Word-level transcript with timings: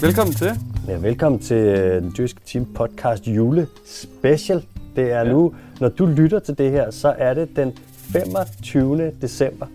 Velkommen 0.00 0.34
til. 0.34 0.50
Ja, 0.88 0.96
velkommen 0.96 1.40
til 1.40 1.56
øh, 1.56 2.02
den 2.02 2.14
dyrske 2.18 2.40
team 2.46 2.64
podcast 2.74 3.26
jule 3.26 3.66
special. 3.86 4.64
Det 4.96 5.12
er 5.12 5.18
ja. 5.24 5.32
nu, 5.32 5.54
når 5.80 5.88
du 5.88 6.06
lytter 6.06 6.38
til 6.38 6.58
det 6.58 6.70
her, 6.70 6.90
så 6.90 7.14
er 7.18 7.34
det 7.34 7.56
den 7.56 7.72
25. 7.92 9.12
december. 9.22 9.66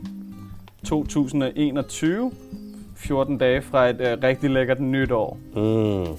2021. 0.86 2.32
14 2.96 3.38
dage 3.38 3.62
fra 3.62 3.90
et 3.90 4.02
øh, 4.02 4.18
rigtig 4.24 4.50
lækkert 4.50 4.82
nytår. 4.82 5.38
Mm. 5.56 6.18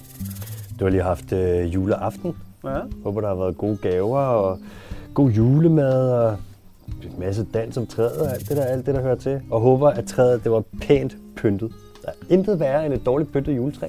Du 0.79 0.85
har 0.85 0.89
lige 0.89 1.03
haft 1.03 1.31
øh, 1.31 1.73
juleaften. 1.73 2.35
Ja. 2.63 2.79
Håber, 3.03 3.21
der 3.21 3.27
har 3.27 3.35
været 3.35 3.57
gode 3.57 3.77
gaver 3.77 4.19
og 4.19 4.59
god 5.13 5.29
julemad 5.29 6.11
og 6.11 6.37
en 7.03 7.19
masse 7.19 7.45
dans 7.53 7.77
om 7.77 7.87
træet 7.87 8.17
og 8.17 8.33
alt 8.33 8.49
det 8.49 8.57
der, 8.57 8.63
alt 8.65 8.85
det, 8.85 8.95
der 8.95 9.01
hører 9.01 9.15
til. 9.15 9.41
Og 9.51 9.61
håber, 9.61 9.89
at 9.89 10.05
træet 10.05 10.43
det 10.43 10.51
var 10.51 10.63
pænt 10.81 11.17
pyntet. 11.35 11.71
Der 12.05 12.11
er 12.11 12.15
intet 12.29 12.59
værre 12.59 12.85
end 12.85 12.93
et 12.93 13.05
dårligt 13.05 13.31
pyntet 13.31 13.55
juletræ. 13.55 13.87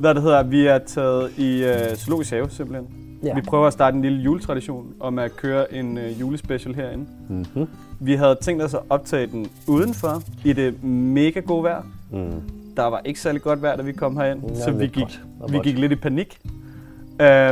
Hvad 0.00 0.14
det 0.14 0.22
hedder, 0.22 0.42
vi 0.42 0.66
er 0.66 0.78
taget 0.78 1.38
i 1.38 1.64
øh, 1.64 1.96
Zoologisk 1.96 2.30
Have 2.30 2.50
simpelthen. 2.50 2.86
Ja. 3.22 3.34
Vi 3.34 3.40
prøver 3.40 3.66
at 3.66 3.72
starte 3.72 3.96
en 3.96 4.02
lille 4.02 4.18
juletradition 4.18 4.86
om 5.00 5.18
at 5.18 5.36
køre 5.36 5.74
en 5.74 5.98
øh, 5.98 6.20
julespecial 6.20 6.74
herinde. 6.74 7.06
Mm-hmm. 7.28 7.68
Vi 8.00 8.14
havde 8.14 8.38
tænkt 8.42 8.62
os 8.62 8.74
at 8.74 8.80
optage 8.90 9.26
den 9.26 9.50
udenfor 9.66 10.22
i 10.44 10.52
det 10.52 10.84
mega 10.84 11.40
gode 11.40 11.64
vejr. 11.64 11.82
Mm. 12.10 12.42
Der 12.76 12.82
var 12.82 13.00
ikke 13.04 13.20
særlig 13.20 13.42
godt 13.42 13.62
vejr, 13.62 13.76
da 13.76 13.82
vi 13.82 13.92
kom 13.92 14.16
herind, 14.16 14.40
Ja, 14.48 14.54
så 14.54 14.70
vi 14.70 14.86
gik, 14.86 15.20
vi 15.48 15.58
gik 15.58 15.78
lidt 15.78 15.92
i 15.92 15.96
panik. 15.96 16.38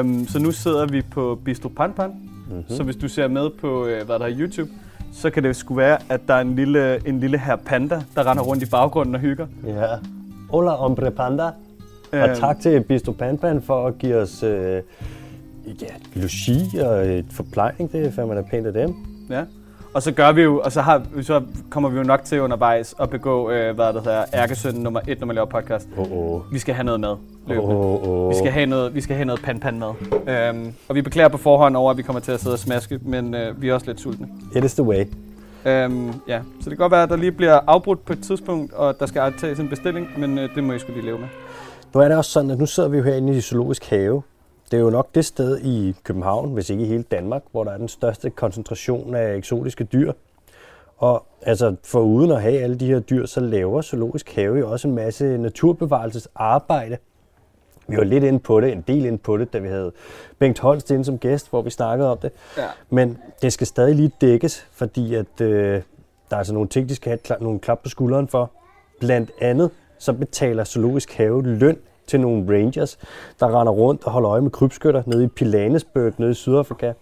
Um, 0.00 0.26
så 0.28 0.38
nu 0.38 0.52
sidder 0.52 0.86
vi 0.86 1.02
på 1.02 1.40
Bistro 1.44 1.68
Pan 1.68 1.92
Pan. 1.92 2.10
Mm-hmm. 2.10 2.64
Så 2.68 2.82
hvis 2.82 2.96
du 2.96 3.08
ser 3.08 3.28
med 3.28 3.50
på, 3.60 3.86
øh, 3.86 4.06
hvad 4.06 4.18
der 4.18 4.24
er 4.24 4.34
YouTube, 4.38 4.70
så 5.12 5.30
kan 5.30 5.44
det 5.44 5.56
sgu 5.56 5.74
være, 5.74 5.98
at 6.08 6.20
der 6.28 6.34
er 6.34 6.40
en 6.40 6.54
lille, 6.54 7.08
en 7.08 7.20
lille 7.20 7.38
her 7.38 7.56
panda, 7.56 8.02
der 8.14 8.30
render 8.30 8.42
rundt 8.42 8.62
i 8.62 8.66
baggrunden 8.70 9.14
og 9.14 9.20
hygger. 9.20 9.46
Ja. 9.66 9.86
Hola, 10.50 10.70
hombre 10.70 11.10
panda. 11.10 11.50
Og 12.12 12.18
Øhm, 12.18 12.36
tak 12.36 12.60
til 12.60 12.80
Bistro 12.80 13.12
Panpan 13.12 13.62
for 13.62 13.86
at 13.86 13.98
give 13.98 14.16
os 14.16 14.42
øh, 14.42 14.82
ja, 15.66 15.86
logi 16.14 16.78
og 16.78 17.06
et 17.06 17.26
forplejning. 17.30 17.92
Det 17.92 18.06
er 18.06 18.10
fandme 18.10 18.34
da 18.34 18.42
pænt 18.42 18.66
af 18.66 18.72
dem. 18.72 18.94
Ja. 19.30 19.42
Og 19.94 20.02
så 20.02 20.12
gør 20.12 20.32
vi 20.32 20.42
jo, 20.42 20.60
og 20.64 20.72
så, 20.72 20.80
har, 20.80 21.02
så 21.22 21.42
kommer 21.70 21.88
vi 21.88 21.96
jo 21.96 22.02
nok 22.02 22.24
til 22.24 22.40
undervejs 22.40 22.94
at 23.00 23.10
begå, 23.10 23.50
øh, 23.50 23.74
hvad 23.74 23.84
der 23.86 23.92
hedder, 23.92 24.24
ærkesønnen 24.34 24.82
nummer 24.82 25.00
et, 25.08 25.20
når 25.20 25.26
man 25.26 25.34
laver 25.34 25.46
podcast. 25.46 25.88
Oh, 25.96 26.12
oh. 26.12 26.52
Vi 26.52 26.58
skal 26.58 26.74
have 26.74 26.84
noget 26.84 27.18
løbende. 27.46 27.74
Oh, 27.74 28.08
oh. 28.08 28.30
Vi 28.30 28.34
skal 28.34 28.50
have 28.52 28.66
noget, 28.66 28.94
vi 28.94 29.00
skal 29.00 29.16
have 29.16 29.24
noget 29.24 29.42
pan 29.42 29.60
pan 29.60 29.78
mad. 29.78 29.92
Øhm, 30.28 30.72
og 30.88 30.94
vi 30.94 31.02
beklager 31.02 31.28
på 31.28 31.36
forhånd 31.36 31.76
over, 31.76 31.90
at 31.90 31.96
vi 31.96 32.02
kommer 32.02 32.20
til 32.20 32.32
at 32.32 32.40
sidde 32.40 32.54
og 32.54 32.58
smaske, 32.58 32.98
men 33.02 33.34
øh, 33.34 33.62
vi 33.62 33.68
er 33.68 33.74
også 33.74 33.86
lidt 33.86 34.00
sultne. 34.00 34.28
It 34.56 34.64
is 34.64 34.74
the 34.74 34.82
way. 34.82 35.04
Øhm, 35.66 36.12
ja, 36.28 36.40
så 36.60 36.70
det 36.70 36.70
kan 36.70 36.76
godt 36.76 36.92
være, 36.92 37.02
at 37.02 37.08
der 37.08 37.16
lige 37.16 37.32
bliver 37.32 37.60
afbrudt 37.66 38.04
på 38.04 38.12
et 38.12 38.20
tidspunkt, 38.20 38.72
og 38.72 39.00
der 39.00 39.06
skal 39.06 39.32
tages 39.38 39.58
en 39.58 39.68
bestilling, 39.68 40.08
men 40.18 40.38
øh, 40.38 40.54
det 40.54 40.64
må 40.64 40.72
I 40.72 40.78
skulle 40.78 41.00
lige 41.00 41.06
leve 41.06 41.18
med. 41.18 41.28
Nu 41.94 42.00
er 42.00 42.08
det 42.08 42.16
også 42.16 42.30
sådan, 42.30 42.50
at 42.50 42.58
nu 42.58 42.66
sidder 42.66 42.88
vi 42.88 42.96
jo 42.96 43.02
herinde 43.02 43.36
i 43.36 43.40
Zoologisk 43.40 43.90
Have. 43.90 44.22
Det 44.70 44.76
er 44.76 44.80
jo 44.80 44.90
nok 44.90 45.14
det 45.14 45.24
sted 45.24 45.58
i 45.58 45.94
København, 46.04 46.52
hvis 46.52 46.70
ikke 46.70 46.84
i 46.84 46.86
hele 46.86 47.02
Danmark, 47.02 47.42
hvor 47.50 47.64
der 47.64 47.70
er 47.70 47.76
den 47.76 47.88
største 47.88 48.30
koncentration 48.30 49.14
af 49.14 49.36
eksotiske 49.36 49.84
dyr. 49.84 50.12
Og 50.98 51.26
altså, 51.42 51.76
for 51.84 52.00
uden 52.00 52.30
at 52.30 52.42
have 52.42 52.58
alle 52.60 52.76
de 52.76 52.86
her 52.86 53.00
dyr, 53.00 53.26
så 53.26 53.40
laver 53.40 53.82
Zoologisk 53.82 54.34
Have 54.34 54.58
jo 54.58 54.70
også 54.70 54.88
en 54.88 54.94
masse 54.94 55.38
naturbevarelsesarbejde. 55.38 56.96
Vi 57.88 57.96
var 57.96 58.04
lidt 58.04 58.24
inde 58.24 58.38
på 58.38 58.60
det, 58.60 58.72
en 58.72 58.84
del 58.88 59.04
inde 59.04 59.18
på 59.18 59.36
det, 59.36 59.52
da 59.52 59.58
vi 59.58 59.68
havde 59.68 59.92
Bengt 60.38 60.58
Holst 60.58 60.90
inde 60.90 61.04
som 61.04 61.18
gæst, 61.18 61.50
hvor 61.50 61.62
vi 61.62 61.70
snakkede 61.70 62.10
om 62.10 62.18
det. 62.18 62.32
Ja. 62.56 62.66
Men 62.90 63.18
det 63.42 63.52
skal 63.52 63.66
stadig 63.66 63.94
lige 63.94 64.12
dækkes, 64.20 64.66
fordi 64.72 65.14
at, 65.14 65.40
øh, 65.40 65.82
der 66.30 66.34
er 66.34 66.36
altså 66.36 66.54
nogle 66.54 66.68
ting, 66.68 66.88
de 66.88 66.94
skal 66.94 67.10
have 67.10 67.18
kla- 67.28 67.42
nogle 67.42 67.58
klap 67.58 67.82
på 67.82 67.88
skulderen 67.88 68.28
for. 68.28 68.50
Blandt 69.00 69.30
andet 69.40 69.70
så 69.98 70.12
betaler 70.12 70.64
Zoologisk 70.64 71.12
Have 71.12 71.42
løn 71.42 71.78
til 72.08 72.20
nogle 72.20 72.56
rangers, 72.56 72.98
der 73.40 73.60
render 73.60 73.72
rundt 73.72 74.04
og 74.04 74.12
holder 74.12 74.30
øje 74.30 74.40
med 74.40 74.50
krybskytter 74.50 75.02
nede 75.06 75.24
i 75.24 75.26
Pilanesberg 75.26 76.12
nede 76.18 76.30
i 76.30 76.34
Sydafrika. 76.34 76.92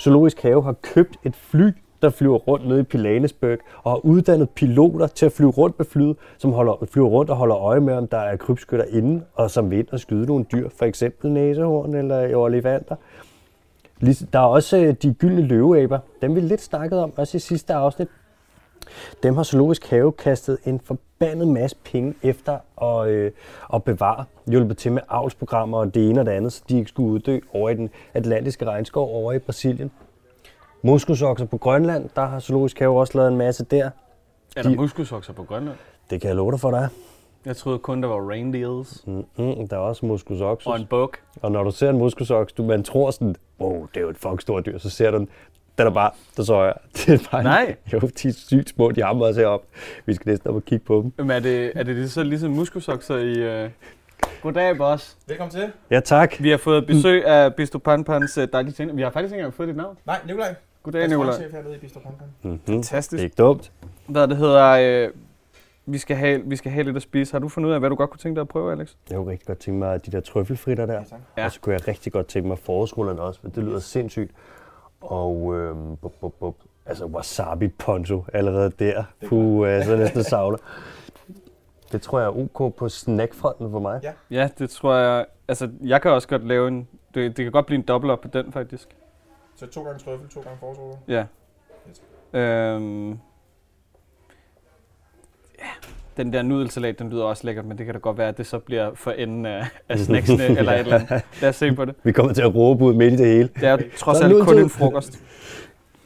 Zoologisk 0.00 0.42
Have 0.42 0.62
har 0.62 0.72
købt 0.72 1.16
et 1.24 1.36
fly, 1.36 1.72
der 2.02 2.10
flyver 2.10 2.38
rundt 2.38 2.68
nede 2.68 2.80
i 2.80 2.82
Pilanesberg, 2.82 3.58
og 3.82 3.90
har 3.90 4.04
uddannet 4.04 4.50
piloter 4.50 5.06
til 5.06 5.26
at 5.26 5.32
flyve 5.32 5.50
rundt 5.50 5.78
med 5.78 5.86
flyet, 5.86 6.16
som 6.38 6.52
holder, 6.52 6.86
flyver 6.90 7.08
rundt 7.08 7.30
og 7.30 7.36
holder 7.36 7.56
øje 7.56 7.80
med, 7.80 7.94
om 7.94 8.08
der 8.08 8.18
er 8.18 8.36
krybskytter 8.36 8.84
inde, 8.88 9.22
og 9.34 9.50
som 9.50 9.70
vil 9.70 9.78
ind 9.78 9.88
og 9.92 10.00
skyde 10.00 10.26
nogle 10.26 10.44
dyr, 10.52 10.68
for 10.78 10.84
eksempel 10.84 11.30
næsehorn 11.30 11.94
eller 11.94 12.36
olifanter. 12.36 12.96
Ligesom, 14.00 14.28
der 14.32 14.38
er 14.38 14.44
også 14.44 14.76
øh, 14.76 14.94
de 15.02 15.14
gyldne 15.14 15.42
løveaber. 15.42 15.98
Dem 16.22 16.34
vi 16.34 16.40
lidt 16.40 16.60
snakket 16.60 16.98
om, 16.98 17.12
også 17.16 17.36
i 17.36 17.40
sidste 17.40 17.74
afsnit. 17.74 18.08
Dem 19.22 19.36
har 19.36 19.42
Zoologisk 19.42 19.86
Have 19.90 20.12
kastet 20.12 20.58
en 20.64 20.80
forbandet 21.22 21.48
masse 21.48 21.76
penge 21.84 22.14
efter 22.22 22.58
at, 22.82 23.08
øh, 23.08 23.32
at 23.74 23.84
bevare. 23.84 24.24
Hjulpet 24.50 24.78
til 24.78 24.92
med 24.92 25.02
avlsprogrammer 25.08 25.78
og 25.78 25.94
det 25.94 26.08
ene 26.10 26.20
og 26.20 26.26
det 26.26 26.32
andet, 26.32 26.52
så 26.52 26.62
de 26.68 26.78
ikke 26.78 26.88
skulle 26.88 27.08
uddø 27.12 27.40
over 27.52 27.70
i 27.70 27.74
den 27.74 27.90
atlantiske 28.14 28.64
regnskov 28.64 29.14
over 29.14 29.32
i 29.32 29.38
Brasilien. 29.38 29.90
Muskusokser 30.82 31.46
på 31.46 31.58
Grønland, 31.58 32.08
der 32.16 32.26
har 32.26 32.40
Zoologisk 32.40 32.78
Have 32.78 32.98
også 33.00 33.18
lavet 33.18 33.32
en 33.32 33.38
masse 33.38 33.64
der. 33.64 33.90
Er 34.56 34.62
der 34.62 34.70
De- 34.70 34.76
muskelsokser 34.76 35.32
på 35.32 35.42
Grønland? 35.42 35.76
Det 36.10 36.20
kan 36.20 36.28
jeg 36.28 36.36
love 36.36 36.50
dig 36.52 36.60
for, 36.60 36.70
der 36.70 36.78
er. 36.80 36.88
Jeg 37.44 37.56
troede 37.56 37.78
kun, 37.78 38.02
der 38.02 38.08
var 38.08 38.30
reindeers 38.30 39.04
Mm-hmm, 39.06 39.68
der 39.68 39.76
er 39.76 39.80
også 39.80 40.06
muskusokser. 40.06 40.70
og 40.70 40.76
en 40.80 40.86
buk. 40.86 41.18
Og 41.42 41.52
når 41.52 41.62
du 41.62 41.70
ser 41.70 41.90
en 41.90 41.98
muskusoks, 41.98 42.52
du 42.52 42.64
man 42.64 42.82
tror 42.82 43.10
sådan, 43.10 43.36
wow, 43.60 43.86
det 43.94 43.96
er 43.96 44.00
jo 44.00 44.08
et 44.10 44.18
fucking 44.18 44.40
stort 44.42 44.66
dyr, 44.66 44.78
så 44.78 44.90
ser 44.90 45.10
du 45.10 45.16
den, 45.18 45.28
den 45.80 45.86
er 45.86 45.94
bare, 45.94 46.10
der 46.36 46.42
så 46.42 46.62
jeg. 46.62 46.74
Det 46.96 47.08
er 47.08 47.28
bare, 47.30 47.42
Nej. 47.42 47.76
Jo, 47.92 47.98
de 47.98 48.28
er 48.28 48.32
sygt 48.32 48.68
små, 48.68 48.90
de 48.90 49.02
hammer 49.02 49.26
os 49.26 49.36
herop. 49.36 49.64
Vi 50.06 50.14
skal 50.14 50.30
næsten 50.30 50.50
op 50.50 50.56
og 50.56 50.64
kigge 50.64 50.84
på 50.84 51.02
dem. 51.02 51.12
Men 51.26 51.30
er 51.30 51.40
det, 51.40 51.72
er 51.74 51.82
det 51.82 51.96
lige 51.96 52.08
så 52.08 52.22
ligesom 52.22 52.50
muskelsokser 52.50 53.16
i... 53.16 53.64
Uh... 53.64 53.70
Goddag, 54.42 54.76
boss. 54.76 55.16
Velkommen 55.28 55.50
til. 55.50 55.72
Ja, 55.90 56.00
tak. 56.00 56.34
Vi 56.40 56.50
har 56.50 56.56
fået 56.56 56.86
besøg 56.86 57.26
af 57.26 57.54
Bistro 57.54 57.78
Panpans 57.78 58.38
uh, 58.38 58.44
dejlige 58.52 58.72
ting. 58.72 58.96
Vi 58.96 59.02
har 59.02 59.10
faktisk 59.10 59.32
ikke 59.32 59.40
engang 59.40 59.54
fået 59.54 59.68
dit 59.68 59.76
navn. 59.76 59.96
Nej, 60.06 60.18
Nikolaj. 60.26 60.54
Goddag, 60.82 61.08
Nicolaj. 61.08 61.34
chef 61.34 61.52
hernede 61.52 61.74
i 61.74 61.78
Bistro 61.78 62.00
Pampan. 62.00 62.26
Mm-hmm. 62.42 62.60
Fantastisk. 62.66 63.22
Ikke 63.22 63.34
dumt. 63.34 63.72
Hvad 64.06 64.28
det 64.28 64.36
hedder... 64.36 65.06
Uh... 65.06 65.12
Vi 65.86 65.98
skal, 65.98 66.16
have, 66.16 66.42
vi 66.44 66.56
skal 66.56 66.72
have 66.72 66.84
lidt 66.84 66.96
at 66.96 67.02
spise. 67.02 67.32
Har 67.32 67.38
du 67.38 67.48
fundet 67.48 67.68
ud 67.68 67.74
af, 67.74 67.80
hvad 67.80 67.90
du 67.90 67.96
godt 67.96 68.10
kunne 68.10 68.18
tænke 68.18 68.34
dig 68.36 68.40
at 68.40 68.48
prøve, 68.48 68.72
Alex? 68.72 68.94
Jeg 69.10 69.16
kunne 69.16 69.30
rigtig 69.30 69.46
godt 69.46 69.58
tænke 69.58 69.78
mig 69.78 70.06
de 70.06 70.10
der 70.10 70.20
trøffelfritter 70.20 70.86
der. 70.86 70.94
Ja, 70.94 70.98
tak. 70.98 71.20
Ja. 71.36 71.40
Ja. 71.42 71.46
Og 71.46 71.52
så 71.52 71.60
kunne 71.60 71.72
jeg 71.72 71.88
rigtig 71.88 72.12
godt 72.12 72.26
tænke 72.26 72.48
mig 72.48 72.58
forårsrullerne 72.58 73.20
også, 73.20 73.40
for 73.40 73.48
det 73.48 73.64
lyder 73.64 73.78
sindssygt. 73.78 74.30
Og 75.00 75.54
øhm, 75.56 75.96
bup, 75.96 76.12
bup, 76.20 76.32
bup. 76.40 76.54
altså 76.86 77.06
wasabi 77.06 77.68
poncho 77.68 78.24
allerede 78.32 78.70
der. 78.70 79.04
Puh, 79.26 79.68
øh, 79.68 79.84
så 79.84 79.96
næsten 79.96 80.24
savler. 80.24 80.58
Det 81.92 82.02
tror 82.02 82.18
jeg 82.18 82.26
er 82.26 82.36
ok 82.36 82.74
på 82.74 82.88
snackfronten 82.88 83.70
for 83.70 83.78
mig. 83.78 84.00
Ja. 84.02 84.12
Ja, 84.30 84.48
det 84.58 84.70
tror 84.70 84.94
jeg... 84.94 85.26
Altså, 85.48 85.70
jeg 85.80 86.02
kan 86.02 86.10
også 86.10 86.28
godt 86.28 86.46
lave 86.46 86.68
en... 86.68 86.88
Det, 87.14 87.36
det 87.36 87.44
kan 87.44 87.52
godt 87.52 87.66
blive 87.66 87.78
en 87.78 87.84
dobbelt 87.84 88.10
op 88.10 88.20
på 88.20 88.28
den, 88.28 88.52
faktisk. 88.52 88.96
Så 89.56 89.66
to 89.66 89.82
gange 89.84 89.98
trøffel, 89.98 90.28
to 90.28 90.40
gange 90.40 90.58
forårsruller. 90.60 90.96
Ja. 91.08 91.24
Øhm. 92.38 93.10
Ja, 95.58 95.70
den 96.24 96.32
der 96.32 96.42
nudelsalat, 96.42 96.98
den 96.98 97.10
lyder 97.10 97.24
også 97.24 97.46
lækkert, 97.46 97.64
men 97.64 97.78
det 97.78 97.86
kan 97.86 97.94
da 97.94 97.98
godt 98.00 98.18
være, 98.18 98.28
at 98.28 98.38
det 98.38 98.46
så 98.46 98.58
bliver 98.58 98.90
for 98.94 99.10
enden 99.10 99.46
af, 99.46 99.66
af 99.88 99.98
snacksene 100.06 100.44
eller 100.58 100.72
et 100.72 100.78
eller 100.80 100.94
andet. 100.98 101.22
Lad 101.40 101.48
os 101.48 101.56
se 101.56 101.72
på 101.72 101.84
det. 101.84 101.94
Vi 102.02 102.12
kommer 102.12 102.32
til 102.32 102.42
at 102.42 102.54
råbe 102.54 102.84
ud 102.84 102.94
midt 102.94 103.12
i 103.12 103.16
det 103.16 103.26
hele. 103.26 103.48
Det 103.60 103.64
er 103.68 103.78
trods 103.96 104.20
er 104.20 104.24
alt 104.24 104.44
kun 104.44 104.58
en 104.58 104.70
frokost. 104.70 105.18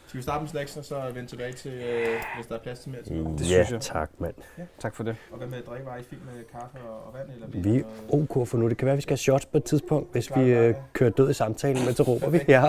Skal 0.07 0.19
vi 0.19 0.23
starte 0.23 0.41
med 0.43 0.49
snacksen, 0.49 0.79
og 0.79 0.85
så 0.85 0.95
vende 1.15 1.29
tilbage 1.31 1.53
til, 1.53 1.71
øh, 1.73 2.07
hvis 2.37 2.47
der 2.47 2.55
er 2.55 2.59
plads 2.59 2.79
til 2.79 2.91
mere 2.91 3.03
til 3.03 3.17
Det 3.17 3.51
ja, 3.51 3.65
synes 3.65 3.71
jeg. 3.71 3.81
tak 3.81 4.11
mand. 4.19 4.35
Tak 4.79 4.95
for 4.97 5.03
det. 5.05 5.17
Og 5.31 5.39
hvad 5.39 5.47
med 5.49 5.59
drikkevarer 5.69 5.99
i 5.99 6.03
fint 6.11 6.21
med 6.25 6.45
kaffe 6.53 6.77
og, 6.89 7.15
vand? 7.15 7.29
Eller 7.35 7.73
Vi 7.73 7.79
er 7.79 7.83
ok 8.15 8.49
for 8.49 8.59
nu. 8.59 8.69
Det 8.69 8.77
kan 8.77 8.87
være, 8.87 8.93
at 8.93 8.97
vi 8.97 9.03
skal 9.03 9.11
have 9.13 9.19
shots 9.19 9.47
på 9.47 9.57
et 9.57 9.65
tidspunkt, 9.65 10.13
hvis 10.13 10.27
Klar, 10.29 10.43
vi 10.43 10.51
klar, 10.51 10.61
øh, 10.61 10.67
ja. 10.69 10.73
kører 10.93 11.11
død 11.11 11.31
i 11.31 11.33
samtalen, 11.35 11.85
men 11.87 11.95
så 11.95 12.03
råber 12.11 12.29
vi. 12.31 12.41
Ja, 12.49 12.63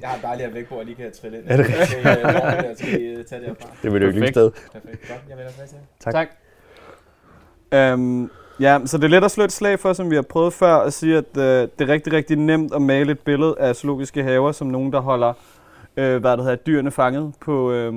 Jeg 0.00 0.08
har 0.08 0.18
dejligt 0.22 0.54
vækbord, 0.54 0.78
jeg 0.78 0.86
lige 0.86 0.96
kan 0.96 1.12
trille 1.20 1.38
ind. 1.38 1.44
Er 1.48 1.56
det 1.56 1.66
rigtigt? 1.66 1.88
Så, 1.88 1.98
øh, 1.98 2.04
vi 2.04 2.12
der, 2.12 2.74
så 2.74 2.86
øh, 2.86 3.24
tage 3.24 3.40
det 3.40 3.48
herfra. 3.48 3.68
det 3.82 3.92
vil 3.92 4.00
det 4.00 4.06
jo 4.06 4.12
Perfekt. 4.12 4.34
sted. 4.34 4.50
Perfekt. 4.72 5.08
Godt, 5.08 5.20
jeg 5.28 5.36
vender 5.36 5.50
tilbage 5.50 5.68
til. 5.68 5.78
Tak. 6.00 6.12
tak. 6.14 6.28
Øhm, 7.72 8.30
ja, 8.60 8.80
så 8.84 8.98
det 8.98 9.04
er 9.04 9.08
let 9.08 9.24
at 9.24 9.30
slå 9.30 9.44
et 9.44 9.52
slag 9.52 9.80
for, 9.80 9.92
som 9.92 10.10
vi 10.10 10.14
har 10.14 10.22
prøvet 10.22 10.52
før, 10.52 10.76
at 10.76 10.92
sige, 10.92 11.16
at 11.16 11.36
øh, 11.36 11.68
det 11.78 11.80
er 11.80 11.88
rigtig, 11.88 12.12
rigtig 12.12 12.36
nemt 12.36 12.74
at 12.74 12.82
male 12.82 13.12
et 13.12 13.20
billede 13.20 13.54
af 13.58 13.76
zoologiske 13.76 14.22
haver, 14.22 14.52
som 14.52 14.66
nogen, 14.66 14.92
der 14.92 15.00
holder 15.00 15.32
øh, 15.96 16.20
hvad 16.20 16.32
det 16.36 16.44
hedder, 16.44 16.56
dyrene 16.56 16.90
fanget 16.90 17.34
på, 17.40 17.72
øh, 17.72 17.94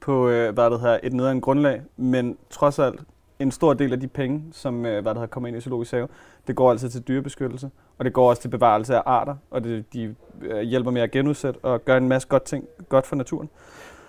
på 0.00 0.28
øh, 0.28 0.54
hvad 0.54 0.70
det 0.70 0.80
hedder, 0.80 0.98
et 1.02 1.12
nederen 1.12 1.40
grundlag. 1.40 1.82
Men 1.96 2.36
trods 2.50 2.78
alt, 2.78 3.00
en 3.38 3.50
stor 3.50 3.74
del 3.74 3.92
af 3.92 4.00
de 4.00 4.08
penge, 4.08 4.42
som 4.52 4.86
øh, 4.86 5.02
hvad 5.02 5.14
det 5.14 5.16
hedder, 5.16 5.26
kommer 5.26 5.48
ind 5.48 5.56
i 5.56 5.60
zoologisk 5.60 5.92
have, 5.92 6.08
det 6.46 6.56
går 6.56 6.70
altså 6.70 6.88
til 6.88 7.00
dyrebeskyttelse, 7.00 7.70
og 7.98 8.04
det 8.04 8.12
går 8.12 8.30
også 8.30 8.42
til 8.42 8.48
bevarelse 8.48 8.96
af 8.96 9.02
arter, 9.06 9.34
og 9.50 9.64
det, 9.64 9.92
de 9.92 10.14
øh, 10.42 10.60
hjælper 10.60 10.90
med 10.90 11.02
at 11.02 11.10
genudsætte 11.10 11.58
og 11.62 11.84
gøre 11.84 11.96
en 11.96 12.08
masse 12.08 12.28
godt 12.28 12.42
ting 12.42 12.64
godt 12.88 13.06
for 13.06 13.16
naturen. 13.16 13.48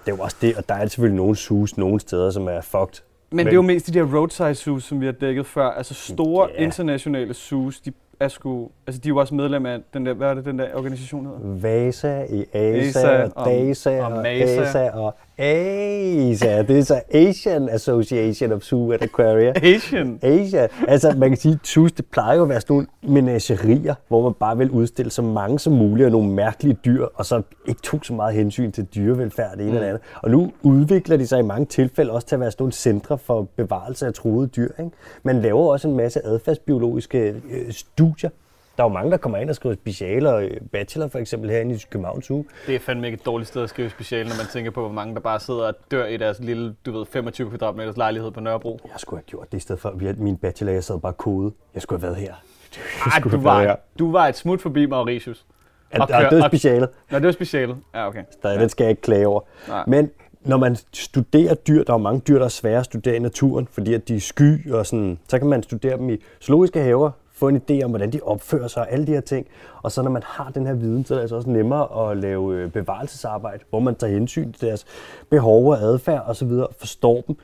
Det 0.06 0.12
er 0.12 0.16
jo 0.16 0.24
også 0.24 0.38
det, 0.42 0.58
og 0.58 0.70
der 0.70 0.76
er 0.76 0.88
selvfølgelig 0.88 1.18
nogle 1.18 1.36
sus 1.36 1.78
nogle 1.78 2.00
steder, 2.00 2.32
som 2.32 2.48
er 2.48 2.62
fucked. 2.62 3.02
Men, 3.32 3.46
det 3.46 3.52
er 3.52 3.56
jo 3.56 3.62
mest 3.62 3.88
de 3.88 3.92
der 3.94 4.16
roadside 4.16 4.56
zoos, 4.56 4.84
som 4.84 5.02
vi 5.02 5.06
har 5.06 5.14
dækket 5.14 5.46
før. 5.46 5.70
Altså 5.70 5.94
store 5.94 6.50
Ja. 6.58 6.64
internationale 6.64 7.34
zoos, 7.34 7.80
de 7.80 7.92
er 8.20 8.28
sgu 8.28 8.70
Altså, 8.88 9.02
de 9.02 9.08
er 9.08 9.10
jo 9.10 9.18
også 9.18 9.36
medlem 9.36 9.66
af 9.66 9.78
den 9.94 10.06
der, 10.06 10.14
hvad 10.14 10.28
er 10.28 10.34
det, 10.34 10.46
den 10.46 10.60
der 10.60 10.66
organisation 10.76 11.26
hedder? 11.26 11.40
VASA, 11.62 12.24
i 12.30 12.46
ASA, 12.54 13.00
ASA 13.00 13.24
og 13.24 13.32
og- 13.36 13.46
DASA, 13.46 14.02
og 14.04 14.12
og 14.12 14.22
MASA. 14.24 14.62
ASA, 14.62 14.90
og 14.90 15.16
ASA. 15.38 16.62
Det 16.62 16.80
er 16.80 16.84
så 16.84 17.02
Asian 17.12 17.70
Association 17.70 18.52
of 18.52 18.62
Zoo 18.62 18.92
and 18.92 19.02
Aquaria. 19.02 19.54
Asian. 19.76 20.20
Asia. 20.22 20.68
Altså, 20.88 21.14
man 21.18 21.30
kan 21.30 21.38
sige, 21.38 21.54
at 21.54 21.68
zoos, 21.68 21.92
det 21.92 22.06
plejer 22.06 22.36
jo 22.38 22.44
at 22.44 22.50
være 22.50 22.62
sådan 22.62 22.74
nogle 22.74 22.88
menagerier, 23.04 23.96
hvor 24.08 24.22
man 24.24 24.34
bare 24.40 24.58
vil 24.58 24.72
udstille 24.72 25.12
så 25.12 25.22
mange 25.22 25.60
som 25.60 25.74
muligt 25.74 26.06
af 26.06 26.12
nogle 26.12 26.30
mærkelige 26.32 26.78
dyr, 26.86 27.06
og 27.16 27.26
så 27.26 27.42
ikke 27.68 27.82
tog 27.82 28.00
så 28.04 28.14
meget 28.14 28.36
hensyn 28.36 28.72
til 28.72 28.86
dyrevelfærd 28.96 29.52
det 29.58 29.62
ene 29.68 29.76
eller 29.76 29.88
andet. 29.88 30.02
Og 30.22 30.32
nu 30.32 30.52
udvikler 30.64 31.18
de 31.18 31.28
sig 31.28 31.40
i 31.40 31.44
mange 31.44 31.66
tilfælde 31.66 32.12
også 32.12 32.28
til 32.28 32.36
at 32.36 32.40
være 32.40 32.52
sådan 32.52 32.62
nogle 32.64 32.74
centre 32.74 33.18
for 33.18 33.48
bevarelse 33.56 34.06
af 34.08 34.14
truede 34.14 34.48
dyr. 34.48 34.70
Ikke? 34.80 34.92
Man 35.24 35.42
laver 35.42 35.72
også 35.72 35.88
en 35.88 35.98
masse 35.98 36.26
adfærdsbiologiske 36.26 37.20
øh, 37.52 37.72
studier. 37.72 38.30
Der 38.78 38.84
er 38.84 38.88
jo 38.88 38.94
mange, 38.94 39.12
der 39.12 39.18
kommer 39.18 39.38
ind 39.38 39.50
og 39.50 39.56
skriver 39.56 39.76
specialer, 39.76 40.36
øh, 40.36 40.52
bachelor 40.72 41.08
for 41.08 41.20
eksempel 41.20 41.50
herinde 41.50 41.76
i 41.76 41.78
København 41.90 42.22
Zoo. 42.22 42.46
Det 42.68 42.76
er 42.76 42.80
fandme 42.80 43.08
ikke 43.08 43.16
et 43.16 43.26
dårligt 43.26 43.48
sted 43.48 43.64
at 43.64 43.70
skrive 43.70 43.90
special, 43.90 44.26
når 44.28 44.36
man 44.38 44.46
tænker 44.54 44.72
på, 44.72 44.82
hvor 44.82 44.92
mange 44.92 45.16
der 45.16 45.22
bare 45.22 45.40
sidder 45.40 45.68
og 45.68 45.74
dør 45.92 46.06
i 46.06 46.18
deres 46.18 46.40
lille, 46.40 46.76
du 46.86 46.92
ved, 46.98 47.06
25 47.06 47.50
kvadratmeters 47.50 47.98
lejlighed 47.98 48.32
på 48.32 48.40
Nørrebro. 48.40 48.80
Jeg 48.84 48.94
skulle 49.00 49.18
have 49.18 49.26
gjort 49.26 49.52
det 49.52 49.58
i 49.58 49.62
stedet 49.62 49.82
for, 49.82 49.90
at 50.10 50.20
min 50.20 50.38
bachelor, 50.38 50.72
jeg 50.72 50.84
sad 50.84 51.00
bare 51.00 51.14
kode. 51.14 51.52
Jeg 51.74 51.82
skulle 51.82 52.02
have 52.02 52.08
været 52.12 52.22
her. 52.22 52.34
Jeg 53.06 53.12
Ej, 53.14 53.20
du 53.20 53.30
været 53.30 53.60
her. 53.62 53.68
var, 53.68 53.80
du 54.00 54.12
var 54.12 54.28
et 54.28 54.36
smut 54.36 54.62
forbi 54.62 54.86
Mauritius. 54.86 55.46
Ja, 55.94 56.00
Og 56.00 56.08
og 56.14 56.22
kør- 56.22 56.30
det 56.30 56.40
er 56.40 56.44
og- 56.44 56.50
specialet. 56.50 56.90
Nå, 57.12 57.18
det 57.18 57.26
var 57.26 57.32
specialet. 57.32 57.78
Ja, 57.96 58.08
okay. 58.08 58.24
Der, 58.44 58.52
ja. 58.52 58.62
Den 58.62 58.70
skal 58.70 58.84
jeg 58.84 58.90
ikke 58.90 59.02
klage 59.02 59.28
over. 59.28 59.42
Nej. 59.68 59.84
Men 59.88 60.10
når 60.42 60.58
man 60.58 60.76
studerer 60.94 61.54
dyr, 61.56 61.84
der 61.84 61.94
er 61.94 61.98
jo 61.98 62.04
mange 62.04 62.22
dyr, 62.28 62.38
der 62.38 62.46
er 62.46 62.50
svære 62.50 62.80
at 62.80 62.86
studere 62.86 63.16
i 63.16 63.20
naturen, 63.20 63.68
fordi 63.72 63.94
at 63.94 64.08
de 64.08 64.16
er 64.16 64.20
sky 64.20 64.72
og 64.74 64.86
sådan, 64.86 65.20
så 65.30 65.40
kan 65.40 65.48
man 65.48 65.64
studere 65.64 65.98
dem 65.98 66.10
i 66.10 66.18
zoologiske 66.42 66.80
haver, 66.80 67.12
få 67.38 67.48
en 67.48 67.62
idé 67.70 67.84
om, 67.84 67.90
hvordan 67.92 68.12
de 68.14 68.20
opfører 68.24 68.68
sig 68.68 68.82
og 68.82 68.92
alle 68.92 69.08
de 69.08 69.12
her 69.12 69.22
ting. 69.22 69.48
Og 69.82 69.92
så 69.92 70.02
når 70.02 70.12
man 70.12 70.24
har 70.26 70.52
den 70.52 70.66
her 70.66 70.74
viden, 70.74 71.06
så 71.06 71.14
er 71.14 71.16
det 71.16 71.22
altså 71.22 71.36
også 71.36 71.50
nemmere 71.50 72.12
at 72.12 72.18
lave 72.18 72.56
øh, 72.56 72.72
bevarelsesarbejde, 72.72 73.64
hvor 73.70 73.80
man 73.80 73.96
tager 73.96 74.14
hensyn 74.14 74.52
til 74.52 74.68
deres 74.68 74.86
behov 75.30 75.68
og 75.72 75.78
adfærd 75.78 76.24
osv., 76.28 76.48
og 76.48 76.70
forstår 76.80 77.22
dem. 77.28 77.38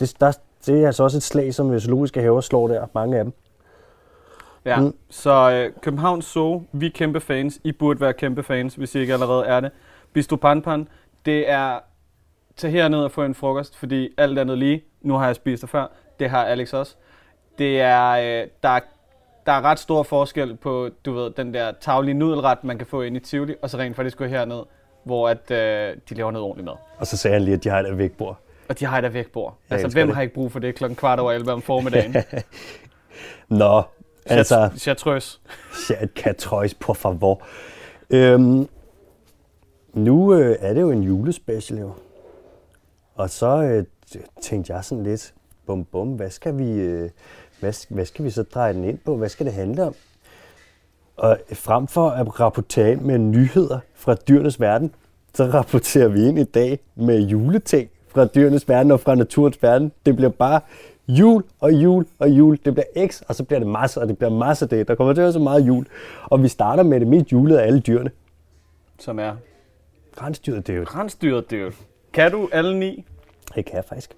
Det, 0.00 0.16
der, 0.20 0.32
det 0.66 0.82
er 0.82 0.86
altså 0.86 1.02
også 1.04 1.16
et 1.16 1.22
slag, 1.22 1.54
som 1.54 1.80
zoologiske 1.80 2.20
haver 2.20 2.40
slår 2.40 2.68
der, 2.68 2.86
mange 2.94 3.18
af 3.18 3.24
dem. 3.24 3.32
Ja, 4.64 4.80
Mm. 4.80 4.84
mm. 4.84 4.94
så 5.10 5.50
øh, 5.52 5.72
Københavns 5.82 6.24
Zoo, 6.24 6.62
vi 6.72 6.86
er 6.86 6.90
kæmpe 6.90 7.20
fans. 7.20 7.60
I 7.64 7.72
burde 7.72 8.00
være 8.00 8.12
kæmpe 8.12 8.42
fans, 8.42 8.74
hvis 8.74 8.94
I 8.94 8.98
ikke 8.98 9.12
allerede 9.12 9.44
er 9.44 9.60
det. 9.60 9.70
Bistro 10.12 10.36
Panpan, 10.36 10.88
det 11.26 11.50
er 11.50 11.78
tag 12.56 12.70
herned 12.70 12.98
og 12.98 13.10
få 13.10 13.22
en 13.22 13.34
frokost, 13.34 13.76
fordi 13.76 14.08
alt 14.18 14.38
andet 14.38 14.58
lige, 14.58 14.84
nu 15.00 15.14
har 15.14 15.26
jeg 15.26 15.36
spist 15.36 15.62
det 15.62 15.70
før, 15.70 15.86
det 16.20 16.30
har 16.30 16.44
Alex 16.44 16.72
også. 16.72 16.96
Det 17.58 17.80
er, 17.80 18.10
øh, 18.10 18.48
der, 18.62 18.68
er, 18.68 18.80
der 19.46 19.52
er 19.52 19.62
ret 19.62 19.78
stor 19.78 20.02
forskel 20.02 20.56
på, 20.56 20.88
du 21.04 21.12
ved, 21.12 21.30
den 21.30 21.54
der 21.54 21.72
taglige 21.80 22.14
nudelret, 22.14 22.64
man 22.64 22.78
kan 22.78 22.86
få 22.86 23.02
ind 23.02 23.16
i 23.16 23.20
Tivoli, 23.20 23.54
og 23.62 23.70
så 23.70 23.78
rent 23.78 23.96
faktisk 23.96 24.16
gå 24.16 24.24
herned, 24.24 24.62
hvor 25.04 25.28
at, 25.28 25.50
øh, 25.50 25.96
de 26.08 26.14
laver 26.14 26.30
noget 26.30 26.46
ordentligt 26.46 26.64
mad. 26.64 26.74
Og 26.98 27.06
så 27.06 27.16
sagde 27.16 27.34
han 27.34 27.42
lige, 27.42 27.54
at 27.54 27.64
de 27.64 27.68
har 27.68 27.78
et 27.78 27.98
vægtbord. 27.98 28.38
Og 28.68 28.78
de 28.78 28.84
har 28.84 28.98
et 28.98 29.14
vækbord. 29.14 29.56
Jeg 29.70 29.78
Altså, 29.78 29.96
hvem 29.96 30.06
det. 30.06 30.14
har 30.14 30.22
ikke 30.22 30.34
brug 30.34 30.52
for 30.52 30.58
det 30.58 30.74
klokken 30.74 30.96
kvart 30.96 31.18
over 31.18 31.32
11 31.32 31.52
om 31.52 31.62
formiddagen? 31.62 32.16
Nå, 33.48 33.82
altså... 34.26 34.70
Chartreuse. 34.76 35.40
Catrois, 36.14 36.74
por 36.74 36.94
favor. 36.94 37.42
Øhm, 38.10 38.68
nu 39.94 40.34
øh, 40.34 40.56
er 40.60 40.74
det 40.74 40.80
jo 40.80 40.90
en 40.90 41.02
julespecial 41.02 41.78
jo. 41.78 41.92
Og 43.14 43.30
så 43.30 43.62
øh, 43.62 43.84
tænkte 44.42 44.72
jeg 44.72 44.84
sådan 44.84 45.04
lidt, 45.04 45.34
bum 45.66 45.84
bum, 45.84 46.08
hvad 46.08 46.30
skal 46.30 46.58
vi, 46.58 46.70
øh, 46.70 47.10
hvad, 47.62 47.94
hvad 47.94 48.04
skal 48.04 48.24
vi 48.24 48.30
så 48.30 48.42
dreje 48.42 48.72
den 48.72 48.84
ind 48.84 48.98
på? 48.98 49.16
Hvad 49.16 49.28
skal 49.28 49.46
det 49.46 49.54
handle 49.54 49.84
om? 49.84 49.94
Og 51.16 51.38
frem 51.52 51.86
for 51.86 52.10
at 52.10 52.40
rapportere 52.40 52.96
med 52.96 53.18
nyheder 53.18 53.78
fra 53.94 54.14
dyrenes 54.14 54.60
verden, 54.60 54.94
så 55.34 55.44
rapporterer 55.44 56.08
vi 56.08 56.28
ind 56.28 56.38
i 56.38 56.44
dag 56.44 56.78
med 56.94 57.20
juleting 57.20 57.90
fra 58.08 58.24
dyrenes 58.24 58.68
verden 58.68 58.92
og 58.92 59.00
fra 59.00 59.14
naturens 59.14 59.62
verden. 59.62 59.92
Det 60.06 60.16
bliver 60.16 60.30
bare 60.30 60.60
jul 61.08 61.44
og 61.60 61.72
jul 61.72 62.06
og 62.18 62.30
jul. 62.30 62.58
Det 62.64 62.74
bliver 62.74 63.08
X, 63.08 63.22
og 63.28 63.34
så 63.34 63.44
bliver 63.44 63.58
det 63.58 63.68
masser, 63.68 64.00
og 64.00 64.08
det 64.08 64.18
bliver 64.18 64.30
masser 64.30 64.66
af 64.66 64.70
det. 64.70 64.88
Der 64.88 64.94
kommer 64.94 65.14
til 65.14 65.20
at 65.20 65.24
være 65.24 65.32
så 65.32 65.38
meget 65.38 65.66
jul. 65.66 65.86
Og 66.24 66.42
vi 66.42 66.48
starter 66.48 66.82
med 66.82 67.00
det 67.00 67.08
mest 67.08 67.32
julede 67.32 67.62
af 67.62 67.66
alle 67.66 67.80
dyrene. 67.80 68.10
Som 68.98 69.18
er 69.18 69.36
Rensdyret, 70.22 70.68
jo... 70.68 70.82
rensdyret 70.82 71.50
dyr. 71.50 71.70
Kan 72.12 72.30
du 72.30 72.48
alle 72.52 72.78
ni? 72.78 73.04
Det 73.54 73.64
kan 73.64 73.76
jeg 73.76 73.84
faktisk. 73.84 74.16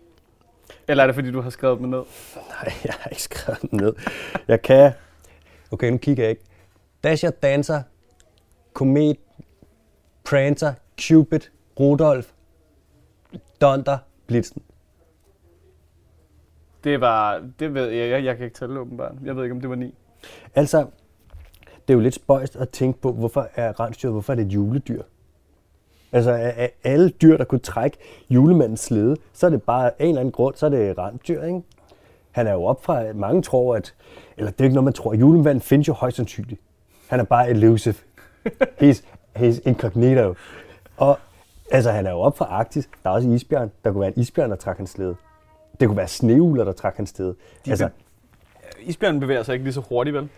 Eller 0.88 1.02
er 1.02 1.06
det 1.06 1.14
fordi, 1.14 1.30
du 1.30 1.40
har 1.40 1.50
skrevet 1.50 1.78
dem 1.78 1.88
ned? 1.88 2.02
Nej, 2.36 2.72
jeg 2.84 2.94
har 3.00 3.10
ikke 3.10 3.22
skrevet 3.22 3.62
dem 3.62 3.80
ned. 3.80 3.94
Jeg 4.48 4.62
kan... 4.62 4.92
Okay, 5.70 5.90
nu 5.90 5.98
kigger 5.98 6.24
jeg 6.24 6.30
ikke. 6.30 6.42
Dasher, 7.04 7.30
Dancer, 7.30 7.82
Komet, 8.72 9.16
Prancer, 10.24 10.72
Cupid, 11.00 11.40
Rudolf, 11.80 12.32
Donder, 13.60 13.98
Blitzen. 14.26 14.62
Det 16.84 17.00
var, 17.00 17.42
det 17.58 17.74
ved 17.74 17.88
jeg, 17.88 18.10
jeg, 18.10 18.24
jeg 18.24 18.36
kan 18.36 18.44
ikke 18.44 18.58
tælle 18.58 18.80
åbenbart. 18.80 19.12
Jeg 19.24 19.36
ved 19.36 19.42
ikke, 19.42 19.54
om 19.54 19.60
det 19.60 19.70
var 19.70 19.76
ni. 19.76 19.94
Altså, 20.54 20.86
det 21.60 21.92
er 21.92 21.94
jo 21.94 22.00
lidt 22.00 22.14
spøjst 22.14 22.56
at 22.56 22.68
tænke 22.68 23.00
på, 23.00 23.12
hvorfor 23.12 23.48
er 23.54 23.80
rensdyret, 23.80 24.12
hvorfor 24.12 24.32
er 24.32 24.36
det 24.36 24.46
et 24.46 24.52
juledyr? 24.52 25.02
Altså, 26.14 26.30
af, 26.32 26.72
alle 26.84 27.08
dyr, 27.08 27.36
der 27.36 27.44
kunne 27.44 27.58
trække 27.58 27.96
julemandens 28.30 28.80
slede, 28.80 29.16
så 29.32 29.46
er 29.46 29.50
det 29.50 29.62
bare 29.62 29.86
af 29.86 29.92
en 29.98 30.08
eller 30.08 30.20
anden 30.20 30.32
grund, 30.32 30.54
så 30.54 30.66
er 30.66 30.70
det 30.70 30.98
rensdyr, 30.98 31.42
ikke? 31.42 31.62
Han 32.30 32.46
er 32.46 32.52
jo 32.52 32.64
op 32.64 32.84
fra, 32.84 33.12
mange 33.14 33.42
tror, 33.42 33.76
at, 33.76 33.94
eller 34.36 34.50
det 34.50 34.60
er 34.60 34.64
ikke 34.64 34.74
noget, 34.74 34.84
man 34.84 34.92
tror, 34.92 35.14
julemanden 35.14 35.60
findes 35.60 35.88
jo 35.88 35.92
højst 35.92 36.16
sandsynligt. 36.16 36.60
Han 37.08 37.20
er 37.20 37.24
bare 37.24 37.50
elusive. 37.50 37.94
He's, 38.82 39.04
he's 39.36 39.68
incognito. 39.68 40.34
Og 40.96 41.18
altså, 41.70 41.90
han 41.90 42.06
er 42.06 42.10
jo 42.10 42.18
op 42.18 42.38
fra 42.38 42.44
Arktis. 42.44 42.88
Der 43.02 43.10
er 43.10 43.14
også 43.14 43.28
isbjørn. 43.28 43.70
Der 43.84 43.92
kunne 43.92 44.00
være 44.00 44.12
en 44.16 44.20
isbjørn, 44.20 44.50
der 44.50 44.56
trak 44.56 44.76
hans 44.76 44.90
slede. 44.90 45.16
Det 45.80 45.88
kunne 45.88 45.96
være 45.96 46.08
sneugler, 46.08 46.64
der 46.64 46.72
trak 46.72 46.96
hans. 46.96 47.12
De 47.12 47.34
altså, 47.68 47.88
Isbjørnen 48.80 49.20
bevæger 49.20 49.42
sig 49.42 49.52
ikke 49.52 49.64
lige 49.64 49.74
så 49.74 49.82
hurtigt, 49.88 50.16
vel? 50.16 50.28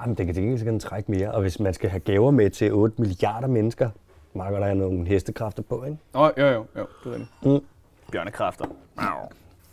Jamen, 0.00 0.16
det 0.16 0.26
kan 0.26 0.36
ikke 0.36 0.58
så 0.58 0.64
kan 0.64 0.72
den 0.72 0.80
trække 0.80 1.10
mere. 1.10 1.32
Og 1.32 1.40
hvis 1.40 1.60
man 1.60 1.74
skal 1.74 1.90
have 1.90 2.00
gaver 2.00 2.30
med 2.30 2.50
til 2.50 2.72
8 2.72 2.94
milliarder 2.98 3.48
mennesker, 3.48 3.90
marker 4.34 4.58
der 4.58 4.66
er 4.66 4.74
nogle 4.74 5.06
hestekræfter 5.06 5.62
på, 5.62 5.84
ikke? 5.84 5.98
Åh, 6.14 6.30
jo, 6.38 6.46
jo, 6.46 6.52
jo, 6.52 6.64
det 6.76 6.86
er 7.06 7.10
rigtigt. 7.10 7.28
Mm. 7.42 7.60
Bjørnekræfter. 8.12 8.64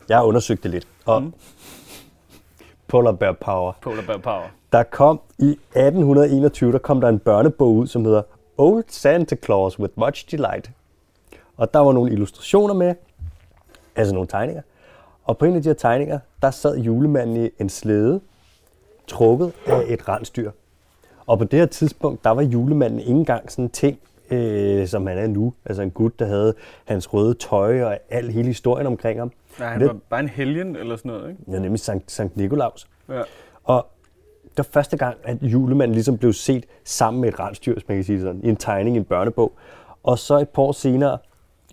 Jeg 0.09 0.17
har 0.17 0.23
undersøgt 0.23 0.63
det 0.63 0.71
lidt. 0.71 0.87
Og 1.05 1.23
mm. 1.23 1.33
Polar 2.87 3.11
Bear 3.11 3.31
Power. 3.31 3.73
Polar 3.81 4.03
Bear 4.07 4.17
Power. 4.17 4.47
Der 4.71 4.83
kom 4.83 5.21
i 5.39 5.49
1821, 5.49 6.71
der 6.71 6.77
kom 6.77 7.01
der 7.01 7.09
en 7.09 7.19
børnebog 7.19 7.73
ud, 7.73 7.87
som 7.87 8.05
hedder 8.05 8.21
Old 8.57 8.83
Santa 8.87 9.35
Claus 9.35 9.79
with 9.79 9.93
Much 9.95 10.31
Delight. 10.31 10.71
Og 11.57 11.73
der 11.73 11.79
var 11.79 11.91
nogle 11.91 12.11
illustrationer 12.11 12.73
med, 12.73 12.95
altså 13.95 14.13
nogle 14.13 14.27
tegninger. 14.27 14.61
Og 15.23 15.37
på 15.37 15.45
en 15.45 15.55
af 15.55 15.63
de 15.63 15.69
her 15.69 15.73
tegninger, 15.73 16.19
der 16.41 16.51
sad 16.51 16.77
julemanden 16.77 17.45
i 17.45 17.49
en 17.59 17.69
slæde, 17.69 18.21
trukket 19.07 19.53
af 19.65 19.83
et 19.87 20.09
rensdyr. 20.09 20.51
Og 21.25 21.37
på 21.37 21.43
det 21.43 21.59
her 21.59 21.65
tidspunkt, 21.65 22.23
der 22.23 22.29
var 22.29 22.41
julemanden 22.41 22.99
ikke 22.99 23.11
engang 23.11 23.51
sådan 23.51 23.65
en 23.65 23.69
ting, 23.69 23.99
øh, 24.31 24.87
som 24.87 25.07
han 25.07 25.17
er 25.17 25.27
nu. 25.27 25.53
Altså 25.65 25.81
en 25.81 25.91
gut, 25.91 26.19
der 26.19 26.25
havde 26.25 26.53
hans 26.85 27.13
røde 27.13 27.33
tøj 27.33 27.81
og 27.83 27.97
al 28.09 28.29
hele 28.31 28.47
historien 28.47 28.87
omkring 28.87 29.19
ham. 29.19 29.31
Nej, 29.59 29.69
han 29.71 29.79
Det- 29.81 29.87
var 29.87 29.97
bare 30.09 30.19
en 30.19 30.29
helgen 30.29 30.75
eller 30.75 30.95
sådan 30.95 31.11
noget, 31.11 31.29
ikke? 31.29 31.41
Ja, 31.51 31.59
nemlig 31.59 31.79
Sankt, 31.79 32.11
Sankt 32.11 32.37
Nikolaus. 32.37 32.87
Ja. 33.09 33.21
Og 33.63 33.87
det 34.43 34.57
var 34.57 34.63
første 34.63 34.97
gang, 34.97 35.17
at 35.23 35.37
julemanden 35.41 35.93
ligesom 35.95 36.17
blev 36.17 36.33
set 36.33 36.65
sammen 36.83 37.21
med 37.21 37.29
et 37.29 37.39
rensdyr, 37.39 37.73
hvis 37.73 37.87
man 37.87 37.97
kan 37.97 38.03
sige 38.03 38.15
det 38.15 38.23
sådan, 38.23 38.41
i 38.43 38.49
en 38.49 38.55
tegning 38.55 38.95
i 38.95 38.99
en 38.99 39.05
børnebog. 39.05 39.51
Og 40.03 40.19
så 40.19 40.37
et 40.39 40.49
par 40.49 40.61
år 40.61 40.71
senere, 40.71 41.17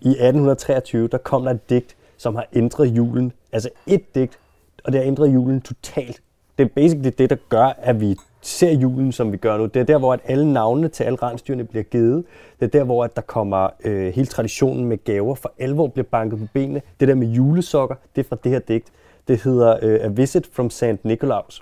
i 0.01 0.09
1823, 0.09 1.07
der 1.07 1.17
kom 1.17 1.43
der 1.43 1.51
et 1.51 1.69
digt, 1.69 1.95
som 2.17 2.35
har 2.35 2.45
ændret 2.53 2.85
julen. 2.87 3.31
Altså 3.51 3.69
et 3.87 4.15
digt, 4.15 4.39
og 4.83 4.91
det 4.93 5.01
har 5.01 5.07
ændret 5.07 5.33
julen 5.33 5.61
totalt. 5.61 6.21
Det 6.57 6.65
er 6.65 6.69
basically 6.75 7.11
det, 7.17 7.29
der 7.29 7.35
gør, 7.49 7.65
at 7.77 8.01
vi 8.01 8.15
ser 8.41 8.71
julen, 8.71 9.11
som 9.11 9.31
vi 9.31 9.37
gør 9.37 9.57
nu. 9.57 9.65
Det 9.65 9.79
er 9.79 9.83
der, 9.83 9.97
hvor 9.97 10.13
at 10.13 10.19
alle 10.25 10.53
navnene 10.53 10.87
til 10.87 11.03
alle 11.03 11.17
rensdyrene 11.23 11.63
bliver 11.63 11.83
givet. 11.83 12.25
Det 12.59 12.65
er 12.65 12.79
der, 12.79 12.83
hvor 12.83 13.03
at 13.03 13.15
der 13.15 13.21
kommer 13.21 13.69
øh, 13.83 14.13
hele 14.13 14.27
traditionen 14.27 14.85
med 14.85 15.03
gaver 15.03 15.35
for 15.35 15.53
alvor 15.59 15.87
bliver 15.87 16.07
banket 16.11 16.39
på 16.39 16.45
benene. 16.53 16.81
Det 16.99 17.07
der 17.07 17.15
med 17.15 17.27
julesokker, 17.27 17.95
det 18.15 18.25
er 18.25 18.29
fra 18.29 18.37
det 18.43 18.51
her 18.51 18.59
digt. 18.59 18.87
Det 19.27 19.43
hedder 19.43 19.77
øh, 19.81 19.99
A 20.03 20.07
Visit 20.07 20.49
from 20.53 20.69
St. 20.69 21.03
Nicholas. 21.03 21.61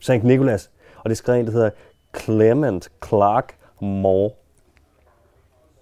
St. 0.00 0.22
Nicholas. 0.22 0.70
Og 0.96 1.04
det 1.04 1.10
er 1.10 1.16
skrevet 1.16 1.40
en, 1.40 1.46
der 1.46 1.52
hedder 1.52 1.70
Clement 2.18 2.90
Clark 3.06 3.56
Moore. 3.80 4.30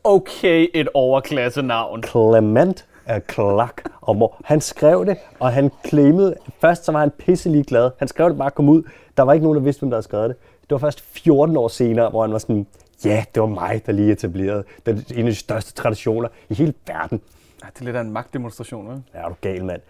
Okay, 0.05 0.69
et 0.75 0.89
overklasse 0.95 1.63
navn. 1.63 2.03
Clement 2.03 2.87
af 3.07 3.23
Clark 3.33 3.83
og 4.01 4.17
Moore. 4.17 4.33
Han 4.45 4.61
skrev 4.61 5.07
det, 5.07 5.17
og 5.41 5.53
han 5.53 5.71
claimede, 5.87 6.35
først 6.61 6.85
så 6.85 6.93
var 6.93 7.01
han 7.01 7.11
pisselig 7.11 7.67
glad. 7.67 7.91
Han 7.99 8.09
skrev 8.09 8.29
det 8.29 8.39
bare 8.39 8.51
kom 8.51 8.69
ud. 8.69 8.83
Der 9.17 9.23
var 9.23 9.33
ikke 9.33 9.45
nogen, 9.45 9.57
der 9.57 9.63
vidste, 9.63 9.81
hvem 9.81 9.91
der 9.91 9.97
havde 9.97 10.05
skrevet 10.05 10.29
det. 10.29 10.37
Det 10.61 10.71
var 10.71 10.79
først 10.79 11.01
14 11.01 11.57
år 11.57 11.69
senere, 11.69 12.11
hvor 12.11 12.23
han 12.23 12.33
var 12.33 12.39
sådan, 12.39 12.67
ja, 13.05 13.25
det 13.35 13.41
var 13.41 13.49
mig, 13.49 13.83
der 13.87 13.93
lige 13.93 14.13
etablerede. 14.13 14.65
Er 14.87 14.93
en 14.93 15.27
af 15.27 15.33
de 15.33 15.35
største 15.35 15.73
traditioner 15.73 16.29
i 16.49 16.55
hele 16.55 16.75
verden. 16.87 17.21
Ja, 17.63 17.69
det 17.75 17.81
er 17.81 17.85
lidt 17.85 17.97
af 17.97 18.01
en 18.01 18.13
magtdemonstration, 18.13 18.87
ikke? 18.97 19.03
Ja, 19.15 19.19
er 19.19 19.29
du 19.29 19.35
gal, 19.41 19.65
mand. 19.65 19.81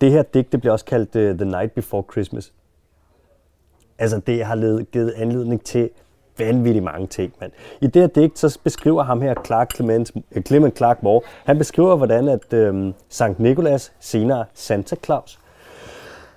Det 0.00 0.12
her 0.12 0.22
digt, 0.22 0.52
det 0.52 0.60
bliver 0.60 0.72
også 0.72 0.84
kaldt 0.84 1.16
uh, 1.16 1.38
The 1.38 1.44
Night 1.44 1.72
Before 1.72 2.04
Christmas. 2.12 2.52
Altså, 3.98 4.20
det 4.26 4.44
har 4.44 4.54
ledet, 4.54 4.90
givet 4.90 5.10
anledning 5.16 5.64
til 5.64 5.90
vanvittigt 6.38 6.84
mange 6.84 7.06
ting, 7.06 7.32
mand. 7.40 7.52
I 7.80 7.86
det 7.86 8.02
her 8.02 8.06
digt, 8.06 8.38
så 8.38 8.58
beskriver 8.64 9.02
ham 9.02 9.22
her, 9.22 9.34
Clark 9.46 9.74
Clement, 9.74 10.12
øh, 10.32 10.42
Clement 10.42 10.76
Clark 10.76 11.02
Moore, 11.02 11.20
han 11.44 11.58
beskriver, 11.58 11.96
hvordan 11.96 12.28
at 12.28 12.52
øhm, 12.52 12.94
Sankt 13.08 13.40
Nikolas, 13.40 13.92
senere 14.00 14.44
Santa 14.54 14.96
Claus, 15.04 15.38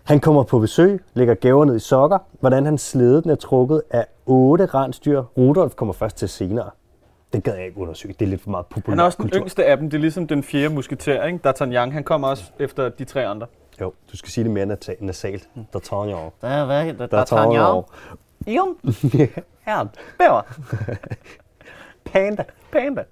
han 0.09 0.19
kommer 0.19 0.43
på 0.43 0.59
besøg, 0.59 1.01
lægger 1.13 1.33
gaver 1.33 1.65
ned 1.65 1.75
i 1.75 1.79
sokker, 1.79 2.17
hvordan 2.39 2.65
han 2.65 2.77
slæden 2.77 3.29
er 3.29 3.35
trukket 3.35 3.81
af 3.91 4.05
otte 4.25 4.65
rensdyr. 4.65 5.21
Rudolf 5.37 5.75
kommer 5.75 5.93
først 5.93 6.17
til 6.17 6.29
senere. 6.29 6.69
Det 7.33 7.43
gad 7.43 7.55
jeg 7.55 7.65
ikke 7.65 7.77
undersøge. 7.79 8.15
Det 8.19 8.25
er 8.25 8.29
lidt 8.29 8.41
for 8.41 8.49
meget 8.49 8.65
populær 8.65 8.91
Han 8.91 8.99
er 8.99 9.03
også 9.03 9.15
den 9.17 9.23
kultur. 9.25 9.39
yngste 9.41 9.65
af 9.65 9.77
dem. 9.77 9.89
Det 9.89 9.97
er 9.97 10.01
ligesom 10.01 10.27
den 10.27 10.43
fjerde 10.43 10.73
musketer, 10.73 11.25
ikke? 11.25 11.39
D'Artagnan, 11.49 11.91
han 11.91 12.03
kommer 12.03 12.27
også 12.27 12.43
efter 12.59 12.89
de 12.89 13.03
tre 13.05 13.27
andre. 13.27 13.47
Jo, 13.81 13.93
du 14.11 14.17
skal 14.17 14.31
sige 14.31 14.43
det 14.43 14.51
mere 14.51 14.65
nata- 14.65 14.95
nasalt. 15.05 15.49
D'Artagnan. 15.75 16.31
D'Artagnan. 17.13 17.83
Ion. 18.47 18.75
Her. 19.65 19.85
Bæver. 20.19 20.41
Panda. 22.11 22.43
Panda. 22.71 23.03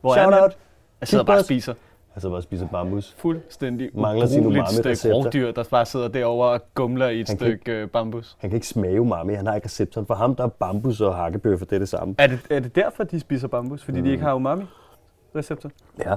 Hvor 0.00 0.14
Shout 0.14 0.26
er 0.28 0.34
han? 0.34 0.42
out. 0.42 0.56
Jeg 1.00 1.08
sidder 1.08 1.24
bare 1.24 1.38
og 1.38 1.44
spiser 1.44 1.74
Altså 2.14 2.30
bare 2.30 2.42
spise 2.42 2.68
bambus. 2.72 3.14
fuldstændig 3.18 3.90
Mangler 3.94 4.26
ubrugeligt 4.26 4.46
umami-recepter. 4.46 4.94
stykke 4.94 5.14
rovdyr, 5.16 5.50
der 5.52 5.64
bare 5.70 5.86
sidder 5.86 6.08
derovre 6.08 6.50
og 6.50 6.60
gumler 6.74 7.08
i 7.08 7.20
et 7.20 7.28
Han 7.28 7.36
stykke 7.36 7.72
øh, 7.72 7.88
bambus. 7.88 8.36
Han 8.38 8.50
kan 8.50 8.56
ikke 8.56 8.66
smage 8.66 9.00
umami, 9.00 9.34
han 9.34 9.46
har 9.46 9.54
ikke 9.54 9.64
receptoren. 9.64 10.06
For 10.06 10.14
ham 10.14 10.36
der 10.36 10.44
er 10.44 10.48
bambus 10.48 11.00
og 11.00 11.16
hakkebøffer, 11.16 11.66
det 11.66 11.74
er 11.76 11.78
det 11.78 11.88
samme. 11.88 12.14
Er 12.18 12.26
det, 12.26 12.40
er 12.50 12.60
det 12.60 12.74
derfor, 12.74 13.04
de 13.04 13.20
spiser 13.20 13.48
bambus? 13.48 13.82
Fordi 13.84 13.98
mm. 13.98 14.04
de 14.04 14.10
ikke 14.10 14.24
har 14.24 14.34
umami-receptor? 14.34 15.70
Ja. 15.98 16.14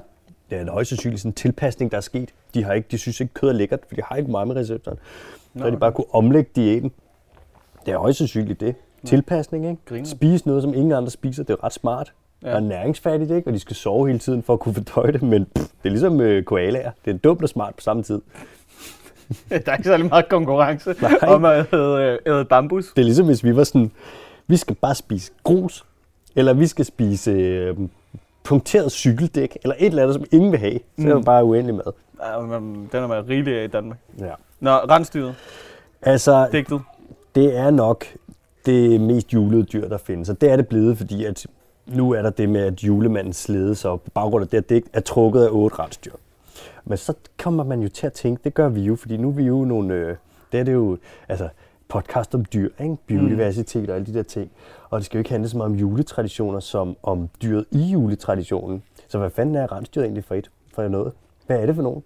Det 0.49 0.57
er 0.57 0.61
en 0.61 0.69
højst 0.69 0.89
sandsynlig 0.89 1.19
sådan 1.19 1.29
en 1.29 1.33
tilpasning, 1.33 1.91
der 1.91 1.97
er 1.97 2.01
sket. 2.01 2.33
De, 2.53 2.63
har 2.63 2.73
ikke, 2.73 2.87
de 2.91 2.97
synes 2.97 3.19
ikke, 3.19 3.33
kød 3.33 3.49
er 3.49 3.53
lækkert, 3.53 3.79
for 3.87 3.95
de 3.95 4.01
har 4.05 4.15
ikke 4.15 4.29
umami-receptoren. 4.29 4.97
Så 5.57 5.63
har 5.63 5.69
de 5.69 5.77
bare 5.77 5.91
kunne 5.91 6.13
omlægge 6.13 6.49
diæten. 6.55 6.91
Det 7.85 7.93
er 7.93 7.97
højst 7.97 8.17
sandsynligt 8.17 8.59
det. 8.59 8.75
Tilpasning, 9.05 9.65
ikke? 9.69 9.81
Griner. 9.85 10.05
Spise 10.05 10.47
noget, 10.47 10.63
som 10.63 10.73
ingen 10.73 10.91
andre 10.91 11.11
spiser, 11.11 11.43
det 11.43 11.53
er 11.53 11.63
ret 11.63 11.73
smart. 11.73 12.13
Ja. 12.45 12.55
Og 12.55 12.63
næringsfattigt, 12.63 13.31
ikke? 13.31 13.47
Og 13.49 13.53
de 13.53 13.59
skal 13.59 13.75
sove 13.75 14.07
hele 14.07 14.19
tiden 14.19 14.43
for 14.43 14.53
at 14.53 14.59
kunne 14.59 14.73
fordøje 14.75 15.11
det, 15.11 15.21
men 15.23 15.45
pff, 15.55 15.65
det 15.65 15.69
er 15.83 15.89
ligesom 15.89 16.21
øh, 16.21 16.43
koalaer. 16.43 16.91
Det 17.05 17.13
er 17.13 17.17
dumt 17.17 17.43
og 17.43 17.49
smart 17.49 17.75
på 17.75 17.81
samme 17.81 18.03
tid. 18.03 18.21
der 19.49 19.59
er 19.65 19.71
ikke 19.75 19.83
særlig 19.89 20.05
meget 20.05 20.29
konkurrence 20.29 20.95
Nej. 21.01 21.17
om 21.21 21.45
at 21.45 21.73
æde, 21.73 22.19
øh, 22.25 22.33
æde 22.35 22.45
bambus. 22.45 22.85
Det 22.95 23.01
er 23.01 23.05
ligesom 23.05 23.25
hvis 23.25 23.43
vi 23.43 23.55
var 23.55 23.63
sådan, 23.63 23.91
vi 24.47 24.57
skal 24.57 24.75
bare 24.75 24.95
spise 24.95 25.31
grus, 25.43 25.85
eller 26.35 26.53
vi 26.53 26.67
skal 26.67 26.85
spise 26.85 27.31
øh, 27.31 27.77
punkteret 28.43 28.91
cykeldæk, 28.91 29.57
eller 29.63 29.75
et 29.79 29.85
eller 29.85 30.01
andet, 30.03 30.15
som 30.15 30.25
ingen 30.31 30.51
vil 30.51 30.59
have. 30.59 30.79
Så 30.99 31.03
er 31.03 31.03
Mm. 31.07 31.15
man 31.15 31.23
bare 31.23 31.43
uendelig 31.45 31.75
med. 31.75 31.83
Ja, 32.23 32.39
men 32.39 32.89
Den 32.91 33.03
er 33.03 33.07
man 33.07 33.29
rigelig 33.29 33.59
af 33.59 33.63
i 33.63 33.67
Danmark. 33.67 33.97
Ja. 34.19 34.31
Nå, 34.59 34.71
rensdyret. 34.71 35.35
Altså, 36.01 36.47
Digtet. 36.51 36.81
det 37.35 37.57
er 37.57 37.71
nok 37.71 38.05
det 38.65 39.01
mest 39.01 39.33
julede 39.33 39.63
dyr, 39.63 39.87
der 39.89 39.97
findes. 39.97 40.29
Og 40.29 40.41
det 40.41 40.51
er 40.51 40.55
det 40.55 40.67
blevet, 40.67 40.97
fordi 40.97 41.25
at 41.25 41.45
nu 41.87 42.11
er 42.11 42.21
der 42.21 42.29
det 42.29 42.49
med, 42.49 42.61
at 42.61 42.83
julemandens 42.83 43.37
slede 43.37 43.75
så 43.75 43.97
på 43.97 44.09
baggrund 44.13 44.41
af 44.43 44.47
det, 44.49 44.69
det 44.69 44.75
ikke 44.75 44.89
er 44.93 44.99
trukket 44.99 45.43
af 45.45 45.49
otte 45.51 45.79
rensdyr. 45.79 46.11
Men 46.85 46.97
så 46.97 47.13
kommer 47.39 47.63
man 47.63 47.81
jo 47.81 47.89
til 47.89 48.07
at 48.07 48.13
tænke, 48.13 48.41
det 48.43 48.53
gør 48.53 48.69
vi 48.69 48.81
jo, 48.81 48.95
fordi 48.95 49.17
nu 49.17 49.27
er 49.27 49.31
vi 49.33 49.43
jo 49.43 49.65
nogle, 49.65 49.93
øh, 49.93 50.15
det 50.51 50.59
er 50.59 50.63
det 50.63 50.73
jo, 50.73 50.97
altså 51.27 51.49
podcast 51.87 52.35
om 52.35 52.45
dyr, 52.45 52.69
ikke? 52.79 52.97
biodiversitet 53.07 53.89
og 53.89 53.95
alle 53.95 54.05
de 54.07 54.13
der 54.13 54.23
ting. 54.23 54.51
Og 54.89 54.99
det 54.99 55.05
skal 55.05 55.17
jo 55.17 55.19
ikke 55.19 55.29
handle 55.29 55.49
så 55.49 55.57
meget 55.57 55.71
om 55.71 55.77
juletraditioner, 55.77 56.59
som 56.59 56.97
om 57.03 57.29
dyret 57.41 57.65
i 57.71 57.77
juletraditionen. 57.81 58.83
Så 59.07 59.17
hvad 59.17 59.29
fanden 59.29 59.55
er 59.55 59.71
rensdyret 59.71 60.05
egentlig 60.05 60.23
for 60.23 60.35
et? 60.35 60.51
For 60.73 60.87
noget? 60.87 61.13
Hvad 61.47 61.59
er 61.59 61.65
det 61.65 61.75
for 61.75 61.81
nogen? 61.83 62.03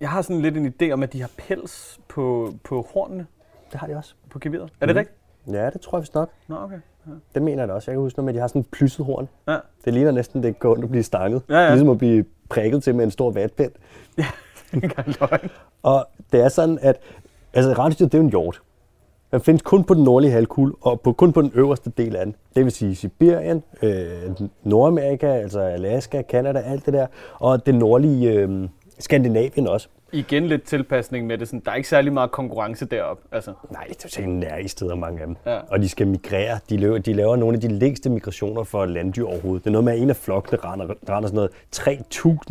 Jeg 0.00 0.10
har 0.10 0.22
sådan 0.22 0.42
lidt 0.42 0.56
en 0.56 0.74
idé 0.82 0.90
om, 0.92 1.02
at 1.02 1.12
de 1.12 1.20
har 1.20 1.30
pels 1.38 2.00
på, 2.08 2.54
på 2.64 2.86
hornene 2.94 3.26
Det 3.72 3.80
har 3.80 3.86
de 3.86 3.96
også. 3.96 4.14
på 4.30 4.38
geviret. 4.38 4.70
Er 4.80 4.86
det 4.86 4.94
Mhm. 4.96 4.98
rigtigt? 4.98 5.18
Ja, 5.58 5.70
det 5.70 5.80
tror 5.80 5.98
jeg 5.98 6.02
vist 6.02 6.14
nok. 6.14 6.30
Nå, 6.48 6.56
okay. 6.56 6.78
Det 7.34 7.42
mener 7.42 7.62
jeg 7.62 7.68
da 7.68 7.72
også. 7.72 7.90
Jeg 7.90 7.96
kan 7.96 8.00
huske 8.00 8.18
noget 8.18 8.24
med, 8.24 8.32
at 8.32 8.36
de 8.36 8.40
har 8.40 8.48
sådan 8.48 8.60
en 8.60 8.66
plysset 8.72 9.06
horn. 9.06 9.28
Ja. 9.48 9.56
Det 9.84 9.94
ligner 9.94 10.10
næsten, 10.10 10.42
det 10.42 10.58
går 10.58 10.72
ondt 10.72 10.84
at 10.84 10.90
blive 10.90 11.02
stanget. 11.02 11.42
Ja, 11.48 11.58
ja. 11.58 11.68
Ligesom 11.70 11.88
at 11.88 11.98
blive 11.98 12.24
prikket 12.48 12.82
til 12.82 12.94
med 12.94 13.04
en 13.04 13.10
stor 13.10 13.30
vatpind. 13.30 13.72
Engang 14.72 15.14
løgn. 15.20 15.50
Og 15.82 16.06
det 16.32 16.40
er 16.40 16.48
sådan, 16.48 16.78
at 16.82 17.00
altså, 17.54 17.72
rensdyr, 17.72 18.04
det 18.04 18.14
er 18.14 18.18
jo 18.18 18.24
en 18.24 18.30
hjort. 18.30 18.62
Den 19.32 19.40
findes 19.40 19.62
kun 19.62 19.84
på 19.84 19.94
den 19.94 20.04
nordlige 20.04 20.32
halvkugle, 20.32 20.74
og 20.80 21.00
på, 21.00 21.12
kun 21.12 21.32
på 21.32 21.42
den 21.42 21.50
øverste 21.54 21.90
del 21.90 22.16
af 22.16 22.26
den. 22.26 22.34
Det 22.56 22.64
vil 22.64 22.72
sige 22.72 22.94
Sibirien, 22.94 23.62
øh, 23.82 24.30
Nordamerika, 24.64 25.26
altså 25.26 25.60
Alaska, 25.60 26.22
Kanada, 26.22 26.58
alt 26.58 26.86
det 26.86 26.94
der. 26.94 27.06
Og 27.38 27.66
det 27.66 27.74
nordlige 27.74 28.32
øh, 28.32 28.68
Skandinavien 28.98 29.68
også. 29.68 29.88
Igen 30.12 30.46
lidt 30.46 30.62
tilpasning 30.62 31.26
med 31.26 31.38
det. 31.38 31.48
Sådan, 31.48 31.62
der 31.64 31.70
er 31.70 31.74
ikke 31.74 31.88
særlig 31.88 32.12
meget 32.12 32.30
konkurrence 32.30 32.84
deroppe. 32.86 33.22
Altså, 33.32 33.52
Nej, 33.70 33.84
det 33.84 33.96
er 33.96 34.08
totalt 34.08 34.70
steder, 34.70 34.94
mange 34.94 35.20
af 35.20 35.26
dem. 35.26 35.36
Ja. 35.46 35.58
Og 35.68 35.78
de 35.80 35.88
skal 35.88 36.06
migrere. 36.06 36.58
De 36.70 36.76
laver, 36.76 36.98
de 36.98 37.12
laver 37.12 37.36
nogle 37.36 37.54
af 37.54 37.60
de 37.60 37.68
længste 37.68 38.10
migrationer 38.10 38.64
for 38.64 38.84
landdyr 38.84 39.24
overhovedet. 39.24 39.64
Det 39.64 39.70
er 39.70 39.72
noget 39.72 39.84
med, 39.84 39.92
at 39.92 39.98
en 39.98 40.10
af 40.10 40.16
flokkene 40.16 40.58
render, 40.64 40.86
render 41.08 41.28
sådan 41.28 41.34
noget 41.34 41.50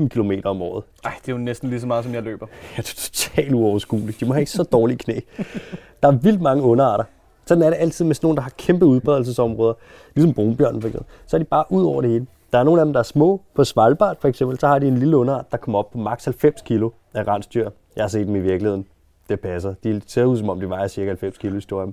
3.000 0.01 0.07
km 0.07 0.31
om 0.43 0.61
året. 0.61 0.83
ej, 1.03 1.13
det 1.21 1.31
er 1.31 1.33
jo 1.33 1.37
næsten 1.43 1.69
lige 1.69 1.79
så 1.79 1.87
meget, 1.87 2.03
som 2.03 2.13
jeg 2.13 2.23
løber. 2.23 2.47
Ja, 2.77 2.81
det 2.81 2.89
er 2.91 2.95
totalt 3.11 3.53
uoverskueligt. 3.53 4.19
De 4.19 4.25
må 4.25 4.33
have 4.33 4.41
ikke 4.41 4.51
så 4.51 4.63
dårlige 4.63 4.97
knæ. 4.97 5.19
Der 6.03 6.07
er 6.07 6.11
vildt 6.11 6.41
mange 6.41 6.63
underarter. 6.63 7.03
Sådan 7.45 7.61
er 7.63 7.69
det 7.69 7.77
altid 7.79 8.05
med 8.05 8.15
sådan 8.15 8.25
nogle, 8.25 8.35
der 8.37 8.41
har 8.41 8.51
kæmpe 8.57 8.85
udbredelsesområder. 8.85 9.73
Ligesom 10.15 10.33
brunbjørnen 10.33 10.81
for 10.81 10.87
eksempel. 10.87 11.11
Så 11.27 11.37
er 11.37 11.39
de 11.39 11.45
bare 11.45 11.65
ud 11.69 11.83
over 11.85 12.01
det 12.01 12.09
hele. 12.11 12.25
Der 12.55 12.59
er 12.59 12.63
nogle 12.63 12.81
af 12.81 12.85
dem, 12.85 12.93
der 12.93 12.99
er 12.99 13.03
små. 13.03 13.41
På 13.55 13.63
Svalbard 13.63 14.17
for 14.21 14.27
eksempel, 14.27 14.59
så 14.59 14.67
har 14.67 14.79
de 14.79 14.87
en 14.87 14.97
lille 14.97 15.17
underart, 15.17 15.51
der 15.51 15.57
kommer 15.57 15.79
op 15.79 15.91
på 15.91 15.97
maks 15.97 16.25
90 16.25 16.61
kilo 16.61 16.89
af 17.13 17.27
rensdyr. 17.27 17.69
Jeg 17.95 18.03
har 18.03 18.07
set 18.09 18.27
dem 18.27 18.35
i 18.35 18.39
virkeligheden. 18.39 18.85
Det 19.29 19.39
passer. 19.39 19.73
De 19.83 20.01
ser 20.07 20.23
ud 20.25 20.37
som 20.37 20.49
om, 20.49 20.59
de 20.59 20.69
vejer 20.69 20.87
cirka 20.87 21.07
90 21.09 21.37
kilo 21.37 21.57
i 21.57 21.61
større. 21.61 21.91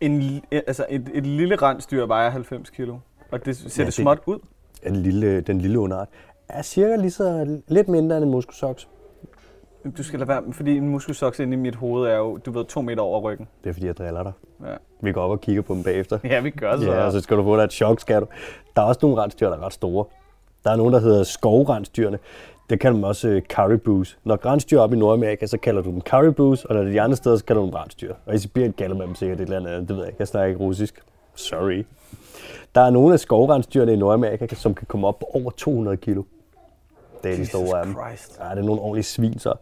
En, 0.00 0.42
altså 0.52 0.86
et, 0.88 1.10
et 1.14 1.26
lille 1.26 1.56
rensdyr 1.56 2.06
vejer 2.06 2.30
90 2.30 2.70
kilo. 2.70 2.96
Og 3.32 3.44
det 3.44 3.56
ser 3.56 3.64
Ja, 3.64 3.86
det 3.86 3.86
det- 3.86 3.94
småt 3.94 4.18
ud. 4.26 4.38
Den 4.84 4.96
lille, 4.96 5.40
den 5.40 5.60
lille 5.60 5.78
underart 5.78 6.08
er 6.48 6.62
cirka 6.62 6.96
lige 6.96 7.10
så 7.10 7.58
lidt 7.68 7.88
mindre 7.88 8.16
end 8.16 8.24
en 8.24 8.30
muskelsoks. 8.30 8.88
Du 9.96 10.02
skal 10.02 10.18
lade 10.18 10.28
være, 10.28 10.40
med- 10.42 10.52
fordi 10.52 10.76
en 10.76 10.88
muskelsoks 10.88 11.40
inde 11.40 11.52
i 11.52 11.56
mit 11.56 11.74
hoved 11.74 12.08
er 12.10 12.16
jo, 12.16 12.36
du 12.36 12.50
ved, 12.50 12.64
to 12.64 12.82
meter 12.82 13.02
over 13.02 13.20
ryggen. 13.20 13.48
Det 13.64 13.70
er 13.70 13.74
fordi, 13.74 13.86
jeg 13.86 13.96
driller 13.96 14.22
dig. 14.22 14.32
Ja, 14.66 14.74
Vi 15.00 15.12
går 15.12 15.22
op 15.22 15.30
og 15.30 15.40
kigger 15.40 15.62
på 15.62 15.74
dem 15.74 15.82
bagefter. 15.82 16.18
ja 16.24 16.40
vi 16.40 16.50
gør 16.50 16.76
så. 16.76 16.84
Ja, 16.92 17.04
og 17.06 17.12
så 17.12 17.20
skal 17.20 17.36
du 17.36 17.42
få 17.42 17.56
dig 17.56 17.62
et 17.64 17.72
chok, 17.72 18.00
skal 18.00 18.20
du. 18.20 18.26
Der 18.76 18.82
er 18.82 18.86
også 18.86 18.98
nogle 19.02 19.22
rensdyr, 19.22 19.48
der 19.48 19.56
er 19.56 19.66
ret 19.66 19.72
store. 19.72 20.04
Der 20.64 20.70
er 20.70 20.76
nogle, 20.76 20.92
der 20.94 21.00
hedder 21.00 21.22
skovrensdyrene. 21.24 22.18
Det 22.70 22.80
kalder 22.80 22.96
man 22.98 23.04
også 23.08 23.28
uh, 23.28 23.38
caribous. 23.42 24.18
Når 24.24 24.46
rensdyr 24.46 24.78
oppe 24.80 24.96
i 24.96 24.98
Nordamerika, 24.98 25.46
så 25.46 25.58
kalder 25.58 25.82
du 25.82 25.90
dem 25.90 26.00
caribous, 26.00 26.64
og 26.64 26.74
når 26.74 26.80
det 26.82 26.88
er 26.88 26.92
de 26.92 27.00
andre 27.00 27.16
steder, 27.16 27.36
så 27.36 27.44
kalder 27.44 27.62
du 27.62 27.66
dem 27.66 27.74
rensdyr. 27.74 28.14
Og 28.26 28.34
i 28.34 28.38
Sibirien 28.38 28.72
kalder 28.72 28.96
man 28.96 29.06
dem 29.06 29.14
sikkert 29.14 29.40
et 29.40 29.44
eller 29.44 29.56
andet. 29.70 29.88
Det 29.88 29.96
ved 29.96 29.96
jeg 30.02 30.06
ikke. 30.08 30.16
Jeg 30.18 30.28
snakker 30.28 30.48
ikke 30.48 30.60
russisk. 30.60 31.02
Sorry. 31.34 31.84
Der 32.74 32.80
er 32.80 32.90
nogle 32.90 33.12
af 33.12 33.20
skovrensdyrene 33.20 33.92
i 33.92 33.96
Nordamerika, 33.96 34.46
som 34.54 34.74
kan 34.74 34.86
komme 34.86 35.06
op 35.06 35.18
på 35.18 35.26
over 35.34 35.50
200 35.50 35.96
kilo. 35.96 36.22
Det 37.22 37.30
er 37.30 37.34
de 37.34 37.40
Jesus 37.40 37.48
store 37.48 37.78
af 37.78 37.84
dem. 37.86 37.94
Christ. 37.94 38.38
Ja, 38.40 38.50
det 38.50 38.58
er 38.58 38.62
nogle 38.62 38.80
ordentlige 38.82 39.04
svin, 39.04 39.38
så. 39.38 39.52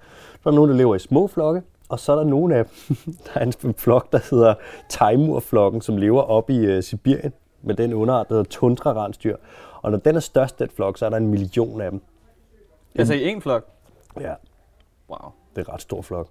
Så 0.42 0.48
er 0.48 0.50
der 0.50 0.56
nogle, 0.56 0.72
der 0.72 0.78
lever 0.78 0.94
i 0.94 0.98
små 0.98 1.26
flokke, 1.26 1.62
og 1.88 2.00
så 2.00 2.12
er 2.12 2.16
der 2.16 2.25
nogle 2.25 2.54
af 2.56 2.64
dem, 2.64 2.96
der 3.34 3.40
er 3.40 3.44
en 3.64 3.75
flok, 3.75 4.12
der 4.12 4.18
hedder 4.30 4.54
Taimur-flokken, 4.88 5.80
som 5.80 5.96
lever 5.96 6.22
oppe 6.22 6.52
i 6.52 6.76
uh, 6.76 6.82
Sibirien 6.82 7.32
med 7.62 7.75
den 7.75 7.92
underart, 7.94 8.28
der 8.28 8.34
hedder 8.34 8.48
tundra-rensdyr. 8.50 9.36
Og 9.82 9.90
når 9.90 9.98
den 9.98 10.16
er 10.16 10.20
størst, 10.20 10.58
den 10.58 10.68
flok, 10.76 10.98
så 10.98 11.06
er 11.06 11.10
der 11.10 11.16
en 11.16 11.28
million 11.28 11.80
af 11.80 11.90
dem. 11.90 12.00
Altså 12.94 13.14
i 13.14 13.28
en 13.28 13.42
flok. 13.42 13.66
Ja, 14.20 14.34
Wow. 15.10 15.30
det 15.56 15.62
er 15.62 15.68
en 15.68 15.72
ret 15.75 15.80
stor 15.82 16.02
flok. 16.02 16.28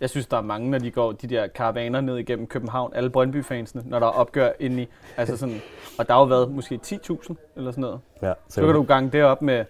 Jeg 0.00 0.10
synes, 0.10 0.26
der 0.26 0.36
er 0.36 0.40
mange, 0.42 0.70
når 0.70 0.78
de 0.78 0.90
går 0.90 1.12
de 1.12 1.26
der 1.26 1.46
karavaner 1.46 2.00
ned 2.00 2.16
igennem 2.16 2.46
København, 2.46 2.92
alle 2.94 3.10
Brøndby-fansene, 3.10 3.82
når 3.86 3.98
der 3.98 4.06
er 4.06 4.10
opgør 4.10 4.50
ind 4.60 4.80
i, 4.80 4.88
altså 5.16 5.36
sådan, 5.36 5.60
og 5.98 6.06
der 6.08 6.12
har 6.14 6.20
jo 6.20 6.26
været 6.26 6.50
måske 6.50 6.80
10.000 6.86 7.34
eller 7.56 7.70
sådan 7.70 7.82
noget. 7.82 8.00
Ja, 8.22 8.32
Så 8.48 8.60
kan 8.64 8.74
du 8.74 8.82
gange 8.82 9.10
det 9.10 9.24
op 9.24 9.42
med 9.42 9.64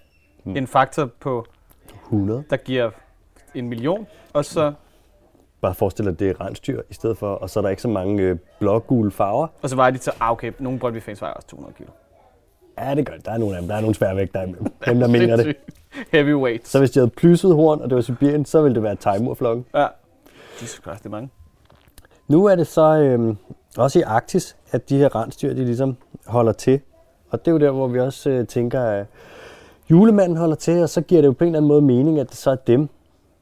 Hmm. 0.45 0.57
en 0.57 0.67
faktor 0.67 1.11
på, 1.21 1.47
100. 2.05 2.45
der 2.51 2.57
giver 2.57 2.91
en 3.55 3.69
million, 3.69 4.07
og 4.33 4.45
så, 4.45 4.73
Bare 5.61 5.75
forestil 5.75 6.05
dig, 6.05 6.13
at 6.13 6.19
det 6.19 6.31
er 6.31 6.41
rensdyr 6.41 6.83
i 6.91 6.95
stedet 6.95 7.19
for, 7.19 7.35
og 7.35 7.51
så 7.51 7.61
er 7.61 7.63
der 7.63 7.69
ikke 7.71 7.83
så 7.83 7.89
mange 7.89 8.23
øh, 8.23 8.37
blågule 8.59 9.11
farver. 9.11 9.47
og 9.63 9.71
så 9.71 9.77
vejer 9.77 9.91
de 9.91 9.99
til, 9.99 10.13
ah 10.21 10.33
okay, 10.33 10.53
nogle 10.59 10.79
Brøndby-fans 10.79 11.23
vejer 11.23 11.35
også 11.35 11.49
200 11.49 11.75
kilo. 11.75 11.91
Ja, 12.79 12.95
det 12.95 13.07
gør 13.07 13.15
det. 13.15 13.27
Der 13.27 13.33
er 13.33 13.39
nogle 13.39 13.57
af 13.57 13.63
dem. 13.63 13.69
Der 13.69 13.77
er 13.77 13.81
nogle 13.81 13.95
sværvægt, 13.95 14.35
der 14.35 14.41
er. 14.41 14.47
Dem, 14.87 15.01
der 15.01 15.09
mener 15.09 15.37
det. 15.37 15.45
Sindssygt. 15.45 16.09
Heavyweights. 16.13 16.71
Så 16.71 16.79
hvis 16.79 16.91
de 16.91 16.99
havde 17.01 17.11
plysset 17.11 17.55
horn, 17.55 17.81
og 17.81 17.91
det 17.91 17.97
var 17.97 18.03
Sibirien, 18.03 18.45
så 18.45 18.63
ville 18.63 18.75
det 18.75 18.83
være 18.83 18.97
Taimur-flokken. 18.97 19.65
Ja. 19.75 19.87
Jesus 20.63 20.81
Christ, 20.83 20.99
det 20.99 21.07
er 21.07 21.11
mange. 21.11 21.31
Nu 22.29 22.45
er 22.45 22.55
det 22.55 22.67
så 22.67 22.97
øhm, 22.99 23.37
også 23.77 23.99
i 23.99 24.03
Arktis, 24.03 24.57
at 24.73 24.89
de 24.89 24.99
her 24.99 25.17
rensdyr, 25.17 25.55
de 25.55 25.65
ligesom 25.65 25.97
holder 26.27 26.53
til. 26.53 26.81
Og 27.31 27.39
det 27.39 27.49
er 27.49 27.53
jo 27.53 27.59
der, 27.59 27.71
hvor 27.71 27.87
vi 27.87 28.01
også 28.01 28.31
øh, 28.31 28.47
tænker, 28.47 28.83
at 28.83 29.07
julemanden 29.91 30.39
holder 30.39 30.57
til, 30.57 30.83
og 30.83 30.89
så 30.89 31.01
giver 31.01 31.21
det 31.21 31.29
jo 31.29 31.33
på 31.33 31.45
en 31.45 31.49
eller 31.49 31.59
anden 31.59 31.69
måde 31.69 31.83
mening, 31.83 32.19
at 32.19 32.29
det 32.29 32.37
så 32.37 32.51
er 32.51 32.55
dem. 32.55 32.89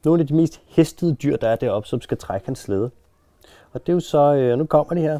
Nogle 0.05 0.21
af 0.21 0.27
de 0.27 0.35
mest 0.35 0.61
hestede 0.67 1.13
dyr, 1.13 1.37
der 1.37 1.49
er 1.49 1.55
deroppe, 1.55 1.89
som 1.89 2.01
skal 2.01 2.17
trække 2.17 2.45
hans 2.45 2.59
slæde. 2.59 2.91
Og 3.73 3.81
det 3.81 3.89
er 3.89 3.93
jo 3.93 3.99
så, 3.99 4.33
øh, 4.33 4.57
nu 4.57 4.65
kommer 4.65 4.93
de 4.93 5.01
her. 5.01 5.19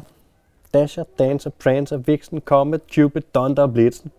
Dasher, 0.74 1.04
Dancer, 1.18 1.50
Prancer, 1.50 1.96
Vixen, 1.96 2.40
Comet, 2.40 2.80
Cupid, 2.94 3.22
Thunder 3.34 3.62
og 3.62 3.72
Blitzen. 3.72 4.10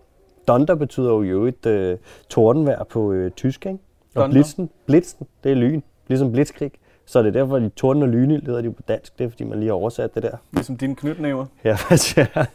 Thunder 0.48 0.76
betyder 0.76 1.14
jo 1.14 1.46
et 1.46 1.66
øh, 1.66 1.98
tordenvejr 2.30 2.84
på 2.84 3.12
øh, 3.12 3.32
tysk, 3.32 3.66
ikke? 3.66 3.80
Og. 4.16 4.30
Blitzen, 4.30 4.70
Blitzen, 4.86 5.28
det 5.44 5.52
er 5.52 5.56
lyn, 5.56 5.82
ligesom 6.08 6.32
blitzkrig. 6.32 6.72
Så 7.06 7.20
det 7.20 7.28
er 7.28 7.32
derfor, 7.32 7.60
de 7.60 7.70
torden 7.70 8.04
og 8.04 8.10
lynild 8.10 8.46
hedder 8.46 8.62
de 8.62 8.72
på 8.72 8.82
dansk. 8.88 9.20
Det 9.20 9.26
er, 9.26 9.30
fordi 9.30 9.44
man 9.44 9.60
lige 9.60 9.68
har 9.68 9.76
oversat 9.76 10.16
det 10.16 10.24
der. 10.24 10.38
Ligesom 10.52 10.78
dine 10.78 10.96
knytnæver. 10.96 11.46
Ja, 11.64 11.78
jeg? 12.18 12.46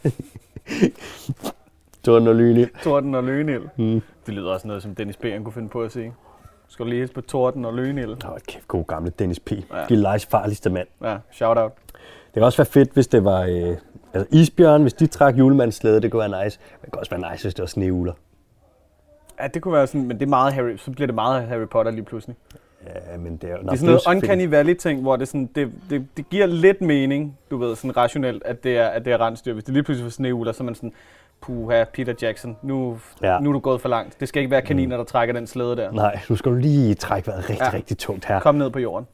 Torden 2.05 2.27
og 2.27 2.35
lynild. 2.35 2.69
Torden 2.83 3.15
og 3.15 3.23
løgnild. 3.23 3.63
Mm. 3.77 4.01
Det 4.25 4.33
lyder 4.33 4.51
også 4.51 4.67
noget, 4.67 4.83
som 4.83 4.95
Dennis 4.95 5.17
B. 5.17 5.25
kunne 5.43 5.51
finde 5.51 5.69
på 5.69 5.81
at 5.81 5.91
sige. 5.91 6.13
Skal 6.67 6.85
du 6.85 6.89
lige 6.89 6.99
hilse 6.99 7.13
på 7.13 7.21
Torden 7.21 7.65
og 7.65 7.73
løgnild? 7.73 8.09
Åh, 8.09 8.37
kæft, 8.47 8.67
god 8.67 8.85
gamle 8.85 9.11
Dennis 9.19 9.39
P. 9.39 9.51
Ja. 9.51 9.57
Gillelejes 9.87 10.25
farligste 10.25 10.69
mand. 10.69 10.87
Ja, 11.03 11.17
shout 11.31 11.57
out. 11.57 11.71
Det 11.93 12.33
kan 12.33 12.43
også 12.43 12.57
være 12.57 12.65
fedt, 12.65 12.93
hvis 12.93 13.07
det 13.07 13.23
var 13.23 13.41
øh, 13.41 13.77
altså 14.13 14.27
isbjørn, 14.31 14.81
hvis 14.81 14.93
de 14.93 15.07
trak 15.07 15.37
julemandsslæde, 15.37 16.01
det 16.01 16.11
kunne 16.11 16.31
være 16.31 16.45
nice. 16.45 16.59
Men 16.71 16.85
det 16.85 16.91
kan 16.91 16.99
også 16.99 17.15
være 17.17 17.31
nice, 17.31 17.43
hvis 17.43 17.53
det 17.53 17.61
var 17.61 17.67
sneuler. 17.67 18.13
Ja, 19.41 19.47
det 19.47 19.61
kunne 19.61 19.73
være 19.73 19.87
sådan, 19.87 20.07
men 20.07 20.19
det 20.19 20.25
er 20.25 20.29
meget 20.29 20.53
Harry, 20.53 20.77
så 20.77 20.91
bliver 20.91 21.07
det 21.07 21.15
meget 21.15 21.43
Harry 21.47 21.67
Potter 21.67 21.91
lige 21.91 22.05
pludselig. 22.05 22.35
Ja, 22.85 23.17
men 23.17 23.37
det 23.37 23.49
er 23.49 23.53
jo... 23.53 23.61
det 23.61 23.71
er 23.71 23.75
sådan 23.75 23.85
noget 23.85 24.07
uncanny 24.07 24.49
valley 24.49 24.73
ting, 24.73 25.01
hvor 25.01 25.15
det, 25.15 25.27
sådan, 25.27 25.49
det, 25.55 25.71
det, 25.89 26.07
det, 26.17 26.29
giver 26.29 26.45
lidt 26.45 26.81
mening, 26.81 27.37
du 27.51 27.57
ved, 27.57 27.75
sådan 27.75 27.97
rationelt, 27.97 28.43
at 28.45 28.63
det 28.63 28.77
er, 28.77 28.87
at 28.87 29.05
det 29.05 29.13
er 29.13 29.21
rensdyr. 29.21 29.53
Hvis 29.53 29.63
det 29.63 29.73
lige 29.73 29.83
pludselig 29.83 30.03
var 30.03 30.11
sneuler, 30.11 30.51
så 30.51 30.63
er 30.63 30.65
man 30.65 30.75
sådan, 30.75 30.93
puha, 31.41 31.83
Peter 31.93 32.13
Jackson, 32.21 32.57
nu, 32.61 32.99
ja. 33.21 33.39
Nu 33.39 33.49
er 33.49 33.53
du 33.53 33.59
gået 33.59 33.81
for 33.81 33.89
langt. 33.89 34.19
Det 34.19 34.27
skal 34.27 34.41
ikke 34.41 34.51
være 34.51 34.61
kaniner, 34.61 34.97
der 34.97 35.03
trækker 35.03 35.33
den 35.33 35.47
slæde 35.47 35.75
der. 35.75 35.91
Nej, 35.91 36.19
nu 36.29 36.35
skal 36.35 36.51
du 36.51 36.57
lige 36.57 36.95
trække 36.95 37.27
vejret 37.27 37.49
rigtig, 37.49 37.65
Ja. 37.65 37.73
rigtig 37.73 37.97
tungt 37.97 38.25
her. 38.25 38.39
Kom 38.39 38.55
ned 38.55 38.69
på 38.69 38.79
jorden. 38.79 39.07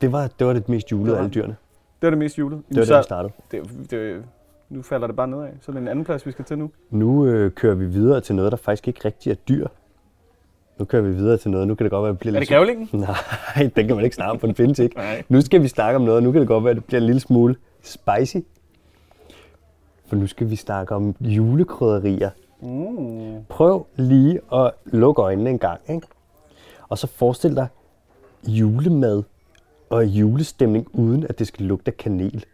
Det 0.00 0.12
var, 0.12 0.26
det 0.38 0.46
var 0.46 0.52
det 0.52 0.68
mest 0.68 0.92
julede 0.92 1.14
af 1.16 1.18
alle 1.18 1.30
dyrene. 1.30 1.56
Det 2.00 2.06
var 2.06 2.10
det 2.10 2.18
mest 2.18 2.38
julede. 2.38 2.62
Det 2.68 2.76
var 2.78 2.84
det, 2.84 2.98
vi 2.98 3.02
startede. 3.02 3.32
det, 3.50 3.90
det, 3.90 4.24
nu 4.68 4.82
falder 4.82 5.06
det 5.06 5.16
bare 5.16 5.28
nedad. 5.28 5.48
Så 5.60 5.70
er 5.70 5.72
det 5.72 5.80
en 5.82 5.88
anden 5.88 6.04
plads, 6.04 6.26
vi 6.26 6.32
skal 6.32 6.44
til 6.44 6.58
nu. 6.58 6.70
Nu 6.90 7.26
øh, 7.26 7.50
kører 7.52 7.74
vi 7.74 7.86
videre 7.86 8.20
til 8.20 8.34
noget, 8.34 8.52
der 8.52 8.58
faktisk 8.58 8.88
ikke 8.88 9.00
rigtig 9.04 9.30
er 9.30 9.34
dyr. 9.34 9.66
Nu 10.78 10.84
kører 10.84 11.02
vi 11.02 11.10
videre 11.12 11.36
til 11.36 11.50
noget. 11.50 11.68
Nu 11.68 11.74
kan 11.74 11.84
det 11.84 11.90
godt 11.90 12.02
være, 12.02 12.08
at 12.10 12.14
det 12.14 12.20
bliver 12.20 12.34
Er 12.34 12.40
det 12.40 12.48
grævlingen? 12.48 12.88
Nej, 13.00 13.70
den 13.76 13.86
kan 13.86 13.96
man 13.96 14.04
ikke 14.04 14.16
snakke 14.16 14.54
findes 14.54 14.78
ikke. 14.78 14.96
Nej. 14.96 15.22
Nu 15.28 15.40
skal 15.40 15.62
vi 15.62 15.68
snakke 15.68 15.96
om 15.96 16.02
noget, 16.02 16.16
og 16.16 16.22
nu 16.22 16.32
kan 16.32 16.40
det 16.40 16.48
godt 16.48 16.64
være, 16.64 16.70
at 16.70 16.76
det 16.76 16.84
bliver 16.84 17.00
en 17.00 17.06
lille 17.06 17.20
smule 17.20 17.56
spicy. 17.82 18.36
For 20.10 20.16
nu 20.16 20.26
skal 20.26 20.50
vi 20.50 20.56
snakke 20.56 20.94
om 20.94 21.14
julekrydderier. 21.20 22.30
Mm. 22.60 23.44
Prøv 23.48 23.86
lige 23.96 24.40
at 24.52 24.72
lukke 24.84 25.22
øjnene 25.22 25.50
en 25.50 25.58
gang, 25.58 25.80
ikke? 25.88 26.06
Og 26.88 26.98
så 26.98 27.06
forestil 27.06 27.56
dig 27.56 27.66
julemad 28.46 29.22
og 29.90 30.06
julestemning, 30.06 30.86
uden 30.92 31.26
at 31.28 31.38
det 31.38 31.46
skal 31.46 31.66
lugte 31.66 31.90
af 31.90 31.96
kanel. 31.96 32.44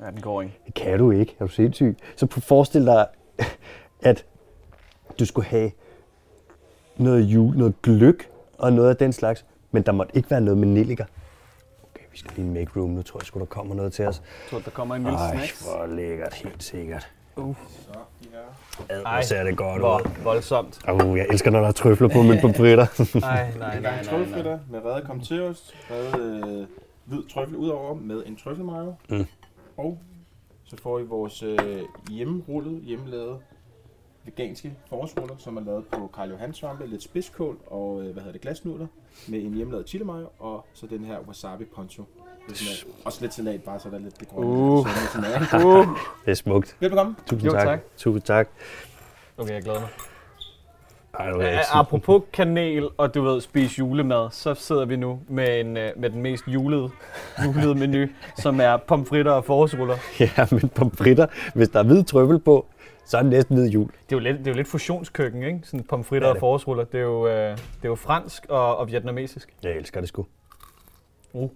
Ja, 0.00 0.10
den 0.10 0.20
går 0.20 0.42
ikke. 0.42 0.58
Det 0.66 0.74
kan 0.74 0.98
du 0.98 1.10
ikke. 1.10 1.36
Er 1.40 1.46
du 1.46 1.52
sindssyg? 1.52 1.96
Så 2.16 2.26
forestil 2.30 2.86
dig, 2.86 3.06
at 4.10 4.24
du 5.18 5.24
skulle 5.24 5.46
have 5.46 5.70
noget 6.96 7.22
jul, 7.22 7.56
noget 7.56 7.82
gløk 7.82 8.30
og 8.58 8.72
noget 8.72 8.90
af 8.90 8.96
den 8.96 9.12
slags, 9.12 9.44
men 9.70 9.82
der 9.82 9.92
måtte 9.92 10.16
ikke 10.16 10.30
være 10.30 10.40
noget 10.40 10.58
med 10.58 10.68
nelliker. 10.68 11.04
Vi 12.16 12.20
skal 12.20 12.32
lige 12.36 12.48
make 12.54 12.70
room. 12.80 12.90
Nu 12.90 13.02
tror 13.02 13.20
jeg 13.20 13.26
sgu, 13.26 13.38
der 13.38 13.46
kommer 13.46 13.74
noget 13.74 13.92
til 13.92 14.06
os. 14.06 14.16
Jeg 14.16 14.50
tror, 14.50 14.58
der 14.58 14.70
kommer 14.70 14.94
en 14.94 15.02
lille 15.02 15.18
Ej, 15.18 15.36
snacks. 15.36 15.60
hvor 15.60 15.86
lækkert. 15.86 16.34
Helt 16.34 16.62
sikkert. 16.62 17.08
Så, 17.34 17.54
ja. 18.32 18.94
Ad, 18.94 19.02
Ej, 19.04 19.14
hvor 19.14 19.22
ser 19.22 19.44
det 19.44 19.56
godt 19.56 19.76
ud. 19.76 19.80
Hvor 19.80 20.22
voldsomt. 20.22 20.78
Uh, 21.04 21.18
jeg 21.18 21.26
elsker, 21.30 21.50
når 21.50 21.60
der 21.60 21.68
er 21.68 21.72
trøfler 21.72 22.08
på 22.08 22.22
mine 22.22 22.40
pomfritter. 22.40 22.86
Nej, 23.20 23.52
nej, 23.58 23.76
En 23.76 23.82
gang 23.82 24.04
trøffelfritter 24.04 24.58
med 24.70 24.84
reddet 24.84 25.04
kom 25.04 25.20
til 25.20 25.42
os. 25.42 25.74
Reddet 25.90 26.60
øh, 26.60 26.66
hvid 27.04 27.22
trøffel 27.34 27.56
udover 27.56 27.94
med 27.94 28.22
en 28.26 28.36
trøffelmayo. 28.36 28.94
Mm. 29.08 29.26
Og 29.76 29.98
så 30.64 30.76
får 30.82 30.98
I 30.98 31.02
vores 31.02 31.42
øh, 31.42 31.58
hjemmerullet, 32.10 32.82
hjemmelavede 32.82 33.38
veganske 34.26 34.72
forårsruller, 34.88 35.34
som 35.38 35.56
er 35.56 35.60
lavet 35.60 35.84
på 35.92 36.10
Karl 36.14 36.30
Johan 36.30 36.54
svampe, 36.54 36.86
lidt 36.86 37.02
spidskål 37.02 37.56
og 37.66 37.98
øh, 38.00 38.04
hvad 38.12 38.14
hedder 38.22 38.32
det, 38.32 38.40
glasnudler 38.40 38.86
med 39.28 39.38
en 39.42 39.54
hjemmelavet 39.54 39.88
chili 39.88 40.04
mayo 40.04 40.26
og 40.38 40.66
så 40.74 40.86
den 40.86 41.04
her 41.04 41.18
wasabi 41.26 41.64
poncho. 41.64 42.04
At- 42.48 42.84
også 43.04 43.18
lidt 43.20 43.34
salat, 43.34 43.62
bare 43.62 43.80
så 43.80 43.88
der 43.90 43.94
er 43.96 44.00
lidt 44.00 44.20
det 44.20 44.28
grønne. 44.28 44.50
Uh. 44.50 44.78
Uh. 45.66 45.86
det 46.24 46.30
er 46.30 46.34
smukt. 46.34 46.76
Velbekomme. 46.80 47.16
Tusind 47.26 47.50
Jo, 47.50 47.56
tak. 47.58 47.66
tak. 47.66 47.80
Tusind 47.96 48.22
tak. 48.22 48.48
Okay, 49.38 49.52
jeg 49.54 49.62
glæder 49.62 49.80
mig. 49.80 49.88
Ej, 51.18 51.40
Ja, 51.40 51.60
apropos 51.72 52.22
kanel 52.32 52.88
og 52.96 53.14
du 53.14 53.22
ved, 53.22 53.40
spise 53.40 53.78
julemad, 53.78 54.28
så 54.30 54.54
sidder 54.54 54.84
vi 54.84 54.96
nu 54.96 55.20
med, 55.28 55.60
en, 55.60 55.76
øh, 55.76 55.90
med 55.96 56.10
den 56.10 56.22
mest 56.22 56.44
julede, 56.48 56.90
julede 57.44 57.74
menu, 57.74 58.06
som 58.42 58.60
er 58.60 58.76
pomfritter 58.76 59.32
og 59.32 59.44
forårsruller. 59.44 59.96
Ja, 60.20 60.46
men 60.50 60.68
pomfritter, 60.68 61.26
hvis 61.54 61.68
der 61.68 61.78
er 61.78 61.82
hvid 61.84 62.04
trøffel 62.04 62.38
på, 62.38 62.66
så 63.06 63.18
er 63.18 63.22
det 63.22 63.30
næsten 63.30 63.56
hvid 63.56 63.68
jul. 63.68 63.86
Det 63.86 63.92
er 63.96 64.02
jo 64.12 64.18
lidt, 64.18 64.38
det 64.38 64.46
er 64.46 64.50
jo 64.50 64.56
lidt 64.56 64.68
fusionskøkken, 64.68 65.42
ikke? 65.42 65.60
Sådan 65.62 65.84
pomfritter 65.84 66.28
Ja, 66.28 66.34
og 66.34 66.40
forårsruller. 66.40 66.84
Det 66.84 66.98
er 67.00 67.04
jo, 67.04 67.26
øh, 67.26 67.50
det 67.56 67.58
er 67.84 67.88
jo 67.88 67.94
fransk 67.94 68.46
og, 68.48 68.76
og 68.76 68.88
vietnamesisk. 68.88 69.54
Jeg 69.62 69.72
elsker 69.72 70.00
det 70.00 70.08
sgu. 70.08 70.26
Uh. 71.32 71.50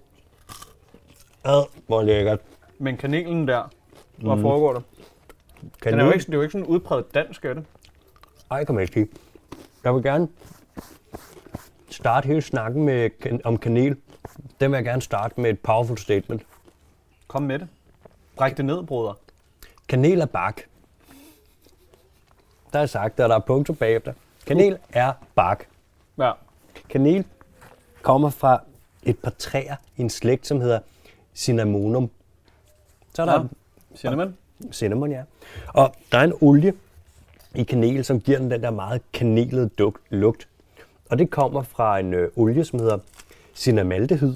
Ad, 1.45 1.65
hvor 1.87 2.03
lækkert. 2.03 2.41
Men 2.79 2.97
kanelen 2.97 3.49
der, 3.49 3.71
hvor 4.17 4.35
Mm. 4.35 4.43
foregår 4.43 4.73
det? 4.73 4.83
Kan 5.83 5.93
Den 5.93 6.01
er 6.01 6.05
jo 6.05 6.11
ikke, 6.11 6.25
det 6.27 6.33
er 6.33 6.37
jo 6.37 6.43
ikke 6.43 6.53
sådan 6.53 6.67
udpræget 6.67 7.15
dansk, 7.15 7.45
er 7.45 7.55
det? 7.55 7.65
Ej, 8.51 8.65
kan 8.65 8.75
man 8.75 8.83
ikke 8.83 8.93
sige. 8.95 9.09
Jeg 9.85 9.95
vil 9.95 10.03
gerne 10.03 10.29
starte 11.91 12.27
hele 12.27 12.43
snakken 12.43 12.85
med, 12.85 13.11
kan- 13.11 13.41
om 13.45 13.59
kanel. 13.59 13.97
Den 14.61 14.71
vil 14.71 14.77
jeg 14.77 14.85
gerne 14.85 15.03
starte 15.03 15.41
med 15.41 15.51
et 15.51 15.59
powerful 15.61 15.99
statement. 15.99 16.43
Kom 17.29 17.43
med 17.43 17.59
det. 17.59 17.69
Bræk 18.37 18.57
det 18.57 18.65
ned, 18.65 18.83
broder. 18.83 19.19
Kanel 19.89 20.21
er 20.21 20.27
bark. 20.27 20.67
Der 22.73 22.79
er 22.79 22.87
sagt, 22.87 23.21
og 23.21 23.29
der 23.29 23.35
er 23.35 23.41
punktum 23.41 23.77
bagefter. 23.77 24.13
Kanel 24.47 24.79
er 24.93 25.13
bark. 25.35 25.67
Ja. 26.19 26.33
Kanel 26.89 27.25
kommer 28.03 28.31
fra 28.31 28.63
et 29.03 29.19
par 29.19 29.31
træer 29.39 29.77
i 29.97 30.01
en 30.01 30.11
slægt, 30.11 30.47
som 30.47 30.61
hedder 30.61 30.79
Cinnamonum. 31.35 32.11
Så 33.15 33.23
er 33.23 33.27
der 33.27 33.41
Ja. 33.41 33.97
Cinnamon? 33.97 34.37
cinnamon, 34.73 35.11
ja. 35.13 35.23
Og 35.69 35.95
der 36.13 36.19
er 36.19 36.25
en 36.25 36.33
olie 36.41 36.75
i 37.55 37.63
kanel, 37.63 38.05
som 38.05 38.21
giver 38.21 38.39
den 38.39 38.51
den 38.51 38.63
der 38.63 38.71
meget 38.71 39.03
kanelede 39.13 39.69
duk, 39.69 40.01
lugt. 40.11 40.49
Og 41.11 41.19
det 41.19 41.31
kommer 41.31 41.63
fra 41.63 41.99
en 41.99 42.15
ø, 42.15 42.29
olie, 42.37 42.65
som 42.65 42.79
hedder 42.79 42.99
cinnamaldehyd. 43.55 44.35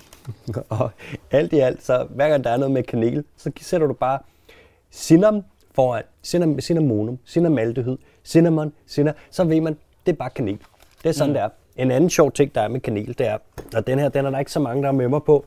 og 0.68 0.90
alt 1.30 1.52
i 1.52 1.58
alt, 1.58 1.84
så 1.84 2.06
hver 2.10 2.28
gang 2.28 2.44
der 2.44 2.50
er 2.50 2.56
noget 2.56 2.72
med 2.72 2.82
kanel, 2.82 3.24
så 3.36 3.50
sætter 3.60 3.86
du 3.86 3.92
bare 3.92 4.18
cinnam 4.92 5.44
foran, 5.74 6.02
cinnam, 6.22 6.60
cinnamonum, 6.60 7.18
cinnamaldehyd, 7.26 7.96
cinnamon, 8.24 8.72
cinna, 8.86 9.12
så 9.30 9.44
ved 9.44 9.60
man, 9.60 9.76
det 10.06 10.12
er 10.12 10.16
bare 10.16 10.30
kanel. 10.30 10.58
Det 11.02 11.08
er 11.08 11.12
sådan, 11.12 11.30
mm. 11.30 11.34
det 11.34 11.42
er. 11.42 11.48
En 11.76 11.90
anden 11.90 12.10
sjov 12.10 12.32
ting, 12.32 12.54
der 12.54 12.60
er 12.60 12.68
med 12.68 12.80
kanel, 12.80 13.18
det 13.18 13.26
er, 13.26 13.38
og 13.76 13.86
den 13.86 13.98
her, 13.98 14.08
den 14.08 14.26
er 14.26 14.30
der 14.30 14.38
ikke 14.38 14.52
så 14.52 14.60
mange, 14.60 14.82
der 14.82 14.88
er 14.88 14.92
med 14.92 15.08
mig 15.08 15.22
på, 15.22 15.44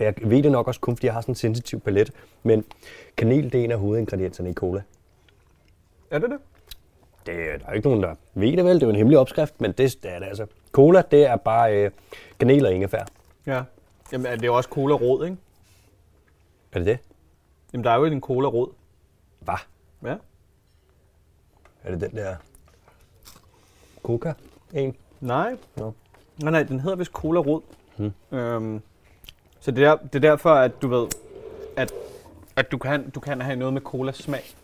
jeg 0.00 0.14
ved 0.22 0.42
det 0.42 0.52
nok 0.52 0.68
også 0.68 0.80
kun, 0.80 0.96
fordi 0.96 1.06
jeg 1.06 1.14
har 1.14 1.20
sådan 1.20 1.32
en 1.32 1.36
sensitiv 1.36 1.80
palet, 1.80 2.10
men 2.42 2.64
kanel, 3.16 3.52
det 3.52 3.60
er 3.60 3.64
en 3.64 3.70
af 3.70 3.78
hovedingredienserne 3.78 4.50
i 4.50 4.52
cola. 4.52 4.82
Er 6.10 6.18
det 6.18 6.30
det? 6.30 6.38
Det, 7.26 7.36
der 7.60 7.66
er 7.68 7.72
ikke 7.72 7.88
nogen, 7.88 8.02
der 8.02 8.14
ved 8.34 8.56
det 8.56 8.64
vel, 8.64 8.74
det 8.74 8.82
er 8.82 8.86
jo 8.86 8.90
en 8.90 8.96
hemmelig 8.96 9.18
opskrift, 9.18 9.60
men 9.60 9.72
det, 9.72 9.96
det 10.02 10.10
er 10.12 10.18
det 10.18 10.26
altså. 10.26 10.46
Cola, 10.72 11.02
det 11.10 11.26
er 11.26 11.36
bare 11.36 11.76
øh, 11.76 11.90
kanel 12.38 12.66
og 12.66 12.74
ingefær. 12.74 13.04
Ja. 13.46 13.62
Jamen, 14.12 14.26
er 14.26 14.36
det 14.36 14.46
jo 14.46 14.56
også 14.56 14.68
cola 14.68 14.94
rød, 14.94 15.24
ikke? 15.24 15.36
Er 16.72 16.78
det 16.78 16.86
det? 16.86 16.98
Jamen, 17.72 17.84
der 17.84 17.90
er 17.90 17.98
jo 17.98 18.04
en 18.04 18.20
cola 18.20 18.48
rød. 18.48 18.68
Hvad? 19.44 19.54
Ja. 20.02 20.16
Er 21.82 21.90
det 21.90 22.00
den 22.00 22.16
der 22.16 22.36
Coca? 24.02 24.34
En? 24.72 24.96
Nej. 25.20 25.56
Nå. 25.76 25.92
Nej, 26.36 26.50
nej, 26.50 26.62
den 26.62 26.80
hedder 26.80 26.96
vist 26.96 27.12
Cola 27.12 27.40
Rød. 27.40 27.62
Hmm. 27.96 28.38
Øhm, 28.38 28.82
så 29.60 29.70
det 29.70 29.84
er, 29.84 29.96
det 29.96 30.14
er 30.14 30.20
derfor, 30.30 30.50
at 30.50 30.82
du 30.82 30.88
ved, 30.88 31.08
at, 31.76 31.92
at 32.56 32.72
du, 32.72 32.78
kan, 32.78 33.10
du 33.10 33.20
kan 33.20 33.40
have 33.40 33.56
noget 33.56 33.74
med 33.74 33.80
cola 33.80 34.12
smag. 34.12 34.54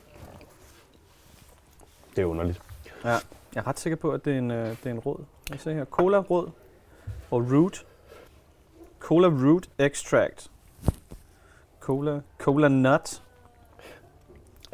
Det 2.17 2.23
er 2.23 2.27
underligt. 2.27 2.63
Ja. 3.05 3.11
Jeg 3.11 3.21
er 3.61 3.67
ret 3.67 3.81
sikker 3.81 3.97
på, 3.97 4.11
at 4.11 4.25
det 4.25 4.35
er 4.35 4.39
en, 4.39 4.51
øh, 4.51 4.69
det 4.69 4.87
er 4.87 4.91
en 4.91 4.99
rød. 4.99 5.17
Jeg 5.51 5.61
ser 5.61 5.75
her. 5.75 5.85
Cola 5.85 6.19
Rød 6.19 6.49
og 7.31 7.53
Root. 7.53 7.87
Cola 8.99 9.29
Root 9.29 9.69
Extract. 9.79 10.51
Cola, 11.81 12.21
Cola 12.39 12.69
Nut. 12.69 13.23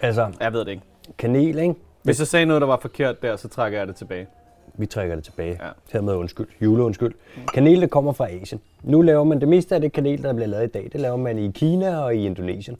Altså, 0.04 0.32
Jeg 0.40 0.52
ved 0.52 0.60
det 0.60 0.68
ikke. 0.68 0.82
kanel, 1.18 1.58
ikke? 1.58 1.74
Hvis 2.02 2.18
jeg 2.18 2.26
sagde 2.26 2.46
noget, 2.46 2.60
der 2.60 2.66
var 2.66 2.76
forkert 2.76 3.22
der, 3.22 3.36
så 3.36 3.48
trækker 3.48 3.78
jeg 3.78 3.88
det 3.88 3.96
tilbage. 3.96 4.26
Vi 4.74 4.86
trækker 4.86 5.14
det 5.14 5.24
tilbage. 5.24 5.58
Ja. 5.64 5.70
Hermed 5.92 6.14
undskyld. 6.14 6.46
Juleundskyld. 6.60 7.14
Kanel, 7.54 7.80
det 7.80 7.90
kommer 7.90 8.12
fra 8.12 8.28
Asien. 8.30 8.60
Nu 8.82 9.02
laver 9.02 9.24
man 9.24 9.40
det 9.40 9.48
meste 9.48 9.74
af 9.74 9.80
det 9.80 9.92
kanel, 9.92 10.22
der 10.22 10.32
bliver 10.32 10.46
lavet 10.46 10.64
i 10.64 10.66
dag. 10.66 10.88
Det 10.92 11.00
laver 11.00 11.16
man 11.16 11.38
i 11.38 11.50
Kina 11.50 11.98
og 11.98 12.14
i 12.14 12.26
Indonesien. 12.26 12.76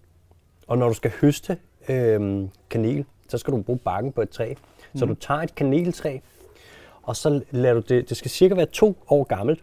Og 0.66 0.78
når 0.78 0.88
du 0.88 0.94
skal 0.94 1.12
høste 1.20 1.58
øhm, 1.88 2.48
kanel, 2.70 3.04
så 3.28 3.38
skal 3.38 3.52
du 3.52 3.62
bruge 3.62 3.78
barken 3.78 4.12
på 4.12 4.22
et 4.22 4.30
træ. 4.30 4.54
Så 4.94 5.06
du 5.06 5.14
tager 5.14 5.40
et 5.40 5.54
kaneltræ, 5.54 6.18
og 7.02 7.16
så 7.16 7.40
lader 7.50 7.74
du 7.74 7.80
det, 7.80 8.08
det 8.08 8.16
skal 8.16 8.30
cirka 8.30 8.54
være 8.54 8.66
to 8.66 8.96
år 9.08 9.24
gammelt. 9.24 9.60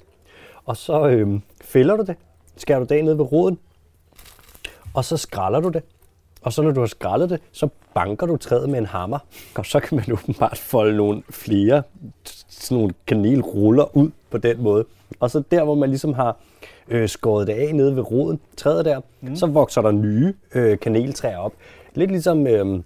Og 0.66 0.78
så 0.78 1.08
øhm, 1.08 1.42
fælder 1.62 1.98
du 1.98 2.04
det, 2.04 2.16
skærer 2.58 2.80
du 2.80 2.86
det 2.86 2.96
af 2.96 3.06
ned 3.06 3.14
ved 3.14 3.32
roden, 3.32 3.60
og 4.94 5.06
så 5.06 5.18
skræller 5.18 5.60
du 5.60 5.70
det. 5.70 5.84
Og 6.42 6.54
så 6.54 6.62
når 6.62 6.72
du 6.72 6.80
har 6.80 6.88
skrællet 6.88 7.30
det, 7.30 7.42
så 7.52 7.70
banker 7.94 8.28
du 8.28 8.38
træet 8.38 8.70
med 8.70 8.80
en 8.80 8.86
hammer, 8.86 9.20
og 9.56 9.66
så 9.66 9.80
kan 9.80 9.96
man 9.96 10.12
åbenbart 10.14 10.58
folde 10.58 10.98
nogle 10.98 11.24
flere 11.30 11.84
sådan 12.50 12.78
nogle 12.78 12.94
kanelruller 13.08 13.98
ud. 13.98 14.12
på 14.32 14.38
den 14.38 14.64
måde. 14.64 14.86
Og 15.20 15.32
så 15.32 15.44
der, 15.52 15.64
hvor 15.64 15.76
man 15.76 15.90
ligesom 15.90 16.14
har 16.14 16.38
øh, 16.88 17.10
skåret 17.10 17.48
det 17.48 17.54
af 17.54 17.76
nede 17.76 17.96
ved 17.96 18.12
roden, 18.12 18.40
træet 18.58 18.86
der, 18.86 19.02
mm. 19.22 19.36
så 19.36 19.48
vokser 19.48 19.82
der 19.82 19.92
nye 19.92 20.34
øh, 20.56 20.80
kaneltræer 20.80 21.38
op. 21.38 21.54
Lidt 21.94 22.12
ligesom 22.12 22.48
øh, 22.48 22.80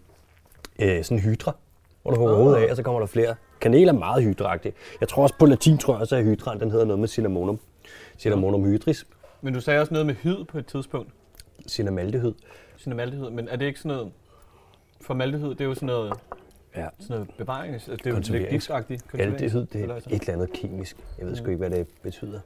øh, 0.79 1.03
sådan 1.03 1.19
hydra, 1.19 1.55
hvor 2.01 2.11
du 2.11 2.17
hugger 2.17 2.35
hovedet 2.35 2.57
af, 2.57 2.71
og 2.71 2.75
så 2.75 2.83
kommer 2.83 2.99
der 2.99 3.07
flere. 3.07 3.35
Kanel 3.61 3.87
er 3.87 3.93
meget 3.93 4.23
hydraagtig. 4.23 4.73
Jeg 4.99 5.07
tror 5.07 5.23
også 5.23 5.35
på 5.39 5.45
latin, 5.45 5.77
tror 5.77 5.93
jeg 5.93 6.01
også, 6.01 6.15
at 6.15 6.23
hydraen 6.23 6.59
den 6.59 6.71
hedder 6.71 6.85
noget 6.85 6.99
med 6.99 7.07
cinnamonum. 7.07 7.59
Cinnamonum 8.19 8.63
hydris. 8.63 9.05
Men 9.41 9.53
du 9.53 9.61
sagde 9.61 9.81
også 9.81 9.93
noget 9.93 10.05
med 10.05 10.15
hyd 10.15 10.43
på 10.43 10.57
et 10.57 10.65
tidspunkt. 10.65 11.09
Cinnamaldehyd. 11.69 12.33
Cinnamaldehyd. 12.77 13.29
Men 13.29 13.47
er 13.47 13.55
det 13.55 13.65
ikke 13.65 13.79
sådan 13.79 13.97
noget... 13.97 14.11
Formaldehyd, 15.01 15.49
det 15.49 15.61
er 15.61 15.65
jo 15.65 15.73
sådan 15.75 15.87
noget, 15.87 16.13
Ja. 16.75 16.87
sådan 16.99 17.13
noget 17.15 17.29
bevarings... 17.37 17.89
Altså, 17.89 18.03
det 18.03 18.27
er 18.27 18.31
jo 18.33 18.37
lidt 18.39 18.49
giftagtigt. 18.49 19.03
Aldehyd, 19.13 19.65
det 19.65 19.75
er 19.75 19.95
et 19.95 20.03
eller 20.11 20.33
andet 20.33 20.53
kemisk. 20.53 20.97
Jeg 21.19 21.27
ved 21.27 21.35
sgu 21.35 21.45
ikke, 21.45 21.57
hvad 21.57 21.69
det 21.69 21.87
betyder. 22.03 22.39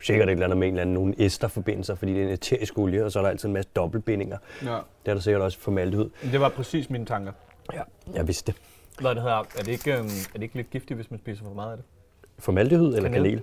Sikkert 0.00 0.28
et 0.28 0.32
eller 0.32 0.44
andet 0.44 0.58
med 0.58 0.68
en 0.68 0.72
eller 0.74 0.82
anden 0.82 0.94
nogle 0.94 1.14
esterforbindelser, 1.18 1.94
fordi 1.94 2.12
det 2.14 2.22
er 2.22 2.26
en 2.26 2.32
eterisk 2.32 2.78
olie, 2.78 3.04
og 3.04 3.12
så 3.12 3.18
er 3.18 3.22
der 3.22 3.30
altid 3.30 3.48
en 3.48 3.52
masse 3.54 3.70
dobbeltbindinger. 3.76 4.38
Ja. 4.62 4.68
Det 4.68 5.10
er 5.10 5.14
der 5.14 5.20
sikkert 5.20 5.42
også 5.42 5.58
formaldehyd. 5.58 6.08
Men 6.22 6.32
det 6.32 6.40
var 6.40 6.48
præcis 6.48 6.90
mine 6.90 7.06
tanker. 7.06 7.32
Ja, 7.74 7.82
jeg 8.14 8.26
vidste 8.26 8.52
det. 8.52 8.60
Hvad 9.00 9.14
det 9.14 9.22
hedder, 9.22 9.36
er 9.36 9.62
det 9.62 9.68
ikke, 9.68 9.92
øhm, 9.98 10.06
er 10.06 10.32
det 10.32 10.42
ikke 10.42 10.54
lidt 10.56 10.70
giftigt, 10.70 10.98
hvis 10.98 11.10
man 11.10 11.20
spiser 11.20 11.44
for 11.44 11.54
meget 11.54 11.70
af 11.70 11.76
det? 11.76 11.86
Formaldehyd 12.38 12.86
eller 12.86 13.02
Kanel. 13.02 13.22
kanel? 13.22 13.42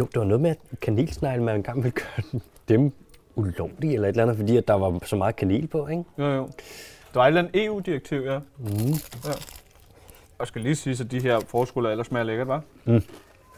Jo, 0.00 0.04
det 0.04 0.16
var 0.16 0.24
noget 0.24 0.40
med, 0.40 0.50
at 0.50 0.80
kanelsnegle, 0.80 1.42
man 1.42 1.56
engang 1.56 1.82
ville 1.82 1.90
gøre 2.00 2.40
dem 2.68 2.92
ulovlige 3.36 3.94
eller 3.94 4.08
et 4.08 4.12
eller 4.12 4.22
andet, 4.22 4.36
fordi 4.36 4.56
at 4.56 4.68
der 4.68 4.74
var 4.74 4.98
så 5.06 5.16
meget 5.16 5.36
kanel 5.36 5.66
på, 5.66 5.86
ikke? 5.88 6.04
Jo, 6.18 6.24
jo. 6.24 6.42
Der 7.12 7.20
var 7.20 7.22
et 7.22 7.26
eller 7.28 7.40
andet 7.42 7.64
EU-direktiv, 7.64 8.20
ja. 8.20 8.38
Mm. 8.58 8.66
ja. 9.24 9.32
Og 10.38 10.46
skal 10.46 10.62
lige 10.62 10.76
sige, 10.76 11.04
at 11.04 11.10
de 11.10 11.20
her 11.20 11.40
forskole 11.40 11.90
ellers 11.90 12.06
smager 12.06 12.24
lækkert, 12.24 12.48
hva'? 12.48 12.60
Mm. 12.84 13.02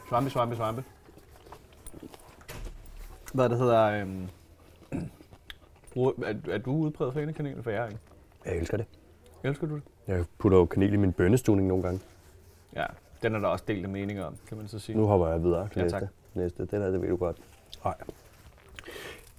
Svampe, 0.08 0.30
svampe, 0.30 0.56
svampe. 0.56 0.84
Hvad 3.34 3.48
det 3.48 3.58
hedder... 3.58 3.82
Øhm, 4.00 4.28
er, 5.96 6.34
er 6.50 6.58
du 6.58 6.72
udpræget 6.72 7.14
fan 7.14 7.28
af 7.28 7.34
kanel? 7.34 7.62
For 7.62 7.70
jeg 7.70 7.82
er 7.82 7.86
ikke. 7.88 8.00
Jeg 8.44 8.56
elsker 8.56 8.76
det. 8.76 8.86
Elsker 9.44 9.66
du 9.66 9.74
det? 9.74 9.82
Jeg 10.06 10.24
putter 10.38 10.58
jo 10.58 10.64
kanel 10.66 10.92
i 10.92 10.96
min 10.96 11.12
bønnestuning 11.12 11.68
nogle 11.68 11.82
gange. 11.82 12.00
Ja, 12.76 12.84
den 13.22 13.34
er 13.34 13.38
der 13.38 13.48
også 13.48 13.64
delte 13.68 13.88
meninger 13.88 14.24
om, 14.24 14.34
kan 14.48 14.56
man 14.56 14.68
så 14.68 14.78
sige. 14.78 14.96
Nu 14.96 15.06
hopper 15.06 15.28
jeg 15.28 15.42
videre 15.42 15.68
til 15.68 15.76
Ja, 15.76 15.82
næste. 15.82 15.98
tak. 15.98 16.08
næste. 16.34 16.66
Den 16.66 16.82
her, 16.82 16.90
det 16.90 17.02
ved 17.02 17.08
du 17.08 17.16
godt. 17.16 17.36
Nej. 17.84 17.94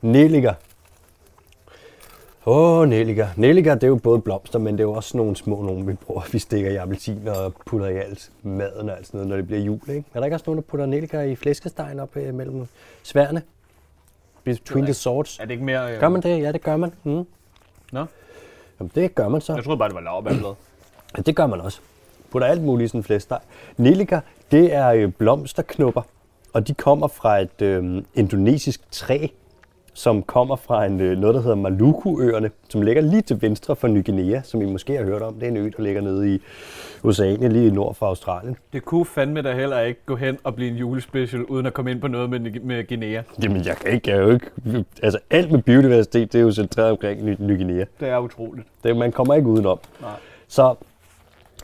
Nelliker. 0.02 0.54
Åh, 2.46 2.80
oh, 2.80 2.88
nelliker. 2.88 3.28
Nelliker, 3.36 3.74
det 3.74 3.84
er 3.84 3.88
jo 3.88 3.96
både 3.96 4.20
blomster, 4.22 4.60
men 4.60 4.74
det 4.74 4.80
er 4.80 4.88
jo 4.88 4.94
også 4.94 5.18
nogle 5.18 5.36
små 5.36 5.62
nogle, 5.62 5.86
vi 5.86 5.94
bruger. 5.94 6.22
Vi 6.32 6.40
stikker 6.40 6.72
i 6.72 6.76
appelsiner 6.76 7.32
og 7.32 7.54
putter 7.66 7.88
i 7.88 7.98
alt 7.98 8.32
maden 8.44 8.90
og 8.90 8.98
alt 8.98 9.08
sådan 9.08 9.18
noget, 9.18 9.30
når 9.30 9.36
det 9.36 9.48
bliver 9.48 9.62
jul, 9.62 9.80
ikke? 9.90 10.04
Er 10.14 10.20
der 10.20 10.26
ikke 10.26 10.36
også 10.36 10.44
nogen, 10.48 10.58
der 10.58 10.62
putter 10.68 10.86
nelliker 10.86 11.22
i 11.22 11.36
flæskestegen 11.36 12.00
op 12.00 12.18
øh, 12.18 12.34
mellem 12.34 12.68
sværene? 13.04 13.42
Between 14.44 14.86
the 14.86 14.94
swords. 14.94 15.40
Er 15.40 15.44
det 15.46 15.52
ikke 15.52 15.64
mere... 15.64 15.94
Øh, 15.94 16.00
Gør 16.00 16.10
man 16.10 16.22
det? 16.22 16.42
Ja, 16.42 16.52
det 16.52 16.62
gør 16.64 16.78
man. 16.78 16.94
Mm. 17.04 17.26
Nå, 17.92 18.06
Jamen, 18.80 18.92
det 18.96 19.16
gør 19.16 19.28
man 19.28 19.42
så. 19.42 19.54
jeg 19.56 19.64
troede 19.64 19.78
bare, 19.78 19.90
det 19.90 19.96
var 19.96 20.02
lavbærblad. 20.02 20.54
Ja, 21.18 21.22
det 21.22 21.36
gør 21.36 21.48
man 21.48 21.62
også. 21.62 21.80
Putter 22.32 22.48
alt 22.48 22.62
muligt 22.64 22.86
i 22.86 22.88
sådan 22.88 23.00
en 23.00 23.04
flæskesteg. 23.04 23.40
Nelliker, 23.78 24.20
det 24.52 24.74
er 24.74 24.88
øh, 24.90 25.12
blomsterknopper, 25.12 26.02
og 26.54 26.68
de 26.68 26.74
kommer 26.74 27.08
fra 27.08 27.40
et 27.40 27.62
øh, 27.62 28.04
indonesisk 28.16 28.92
træ, 28.92 29.28
som 30.00 30.24
kommer 30.24 30.56
fra 30.56 30.86
en, 30.86 31.02
øh, 31.02 31.18
noget, 31.18 31.36
der 31.36 31.42
hedder 31.42 31.56
Maluku-øerne, 31.56 32.52
som 32.70 32.82
ligger 32.82 33.02
lige 33.02 33.22
til 33.22 33.42
venstre 33.42 33.76
for 33.76 33.88
Ny 33.88 34.06
Guinea, 34.06 34.42
som 34.44 34.62
I 34.62 34.66
måske 34.66 34.98
har 34.98 35.04
hørt 35.04 35.22
om. 35.22 35.34
Det 35.34 35.44
er 35.44 35.48
en 35.48 35.58
ø, 35.58 35.70
der 35.78 35.84
ligger 35.84 36.02
nede 36.02 36.36
i 36.36 36.42
Oceanien, 37.04 37.52
lige 37.52 37.72
nord 37.72 37.96
for 37.96 38.06
Australien. 38.06 38.58
Det 38.74 38.86
kunne 38.86 39.06
fandme 39.06 39.42
da 39.42 39.54
heller 39.54 39.80
ikke 39.80 40.00
gå 40.06 40.16
hen 40.16 40.38
og 40.44 40.56
blive 40.56 40.72
en 40.72 40.78
julespecial, 40.78 41.44
uden 41.44 41.66
at 41.66 41.74
komme 41.74 41.92
ind 41.92 42.02
på 42.02 42.08
noget 42.08 42.30
med, 42.30 42.40
med 42.40 42.88
Guinea. 42.88 43.22
Jamen, 43.44 43.66
jeg 43.66 43.76
kan 43.76 43.92
ikke, 43.92 44.12
jeg 44.12 44.20
jo 44.20 44.30
ikke... 44.32 44.46
Altså, 45.04 45.20
alt 45.30 45.52
med 45.52 45.62
biodiversitet, 45.62 46.34
det 46.34 46.40
er 46.40 46.44
jo 46.44 46.52
centreret 46.52 46.92
omkring 46.92 47.26
Ny, 47.26 47.36
Ny 47.40 47.58
Guinea. 47.58 47.86
Det 48.00 48.10
er 48.10 48.18
utroligt. 48.18 48.68
Det, 48.84 48.98
man 48.98 49.12
kommer 49.12 49.34
ikke 49.34 49.48
udenom. 49.48 49.80
Nej. 50.02 50.12
Så, 50.48 50.76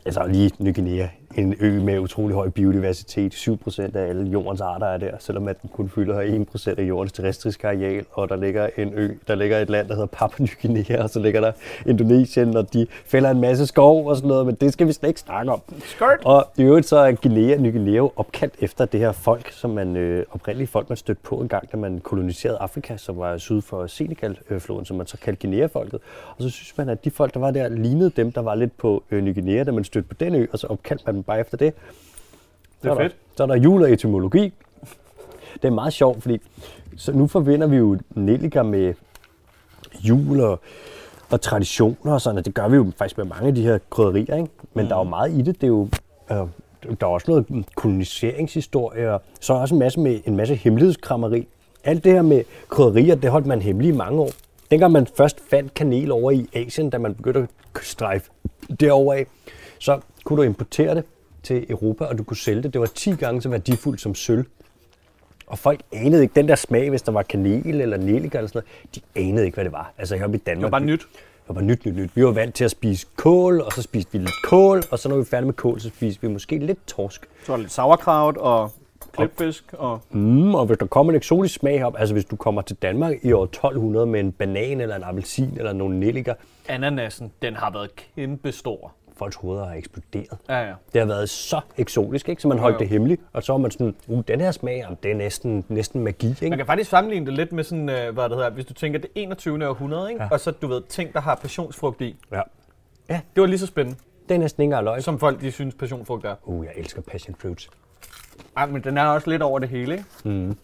altså 0.05 0.27
lige 0.27 0.51
Ny 0.59 0.75
Guinea, 0.75 1.07
en 1.35 1.55
ø 1.59 1.79
med 1.79 1.99
utrolig 1.99 2.35
høj 2.35 2.49
biodiversitet. 2.49 3.33
7% 3.33 3.97
af 3.97 4.09
alle 4.09 4.29
jordens 4.29 4.61
arter 4.61 4.87
er 4.87 4.97
der, 4.97 5.11
selvom 5.19 5.47
at 5.47 5.61
den 5.61 5.69
kun 5.73 5.89
fylder 5.89 6.45
1% 6.55 6.79
af 6.79 6.83
jordens 6.83 7.11
terrestriske 7.11 7.67
areal. 7.67 8.05
Og 8.11 8.29
der 8.29 8.35
ligger 8.35 8.69
en 8.77 8.93
ø, 8.95 9.09
der 9.27 9.35
ligger 9.35 9.59
et 9.59 9.69
land, 9.69 9.87
der 9.87 9.93
hedder 9.93 10.07
Papua 10.07 10.45
Ny 10.45 10.49
Guinea, 10.61 11.03
og 11.03 11.09
så 11.09 11.19
ligger 11.19 11.41
der 11.41 11.51
Indonesien, 11.85 12.57
og 12.57 12.73
de 12.73 12.87
fælder 13.05 13.31
en 13.31 13.41
masse 13.41 13.67
skov 13.67 14.07
og 14.07 14.15
sådan 14.15 14.27
noget, 14.27 14.45
men 14.45 14.55
det 14.55 14.73
skal 14.73 14.87
vi 14.87 14.93
slet 14.93 15.09
ikke 15.09 15.19
snakke 15.19 15.51
om. 15.51 15.61
Skørt! 15.83 16.19
Og 16.25 16.47
i 16.57 16.63
øvrigt 16.63 16.87
så 16.87 16.97
er 16.97 17.11
Guinea, 17.11 17.57
Ny 17.57 17.71
Guinea 17.71 17.95
jo 17.95 18.11
opkaldt 18.15 18.53
efter 18.59 18.85
det 18.85 18.99
her 18.99 19.11
folk, 19.11 19.51
som 19.51 19.69
man 19.69 19.95
øh, 19.97 20.25
oprindelige 20.31 20.67
folk, 20.67 20.89
man 20.89 20.97
stødte 20.97 21.21
på 21.23 21.35
en 21.35 21.47
gang, 21.47 21.71
da 21.71 21.77
man 21.77 21.99
koloniserede 21.99 22.57
Afrika, 22.57 22.97
som 22.97 23.17
var 23.17 23.37
syd 23.37 23.61
for 23.61 23.87
Senegal-floden, 23.87 24.85
som 24.85 24.97
man 24.97 25.07
så 25.07 25.17
kaldte 25.17 25.47
Guinea-folket. 25.47 25.99
Og 26.37 26.43
så 26.43 26.49
synes 26.49 26.77
man, 26.77 26.89
at 26.89 27.05
de 27.05 27.11
folk, 27.11 27.33
der 27.33 27.39
var 27.39 27.51
der, 27.51 27.69
lignede 27.69 28.09
dem, 28.09 28.31
der 28.31 28.41
var 28.41 28.55
lidt 28.55 28.77
på 28.77 29.03
øh, 29.11 29.23
Ny 29.23 29.33
Guinea, 29.33 29.63
da 29.63 29.71
man 29.71 29.83
stødte 29.83 30.07
på 30.07 30.13
den 30.19 30.35
ø, 30.35 30.45
og 30.51 30.59
så 30.59 30.67
opkaldte 30.67 31.03
man 31.05 31.23
bare 31.25 31.39
efter 31.39 31.57
det. 31.57 31.73
Det 32.81 32.89
er 32.89 32.93
så 32.93 32.99
der, 32.99 33.09
fedt. 33.09 33.15
Så 33.35 33.43
er 33.43 33.47
der 33.47 33.55
jul 33.55 33.83
og 33.83 33.91
etymologi. 33.91 34.53
Det 35.53 35.65
er 35.65 35.71
meget 35.71 35.93
sjovt, 35.93 36.21
fordi 36.21 36.41
så 36.97 37.11
nu 37.11 37.27
forbinder 37.27 37.67
vi 37.67 37.75
jo 37.75 37.97
Nelliker 38.09 38.63
med 38.63 38.93
jul 40.03 40.41
og, 40.41 40.59
og 41.29 41.41
traditioner 41.41 42.13
og 42.13 42.21
sådan, 42.21 42.37
og 42.37 42.45
det 42.45 42.53
gør 42.53 42.67
vi 42.67 42.75
jo 42.75 42.91
faktisk 42.97 43.17
med 43.17 43.25
mange 43.25 43.47
af 43.47 43.55
de 43.55 43.61
her 43.61 43.77
krydderier, 43.89 44.35
ikke? 44.35 44.49
Men 44.73 44.83
mm. 44.83 44.89
der 44.89 44.95
er 44.95 44.99
jo 44.99 45.09
meget 45.09 45.31
i 45.31 45.41
det. 45.41 45.61
Det 45.61 45.63
er 45.63 45.67
jo, 45.67 45.87
øh, 46.31 46.37
der 46.99 47.07
er 47.07 47.11
også 47.11 47.31
noget 47.31 47.65
koloniseringshistorie, 47.75 49.13
og 49.13 49.21
så 49.39 49.53
er 49.53 49.57
også 49.57 49.75
en 49.75 49.79
masse, 49.79 49.99
med, 49.99 50.19
en 50.25 50.35
masse 50.35 50.55
hemmelighedskrammeri. 50.55 51.47
Alt 51.83 52.03
det 52.03 52.11
her 52.11 52.21
med 52.21 52.43
krydderier, 52.69 53.15
det 53.15 53.31
holdt 53.31 53.45
man 53.45 53.61
hemmeligt 53.61 53.93
i 53.93 53.97
mange 53.97 54.21
år. 54.21 54.29
Dengang 54.71 54.91
man 54.91 55.07
først 55.17 55.39
fandt 55.49 55.73
kanel 55.73 56.11
over 56.11 56.31
i 56.31 56.47
Asien, 56.53 56.89
da 56.89 56.97
man 56.97 57.15
begyndte 57.15 57.39
at 57.39 57.81
strejfe 57.81 58.31
derover 58.79 59.13
af, 59.13 59.25
så 59.79 59.99
kunne 60.23 60.37
du 60.37 60.43
importere 60.43 60.95
det 60.95 61.03
til 61.45 61.65
Europa, 61.69 62.05
og 62.05 62.17
du 62.17 62.23
kunne 62.23 62.37
sælge 62.37 62.63
det. 62.63 62.73
Det 62.73 62.81
var 62.81 62.87
10 62.87 63.15
gange 63.15 63.41
så 63.41 63.49
værdifuldt 63.49 64.01
som 64.01 64.15
sølv. 64.15 64.45
Og 65.47 65.59
folk 65.59 65.79
anede 65.91 66.21
ikke 66.21 66.35
den 66.35 66.47
der 66.47 66.55
smag, 66.55 66.89
hvis 66.89 67.01
der 67.01 67.11
var 67.11 67.23
kanel 67.23 67.81
eller 67.81 67.97
nelliker 67.97 68.39
eller 68.39 68.49
sådan 68.49 68.61
noget. 68.93 69.05
De 69.15 69.21
anede 69.21 69.45
ikke, 69.45 69.55
hvad 69.55 69.65
det 69.65 69.71
var. 69.71 69.93
Altså 69.97 70.15
heroppe 70.15 70.37
i 70.37 70.41
Danmark. 70.41 70.65
Det 70.65 70.71
var 70.71 70.79
bare 70.79 70.85
nyt. 70.85 70.99
Det 70.99 71.49
var 71.49 71.53
bare 71.53 71.63
nyt, 71.63 71.85
nyt, 71.85 71.95
nyt. 71.95 72.11
Vi 72.15 72.25
var 72.25 72.31
vant 72.31 72.55
til 72.55 72.63
at 72.63 72.71
spise 72.71 73.07
kål, 73.15 73.61
og 73.61 73.71
så 73.71 73.81
spiste 73.81 74.11
vi 74.11 74.17
lidt 74.17 74.41
kål, 74.43 74.83
og 74.91 74.99
så 74.99 75.09
når 75.09 75.15
vi 75.15 75.21
er 75.21 75.25
færdige 75.25 75.45
med 75.45 75.53
kål, 75.53 75.79
så 75.79 75.87
spiste 75.87 76.21
vi 76.21 76.27
måske 76.27 76.57
lidt 76.57 76.87
torsk. 76.87 77.25
Så 77.45 77.51
var 77.51 77.57
lidt 77.57 77.71
sauerkraut 77.71 78.37
og 78.37 78.71
klipfisk 79.13 79.73
og... 79.73 80.01
Mm, 80.11 80.55
og 80.55 80.65
hvis 80.65 80.77
der 80.77 80.85
kommer 80.85 81.13
en 81.13 81.17
eksotisk 81.17 81.55
smag 81.55 81.83
op, 81.83 81.95
altså 81.97 82.13
hvis 82.13 82.25
du 82.25 82.35
kommer 82.35 82.61
til 82.61 82.75
Danmark 82.75 83.15
i 83.23 83.31
år 83.31 83.43
1200 83.43 84.05
med 84.05 84.19
en 84.19 84.31
banan 84.31 84.81
eller 84.81 84.95
en 84.95 85.03
appelsin 85.03 85.57
eller 85.57 85.73
nogle 85.73 85.99
nelliker, 85.99 86.33
Ananasen, 86.67 87.31
den 87.41 87.55
har 87.55 87.71
været 87.71 87.89
kæmpe 88.15 88.51
stor. 88.51 88.93
Folks 89.17 89.35
hoveder 89.35 89.65
har 89.65 89.73
eksploderet. 89.73 90.37
Ja, 90.49 90.59
ja. 90.59 90.73
Det 90.93 91.01
har 91.01 91.05
været 91.05 91.29
så 91.29 91.61
eksotisk, 91.77 92.29
ikke? 92.29 92.41
så 92.41 92.47
man 92.47 92.59
holdt 92.59 92.73
jo. 92.73 92.79
det 92.79 92.87
hemmeligt, 92.89 93.21
og 93.33 93.43
så 93.43 93.53
var 93.53 93.57
man 93.57 93.71
sådan, 93.71 93.95
uh, 94.07 94.23
den 94.27 94.41
her 94.41 94.51
smag, 94.51 94.85
det 95.03 95.11
er 95.11 95.15
næsten, 95.15 95.65
næsten 95.69 96.03
magi. 96.03 96.27
Ikke? 96.29 96.49
Man 96.49 96.57
kan 96.57 96.65
faktisk 96.65 96.89
sammenligne 96.89 97.25
det 97.25 97.33
lidt 97.33 97.51
med 97.51 97.63
sådan, 97.63 97.89
øh, 97.89 98.13
hvad 98.13 98.23
det 98.23 98.37
hedder, 98.37 98.49
hvis 98.49 98.65
du 98.65 98.73
tænker 98.73 98.99
det 98.99 99.09
21. 99.15 99.67
århundrede, 99.69 100.09
ikke? 100.11 100.23
Ja. 100.23 100.29
og 100.31 100.39
så 100.39 100.51
du 100.51 100.67
ved, 100.67 100.81
ting, 100.89 101.13
der 101.13 101.19
har 101.19 101.35
passionsfrugt 101.35 102.01
i. 102.01 102.15
Ja. 102.31 102.41
Det 103.09 103.41
var 103.41 103.45
lige 103.45 103.59
så 103.59 103.65
spændende, 103.67 103.99
Det 104.29 104.35
er 104.35 104.39
næsten 104.39 104.61
ikke 104.61 104.67
engang 104.67 104.83
løg. 104.85 105.03
som 105.03 105.19
folk 105.19 105.41
de 105.41 105.51
synes 105.51 105.75
passionsfrugt 105.75 106.25
er. 106.25 106.35
Uh, 106.43 106.65
jeg 106.65 106.73
elsker 106.77 107.01
passion 107.01 107.35
fruits. 107.39 107.69
Ej, 108.57 108.65
men 108.65 108.83
den 108.83 108.97
er 108.97 109.05
også 109.05 109.29
lidt 109.29 109.41
over 109.41 109.59
det 109.59 109.69
hele, 109.69 109.91
ikke? 109.93 110.05
Mm. 110.23 110.57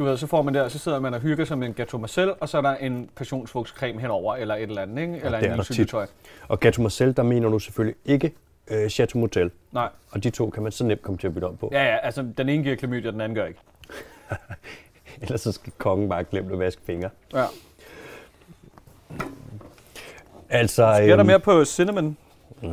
Du 0.00 0.04
ved, 0.04 0.16
så 0.16 0.26
får 0.26 0.42
man 0.42 0.54
der, 0.54 0.68
så 0.68 0.78
sidder 0.78 1.00
man 1.00 1.14
og 1.14 1.20
hygger 1.20 1.44
sig 1.44 1.58
med 1.58 1.66
en 1.68 1.74
gâteau 1.80 1.98
Marcel, 1.98 2.32
og 2.40 2.48
så 2.48 2.58
er 2.58 2.62
der 2.62 2.74
en 2.76 3.10
passionsfrugtscreme 3.16 4.00
henover, 4.00 4.34
eller 4.36 4.54
et 4.54 4.62
eller 4.62 4.82
andet, 4.82 5.02
ikke? 5.02 5.14
Eller 5.24 5.30
det 5.30 5.32
er 5.32 5.36
en 5.38 5.42
der 5.42 5.48
lille 5.48 5.64
tit. 5.64 5.74
syltetøj. 5.74 6.06
Og 6.48 6.60
Gato 6.60 6.82
Marcel, 6.82 7.16
der 7.16 7.22
mener 7.22 7.48
du 7.48 7.58
selvfølgelig 7.58 7.96
ikke 8.04 8.32
øh, 8.70 8.88
Chateau 8.88 9.20
Motel. 9.20 9.50
Nej. 9.72 9.88
Og 10.10 10.24
de 10.24 10.30
to 10.30 10.50
kan 10.50 10.62
man 10.62 10.72
så 10.72 10.84
nemt 10.84 11.02
komme 11.02 11.18
til 11.18 11.26
at 11.26 11.34
bytte 11.34 11.44
om 11.44 11.56
på. 11.56 11.68
Ja, 11.72 11.84
ja, 11.84 11.96
altså 11.96 12.26
den 12.36 12.48
ene 12.48 12.62
giver 12.62 12.76
klamydia, 12.76 13.10
den 13.10 13.20
anden 13.20 13.36
gør 13.36 13.46
ikke. 13.46 13.60
Ellers 15.22 15.40
så 15.40 15.52
skal 15.52 15.72
kongen 15.78 16.08
bare 16.08 16.24
glemme 16.24 16.52
at 16.52 16.58
vaske 16.58 16.82
fingre. 16.86 17.10
Ja. 17.34 17.44
Altså, 20.48 20.94
Sker 20.96 21.16
der 21.16 21.22
mere 21.24 21.40
på 21.40 21.64
cinnamon? 21.64 22.16
Ja, 22.62 22.68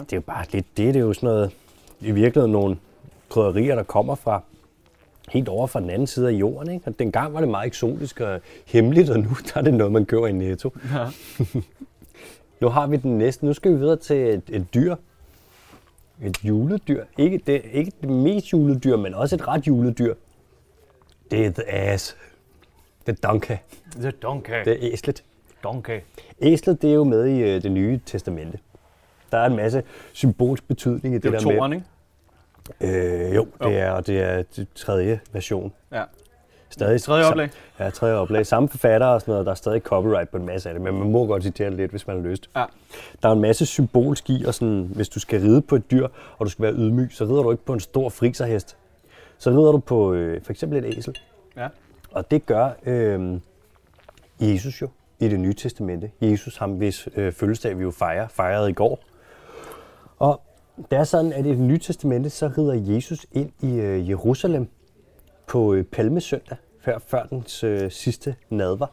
det 0.00 0.12
er 0.12 0.16
jo 0.16 0.20
bare 0.20 0.44
lidt 0.52 0.66
det. 0.76 0.94
Det 0.94 0.96
er 0.96 1.00
jo 1.00 1.12
sådan 1.12 1.26
noget, 1.26 1.50
i 2.00 2.10
virkeligheden 2.10 2.52
nogle 2.52 2.78
krydderier, 3.28 3.74
der 3.74 3.82
kommer 3.82 4.14
fra 4.14 4.42
helt 5.30 5.48
over 5.48 5.66
fra 5.66 5.80
den 5.80 5.90
anden 5.90 6.06
side 6.06 6.28
af 6.28 6.32
jorden. 6.32 6.70
Ikke? 6.72 6.86
Og 6.86 6.98
dengang 6.98 7.34
var 7.34 7.40
det 7.40 7.48
meget 7.48 7.66
eksotisk 7.66 8.20
og 8.20 8.40
hemmeligt, 8.66 9.10
og 9.10 9.18
nu 9.20 9.28
der 9.54 9.60
er 9.60 9.62
det 9.62 9.74
noget, 9.74 9.92
man 9.92 10.06
køber 10.06 10.26
i 10.26 10.32
Netto. 10.32 10.70
Ja. 10.94 11.06
Nu 12.60 12.68
har 12.68 12.86
vi 12.86 12.96
den 12.96 13.18
næste. 13.18 13.46
Nu 13.46 13.52
skal 13.52 13.72
vi 13.72 13.76
videre 13.76 13.96
til 13.96 14.16
et, 14.16 14.42
et 14.48 14.74
dyr. 14.74 14.96
Et 16.22 16.44
juledyr. 16.44 17.04
Ikke 17.18 17.40
det, 17.46 17.62
ikke 17.72 17.92
det 18.00 18.08
mest 18.10 18.52
juledyr, 18.52 18.96
men 18.96 19.14
også 19.14 19.34
et 19.36 19.48
ret 19.48 19.66
juledyr. 19.66 20.14
Det 21.30 21.46
er 21.46 21.50
the 21.50 21.72
ass. 21.72 22.16
Det 23.06 23.12
er 23.24 23.28
donkey. 23.28 23.54
The 24.00 24.10
donkey. 24.10 24.64
Det 24.64 24.72
er 24.72 24.92
æslet. 24.92 25.24
donkey. 25.64 26.00
Æslet, 26.40 26.82
det 26.82 26.90
er 26.90 26.94
jo 26.94 27.04
med 27.04 27.26
i 27.26 27.40
øh, 27.40 27.62
det 27.62 27.72
nye 27.72 28.00
testamente. 28.06 28.58
Der 29.32 29.38
er 29.38 29.46
en 29.46 29.56
masse 29.56 29.82
symbolsk 30.12 30.68
betydning 30.68 31.14
i 31.14 31.18
det, 31.18 31.22
Det 31.22 31.28
er 31.34 31.38
der 31.38 31.42
jo 31.42 31.48
med. 31.48 31.56
toren, 31.56 31.72
ikke? 31.72 31.84
Øh, 32.80 33.34
jo, 33.34 33.46
det 33.62 33.78
er, 33.78 33.90
og 33.90 34.06
det 34.06 34.22
er 34.22 34.42
det 34.56 34.66
tredje 34.74 35.20
version. 35.32 35.72
Ja. 35.92 36.02
Stadig 36.70 37.02
Tredje 37.02 37.24
oplag. 37.24 37.50
Ja, 37.78 37.90
tredje 37.90 38.14
oplag. 38.14 38.46
Samme 38.46 38.68
forfatter 38.68 39.06
og 39.06 39.20
sådan 39.20 39.32
noget. 39.32 39.46
Der 39.46 39.52
er 39.52 39.56
stadig 39.56 39.82
copyright 39.82 40.30
på 40.30 40.36
en 40.36 40.46
masse 40.46 40.68
af 40.68 40.74
det, 40.74 40.82
men 40.82 40.98
man 40.98 41.10
må 41.10 41.26
godt 41.26 41.42
citere 41.42 41.70
lidt, 41.70 41.90
hvis 41.90 42.06
man 42.06 42.16
har 42.16 42.22
lyst. 42.22 42.50
Ja. 42.56 42.64
Der 43.22 43.28
er 43.28 43.32
en 43.32 43.40
masse 43.40 43.66
symbolsk 43.66 44.30
i, 44.30 44.44
og 44.44 44.54
sådan, 44.54 44.90
hvis 44.94 45.08
du 45.08 45.20
skal 45.20 45.40
ride 45.40 45.62
på 45.62 45.76
et 45.76 45.90
dyr, 45.90 46.08
og 46.38 46.46
du 46.46 46.50
skal 46.50 46.62
være 46.62 46.72
ydmyg, 46.72 47.08
så 47.12 47.24
rider 47.24 47.42
du 47.42 47.50
ikke 47.50 47.64
på 47.64 47.72
en 47.72 47.80
stor 47.80 48.08
friserhest. 48.08 48.76
Så 49.38 49.50
rider 49.50 49.72
du 49.72 49.78
på 49.78 50.12
øh, 50.12 50.42
for 50.44 50.52
eksempel 50.52 50.84
et 50.84 50.98
æsel. 50.98 51.18
Ja. 51.56 51.68
Og 52.10 52.30
det 52.30 52.46
gør 52.46 52.70
øh, 52.86 53.40
Jesus 54.40 54.82
jo 54.82 54.88
i 55.18 55.28
det 55.28 55.40
nye 55.40 55.54
testamente. 55.54 56.10
Jesus, 56.20 56.56
ham 56.56 56.72
hvis 56.72 57.08
øh, 57.16 57.32
fødselsdag 57.32 57.78
vi 57.78 57.82
jo 57.82 57.90
fejrer, 57.90 58.28
fejrede 58.28 58.70
i 58.70 58.72
går. 58.72 59.00
Og 60.18 60.40
det 60.90 60.98
er 60.98 61.04
sådan, 61.04 61.32
at 61.32 61.46
i 61.46 61.48
det 61.48 61.58
nye 61.58 61.78
testamente, 61.78 62.30
så 62.30 62.50
rider 62.58 62.94
Jesus 62.94 63.26
ind 63.32 63.50
i 63.60 63.80
øh, 63.80 64.08
Jerusalem 64.10 64.68
på 65.46 65.74
øh, 65.74 65.84
palmesøndag, 65.84 66.56
før, 66.80 66.98
før 66.98 67.26
dens 67.26 67.64
øh, 67.64 67.90
sidste 67.90 68.34
nadver. 68.50 68.86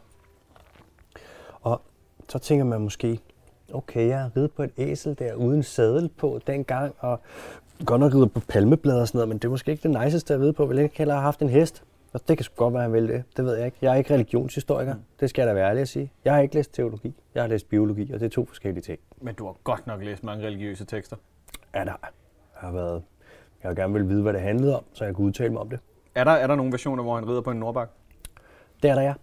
Og 1.61 1.81
så 2.29 2.39
tænker 2.39 2.65
man 2.65 2.81
måske, 2.81 3.19
okay, 3.73 4.07
jeg 4.07 4.19
har 4.19 4.31
ridet 4.37 4.51
på 4.51 4.63
et 4.63 4.71
æsel 4.77 5.19
der 5.19 5.33
uden 5.33 5.63
sadel 5.63 6.09
på 6.09 6.39
dengang, 6.47 6.95
og 6.99 7.19
godt 7.85 7.99
nok 7.99 8.13
rider 8.13 8.25
på 8.25 8.39
palmeblad 8.39 9.01
og 9.01 9.07
sådan 9.07 9.17
noget, 9.17 9.29
men 9.29 9.37
det 9.37 9.45
er 9.45 9.49
måske 9.49 9.71
ikke 9.71 9.89
det 9.89 10.03
niceste 10.03 10.33
at 10.33 10.39
ride 10.39 10.53
på. 10.53 10.65
Vil 10.65 10.79
ikke 10.79 10.97
hellere 10.97 11.17
have 11.17 11.23
haft 11.23 11.41
en 11.41 11.49
hest? 11.49 11.83
Og 12.13 12.27
det 12.27 12.37
kan 12.37 12.43
sgu 12.43 12.55
godt 12.55 12.73
være, 12.73 12.83
han 12.83 12.93
vil 12.93 13.07
det. 13.07 13.23
Det 13.37 13.45
ved 13.45 13.55
jeg 13.55 13.65
ikke. 13.65 13.77
Jeg 13.81 13.93
er 13.93 13.95
ikke 13.95 14.13
religionshistoriker. 14.13 14.95
Det 15.19 15.29
skal 15.29 15.41
jeg 15.41 15.47
da 15.49 15.53
være 15.53 15.69
ærlig 15.69 15.81
at 15.81 15.87
sige. 15.87 16.11
Jeg 16.25 16.33
har 16.33 16.41
ikke 16.41 16.55
læst 16.55 16.73
teologi. 16.73 17.13
Jeg 17.35 17.43
har 17.43 17.47
læst 17.47 17.69
biologi, 17.69 18.13
og 18.13 18.19
det 18.19 18.25
er 18.25 18.29
to 18.29 18.45
forskellige 18.45 18.81
ting. 18.81 18.99
Men 19.21 19.35
du 19.35 19.45
har 19.45 19.55
godt 19.63 19.87
nok 19.87 20.03
læst 20.03 20.23
mange 20.23 20.47
religiøse 20.47 20.85
tekster. 20.85 21.15
Ja, 21.75 21.79
der 21.79 21.85
jeg 21.85 22.09
har 22.53 22.71
været... 22.71 23.01
Jeg 23.63 23.69
har 23.69 23.75
gerne 23.75 23.93
vil 23.93 24.09
vide, 24.09 24.21
hvad 24.21 24.33
det 24.33 24.41
handlede 24.41 24.75
om, 24.75 24.83
så 24.93 25.05
jeg 25.05 25.15
kan 25.15 25.25
udtale 25.25 25.49
mig 25.53 25.61
om 25.61 25.69
det. 25.69 25.79
Er 26.15 26.23
der, 26.23 26.31
er 26.31 26.47
der 26.47 26.55
nogle 26.55 26.71
versioner, 26.71 27.03
hvor 27.03 27.15
han 27.15 27.29
rider 27.29 27.41
på 27.41 27.51
en 27.51 27.57
nordbak? 27.57 27.89
Det 28.83 28.89
er 28.89 28.95
der, 28.95 29.01
ja. 29.01 29.13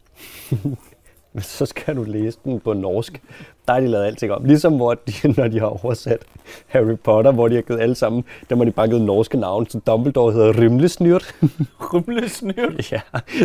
Så 1.41 1.67
skal 1.67 1.97
du 1.97 2.03
læse 2.03 2.39
den 2.45 2.61
på 2.61 2.73
norsk. 2.73 3.23
Der 3.67 3.73
har 3.73 3.81
de 3.81 3.87
lavet 3.87 4.05
alting 4.05 4.33
om. 4.33 4.45
Ligesom 4.45 4.77
hvor 4.77 4.95
de, 4.95 5.13
når 5.37 5.49
de 5.49 5.61
har 5.61 5.85
oversat 5.85 6.19
Harry 6.67 6.97
Potter, 7.05 7.33
hvor 7.33 7.49
de 7.49 7.55
har 7.55 7.63
givet 7.63 7.81
alle 7.81 7.95
sammen, 7.95 8.25
der 8.51 8.57
har 8.57 8.65
de 8.65 8.71
bare 8.71 8.89
givet 8.89 9.03
norske 9.03 9.39
navn. 9.39 9.69
Så 9.69 9.79
Dumbledore 9.87 10.33
hedder 10.33 10.61
Rimlesnyrt. 10.61 11.35
Rumlesnyrt. 11.93 12.93
ja, 12.93 13.01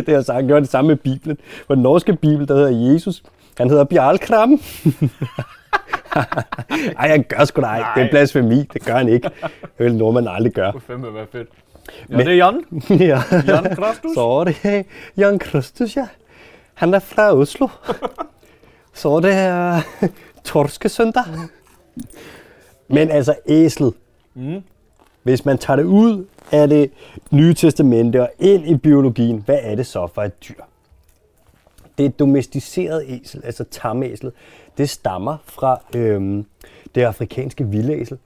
det 0.06 0.14
har 0.14 0.22
sagt. 0.22 0.48
Var 0.48 0.60
det 0.60 0.68
samme 0.68 0.88
med 0.88 0.96
Bibelen. 0.96 1.38
På 1.68 1.74
den 1.74 1.82
norske 1.82 2.16
Bibel, 2.16 2.48
der 2.48 2.54
hedder 2.54 2.92
Jesus. 2.92 3.22
Han 3.58 3.70
hedder 3.70 3.84
Bjarlkram. 3.84 4.60
Ej, 6.98 7.08
han 7.08 7.24
gør 7.28 7.44
sgu 7.44 7.60
da 7.62 7.74
ikke. 7.76 7.88
Det 7.96 8.02
er 8.06 8.10
blasfemi. 8.10 8.62
Det 8.72 8.84
gør 8.84 8.96
han 8.96 9.08
ikke. 9.08 9.30
Det 9.42 9.50
vil 9.78 9.94
nordmand 9.94 10.28
aldrig 10.28 10.52
gøre. 10.52 10.72
Det 10.72 10.82
fandme 10.82 11.14
være 11.14 11.26
fedt. 11.32 11.48
Ja, 12.10 12.16
Men- 12.16 12.26
det 12.26 12.32
er 12.32 12.36
Jan. 12.36 12.64
ja. 13.08 13.22
Jan 13.46 13.76
Krastus. 13.76 14.14
Så 14.14 14.20
er 14.20 14.44
det 14.44 14.86
Jan 15.16 15.38
Kristus, 15.38 15.96
ja. 15.96 16.06
Han 16.74 16.94
er 16.94 16.98
fra 16.98 17.32
Oslo. 17.34 17.68
Så 18.94 19.08
er 19.08 19.20
det 19.20 19.76
uh, 20.02 20.08
Torskesøndag. 20.44 21.22
Men 22.88 23.10
altså 23.10 23.34
æslet. 23.46 23.94
Mm. 24.34 24.62
Hvis 25.22 25.44
man 25.44 25.58
tager 25.58 25.76
det 25.76 25.84
ud 25.84 26.26
af 26.52 26.68
det 26.68 26.90
nye 27.30 27.54
testamente 27.54 28.22
og 28.22 28.30
ind 28.38 28.66
i 28.68 28.76
biologien, 28.76 29.42
hvad 29.46 29.58
er 29.62 29.74
det 29.74 29.86
så 29.86 30.06
for 30.14 30.22
et 30.22 30.48
dyr? 30.48 30.54
Det 31.98 32.04
er 32.04 32.08
et 32.08 32.18
domesticeret 32.18 33.04
æsel, 33.08 33.40
altså 33.44 33.64
tamæsel. 33.70 34.32
Det 34.78 34.90
stammer 34.90 35.36
fra 35.44 35.80
øhm, 35.96 36.46
det 36.94 37.02
afrikanske 37.02 37.66
vildæsel. 37.66 38.18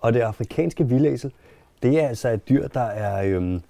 Og 0.00 0.14
det 0.14 0.20
afrikanske 0.20 0.88
vildæsel, 0.88 1.32
det 1.82 2.00
er 2.00 2.08
altså 2.08 2.28
et 2.28 2.48
dyr, 2.48 2.68
der 2.68 2.80
er... 2.80 3.24
Øhm, 3.24 3.62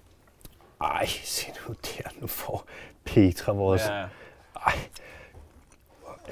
ej, 0.81 1.07
se 1.07 1.47
nu 1.69 1.75
der, 1.83 2.09
nu 2.21 2.27
får 2.27 2.65
Petra 3.05 3.53
vores... 3.53 3.83
Ja. 3.89 4.05
Ej, 4.67 4.73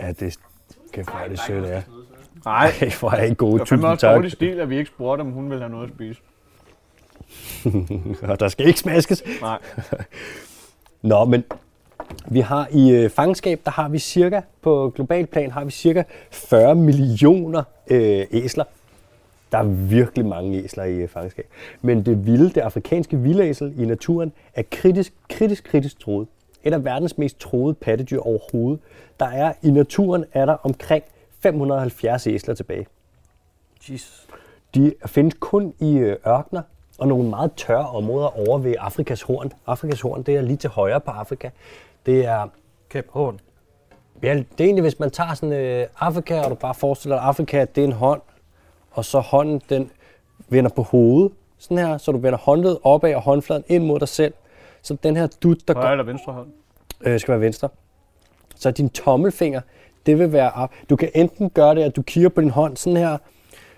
ja, 0.00 0.12
det 0.12 0.38
kan 0.92 1.04
hvor 1.04 1.18
er 1.18 1.28
det 1.28 1.38
sødt, 1.38 1.68
ja. 1.68 1.82
Nej, 2.44 2.72
Ej, 2.80 2.90
hvor 3.00 3.10
er 3.10 3.24
I 3.24 3.34
gode, 3.34 3.52
det 3.52 3.60
er 3.60 3.64
fandme 3.64 3.64
tusind 3.64 3.84
også 3.84 4.06
tak. 4.06 4.14
dårlig 4.14 4.32
stil, 4.32 4.60
at 4.60 4.70
vi 4.70 4.78
ikke 4.78 4.90
spurgte, 4.90 5.20
om 5.20 5.30
hun 5.30 5.50
ville 5.50 5.62
have 5.62 5.70
noget 5.70 5.88
at 5.88 5.94
spise. 5.94 6.20
Og 8.30 8.40
der 8.40 8.48
skal 8.48 8.66
ikke 8.66 8.80
smaskes. 8.80 9.22
Nej. 9.40 9.58
Nå, 11.02 11.24
men 11.24 11.44
vi 12.28 12.40
har 12.40 12.68
i 12.72 12.90
øh, 12.90 13.10
fangenskab, 13.10 13.60
der 13.64 13.70
har 13.70 13.88
vi 13.88 13.98
cirka, 13.98 14.40
på 14.62 14.92
global 14.94 15.26
plan, 15.26 15.50
har 15.50 15.64
vi 15.64 15.70
cirka 15.70 16.02
40 16.30 16.74
millioner 16.74 17.62
øh, 17.90 18.26
æsler. 18.30 18.64
Der 19.52 19.58
er 19.58 19.64
virkelig 19.64 20.26
mange 20.26 20.64
æsler 20.64 20.84
i 20.84 20.94
øh, 20.94 21.08
fangenskab. 21.08 21.46
Men 21.82 22.06
det 22.06 22.26
vilde, 22.26 22.50
det 22.50 22.60
afrikanske 22.60 23.16
vildæsel 23.16 23.74
i 23.78 23.84
naturen, 23.84 24.32
er 24.54 24.62
kritisk, 24.70 25.12
kritisk, 25.28 25.64
kritisk 25.64 26.00
troet. 26.00 26.28
Et 26.64 26.72
af 26.72 26.84
verdens 26.84 27.18
mest 27.18 27.40
troede 27.40 27.74
pattedyr 27.74 28.20
overhovedet. 28.20 28.80
Der 29.20 29.26
er 29.26 29.52
i 29.62 29.70
naturen 29.70 30.24
er 30.32 30.46
der 30.46 30.56
omkring 30.62 31.04
570 31.40 32.26
æsler 32.26 32.54
tilbage. 32.54 32.86
Jesus. 33.88 34.26
De 34.74 34.94
findes 35.06 35.34
kun 35.40 35.74
i 35.80 35.96
øh, 35.96 36.16
ørkner 36.26 36.62
og 36.98 37.08
nogle 37.08 37.28
meget 37.28 37.52
tørre 37.56 37.88
områder 37.88 38.48
over 38.48 38.58
ved 38.58 38.74
Afrikas 38.78 39.22
horn. 39.22 39.52
Afrikas 39.66 40.00
horn, 40.00 40.22
det 40.22 40.36
er 40.36 40.40
lige 40.40 40.56
til 40.56 40.70
højre 40.70 41.00
på 41.00 41.10
Afrika. 41.10 41.50
Det 42.06 42.24
er, 42.26 42.48
Kæp 42.88 43.06
Horn. 43.10 43.40
ja, 44.22 44.34
det 44.34 44.60
er 44.60 44.64
egentlig, 44.64 44.82
hvis 44.82 44.98
man 44.98 45.10
tager 45.10 45.34
sådan 45.34 45.52
øh, 45.52 45.86
Afrika, 46.00 46.40
og 46.40 46.50
du 46.50 46.54
bare 46.54 46.74
forestiller 46.74 47.16
dig 47.16 47.24
Afrika, 47.24 47.64
det 47.74 47.80
er 47.80 47.86
en 47.86 47.92
hånd, 47.92 48.20
og 48.90 49.04
så 49.04 49.20
hånden, 49.20 49.62
den 49.68 49.90
vender 50.48 50.70
på 50.70 50.82
hovedet, 50.82 51.32
sådan 51.58 51.78
her, 51.78 51.98
så 51.98 52.12
du 52.12 52.18
vender 52.18 52.38
håndledet 52.38 52.78
opad 52.82 53.14
og 53.14 53.22
håndfladen 53.22 53.64
ind 53.68 53.84
mod 53.84 54.00
dig 54.00 54.08
selv. 54.08 54.34
Så 54.82 54.96
den 55.02 55.16
her 55.16 55.26
dut, 55.42 55.68
der 55.68 55.74
går 55.74 55.80
Højre 55.80 55.92
eller 55.92 56.04
venstre 56.04 56.32
hånd? 56.32 56.48
øh, 57.00 57.20
skal 57.20 57.32
være 57.32 57.40
venstre. 57.40 57.68
Så 58.56 58.70
din 58.70 58.88
tommelfinger, 58.88 59.60
det 60.06 60.18
vil 60.18 60.32
være 60.32 60.50
op. 60.50 60.70
Du 60.90 60.96
kan 60.96 61.10
enten 61.14 61.50
gøre 61.50 61.74
det, 61.74 61.82
at 61.82 61.96
du 61.96 62.02
kigger 62.02 62.28
på 62.28 62.40
din 62.40 62.50
hånd 62.50 62.76
sådan 62.76 62.96
her, 62.96 63.18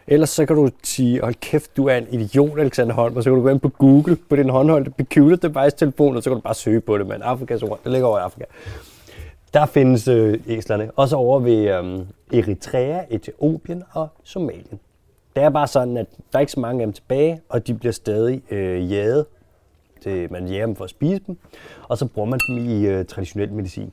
ellers 0.06 0.30
så 0.30 0.46
kan 0.46 0.56
du 0.56 0.70
sige, 0.82 1.20
hold 1.20 1.34
kæft, 1.34 1.76
du 1.76 1.86
er 1.86 1.96
en 1.96 2.06
idiot, 2.10 2.58
Alexander 2.58 2.94
Holm, 2.94 3.16
og 3.16 3.22
så 3.22 3.30
kan 3.30 3.36
du 3.36 3.42
gå 3.42 3.48
ind 3.48 3.60
på 3.60 3.68
Google 3.68 4.16
på 4.16 4.36
din 4.36 4.48
håndholdte 4.48 4.92
computer 4.96 5.48
device 5.48 5.76
telefon, 5.76 6.16
og 6.16 6.22
så 6.22 6.30
kan 6.30 6.34
du 6.34 6.40
bare 6.40 6.54
søge 6.54 6.80
på 6.80 6.98
det, 6.98 7.06
men 7.06 7.22
Afrikas 7.22 7.62
ord, 7.62 7.80
det 7.84 7.92
ligger 7.92 8.08
over 8.08 8.18
i 8.18 8.22
Afrika. 8.22 8.44
Der 9.54 9.66
findes 9.66 10.08
øh, 10.08 10.38
æslerne, 10.48 10.90
også 10.96 11.16
over 11.16 11.40
ved 11.40 11.68
øh, 11.68 12.38
Eritrea, 12.38 13.00
Etiopien 13.10 13.82
og 13.92 14.08
Somalien. 14.24 14.80
Det 15.36 15.42
er 15.42 15.50
bare 15.50 15.66
sådan, 15.66 15.96
at 15.96 16.06
der 16.32 16.38
er 16.38 16.40
ikke 16.40 16.52
så 16.52 16.60
mange 16.60 16.82
af 16.82 16.86
dem 16.86 16.92
tilbage, 16.92 17.40
og 17.48 17.66
de 17.66 17.74
bliver 17.74 17.92
stadig 17.92 18.42
øh, 18.50 18.92
jaget. 18.92 19.26
Det, 20.04 20.30
man 20.30 20.46
jager 20.46 20.66
dem 20.66 20.76
for 20.76 20.84
at 20.84 20.90
spise 20.90 21.20
dem, 21.26 21.36
og 21.88 21.98
så 21.98 22.06
bruger 22.06 22.28
man 22.28 22.40
dem 22.48 22.58
i 22.58 22.86
øh, 22.86 23.04
traditionel 23.04 23.52
medicin. 23.52 23.92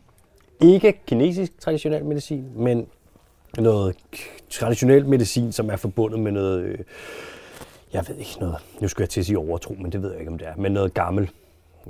Ikke 0.62 1.02
kinesisk 1.08 1.60
traditionel 1.60 2.06
medicin, 2.06 2.46
men 2.56 2.88
noget 3.58 3.96
traditionel 4.50 5.06
medicin, 5.06 5.52
som 5.52 5.70
er 5.70 5.76
forbundet 5.76 6.20
med 6.20 6.32
noget, 6.32 6.62
øh, 6.64 6.78
jeg 7.94 8.06
ved 8.08 8.16
ikke 8.16 8.38
noget, 8.40 8.56
nu 8.82 8.88
skulle 8.88 9.04
jeg 9.04 9.10
til 9.10 9.20
at 9.20 9.26
sige 9.26 9.38
overtro, 9.38 9.74
men 9.82 9.92
det 9.92 10.02
ved 10.02 10.12
jeg 10.12 10.20
ikke, 10.20 10.32
om 10.32 10.38
det 10.38 10.48
er, 10.48 10.54
men 10.58 10.72
noget 10.72 10.94
gammel, 10.94 11.30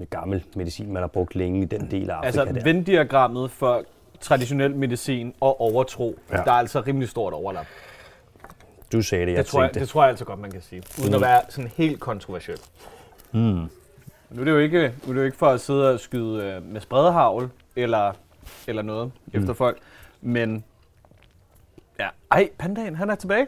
gammel 0.10 0.44
medicin, 0.56 0.94
man 0.94 1.04
har 1.04 1.08
brugt 1.08 1.36
længe 1.36 1.62
i 1.62 1.66
den 1.66 1.92
del 1.92 2.10
af 2.10 2.16
Afrika 2.16 2.42
Altså. 2.42 2.62
Venn-diagrammet 2.64 3.52
for 3.52 3.84
traditionel 4.22 4.76
medicin 4.76 5.34
og 5.42 5.62
overtro, 5.62 6.20
Ja. 6.32 6.36
der 6.38 6.44
er 6.44 6.50
altså 6.52 6.82
rimelig 6.88 7.10
stort 7.10 7.34
overlap. 7.34 7.66
Du 8.92 9.02
sagde 9.02 9.26
det, 9.26 9.32
jeg 9.32 9.38
Det 9.38 9.46
tror, 9.46 9.62
jeg, 9.62 9.68
tænkte. 9.70 9.80
det 9.80 9.90
tror 9.90 10.02
jeg 10.04 10.10
altså 10.10 10.26
godt, 10.26 10.40
man 10.40 10.52
kan 10.52 10.62
sige. 10.62 10.84
Uden 11.00 11.10
Mm. 11.10 11.16
at 11.16 11.22
være 11.22 11.42
sådan 11.50 11.72
helt 11.78 12.00
kontroversiel. 12.00 12.58
Mm. 13.32 13.40
Nu 13.40 14.42
er 14.42 14.44
det 14.44 14.52
jo 14.52 14.58
ikke, 14.58 14.80
nu 15.04 15.10
er 15.10 15.14
det 15.14 15.20
jo 15.22 15.26
ikke 15.26 15.38
for 15.38 15.48
at 15.48 15.62
sidde 15.62 15.94
og 15.94 16.00
skyde 16.00 16.44
øh, 16.44 16.64
med 16.66 16.82
spredehavl 16.82 17.50
eller, 17.76 18.12
eller 18.68 18.82
noget 18.82 19.12
mm. 19.34 19.40
efter 19.42 19.54
folk, 19.54 19.78
men 20.22 20.64
ja, 22.00 22.08
ej, 22.32 22.50
pandaen, 22.58 22.96
han 22.96 23.10
er 23.10 23.16
tilbage. 23.16 23.48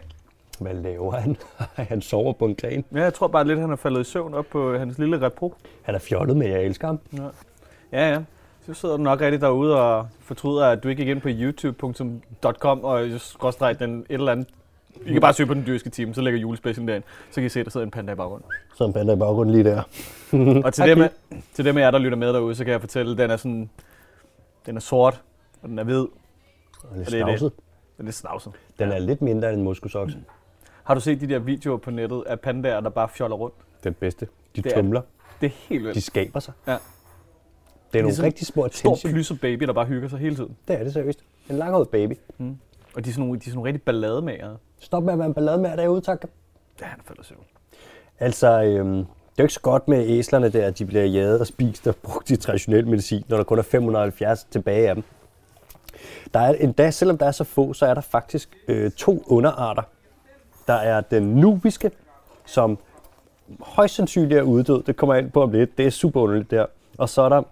Hvad 0.60 0.74
laver 0.74 1.12
han? 1.12 1.38
han 1.92 2.02
sover 2.02 2.34
på 2.34 2.46
en 2.46 2.56
gren. 2.56 2.86
Ja, 2.94 3.04
jeg 3.04 3.14
tror 3.14 3.28
bare 3.28 3.48
lidt, 3.48 3.60
han 3.60 3.72
er 3.72 3.76
faldet 3.76 4.02
i 4.02 4.04
søvn 4.04 4.34
op 4.34 4.46
på 4.46 4.78
hans 4.78 4.98
lille 4.98 5.22
repro. 5.22 5.54
Han 5.82 5.96
er 5.96 6.00
fjollet 6.00 6.38
med, 6.38 6.48
jeg 6.48 6.64
elsker 6.64 6.88
ham. 6.88 7.00
Ja, 7.92 8.12
ja. 8.12 8.22
Så 8.66 8.74
sidder 8.74 8.98
du 8.98 9.04
nok 9.04 9.22
rigtig 9.22 9.42
derude 9.42 9.82
og 9.82 10.08
fortryder, 10.20 10.66
at 10.66 10.84
du 10.84 10.90
ikke 10.90 11.02
gik 11.02 11.10
ind 11.10 11.22
på 11.22 11.30
youtube.com 11.32 12.84
og 12.84 13.08
skråstreg 13.18 13.80
den 13.80 14.00
et 14.00 14.06
eller 14.10 14.32
andet. 14.32 14.48
I 15.06 15.12
kan 15.12 15.22
bare 15.22 15.34
søge 15.34 15.48
på 15.48 15.54
den 15.54 15.64
dyrske 15.66 15.90
time, 15.90 16.14
så 16.14 16.22
lægger 16.22 16.40
julespecialen 16.40 16.88
derind. 16.88 17.04
Så 17.30 17.36
kan 17.36 17.44
I 17.44 17.50
se, 17.50 17.60
at 17.60 17.66
der 17.66 17.72
sidder 17.72 17.86
en 17.86 17.92
panda 17.92 18.12
i 18.12 18.16
baggrunden. 18.16 18.50
Så 18.76 18.86
en 18.86 18.94
panda 18.94 19.14
i 19.14 19.18
baggrunden 19.18 19.56
lige 19.56 19.64
der. 19.64 19.82
Og 20.66 20.74
til, 20.74 20.86
dem, 20.86 21.02
af, 21.02 21.10
til 21.54 21.66
dem 21.66 21.78
af 21.78 21.82
jer, 21.82 21.92
der 21.92 22.00
lytter 22.00 22.18
med 22.18 22.34
derude, 22.34 22.56
så 22.56 22.64
kan 22.64 22.72
jeg 22.72 22.82
fortælle, 22.82 23.12
at 23.12 23.18
den 23.18 23.32
er 23.32 23.38
sådan, 23.38 23.70
den 24.66 24.76
er 24.76 24.82
sort, 24.82 25.22
og 25.62 25.70
den 25.70 25.80
er 25.80 25.84
hvid, 25.84 26.00
Og 26.00 26.08
lidt 26.96 27.08
Og 27.08 27.12
det 27.12 27.22
er 27.22 27.26
det. 27.26 27.54
Er 28.02 28.06
lidt 28.06 28.16
snavset. 28.16 28.52
Den 28.80 28.92
er 28.92 29.00
lidt 29.00 29.22
mindre 29.22 29.50
end 29.50 29.58
en 29.58 29.64
moskusokse. 29.64 30.18
Har 30.84 30.94
du 30.94 31.00
set 31.02 31.22
de 31.22 31.28
der 31.28 31.40
videoer 31.40 31.78
på 31.78 31.92
nettet 31.92 32.24
af 32.28 32.40
pandaer, 32.40 32.80
der 32.80 32.90
bare 32.90 33.10
fjoller 33.10 33.36
rundt? 33.38 33.56
Den 33.84 33.94
bedste. 33.94 34.28
De 34.56 34.62
Det 34.62 34.72
er- 34.72 34.76
tumler. 34.82 35.02
Det 35.42 35.48
er 35.48 35.52
helt 35.70 35.84
vildt. 35.84 35.96
De 35.96 36.02
skaber 36.02 36.40
sig. 36.40 36.54
Ja. 36.68 36.72
Det 36.72 36.80
er 38.00 38.04
nogle 38.04 38.08
Ligesom 38.08 38.26
rigtig 38.26 38.48
små 38.48 38.68
Stor 38.72 38.92
attention. 38.92 39.14
plysset 39.14 39.42
baby, 39.42 39.64
der 39.64 39.74
bare 39.74 39.86
hygger 39.86 40.10
sig 40.10 40.20
hele 40.20 40.36
tiden. 40.36 40.56
Det 40.68 40.80
er 40.80 40.84
det 40.84 40.94
seriøst. 40.94 41.20
En 41.50 41.56
langhåret 41.56 41.90
baby. 41.90 42.14
Og 42.96 43.06
de 43.06 43.10
er 43.10 43.14
sådan 43.14 43.26
nogle, 43.26 43.34
de 43.40 43.44
er 43.44 43.44
sådan 43.46 43.56
nogle 43.56 43.68
rigtig 43.68 43.82
ballademagere. 43.84 44.58
Stop 44.80 45.04
med 45.04 45.14
at 45.14 45.20
være 45.20 45.28
en 45.28 45.34
ballade 45.34 45.58
med 45.58 45.78
derude, 45.78 46.02
tak. 46.02 46.22
Ja, 46.82 46.86
han 46.86 47.00
falder 47.06 47.22
i 47.22 47.26
søvn. 47.26 47.44
Altså, 48.20 48.64
øhm, 48.64 48.96
det 48.96 49.04
er 49.04 49.06
jo 49.40 49.44
ikke 49.44 49.54
så 49.54 49.60
godt 49.62 49.88
med 49.88 50.06
æslerne 50.10 50.50
der, 50.50 50.68
at 50.68 50.80
de 50.80 50.86
bliver 50.86 51.04
jaget 51.06 51.40
og 51.40 51.48
spist 51.48 51.88
og 51.88 51.96
brugt 51.96 52.30
i 52.30 52.36
traditionel 52.36 52.88
medicin, 52.88 53.24
når 53.30 53.38
der 53.38 53.44
kun 53.44 53.58
er 53.60 53.64
570 53.64 54.44
tilbage 54.44 54.90
af 54.90 54.96
dem. 54.96 55.04
Der 56.34 56.40
er 56.40 56.54
endda, 56.54 56.92
selvom 56.92 57.18
der 57.18 57.26
er 57.26 57.32
så 57.32 57.44
få, 57.44 57.74
så 57.74 57.86
er 57.86 57.94
der 57.94 58.02
faktisk 58.02 58.58
øh, 58.68 58.92
to 58.92 59.24
underarter. 59.28 59.82
Der 60.68 60.74
er 60.74 61.02
den 61.02 61.24
nubiske, 61.24 61.92
som 62.46 62.78
højst 63.60 63.96
sandsynligt 63.96 64.40
er 64.40 64.42
uddød. 64.42 64.84
Det 64.84 64.96
kommer 64.96 65.14
jeg 65.14 65.24
ind 65.24 65.32
på 65.32 65.44
om 65.44 65.52
lidt. 65.52 65.78
Det 65.78 65.86
er 65.86 65.90
super 65.90 66.22
underligt 66.22 66.52
der. 66.52 66.66
Og 66.98 67.10
så 67.10 67.22
er 67.22 67.30
der 67.30 67.44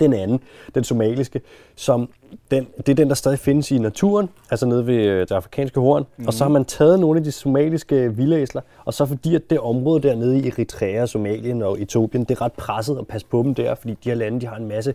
den 0.00 0.12
anden, 0.12 0.40
den 0.74 0.84
somaliske, 0.84 1.40
som 1.76 2.08
den, 2.50 2.66
det 2.76 2.88
er 2.88 2.94
den, 2.94 3.08
der 3.08 3.14
stadig 3.14 3.38
findes 3.38 3.70
i 3.70 3.78
naturen, 3.78 4.28
altså 4.50 4.66
nede 4.66 4.86
ved 4.86 4.94
øh, 4.94 5.20
det 5.20 5.32
afrikanske 5.32 5.80
horn. 5.80 6.06
Mm. 6.16 6.26
Og 6.26 6.32
så 6.32 6.44
har 6.44 6.48
man 6.48 6.64
taget 6.64 7.00
nogle 7.00 7.18
af 7.18 7.24
de 7.24 7.32
somaliske 7.32 8.16
vildæsler, 8.16 8.62
og 8.84 8.94
så 8.94 9.06
fordi 9.06 9.34
at 9.34 9.50
det 9.50 9.60
område 9.60 10.02
dernede 10.02 10.38
i 10.38 10.48
Eritrea, 10.48 11.06
Somalien 11.06 11.62
og 11.62 11.82
Etiopien, 11.82 12.24
det 12.24 12.30
er 12.30 12.42
ret 12.42 12.52
presset 12.52 12.98
at 12.98 13.06
passe 13.06 13.26
på 13.26 13.42
dem 13.42 13.54
der, 13.54 13.74
fordi 13.74 13.98
de 14.04 14.08
her 14.08 14.14
lande 14.14 14.40
de 14.40 14.46
har 14.46 14.56
en 14.56 14.68
masse 14.68 14.94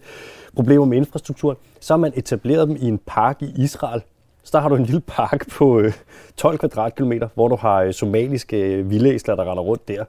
problemer 0.56 0.86
med 0.86 0.98
infrastrukturen, 0.98 1.58
så 1.80 1.94
har 1.94 1.98
man 1.98 2.12
etableret 2.16 2.68
dem 2.68 2.78
i 2.80 2.88
en 2.88 3.00
park 3.06 3.42
i 3.42 3.54
Israel. 3.58 4.02
Så 4.44 4.52
der 4.54 4.60
har 4.60 4.70
du 4.70 4.76
en 4.76 4.84
lille 4.84 5.02
park 5.02 5.50
på 5.50 5.80
øh, 5.80 5.94
12 6.38 6.58
kvadratkilometer, 6.58 7.28
hvor 7.34 7.48
du 7.48 7.56
har 7.56 7.82
øh, 7.82 7.94
somaliske 7.94 8.58
øh, 8.58 8.90
vildæsler, 8.90 9.36
der 9.36 9.52
render 9.52 9.64
rundt 9.64 9.88
der. 9.88 10.06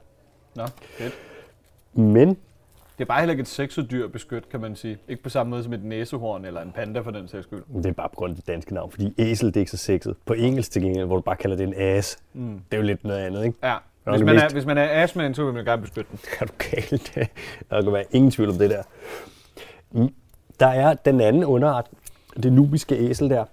Nå, 0.55 0.63
fedt. 0.97 1.13
Men 1.93 2.37
Det 2.99 3.05
er 3.05 3.07
bare 3.07 3.19
heller 3.19 3.31
ikke 3.31 3.41
et 3.41 3.47
sexet 3.47 3.91
dyr 3.91 4.07
beskyt, 4.07 4.49
kan 4.49 4.61
man 4.61 4.75
sige. 4.75 4.97
Ikke 5.07 5.23
på 5.23 5.29
samme 5.29 5.49
måde 5.49 5.63
som 5.63 5.73
et 5.73 5.83
næsehorn 5.83 6.45
eller 6.45 6.61
en 6.61 6.71
panda 6.71 6.99
for 6.99 7.11
den 7.11 7.27
sags 7.27 7.43
skyld. 7.43 7.63
Det 7.75 7.85
er 7.85 7.91
bare 7.91 8.09
på 8.09 8.15
grund 8.15 8.31
af 8.31 8.35
det 8.35 8.47
danske 8.47 8.73
navn, 8.73 8.91
fordi 8.91 9.13
æsel 9.17 9.47
det 9.47 9.55
er 9.55 9.59
ikke 9.59 9.71
så 9.71 9.77
sexet. 9.77 10.15
På 10.25 10.33
engelsk 10.33 10.71
til 10.71 10.81
gengæld, 10.81 11.05
hvor 11.05 11.15
du 11.15 11.21
bare 11.21 11.35
kalder 11.35 11.57
det 11.57 11.67
en 11.67 11.73
ass, 11.77 12.17
mm. 12.33 12.61
det 12.71 12.77
er 12.77 12.77
jo 12.77 12.83
lidt 12.83 13.03
noget 13.03 13.19
andet, 13.19 13.45
ikke? 13.45 13.57
Ja. 13.63 13.75
Hvis 14.03 14.21
man, 14.21 14.37
er, 14.37 14.49
hvis 14.49 14.65
man 14.65 14.77
er 14.77 15.03
asman, 15.03 15.33
så 15.33 15.45
vil 15.45 15.53
man 15.53 15.65
gerne 15.65 15.81
beskytte 15.81 16.11
den. 16.11 16.19
Er 16.39 16.45
du 16.45 16.53
galt? 16.57 17.13
Der 17.69 17.81
kan 17.81 17.93
være 17.93 18.05
ingen 18.11 18.31
tvivl 18.31 18.49
om 18.49 18.57
det 18.57 18.69
der. 18.69 18.83
Mm. 19.91 20.13
Der 20.59 20.67
er 20.67 20.93
den 20.93 21.21
anden 21.21 21.43
underart, 21.43 21.87
det 22.43 22.53
nubiske 22.53 22.95
æsel 22.95 23.29
der. 23.29 23.45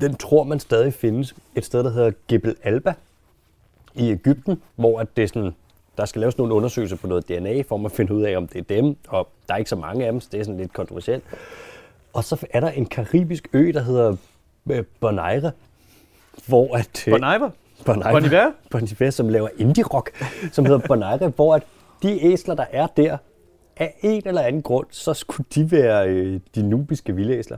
Den 0.00 0.14
tror 0.14 0.44
man 0.44 0.60
stadig 0.60 0.94
findes 0.94 1.34
et 1.54 1.64
sted, 1.64 1.84
der 1.84 1.90
hedder 1.90 2.10
Gebel 2.28 2.56
Alba 2.62 2.94
i 3.94 4.10
Ægypten, 4.10 4.62
hvor 4.76 5.00
at 5.00 5.16
det 5.16 5.24
er 5.24 5.28
sådan, 5.28 5.54
der 6.00 6.06
skal 6.06 6.20
laves 6.20 6.38
nogle 6.38 6.54
undersøgelser 6.54 6.96
på 6.96 7.06
noget 7.06 7.28
DNA, 7.28 7.62
for 7.62 7.86
at 7.86 7.92
finde 7.92 8.14
ud 8.14 8.22
af, 8.22 8.36
om 8.36 8.46
det 8.46 8.58
er 8.58 8.62
dem, 8.62 8.96
og 9.08 9.28
der 9.48 9.54
er 9.54 9.58
ikke 9.58 9.70
så 9.70 9.76
mange 9.76 10.06
af 10.06 10.12
dem, 10.12 10.20
så 10.20 10.28
det 10.32 10.40
er 10.40 10.44
sådan 10.44 10.60
lidt 10.60 10.72
kontroversielt. 10.72 11.24
Og 12.12 12.24
så 12.24 12.46
er 12.50 12.60
der 12.60 12.70
en 12.70 12.86
karibisk 12.86 13.48
ø, 13.52 13.72
der 13.72 13.80
hedder 13.80 14.16
øh, 14.70 14.84
Bonaire, 15.00 15.52
hvor 16.46 16.76
at... 16.76 17.08
øh, 17.08 17.12
Bon 17.12 17.20
Iver? 17.20 17.50
Bon 17.84 18.02
Bon 18.12 18.24
Iver? 18.24 18.52
Bon 18.70 18.88
Iver, 18.92 19.10
som 19.10 19.28
laver 19.28 19.48
indie-rock, 19.58 20.10
som 20.52 20.66
hedder 20.66 20.80
Bonaire, 20.86 21.28
hvor 21.36 21.54
at 21.54 21.62
de 22.02 22.24
æsler, 22.24 22.54
der 22.54 22.66
er 22.70 22.86
der, 22.86 23.16
af 23.76 23.94
en 24.02 24.22
eller 24.26 24.42
anden 24.42 24.62
grund, 24.62 24.86
så 24.90 25.14
skulle 25.14 25.46
de 25.54 25.70
være 25.70 26.08
øh, 26.08 26.40
de 26.54 26.62
nubiske 26.62 27.14
vildæsler. 27.14 27.56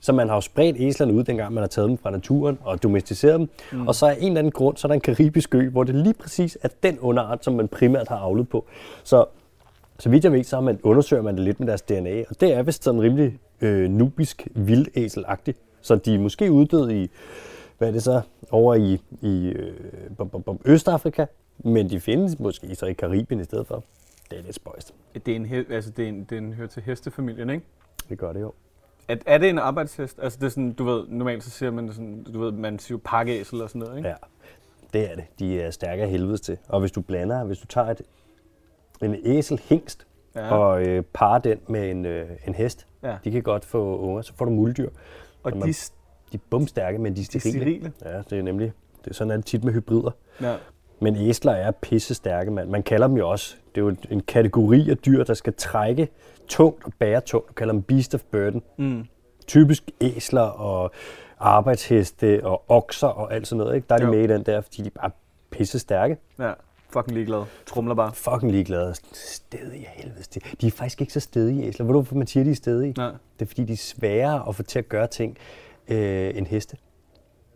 Så 0.00 0.12
man 0.12 0.28
har 0.28 0.34
jo 0.34 0.40
spredt 0.40 0.76
æslerne 0.78 1.14
ud, 1.14 1.24
dengang 1.24 1.54
man 1.54 1.62
har 1.62 1.68
taget 1.68 1.88
dem 1.88 1.98
fra 1.98 2.10
naturen 2.10 2.58
og 2.62 2.82
domesticeret 2.82 3.40
dem. 3.40 3.48
Mm. 3.72 3.88
Og 3.88 3.94
så 3.94 4.06
af 4.06 4.16
en 4.20 4.26
eller 4.26 4.38
anden 4.38 4.52
grund, 4.52 4.76
så 4.76 4.86
er 4.86 4.88
der 4.88 4.94
en 4.94 5.00
karibisk 5.00 5.54
ø, 5.54 5.68
hvor 5.68 5.84
det 5.84 5.94
lige 5.94 6.14
præcis 6.14 6.58
er 6.62 6.68
den 6.82 6.98
underart, 6.98 7.44
som 7.44 7.54
man 7.54 7.68
primært 7.68 8.08
har 8.08 8.16
avlet 8.16 8.48
på. 8.48 8.66
Så 9.04 9.24
så 10.00 10.08
vidt 10.08 10.24
jeg 10.24 10.32
ved, 10.32 10.44
så 10.44 10.60
man, 10.60 10.80
undersøger 10.82 11.22
man 11.22 11.36
det 11.36 11.44
lidt 11.44 11.60
med 11.60 11.68
deres 11.68 11.82
DNA, 11.82 12.24
og 12.30 12.40
det 12.40 12.52
er 12.52 12.62
vist 12.62 12.84
sådan 12.84 13.02
rimelig 13.02 13.38
øh, 13.60 13.90
nubisk 13.90 14.48
vildæselagtigt. 14.54 15.58
Så 15.80 15.96
de 15.96 16.14
er 16.14 16.18
måske 16.18 16.52
uddøde 16.52 17.02
i, 17.02 17.10
hvad 17.78 17.88
er 17.88 17.92
det 17.92 18.02
så, 18.02 18.20
over 18.50 18.74
i, 18.74 19.00
i 19.22 19.48
øh, 19.48 19.74
Østafrika, 20.64 21.26
men 21.58 21.90
de 21.90 22.00
findes 22.00 22.38
måske 22.38 22.74
så 22.74 22.86
i 22.86 22.92
Karibien 22.92 23.40
i 23.40 23.44
stedet 23.44 23.66
for. 23.66 23.84
Det 24.30 24.38
er 24.38 24.42
lidt 24.42 24.54
spøjst. 24.54 24.94
Det 25.26 25.28
er 25.28 25.36
en, 25.36 25.46
altså 25.70 25.90
det 25.90 26.04
er 26.04 26.08
en, 26.08 26.24
det 26.24 26.32
er 26.32 26.38
en 26.38 26.52
hører 26.52 26.68
til 26.68 26.82
hestefamilien, 26.82 27.50
ikke? 27.50 27.64
Det 28.08 28.18
gør 28.18 28.32
det 28.32 28.40
jo. 28.40 28.52
Er, 29.12 29.16
er 29.26 29.38
det 29.38 29.48
en 29.50 29.58
arbejdshest? 29.58 30.18
Altså 30.22 30.38
det 30.38 30.46
er 30.46 30.50
sådan, 30.50 30.72
du 30.72 30.84
ved, 30.84 31.04
normalt 31.08 31.44
så 31.44 31.50
siger 31.50 31.70
man 31.70 31.86
det 31.86 31.94
sådan, 31.94 32.22
du 32.34 32.40
ved, 32.40 32.52
man 32.52 32.78
siger 32.78 32.98
pakkeæsel 33.04 33.62
og 33.62 33.68
sådan 33.68 33.80
noget, 33.80 33.96
ikke? 33.96 34.08
Ja, 34.08 34.14
det 34.92 35.10
er 35.10 35.14
det. 35.14 35.24
De 35.38 35.60
er 35.60 35.70
stærke 35.70 36.02
af 36.02 36.08
helvedes 36.10 36.40
til. 36.40 36.58
Og 36.68 36.80
hvis 36.80 36.92
du 36.92 37.00
blander, 37.00 37.44
hvis 37.44 37.58
du 37.58 37.66
tager 37.66 37.86
et, 37.86 38.02
en 39.02 39.16
æsel 39.24 39.60
hængst 39.68 40.06
Ja. 40.36 40.54
og 40.54 40.82
øh, 40.86 41.02
parer 41.12 41.38
den 41.38 41.58
med 41.68 41.90
en, 41.90 42.04
øh, 42.06 42.28
en 42.46 42.54
hest, 42.54 42.86
Ja. 43.02 43.16
de 43.24 43.30
kan 43.30 43.42
godt 43.42 43.64
få 43.64 43.98
unger, 43.98 44.22
så 44.22 44.32
får 44.36 44.44
du 44.44 44.50
muldyr. 44.50 44.88
Og 45.42 45.52
de, 45.52 45.58
man- 45.58 45.72
s- 45.72 45.92
De 46.32 46.36
er 46.36 46.40
bumstærke, 46.50 46.98
men 46.98 47.16
de 47.16 47.20
er 47.20 47.24
de 47.32 47.36
er 47.36 47.40
sterile. 47.40 47.60
sterile. 47.60 47.92
Ja, 48.16 48.22
det 48.30 48.38
er 48.38 48.42
nemlig, 48.42 48.72
det 49.04 49.10
er 49.10 49.14
sådan 49.14 49.30
er 49.30 49.36
det 49.36 49.44
tit 49.44 49.64
med 49.64 49.72
hybrider. 49.72 50.10
Ja. 50.40 50.56
Men 51.00 51.16
æsler 51.16 51.52
er 51.52 51.70
pisse 51.70 52.14
stærke, 52.14 52.50
mand. 52.50 52.68
Man 52.70 52.82
kalder 52.82 53.06
dem 53.06 53.16
jo 53.16 53.30
også, 53.30 53.56
det 53.74 53.80
er 53.80 53.84
jo 53.84 53.96
en 54.10 54.20
kategori 54.20 54.90
af 54.90 54.98
dyr, 54.98 55.24
der 55.24 55.34
skal 55.34 55.54
trække 55.54 56.08
tungt 56.50 56.84
og 56.84 56.92
bære 56.98 57.20
tungt. 57.20 57.48
Du 57.48 57.52
kalder 57.52 57.72
dem 57.72 57.82
beast 57.82 58.14
of 58.14 58.20
burden. 58.32 58.62
Mm. 58.78 59.04
Typisk 59.46 59.90
æsler 60.00 60.40
og 60.42 60.90
arbejdsheste 61.38 62.40
og 62.44 62.64
okser 62.68 63.06
og 63.06 63.34
alt 63.34 63.46
sådan 63.46 63.58
noget. 63.58 63.74
Ikke? 63.76 63.86
Der 63.88 63.94
er 63.94 63.98
de 63.98 64.04
Jo. 64.04 64.10
med 64.10 64.18
i 64.24 64.26
den 64.26 64.42
der, 64.42 64.60
fordi 64.60 64.82
de 64.82 64.90
bare 64.90 65.10
pisse 65.50 65.78
stærke. 65.78 66.16
ja. 66.38 66.52
Fucking 66.92 67.14
ligeglad. 67.14 67.42
Trumler 67.66 67.94
bare. 67.94 68.12
Fucking 68.14 68.52
ligeglade. 68.52 68.94
Stedige 69.12 69.86
helvede. 69.94 70.22
De 70.60 70.66
er 70.66 70.70
faktisk 70.70 71.00
ikke 71.00 71.12
så 71.12 71.20
stedige 71.20 71.64
æsler. 71.66 71.86
Ved 71.86 71.92
du, 71.92 71.98
hvorfor 71.98 72.14
man 72.16 72.26
siger, 72.26 72.44
de 72.44 72.50
er 72.50 72.54
stedige? 72.54 72.94
Nej. 72.96 73.10
Det 73.38 73.44
er, 73.44 73.46
fordi 73.46 73.64
de 73.64 73.72
er 73.72 73.76
sværere 73.76 74.48
at 74.48 74.54
få 74.56 74.62
til 74.62 74.78
at 74.78 74.88
gøre 74.88 75.06
ting 75.06 75.36
øh, 75.88 76.36
end 76.36 76.46
heste. 76.46 76.76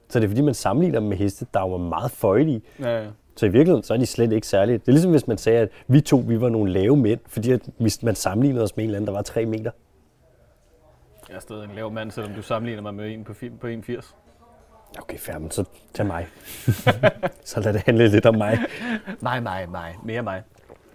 Så 0.08 0.18
det 0.18 0.24
er, 0.24 0.28
fordi 0.28 0.40
man 0.42 0.54
sammenligner 0.54 1.00
dem 1.00 1.08
med 1.08 1.16
heste, 1.16 1.46
der 1.54 1.60
var 1.60 1.76
meget 1.76 2.10
føjelige. 2.10 2.62
Ja, 2.80 3.02
ja. 3.02 3.08
Så 3.36 3.46
i 3.46 3.48
virkeligheden, 3.48 3.82
så 3.82 3.94
er 3.94 3.98
de 3.98 4.06
slet 4.06 4.32
ikke 4.32 4.46
særlige. 4.46 4.78
Det 4.78 4.88
er 4.88 4.92
ligesom 4.92 5.10
hvis 5.10 5.26
man 5.26 5.38
sagde, 5.38 5.58
at 5.58 5.68
vi 5.88 6.00
to, 6.00 6.24
vi 6.26 6.40
var 6.40 6.48
nogle 6.48 6.72
lave 6.72 6.96
mænd, 6.96 7.20
fordi 7.26 7.50
at 7.52 7.60
hvis 7.78 8.02
man 8.02 8.14
sammenlignede 8.14 8.64
os 8.64 8.76
med 8.76 8.84
en 8.84 8.88
eller 8.90 8.96
anden, 8.98 9.06
der 9.06 9.12
var 9.12 9.22
3 9.22 9.46
meter. 9.46 9.70
Jeg 11.28 11.36
er 11.36 11.40
stadig 11.40 11.64
en 11.64 11.70
lav 11.76 11.90
mand, 11.92 12.10
selvom 12.10 12.32
du 12.32 12.42
sammenligner 12.42 12.82
mig 12.82 12.94
med 12.94 13.10
en 13.14 13.24
på, 13.24 13.32
på 13.60 13.66
1,80. 13.66 14.14
Okay, 14.98 15.18
fair, 15.18 15.38
men 15.38 15.50
så 15.50 15.64
tag 15.94 16.06
mig. 16.06 16.26
så 17.44 17.60
lad 17.60 17.72
det 17.72 17.82
handle 17.86 18.08
lidt 18.08 18.26
om 18.26 18.34
mig. 18.34 18.58
Mig, 19.20 19.42
mig, 19.42 19.68
mig. 19.70 19.94
Mere 20.04 20.22
mig. 20.22 20.42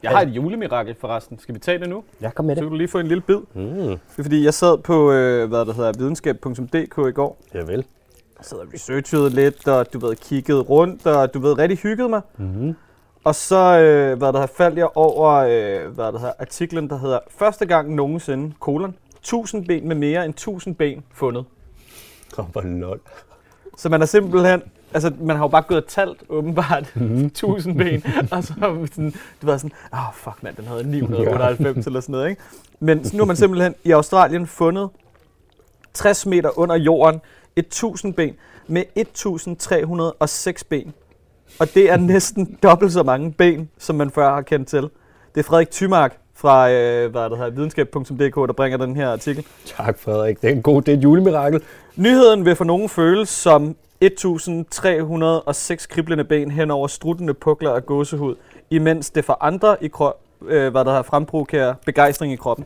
Jeg 0.04 0.12
har 0.12 0.22
et 0.22 0.30
julemirakel 0.30 0.96
forresten. 1.00 1.40
Skal 1.40 1.56
vi 1.56 1.60
tage 1.60 1.80
det 1.80 1.90
nu? 1.90 2.04
Jeg 2.22 2.36
kom 2.36 2.46
med 2.46 2.56
Så 2.56 2.60
det. 2.60 2.66
kan 2.66 2.72
du 2.72 2.78
lige 2.78 2.88
få 2.88 3.00
en 3.00 3.08
lille 3.08 3.22
bid. 3.22 3.36
Mm, 3.54 3.64
Det 3.74 3.94
er 4.20 4.24
fordi, 4.24 4.44
jeg 4.46 4.54
sad 4.54 4.78
på 4.78 5.12
øh, 5.12 5.50
hvad 5.50 5.66
der 5.66 5.74
hedder, 5.74 5.94
videnskab.dk 5.98 6.98
i 7.10 7.12
går. 7.12 7.38
ja 7.54 7.62
vel. 7.64 7.86
Sad 8.42 8.58
og 8.58 8.68
researchede 8.74 9.30
lidt, 9.30 9.68
og 9.68 9.94
du 9.94 10.00
ved, 10.00 10.16
kiggede 10.16 10.60
rundt, 10.60 11.08
og 11.08 11.34
du 11.34 11.40
ved, 11.40 11.58
rigtig 11.58 11.78
hyggede 11.78 12.10
mig. 12.10 12.22
Mm-hmm. 12.38 12.76
Og 13.24 13.36
så 13.36 13.80
øh, 13.80 14.18
hvad 14.18 14.28
der 14.28 14.40
hedder, 14.40 14.54
faldt 14.58 14.78
jeg 14.78 14.88
over 14.96 15.34
øh, 15.34 15.94
hvad 15.94 16.06
der 16.06 16.20
hedder, 16.20 16.34
artiklen, 16.40 16.90
der 16.90 17.00
hedder 17.00 17.20
Første 17.38 17.66
gang 17.66 17.96
nogensinde, 17.96 18.54
kolon, 18.60 18.96
1000 19.18 19.66
ben 19.66 19.88
med 19.88 19.96
mere 19.96 20.26
end 20.26 20.34
1000 20.34 20.76
ben 20.76 21.04
fundet. 21.14 21.46
Oh, 22.38 22.46
hvor 22.46 22.62
lol. 22.62 23.00
Så 23.78 23.90
man 23.90 24.02
er 24.02 24.06
simpelthen, 24.06 24.62
altså 24.94 25.12
man 25.20 25.36
har 25.36 25.44
jo 25.44 25.48
bare 25.48 25.62
gået 25.62 25.84
og 25.84 25.90
talt 25.90 26.24
åbenbart 26.30 26.96
1000 26.96 27.78
ben, 27.78 28.04
og 28.32 28.44
så 28.44 28.54
sådan, 28.94 29.14
du 29.42 29.48
ved 29.48 29.60
sådan, 29.60 29.72
åh 29.94 30.08
oh, 30.08 30.14
fuck 30.14 30.44
mand, 30.44 30.56
den 30.56 30.66
havde 30.66 30.92
998 30.92 31.88
eller 31.88 32.00
sådan 32.00 32.14
noget, 32.14 32.30
ikke? 32.30 32.42
Men 32.80 33.06
så 33.06 33.18
nu 33.18 33.22
har 33.22 33.26
man 33.26 33.36
simpelthen 33.36 33.76
i 33.84 33.92
Australien 33.92 34.48
fundet 34.48 34.90
60 35.94 36.26
meter 36.26 36.60
under 36.60 36.76
jorden, 36.76 37.22
1000 37.56 38.14
ben 38.14 38.36
med 38.68 38.84
1306 38.96 40.64
ben. 40.64 40.94
Og 41.60 41.74
det 41.74 41.92
er 41.92 41.98
næsten 41.98 42.58
dobbelt 42.64 42.94
så 42.94 43.04
mange 43.04 43.32
ben, 43.32 43.70
som 43.78 43.96
man 43.96 44.10
før 44.10 44.30
har 44.30 44.42
kendt 44.42 44.68
til. 44.68 44.82
Det 45.36 45.40
er 45.40 45.44
Frederik 45.44 45.72
Thymark 45.72 46.18
fra 46.36 46.72
øh, 46.72 47.12
hvad 47.12 47.30
det 47.30 47.38
hedder, 47.38 47.52
videnskab.dk, 47.52 48.36
der 48.36 48.54
bringer 48.54 48.78
den 48.78 48.96
her 48.96 49.10
artikel. 49.10 49.46
Tak, 49.66 50.00
Frederik. 50.00 50.42
Det 50.42 50.50
er 50.50 50.54
en 50.56 50.62
god, 50.62 50.82
det 50.82 50.94
er 50.94 50.98
et 50.98 51.04
julemirakel. 51.04 51.64
Nyheden 51.96 52.46
vil 52.46 52.56
for 52.56 52.64
nogen 52.64 52.90
føles 52.90 53.30
som 53.30 53.76
1306 54.02 55.86
kriblende 55.86 56.24
ben 56.24 56.52
hen 56.52 56.72
over 56.72 56.88
struttende 56.88 57.34
pukler 57.34 57.72
af 57.72 57.86
gåsehud, 57.86 58.36
imens 58.70 59.10
det 59.10 59.26
for 59.26 59.38
andre 59.42 59.84
i 59.84 59.88
krop, 59.88 60.22
øh, 60.48 60.72
hvad 60.72 60.86
der 60.86 60.92
har 60.92 61.02
fremprovokerer 61.02 61.74
begejstring 61.86 62.34
i 62.34 62.36
kroppen. 62.36 62.66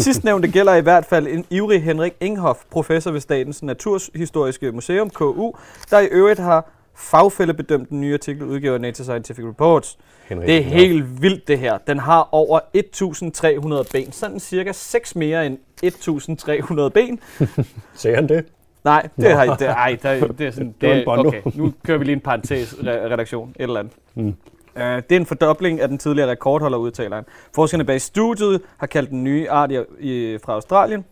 Sidstnævnte 0.00 0.48
gælder 0.50 0.74
i 0.74 0.80
hvert 0.80 1.04
fald 1.04 1.26
en 1.26 1.44
ivrig 1.50 1.82
Henrik 1.82 2.12
Inghoff, 2.20 2.58
professor 2.70 3.10
ved 3.10 3.20
Statens 3.20 3.62
Naturhistoriske 3.62 4.72
Museum, 4.72 5.10
KU, 5.10 5.52
der 5.90 5.98
i 5.98 6.06
øvrigt 6.06 6.38
har 6.40 6.70
fagfællebedømt 6.94 7.88
den 7.90 8.00
nye 8.00 8.14
artikel 8.14 8.42
udgivet 8.42 8.74
af 8.74 8.80
Nature 8.80 9.04
Scientific 9.04 9.44
Reports. 9.44 9.98
Henrik. 10.28 10.48
Det 10.48 10.56
er 10.56 10.62
helt 10.62 11.22
vildt 11.22 11.48
det 11.48 11.58
her. 11.58 11.78
Den 11.78 11.98
har 11.98 12.28
over 12.32 12.60
1300 12.74 13.84
ben, 13.92 14.12
sådan 14.12 14.40
cirka 14.40 14.72
6 14.72 15.16
mere 15.16 15.46
end 15.46 15.58
1300 15.82 16.90
ben. 16.90 17.20
Sagde 17.94 18.16
han 18.16 18.28
det? 18.28 18.44
Nej, 18.84 19.08
det 19.16 19.32
har 19.32 19.56
det, 19.56 19.68
ej, 19.68 19.98
det, 20.02 20.38
det 20.38 20.46
er 20.46 20.50
sådan, 20.50 20.74
Det 20.80 20.96
det, 20.96 21.04
okay, 21.06 21.42
nu 21.54 21.72
kører 21.86 21.98
vi 21.98 22.04
lige 22.04 22.14
en 22.14 22.20
parentes 22.20 22.72
re- 22.72 22.88
redaktion, 22.88 23.50
et 23.58 23.62
eller 23.62 23.80
andet. 23.80 23.92
Mm. 24.14 24.34
Uh, 24.76 24.82
det 24.82 25.12
er 25.12 25.16
en 25.16 25.26
fordobling 25.26 25.80
af 25.80 25.88
den 25.88 25.98
tidligere 25.98 26.30
rekordholder, 26.30 26.78
udtaler 26.78 27.16
han. 27.16 27.24
Forskerne 27.54 27.84
bag 27.84 28.00
studiet 28.00 28.62
har 28.76 28.86
kaldt 28.86 29.10
den 29.10 29.24
nye 29.24 29.50
art 29.50 29.72
i, 29.72 29.78
i, 29.98 30.38
fra 30.38 30.52
Australien 30.52 31.04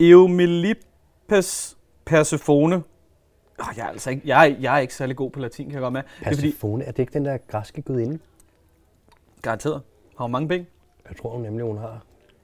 Eumillipes 0.00 1.76
persephone. 2.04 2.82
Oh, 3.58 3.66
jeg, 3.76 3.84
er 3.84 3.88
altså 3.88 4.10
ikke, 4.10 4.22
jeg, 4.24 4.50
er, 4.50 4.56
jeg 4.60 4.74
er 4.74 4.78
ikke 4.78 4.94
særlig 4.94 5.16
god 5.16 5.30
på 5.30 5.40
latin, 5.40 5.66
kan 5.66 5.74
jeg 5.74 5.80
godt 5.80 5.92
med. 5.92 6.02
Det 6.02 6.26
er 6.26 6.34
fordi, 6.34 6.50
Persefone, 6.50 6.84
er 6.84 6.90
det 6.90 6.98
ikke 6.98 7.12
den 7.12 7.24
der 7.24 7.38
græske 7.48 7.82
gudinde? 7.82 8.18
garanteret, 9.42 9.82
har 10.18 10.24
hun 10.24 10.32
mange 10.32 10.48
ben? 10.48 10.66
Jeg 11.08 11.16
tror 11.16 11.38
nemlig, 11.38 11.66
hun 11.66 11.78
har 11.78 12.02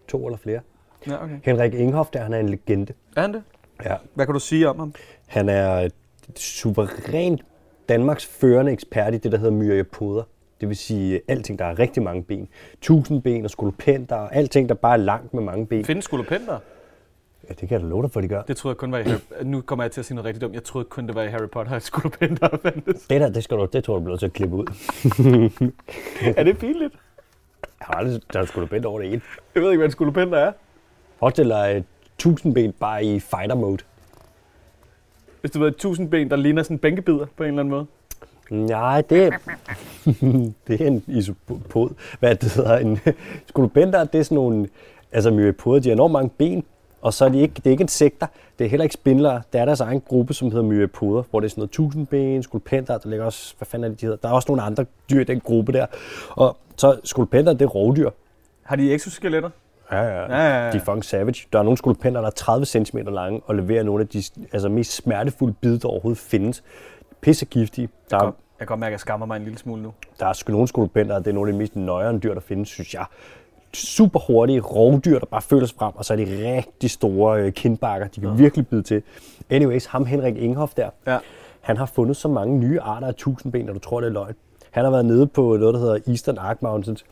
to 0.08 0.26
eller 0.26 0.38
flere. 0.38 0.60
Ja, 1.06 1.24
okay. 1.24 1.38
Henrik 1.42 1.74
Inghoff, 1.74 2.10
der 2.10 2.22
han 2.22 2.32
er 2.32 2.38
en 2.38 2.48
legende. 2.48 2.92
Er 3.16 3.20
han 3.20 3.34
det? 3.34 3.42
Ja. 3.84 3.96
Hvad 4.14 4.26
kan 4.26 4.32
du 4.32 4.40
sige 4.40 4.68
om 4.68 4.78
ham? 4.78 4.94
Han 5.26 5.48
er 5.48 5.70
et 5.70 5.92
suverænt 6.36 7.44
Danmarks 7.88 8.26
førende 8.26 8.72
ekspert 8.72 9.14
i 9.14 9.18
det, 9.18 9.32
der 9.32 9.38
hedder 9.38 9.52
myriapoder. 9.52 10.22
Det 10.60 10.68
vil 10.68 10.76
sige 10.76 11.20
alting, 11.28 11.58
der 11.58 11.64
har 11.64 11.78
rigtig 11.78 12.02
mange 12.02 12.22
ben. 12.22 12.48
Tusind 12.80 13.22
ben 13.22 13.44
og 13.44 13.50
skolopenter 13.50 14.16
og 14.16 14.34
alting, 14.36 14.68
der 14.68 14.74
bare 14.74 14.92
er 14.92 14.96
langt 14.96 15.34
med 15.34 15.42
mange 15.42 15.66
ben. 15.66 15.84
Findes 15.84 16.04
skolopenter? 16.04 16.58
Ja, 17.48 17.48
det 17.48 17.58
kan 17.58 17.70
jeg 17.70 17.80
da 17.80 17.86
love 17.86 18.02
dig 18.02 18.10
for, 18.10 18.20
de 18.20 18.28
gør. 18.28 18.42
Det 18.42 18.56
troede 18.56 18.72
jeg 18.72 18.78
kun 18.78 18.92
var 18.92 18.98
i 18.98 19.02
Harry... 19.02 19.18
Nu 19.42 19.60
kommer 19.60 19.84
jeg 19.84 19.90
til 19.92 20.00
at 20.00 20.04
sige 20.04 20.14
noget 20.14 20.26
rigtig 20.26 20.42
dumt. 20.42 20.54
Jeg 20.54 20.64
troede 20.64 20.84
kun, 20.84 21.06
det 21.06 21.14
var 21.14 21.22
i 21.22 21.28
Harry 21.28 21.48
Potter, 21.52 21.72
at 21.72 21.82
skolopenter 21.82 22.48
fandtes. 22.62 23.02
Det 23.02 23.20
der, 23.20 23.28
det, 23.28 23.44
skal 23.44 23.56
du, 23.56 23.68
det 23.72 23.84
tror 23.84 23.94
jeg, 23.94 24.00
du 24.00 24.04
bliver 24.04 24.16
til 24.16 24.26
at 24.26 24.32
klippe 24.32 24.56
ud. 24.56 24.64
er 26.36 26.42
det 26.44 26.58
pinligt? 26.58 26.94
Jeg 27.80 27.86
har 27.86 27.94
aldrig 27.94 28.22
der 28.32 28.40
er 28.40 28.44
skolopenter 28.44 28.88
over 28.88 29.00
det 29.00 29.12
ene. 29.12 29.20
Jeg 29.54 29.62
ved 29.62 29.70
ikke, 29.70 29.78
hvad 29.78 29.86
en 29.86 29.92
skolopenter 29.92 30.38
er. 30.38 30.52
Forestil 31.18 31.48
dig 31.48 31.76
et 31.76 31.84
tusind 32.18 32.54
ben 32.54 32.72
bare 32.72 33.04
i 33.04 33.20
fighter 33.20 33.54
mode. 33.54 33.78
Hvis 35.48 35.52
du 35.52 35.58
ved, 35.58 35.68
et 35.68 35.76
tusind 35.76 36.10
ben, 36.10 36.30
der 36.30 36.36
ligner 36.36 36.62
sådan 36.62 36.74
en 36.74 36.78
bænkebider 36.78 37.26
på 37.36 37.42
en 37.42 37.48
eller 37.48 37.60
anden 37.60 37.70
måde. 37.70 37.86
Nej, 38.50 39.00
det 39.00 39.24
er, 39.24 39.30
det 40.66 40.80
er 40.80 40.86
en 40.86 41.04
isopod. 41.06 41.90
Hvad 42.20 42.34
det 42.34 42.52
hedder, 42.52 42.78
en 42.78 42.98
skolopenter, 43.46 44.04
det 44.04 44.18
er 44.18 44.22
sådan 44.22 44.34
nogle, 44.34 44.68
altså 45.12 45.30
myriapoder, 45.30 45.80
de 45.80 45.88
har 45.88 45.94
enormt 45.94 46.12
mange 46.12 46.30
ben, 46.38 46.64
og 47.02 47.14
så 47.14 47.24
er 47.24 47.28
de 47.28 47.40
ikke, 47.40 47.54
det 47.54 47.66
er 47.66 47.70
ikke 47.70 47.82
insekter, 47.82 48.26
det 48.58 48.64
er 48.64 48.68
heller 48.68 48.84
ikke 48.84 48.94
spindlere. 48.94 49.42
Der 49.52 49.60
er 49.60 49.64
deres 49.64 49.80
egen 49.80 50.00
gruppe, 50.00 50.34
som 50.34 50.50
hedder 50.50 50.64
myriapoder, 50.64 51.22
hvor 51.30 51.40
det 51.40 51.46
er 51.46 51.50
sådan 51.50 51.60
noget 51.60 51.70
tusindben, 51.70 52.42
skolopenter, 52.42 52.98
der 52.98 53.08
ligger 53.08 53.24
også, 53.24 53.54
hvad 53.58 53.66
fanden 53.66 53.84
er 53.84 53.88
det, 53.88 54.00
de 54.00 54.06
hedder? 54.06 54.18
Der 54.22 54.28
er 54.28 54.32
også 54.32 54.48
nogle 54.48 54.62
andre 54.62 54.86
dyr 55.10 55.20
i 55.20 55.24
den 55.24 55.40
gruppe 55.40 55.72
der. 55.72 55.86
Og 56.30 56.56
så 56.76 57.00
skolopenter, 57.04 57.52
det 57.52 57.62
er 57.62 57.68
rovdyr. 57.68 58.10
Har 58.62 58.76
de 58.76 58.94
exoskeletter? 58.94 59.50
Ja, 59.92 60.02
ja, 60.02 60.20
Ja, 60.20 60.26
ja, 60.36 60.64
ja. 60.64 60.72
De 60.72 60.76
er 60.76 60.80
fucking 60.80 61.04
savage. 61.04 61.46
Der 61.52 61.58
er 61.58 61.62
nogle 61.62 61.76
skolopenter, 61.78 62.20
der 62.20 62.26
er 62.28 62.32
30 62.32 62.66
cm 62.66 62.98
lange 62.98 63.40
og 63.46 63.54
leverer 63.54 63.82
nogle 63.82 64.00
af 64.02 64.08
de 64.08 64.22
altså, 64.52 64.68
mest 64.68 64.92
smertefulde 64.92 65.54
bid, 65.60 65.78
der 65.78 65.88
overhovedet 65.88 66.18
findes. 66.18 66.62
Pisse 67.20 67.44
giftige. 67.46 67.88
Der 68.10 68.16
Jeg 68.16 68.20
kan, 68.20 68.26
jeg 68.26 68.58
kan 68.58 68.66
godt 68.66 68.80
mærke, 68.80 68.90
at 68.90 68.92
jeg 68.92 69.00
skammer 69.00 69.26
mig 69.26 69.36
en 69.36 69.42
lille 69.44 69.58
smule 69.58 69.82
nu. 69.82 69.92
der 70.20 70.26
er 70.26 70.32
sgu 70.32 70.52
nogle 70.52 70.68
skolopenter, 70.68 71.14
og 71.14 71.24
det 71.24 71.30
er 71.30 71.34
nogle 71.34 71.48
af 71.48 71.52
de 71.52 71.58
mest 71.58 71.76
nøjere 71.76 72.18
dyr, 72.18 72.34
der 72.34 72.40
findes, 72.40 72.68
synes 72.68 72.94
jeg. 72.94 73.04
Super 73.74 74.20
hurtige 74.26 74.60
rovdyr, 74.60 75.18
der 75.18 75.26
bare 75.26 75.42
føler 75.42 75.66
sig 75.66 75.76
frem, 75.78 75.92
og 75.96 76.04
så 76.04 76.12
er 76.12 76.16
de 76.16 76.56
rigtig 76.56 76.90
store 76.90 77.40
øh, 77.42 77.52
kindbakker. 77.52 78.06
De 78.06 78.20
kan 78.20 78.38
virkelig 78.38 78.66
bide 78.68 78.82
til. 78.82 79.02
Anyways, 79.50 79.86
ham 79.86 80.06
Henrik 80.06 80.36
Inghoff 80.36 80.74
der, 80.74 80.90
Ja. 81.06 81.18
han 81.60 81.76
har 81.76 81.86
fundet 81.86 82.16
så 82.16 82.28
mange 82.28 82.58
nye 82.58 82.80
arter 82.80 83.06
af 83.06 83.14
tusindben, 83.14 83.68
og 83.68 83.74
du 83.74 83.80
tror, 83.80 84.00
det 84.00 84.06
er 84.08 84.12
løgn. 84.12 84.34
Han 84.70 84.84
har 84.84 84.90
været 84.90 85.04
nede 85.04 85.26
på 85.26 85.56
noget, 85.56 85.74
der 85.74 85.80
hedder 85.80 85.98
Eastern 86.08 86.38
Arc 86.38 86.56
Mountains. 86.60 87.04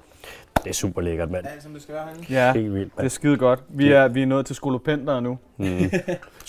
Det 0.64 0.70
er 0.70 0.74
super 0.74 1.00
lækkert, 1.00 1.30
mand. 1.30 1.46
Alt 1.46 1.62
som 1.62 1.72
det 1.72 1.82
skal 1.82 1.94
være 1.94 2.04
herinde. 2.04 2.26
Ja, 2.32 2.52
Helt 2.52 2.74
vildt, 2.74 2.84
det 2.92 2.98
er 2.98 3.02
mand. 3.02 3.10
skide 3.10 3.36
godt. 3.36 3.60
Vi 3.68 3.92
er, 3.92 4.08
vi 4.08 4.22
er 4.22 4.26
nået 4.26 4.46
til 4.46 4.56
skolopenter 4.56 5.20
nu, 5.20 5.38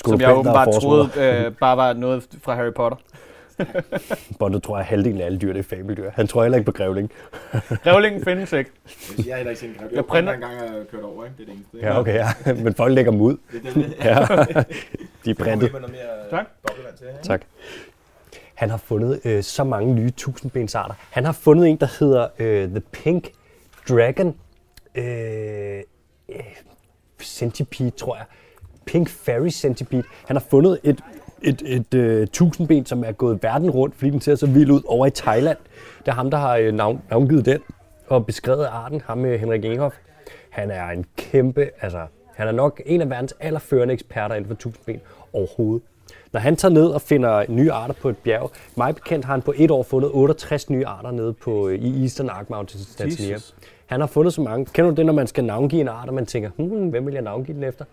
som 0.06 0.22
jeg 0.22 0.38
åbenbart 0.38 0.68
troede 0.82 1.10
øh, 1.18 1.52
bare 1.52 1.78
var 1.78 1.94
noget 1.94 2.28
fra 2.44 2.56
Harry 2.56 2.74
Potter. 2.76 2.98
Bondo 4.40 4.60
tror 4.60 4.76
jeg, 4.78 4.80
at 4.82 4.86
halvdelen 4.86 5.22
af 5.22 5.26
alle 5.26 5.38
dyr 5.40 5.54
det 5.54 5.60
er 5.60 5.64
fabeldyr. 5.64 6.10
Han 6.14 6.28
tror 6.28 6.42
heller 6.44 6.58
ikke 6.58 6.66
på 6.66 6.72
grævling. 6.72 7.12
Revlingen 7.88 8.24
findes 8.24 8.54
ikke. 8.54 8.72
Jeg 9.18 9.26
har 9.30 9.36
heller 9.36 9.50
ikke 9.50 9.60
set 9.60 9.70
en 9.70 9.76
græb. 9.80 9.92
Jeg 9.94 10.06
printer- 10.06 10.34
en 10.34 10.40
gang, 10.40 10.54
jeg 10.54 10.70
har 10.70 10.84
kørt 10.92 11.04
over, 11.04 11.26
ikke? 11.26 11.36
Det 11.38 11.44
er 11.44 11.46
det 11.46 11.54
eneste. 11.54 11.78
ikke? 11.78 11.88
Ja, 11.88 12.00
okay, 12.00 12.14
ja. 12.46 12.54
Men 12.64 12.74
folk 12.74 12.94
lægger 12.94 13.12
dem 13.12 13.22
ud. 13.22 13.38
Det 13.52 13.62
er 13.66 13.74
det. 13.74 13.94
Ja. 14.04 14.62
De 15.26 15.30
er 15.30 15.34
printet. 15.44 15.72
mere 15.72 15.82
Tak. 16.30 16.46
til. 16.98 17.08
ikke? 17.08 17.24
Tak. 17.24 17.42
Han 18.54 18.70
har 18.70 18.78
fundet 18.78 19.20
øh, 19.26 19.44
så 19.44 19.64
mange 19.64 19.94
nye 19.94 20.10
tusindbensarter. 20.10 20.96
Han 21.10 21.26
har 21.26 21.32
fundet 21.32 21.68
en, 21.70 21.78
der 21.78 21.88
hedder 22.00 22.28
øh, 22.40 22.68
The 22.70 22.80
Pink 22.80 23.30
Dragon 23.90 24.36
øh, 24.96 25.82
øh, 26.30 26.36
Centipede, 27.22 27.90
tror 27.90 28.16
jeg. 28.16 28.26
Pink 28.86 29.10
Fairy 29.10 29.50
Centipede. 29.50 30.04
Han 30.28 30.36
har 30.36 30.44
fundet 30.50 30.80
et, 30.84 31.02
et, 31.42 31.62
et 31.66 31.94
øh, 31.94 32.28
tusindben, 32.28 32.86
som 32.86 33.04
er 33.04 33.12
gået 33.12 33.44
verden 33.44 33.70
rundt, 33.70 33.96
fordi 33.96 34.12
den 34.12 34.22
ser 34.22 34.36
så 34.36 34.48
vild 34.48 34.72
ud 34.72 34.82
over 34.86 35.06
i 35.06 35.10
Thailand. 35.10 35.58
Det 36.00 36.08
er 36.08 36.12
ham, 36.12 36.32
der 36.32 36.38
har 36.38 36.56
øh, 36.56 36.74
navn, 36.74 37.02
navngivet 37.10 37.46
den 37.46 37.60
og 38.08 38.26
beskrevet 38.26 38.66
arten, 38.66 39.02
ham 39.06 39.18
med 39.18 39.40
Henrik 39.40 39.64
Inghoff. 39.64 39.96
Han 40.50 40.72
er 40.72 40.86
en 40.86 41.06
kæmpe, 41.18 41.70
altså 41.82 42.08
han 42.36 42.48
er 42.48 42.52
nok 42.52 42.82
en 42.86 43.02
af 43.02 43.10
verdens 43.10 43.34
allerførende 43.40 43.94
eksperter 43.94 44.36
inden 44.36 44.48
for 44.48 44.56
tusindben 44.56 45.02
overhovedet. 45.34 45.82
Når 46.32 46.40
han 46.40 46.56
tager 46.56 46.74
ned 46.74 46.88
og 46.88 47.02
finder 47.02 47.46
nye 47.50 47.72
arter 47.72 47.94
på 47.94 48.10
et 48.10 48.18
bjerg, 48.18 48.52
mig 48.76 48.96
bekendt 48.96 49.26
har 49.26 49.34
han 49.34 49.42
på 49.42 49.54
et 49.58 49.72
år 49.72 49.84
fundet 49.84 50.12
68 50.14 50.70
nye 50.70 50.86
arter 50.86 51.12
nede 51.12 51.34
på, 51.34 51.68
øh, 51.68 51.80
i 51.80 52.02
Eastern 52.02 52.30
Arc 52.30 52.46
Mountains 52.50 52.94
i 52.94 52.98
Tanzania. 52.98 53.34
Jesus. 53.34 53.56
Han 53.88 54.00
har 54.00 54.08
fundet 54.08 54.34
så 54.34 54.42
mange. 54.42 54.66
Kender 54.66 54.92
du 54.92 54.96
det, 54.96 55.06
når 55.06 55.14
man 55.14 55.28
skal 55.28 55.44
navngive 55.44 55.82
en 55.82 55.88
art, 55.88 56.08
og 56.08 56.14
man 56.14 56.26
tænker, 56.26 56.50
hmm, 56.58 56.90
hvem 56.90 57.06
vil 57.06 57.14
jeg 57.14 57.24
navngive 57.24 57.56
den 57.56 57.64
efter? 57.64 57.86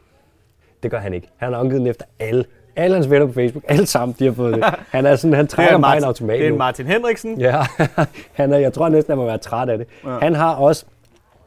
Det 0.83 0.91
gør 0.91 0.99
han 0.99 1.15
ikke. 1.15 1.29
Han 1.37 1.47
har 1.47 1.51
navngivet 1.51 1.81
den 1.81 1.87
efter 1.87 2.05
alle. 2.19 2.45
Alle 2.77 2.95
hans 2.95 3.11
venner 3.11 3.27
på 3.27 3.33
Facebook, 3.33 3.65
alle 3.69 3.87
sammen, 3.87 4.17
de 4.19 4.25
har 4.25 4.33
fået 4.33 4.55
det. 4.55 4.65
Han 4.91 5.07
er 5.07 5.17
sådan, 5.17 5.35
han 5.35 5.45
er, 5.45 5.49
trækker 5.49 5.79
mig 5.79 5.97
en 5.97 6.05
automat 6.05 6.39
det 6.39 6.47
er 6.47 6.51
en 6.51 6.59
Martin 6.59 6.87
Henriksen. 6.87 7.41
Ja, 7.41 7.67
han 8.33 8.53
er, 8.53 8.59
jeg 8.59 8.73
tror 8.73 8.89
næsten, 8.89 9.11
han 9.11 9.19
må 9.19 9.25
være 9.25 9.39
træt 9.39 9.69
af 9.69 9.79
det. 9.79 9.87
Ja. 10.05 10.19
Han 10.19 10.35
har 10.35 10.55
også, 10.55 10.85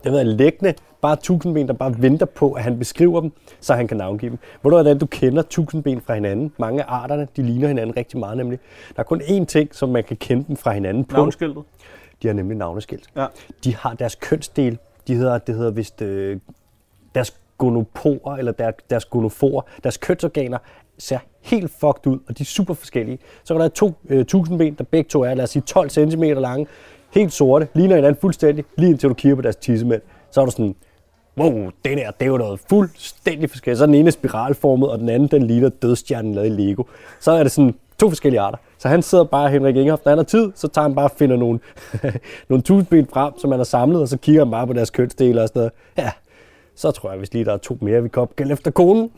det 0.03 0.11
ved 0.11 0.19
jeg, 0.19 0.27
liggende, 0.27 0.73
bare 1.01 1.15
tusindben, 1.15 1.67
der 1.67 1.73
bare 1.73 1.95
venter 1.97 2.25
på, 2.25 2.51
at 2.51 2.63
han 2.63 2.79
beskriver 2.79 3.21
dem, 3.21 3.31
så 3.59 3.73
han 3.73 3.87
kan 3.87 3.97
navngive 3.97 4.29
dem. 4.29 4.39
Hvor 4.61 4.69
du 4.69 4.75
hvordan 4.75 4.97
du 4.97 5.05
kender 5.05 5.41
tusindben 5.41 6.01
fra 6.01 6.13
hinanden? 6.13 6.53
Mange 6.57 6.83
af 6.83 6.85
arterne, 6.87 7.27
de 7.35 7.43
ligner 7.43 7.67
hinanden 7.67 7.97
rigtig 7.97 8.19
meget 8.19 8.37
nemlig. 8.37 8.59
Der 8.95 8.99
er 8.99 9.03
kun 9.03 9.21
én 9.21 9.45
ting, 9.45 9.75
som 9.75 9.89
man 9.89 10.03
kan 10.03 10.17
kende 10.17 10.45
dem 10.47 10.55
fra 10.55 10.71
hinanden 10.71 11.05
på. 11.05 11.17
Navnskiltet. 11.17 11.63
De 12.21 12.27
har 12.27 12.33
nemlig 12.33 12.57
navneskilt. 12.57 13.07
Ja. 13.15 13.25
De 13.63 13.75
har 13.75 13.93
deres 13.93 14.15
kønsdel, 14.15 14.77
de 15.07 15.15
hedder, 15.15 15.37
det 15.37 15.55
hedder 15.55 15.71
vist 15.71 16.01
øh, 16.01 16.39
deres 17.15 17.33
gonoporer, 17.57 18.37
eller 18.37 18.51
der, 18.51 18.71
deres 18.89 19.05
gonoforer, 19.05 19.61
deres 19.83 19.97
kønsorganer 19.97 20.57
ser 20.97 21.19
helt 21.41 21.71
fucked 21.71 22.07
ud, 22.07 22.19
og 22.27 22.37
de 22.37 22.43
er 22.43 22.45
super 22.45 22.73
forskellige. 22.73 23.19
Så 23.43 23.53
kan 23.53 23.61
der 23.61 23.67
to 23.67 23.93
øh, 24.09 24.25
tusindben, 24.25 24.73
der 24.73 24.83
begge 24.83 25.07
to 25.07 25.21
er, 25.21 25.33
lad 25.33 25.43
os 25.43 25.49
sige, 25.49 25.63
12 25.65 25.89
cm 25.89 26.23
lange, 26.23 26.67
helt 27.13 27.33
sorte, 27.33 27.67
ligner 27.73 27.95
hinanden 27.95 28.21
fuldstændig, 28.21 28.65
lige 28.77 28.89
indtil 28.89 29.09
du 29.09 29.13
kigger 29.13 29.35
på 29.35 29.41
deres 29.41 29.55
tissemænd. 29.55 30.01
Så 30.31 30.41
er 30.41 30.45
du 30.45 30.51
sådan, 30.51 30.75
wow, 31.37 31.69
det 31.85 31.97
der, 31.97 32.11
det 32.11 32.25
er 32.25 32.25
jo 32.25 32.37
noget 32.37 32.59
fuldstændig 32.69 33.49
forskelligt. 33.49 33.77
Så 33.77 33.83
er 33.83 33.85
den 33.85 33.95
ene 33.95 34.11
spiralformet, 34.11 34.89
og 34.89 34.99
den 34.99 35.09
anden, 35.09 35.27
den 35.27 35.47
ligner 35.47 35.69
dødstjernen 35.69 36.35
lavet 36.35 36.47
i 36.47 36.49
Lego. 36.49 36.83
Så 37.19 37.31
er 37.31 37.43
det 37.43 37.51
sådan 37.51 37.75
to 37.99 38.09
forskellige 38.09 38.39
arter. 38.41 38.57
Så 38.77 38.87
han 38.87 39.01
sidder 39.01 39.23
bare, 39.23 39.49
Henrik 39.49 39.75
Inghoff, 39.75 40.05
når 40.05 40.09
han 40.09 40.17
har 40.17 40.25
tid, 40.25 40.51
så 40.55 40.67
tager 40.67 40.83
han 40.87 40.95
bare 40.95 41.05
og 41.05 41.11
finder 41.11 41.37
nogle, 41.37 41.59
nogle 42.49 42.61
tusindben 42.61 43.07
frem, 43.13 43.33
som 43.39 43.51
han 43.51 43.59
har 43.59 43.63
samlet, 43.63 44.01
og 44.01 44.07
så 44.07 44.17
kigger 44.17 44.41
han 44.45 44.51
bare 44.51 44.67
på 44.67 44.73
deres 44.73 44.89
kønsdele 44.89 45.41
og 45.41 45.47
sådan 45.47 45.59
noget. 45.59 45.71
Ja, 45.97 46.11
så 46.75 46.91
tror 46.91 47.09
jeg, 47.09 47.17
hvis 47.17 47.33
lige 47.33 47.45
der 47.45 47.53
er 47.53 47.57
to 47.57 47.77
mere, 47.81 48.03
vi 48.03 48.09
kan 48.09 48.21
opgælde 48.21 48.53
efter 48.53 48.71
konen. 48.71 49.11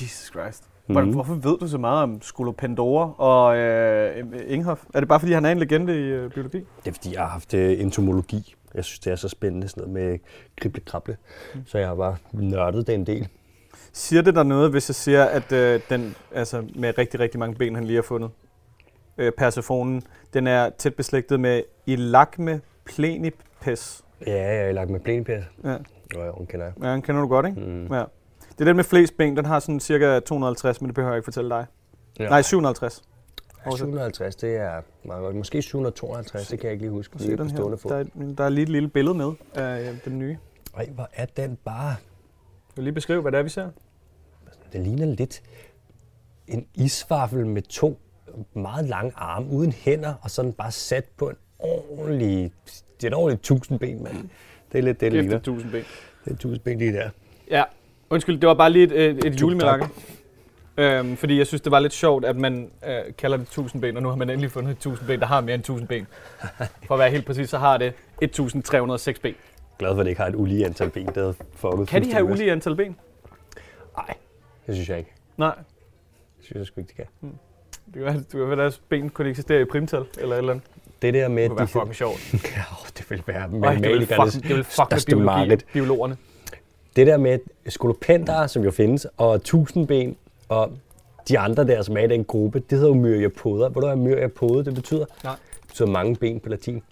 Jesus 0.00 0.26
Christ. 0.26 0.64
Mm. 0.86 1.12
Hvorfor 1.12 1.34
ved 1.34 1.58
du 1.58 1.68
så 1.68 1.78
meget 1.78 2.02
om 2.02 2.22
Skolopendora 2.22 3.14
og 3.18 3.56
øh, 3.56 4.24
Inghoff? 4.46 4.82
Er 4.94 5.00
det 5.00 5.08
bare, 5.08 5.20
fordi 5.20 5.32
han 5.32 5.44
er 5.44 5.50
en 5.50 5.58
legende 5.58 5.94
i 5.94 6.02
øh, 6.02 6.30
biologi? 6.30 6.58
Det 6.58 6.90
er 6.90 6.92
fordi, 6.92 7.12
jeg 7.12 7.20
har 7.20 7.28
haft 7.28 7.54
øh, 7.54 7.80
entomologi. 7.80 8.54
Jeg 8.74 8.84
synes, 8.84 8.98
det 8.98 9.12
er 9.12 9.16
så 9.16 9.28
spændende, 9.28 9.68
sådan 9.68 9.88
noget 9.88 9.94
med 9.94 10.18
krible-krable. 10.56 11.16
Mm. 11.54 11.60
Så 11.66 11.78
jeg 11.78 11.88
har 11.88 11.94
bare 11.94 12.16
nørdet 12.32 12.86
det 12.86 12.94
en 12.94 13.06
del. 13.06 13.28
Siger 13.92 14.22
det 14.22 14.34
der 14.34 14.42
noget, 14.42 14.70
hvis 14.70 14.88
jeg 14.88 14.94
siger, 14.94 15.24
at 15.24 15.52
øh, 15.52 15.80
den, 15.90 16.16
altså 16.34 16.64
med 16.74 16.98
rigtig, 16.98 17.20
rigtig 17.20 17.40
mange 17.40 17.56
ben, 17.56 17.74
han 17.74 17.84
lige 17.84 17.96
har 17.96 18.02
fundet, 18.02 18.30
øh, 19.18 19.32
Persefonen, 19.32 20.02
den 20.34 20.46
er 20.46 20.70
tæt 20.78 20.94
beslægtet 20.94 21.40
med 21.40 21.62
Ilacme 21.86 22.60
plenipes. 22.84 24.04
Ja, 24.26 24.70
lagt 24.72 24.90
med 24.90 25.00
plænepæs. 25.00 25.42
Ja. 25.64 25.76
Jo, 26.14 26.24
jo, 26.24 26.34
den 26.38 26.46
kender 26.46 26.66
jeg. 26.66 26.74
ja, 26.82 26.92
den 26.92 27.02
kender 27.02 27.20
du 27.20 27.28
godt, 27.28 27.46
ikke? 27.46 27.60
Mm. 27.60 27.94
Ja. 27.94 28.04
Det 28.52 28.60
er 28.60 28.64
den 28.64 28.76
med 28.76 28.84
flest 28.84 29.16
ben, 29.16 29.36
den 29.36 29.44
har 29.44 29.58
sådan 29.60 29.80
cirka 29.80 30.20
250, 30.20 30.80
men 30.80 30.88
det 30.88 30.94
behøver 30.94 31.12
jeg 31.12 31.18
ikke 31.18 31.24
fortælle 31.24 31.50
dig. 31.50 31.66
Ja. 32.18 32.28
Nej, 32.28 32.42
750. 32.42 33.02
Ja, 33.66 33.70
750, 33.76 34.36
det 34.36 34.56
er 34.56 34.80
meget 35.04 35.22
godt. 35.22 35.36
Måske 35.36 35.62
752, 35.62 36.48
det 36.48 36.58
kan 36.58 36.66
jeg 36.66 36.72
ikke 36.72 36.84
lige 36.84 36.92
huske. 36.92 37.16
Lige 37.18 37.36
den 37.36 37.50
her. 37.50 37.56
Der 37.88 37.96
er, 37.96 38.04
der 38.38 38.44
er 38.44 38.48
lige 38.48 38.62
et 38.62 38.68
lille 38.68 38.88
billede 38.88 39.14
med 39.14 39.32
af 39.54 39.90
øh, 39.90 39.96
den 40.04 40.18
nye. 40.18 40.38
Ej, 40.76 40.88
hvor 40.94 41.08
er 41.12 41.26
den 41.26 41.58
bare... 41.64 41.96
Vil 42.80 42.84
lige 42.84 42.94
beskrive, 42.94 43.22
hvad 43.22 43.32
det 43.32 43.38
er, 43.38 43.42
vi 43.42 43.48
ser. 43.48 43.68
Det 44.72 44.80
ligner 44.80 45.06
lidt 45.06 45.42
en 46.46 46.66
isvaffel 46.74 47.46
med 47.46 47.62
to 47.62 47.98
meget 48.54 48.88
lange 48.88 49.12
arme 49.16 49.50
uden 49.50 49.72
hænder, 49.72 50.14
og 50.22 50.30
sådan 50.30 50.52
bare 50.52 50.72
sat 50.72 51.04
på 51.16 51.28
en 51.28 51.36
ordentlig... 51.58 52.52
Det 52.96 53.04
er 53.04 53.06
et 53.06 53.14
ordentligt 53.14 53.42
tusindben, 53.42 54.02
mand. 54.02 54.28
Det 54.72 54.78
er 54.78 54.82
lidt 54.82 55.00
det, 55.00 55.12
det 55.12 55.20
ligner. 55.22 55.36
1000 55.36 55.72
ben. 55.72 55.84
Det 56.24 56.32
er 56.32 56.36
tusindben 56.36 56.78
lige 56.78 56.92
der. 56.92 57.10
Ja, 57.50 57.62
undskyld, 58.10 58.40
det 58.40 58.48
var 58.48 58.54
bare 58.54 58.70
lige 58.70 58.84
et, 58.84 59.10
et, 59.10 59.24
et 59.24 59.40
julemærke. 59.40 59.82
tak. 59.82 59.90
Øhm, 60.76 61.16
fordi 61.16 61.38
jeg 61.38 61.46
synes, 61.46 61.60
det 61.60 61.72
var 61.72 61.78
lidt 61.80 61.92
sjovt, 61.92 62.24
at 62.24 62.36
man 62.36 62.70
øh, 62.86 63.14
kalder 63.18 63.36
det 63.36 63.46
1000 63.46 63.82
ben, 63.82 63.96
og 63.96 64.02
nu 64.02 64.08
har 64.08 64.16
man 64.16 64.30
endelig 64.30 64.50
fundet 64.50 64.70
et 64.70 64.76
1000 64.76 65.06
ben, 65.06 65.20
der 65.20 65.26
har 65.26 65.40
mere 65.40 65.54
end 65.54 65.62
1000 65.62 65.88
ben. 65.88 66.06
For 66.86 66.94
at 66.94 66.98
være 66.98 67.10
helt 67.10 67.26
præcis, 67.26 67.50
så 67.50 67.58
har 67.58 67.76
det 67.78 67.92
1306 68.20 69.18
ben. 69.18 69.34
Glad 69.80 69.94
for, 69.94 70.00
at 70.00 70.04
det 70.04 70.10
ikke 70.10 70.20
har 70.20 70.28
et 70.28 70.34
ulige 70.34 70.66
antal 70.66 70.90
ben, 70.90 71.06
der 71.14 71.28
er 71.28 71.32
fucket 71.54 71.88
Kan 71.88 72.04
de 72.04 72.12
have 72.12 72.24
ulige 72.24 72.52
antal 72.52 72.76
ben? 72.76 72.96
Nej, 73.96 74.14
det 74.66 74.74
synes 74.74 74.88
jeg 74.88 74.98
ikke. 74.98 75.12
Nej. 75.36 75.54
Det 76.38 76.44
synes 76.44 76.58
jeg 76.58 76.66
sgu 76.66 76.80
ikke, 76.80 76.90
de 76.90 76.94
kan. 76.94 77.06
Det 77.86 77.94
kan 77.94 78.02
være, 78.02 78.14
det 78.14 78.28
kan 78.30 78.40
være, 78.40 78.52
at 78.52 78.58
deres 78.58 78.82
ben 78.88 79.10
kunne 79.10 79.30
eksistere 79.30 79.60
i 79.60 79.64
primtal, 79.64 80.04
eller 80.18 80.34
et 80.34 80.38
eller 80.38 80.52
andet. 80.52 80.66
Det 81.02 81.14
der 81.14 81.28
med, 81.28 81.42
Det 81.42 81.50
kunne 81.50 81.58
være 81.58 81.66
de, 81.66 81.70
fucking 81.70 81.94
sjovt. 81.94 82.32
ja, 82.56 82.62
det 82.98 83.10
vil 83.10 83.22
være 83.26 83.42
det 83.42 83.52
matematikernes 83.52 84.34
fuck, 84.34 84.48
det 84.48 84.56
vil 84.56 84.64
fuck 84.64 84.86
største 84.86 85.16
biologi, 85.16 85.56
biologerne. 85.72 86.16
Det 86.96 87.06
der 87.06 87.16
med 87.16 87.38
skolopendere, 87.68 88.48
som 88.48 88.62
jo 88.64 88.70
findes, 88.70 89.06
og 89.16 89.42
tusindben, 89.42 90.16
og 90.48 90.72
de 91.28 91.38
andre 91.38 91.66
der, 91.66 91.82
som 91.82 91.96
er 91.96 92.00
i 92.00 92.06
den 92.06 92.24
gruppe, 92.24 92.58
det 92.58 92.78
hedder 92.78 92.88
jo 92.88 93.00
myriapoder. 93.00 93.68
Ved 93.68 93.74
du, 93.74 93.86
hvad 93.86 93.96
myriapode 93.96 94.64
det 94.64 94.74
betyder? 94.74 95.04
Nej. 95.24 95.36
Det 95.60 95.68
betyder 95.68 95.88
mange 95.88 96.16
ben 96.16 96.40
på 96.40 96.48
latin. 96.48 96.82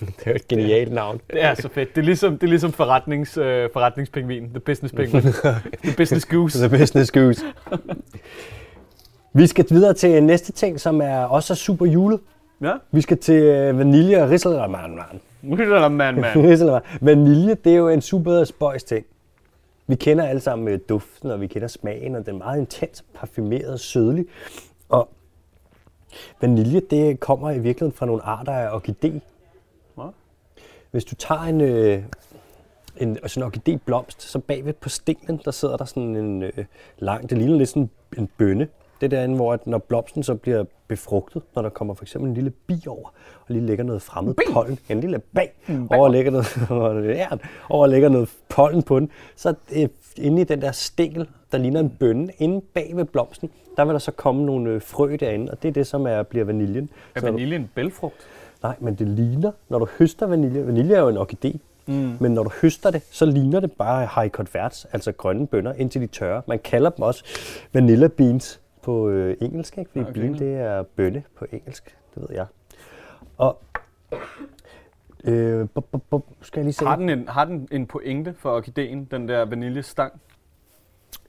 Det 0.00 0.26
er 0.26 0.30
jo 0.30 0.36
et 0.36 0.48
genialt 0.48 0.92
navn. 0.92 1.20
Det 1.30 1.44
er 1.44 1.54
så 1.54 1.68
fedt. 1.68 1.94
Det 1.94 2.00
er 2.00 2.04
ligesom, 2.04 2.32
det 2.32 2.42
er 2.42 2.48
ligesom 2.48 2.72
forretnings, 2.72 3.36
øh, 3.36 3.68
forretningspingvin. 3.72 4.50
The 4.50 4.60
business 4.60 4.94
penguin. 4.94 5.22
The 5.84 5.96
business 5.96 6.26
goose. 6.26 6.58
The 6.68 6.78
business 6.78 7.12
goose. 7.12 7.44
Vi 9.32 9.46
skal 9.46 9.64
videre 9.70 9.94
til 9.94 10.22
næste 10.22 10.52
ting, 10.52 10.80
som 10.80 11.00
er 11.00 11.18
også 11.18 11.52
er 11.52 11.56
super 11.56 11.86
julet. 11.86 12.20
Ja. 12.60 12.72
Vi 12.92 13.00
skal 13.00 13.18
til 13.18 13.42
øh, 13.42 13.78
vanilje 13.78 14.22
og 14.22 14.30
risalemang. 14.30 15.00
Lytter 15.42 15.88
man. 15.88 16.24
Vanilje, 17.00 17.54
det 17.54 17.72
er 17.72 17.76
jo 17.76 17.88
en 17.88 18.00
super 18.00 18.44
spøjs 18.44 18.84
ting. 18.84 19.06
Vi 19.86 19.94
kender 19.94 20.24
alle 20.26 20.40
sammen 20.40 20.68
øh, 20.68 20.80
duften, 20.88 21.30
og 21.30 21.40
vi 21.40 21.46
kender 21.46 21.68
smagen, 21.68 22.14
og 22.14 22.26
den 22.26 22.34
er 22.34 22.38
meget 22.38 22.60
intens, 22.60 23.04
parfumeret, 23.14 23.80
sødlig. 23.80 24.26
Og 24.88 25.08
vanilje, 26.40 26.80
det 26.90 27.20
kommer 27.20 27.50
i 27.50 27.58
virkeligheden 27.58 27.92
fra 27.92 28.06
nogle 28.06 28.22
arter 28.22 28.52
af 28.52 28.78
orkidé. 28.78 29.20
Hvis 30.90 31.04
du 31.04 31.14
tager 31.14 31.40
en, 31.42 31.60
øh, 31.60 32.02
en 32.96 33.18
sådan 33.26 33.42
en 33.48 33.52
orkidéblomst, 33.52 34.20
så 34.20 34.38
bagved 34.38 34.72
på 34.72 34.88
stenen, 34.88 35.40
der 35.44 35.50
sidder 35.50 35.76
der 35.76 35.84
sådan 35.84 36.16
en 36.16 36.42
øh, 36.42 36.52
lang, 36.98 37.30
det 37.30 37.38
ligner 37.38 37.56
lidt 37.56 37.68
sådan 37.68 37.90
en 38.18 38.28
bønne. 38.38 38.68
Det 39.00 39.06
er 39.06 39.16
derinde, 39.16 39.36
hvor 39.36 39.52
at 39.52 39.66
når 39.66 39.78
blomsten 39.78 40.22
så 40.22 40.34
bliver 40.34 40.64
befrugtet, 40.88 41.42
når 41.54 41.62
der 41.62 41.68
kommer 41.68 41.94
for 41.94 42.04
eksempel 42.04 42.28
en 42.28 42.34
lille 42.34 42.50
bi 42.50 42.82
over, 42.86 43.08
og 43.40 43.46
lige 43.48 43.66
lægger 43.66 43.84
noget 43.84 44.02
fremmed 44.02 44.34
pollen, 44.52 44.78
en 44.88 45.00
lille 45.00 45.18
bag, 45.18 45.52
over 45.90 46.04
og 46.04 46.10
lægger 46.10 46.30
noget, 46.30 47.16
ja, 47.16 47.26
over 47.70 47.86
lægger 47.86 48.08
noget 48.08 48.30
pollen 48.48 48.82
på 48.82 49.00
den, 49.00 49.10
så 49.36 49.54
øh, 49.76 49.88
inde 50.16 50.40
i 50.40 50.44
den 50.44 50.62
der 50.62 50.72
stingel, 50.72 51.28
der 51.52 51.58
ligner 51.58 51.80
en 51.80 51.90
bønne, 51.90 52.32
inde 52.38 52.60
bag 52.74 52.92
ved 52.94 53.04
blomsten, 53.04 53.50
der 53.76 53.84
vil 53.84 53.92
der 53.92 53.98
så 53.98 54.10
komme 54.12 54.46
nogle 54.46 54.70
øh, 54.70 54.82
frø 54.82 55.16
derinde, 55.20 55.52
og 55.52 55.62
det 55.62 55.68
er 55.68 55.72
det, 55.72 55.86
som 55.86 56.06
er, 56.06 56.22
bliver 56.22 56.44
vaniljen. 56.44 56.90
Er 57.14 57.20
Så- 57.20 57.26
vanilje 57.26 57.56
en 57.56 57.70
bælfrugt? 57.74 58.26
Nej, 58.62 58.76
men 58.80 58.94
det 58.94 59.08
ligner, 59.08 59.52
når 59.68 59.78
du 59.78 59.86
høster 59.98 60.26
vanilje, 60.26 60.66
vanilje 60.66 60.94
er 60.94 61.00
jo 61.00 61.08
en 61.08 61.16
orkidé, 61.16 61.58
mm. 61.86 62.16
men 62.20 62.34
når 62.34 62.42
du 62.42 62.50
høster 62.62 62.90
det, 62.90 63.02
så 63.10 63.26
ligner 63.26 63.60
det 63.60 63.72
bare 63.72 64.08
high 64.14 64.30
converts, 64.30 64.86
altså 64.92 65.12
grønne 65.12 65.46
bønner, 65.46 65.72
indtil 65.72 66.00
de 66.00 66.06
tørrer. 66.06 66.42
Man 66.46 66.58
kalder 66.58 66.90
dem 66.90 67.02
også 67.02 67.24
vanilla 67.72 68.08
beans 68.08 68.60
på 68.82 69.08
øh, 69.08 69.36
engelsk, 69.40 69.78
ikke? 69.78 69.90
fordi 69.90 70.04
Okay. 70.04 70.20
bean 70.20 70.34
det 70.34 70.54
er 70.54 70.82
bønne 70.82 71.22
på 71.38 71.46
engelsk, 71.52 71.96
det 72.14 72.22
ved 72.22 72.36
jeg. 72.36 72.46
Og 73.36 73.62
øh, 75.24 75.68
bup, 75.74 75.84
bup, 75.90 76.02
bup, 76.10 76.26
skal 76.42 76.60
jeg 76.60 76.64
lige 76.64 76.72
se. 76.74 76.84
Har 76.84 76.96
den, 76.96 77.08
en, 77.08 77.28
har 77.28 77.44
den 77.44 77.68
en 77.72 77.86
pointe 77.86 78.34
for 78.38 78.50
orkideen, 78.56 79.04
den 79.10 79.28
der 79.28 79.44
vaniljestang? 79.44 80.20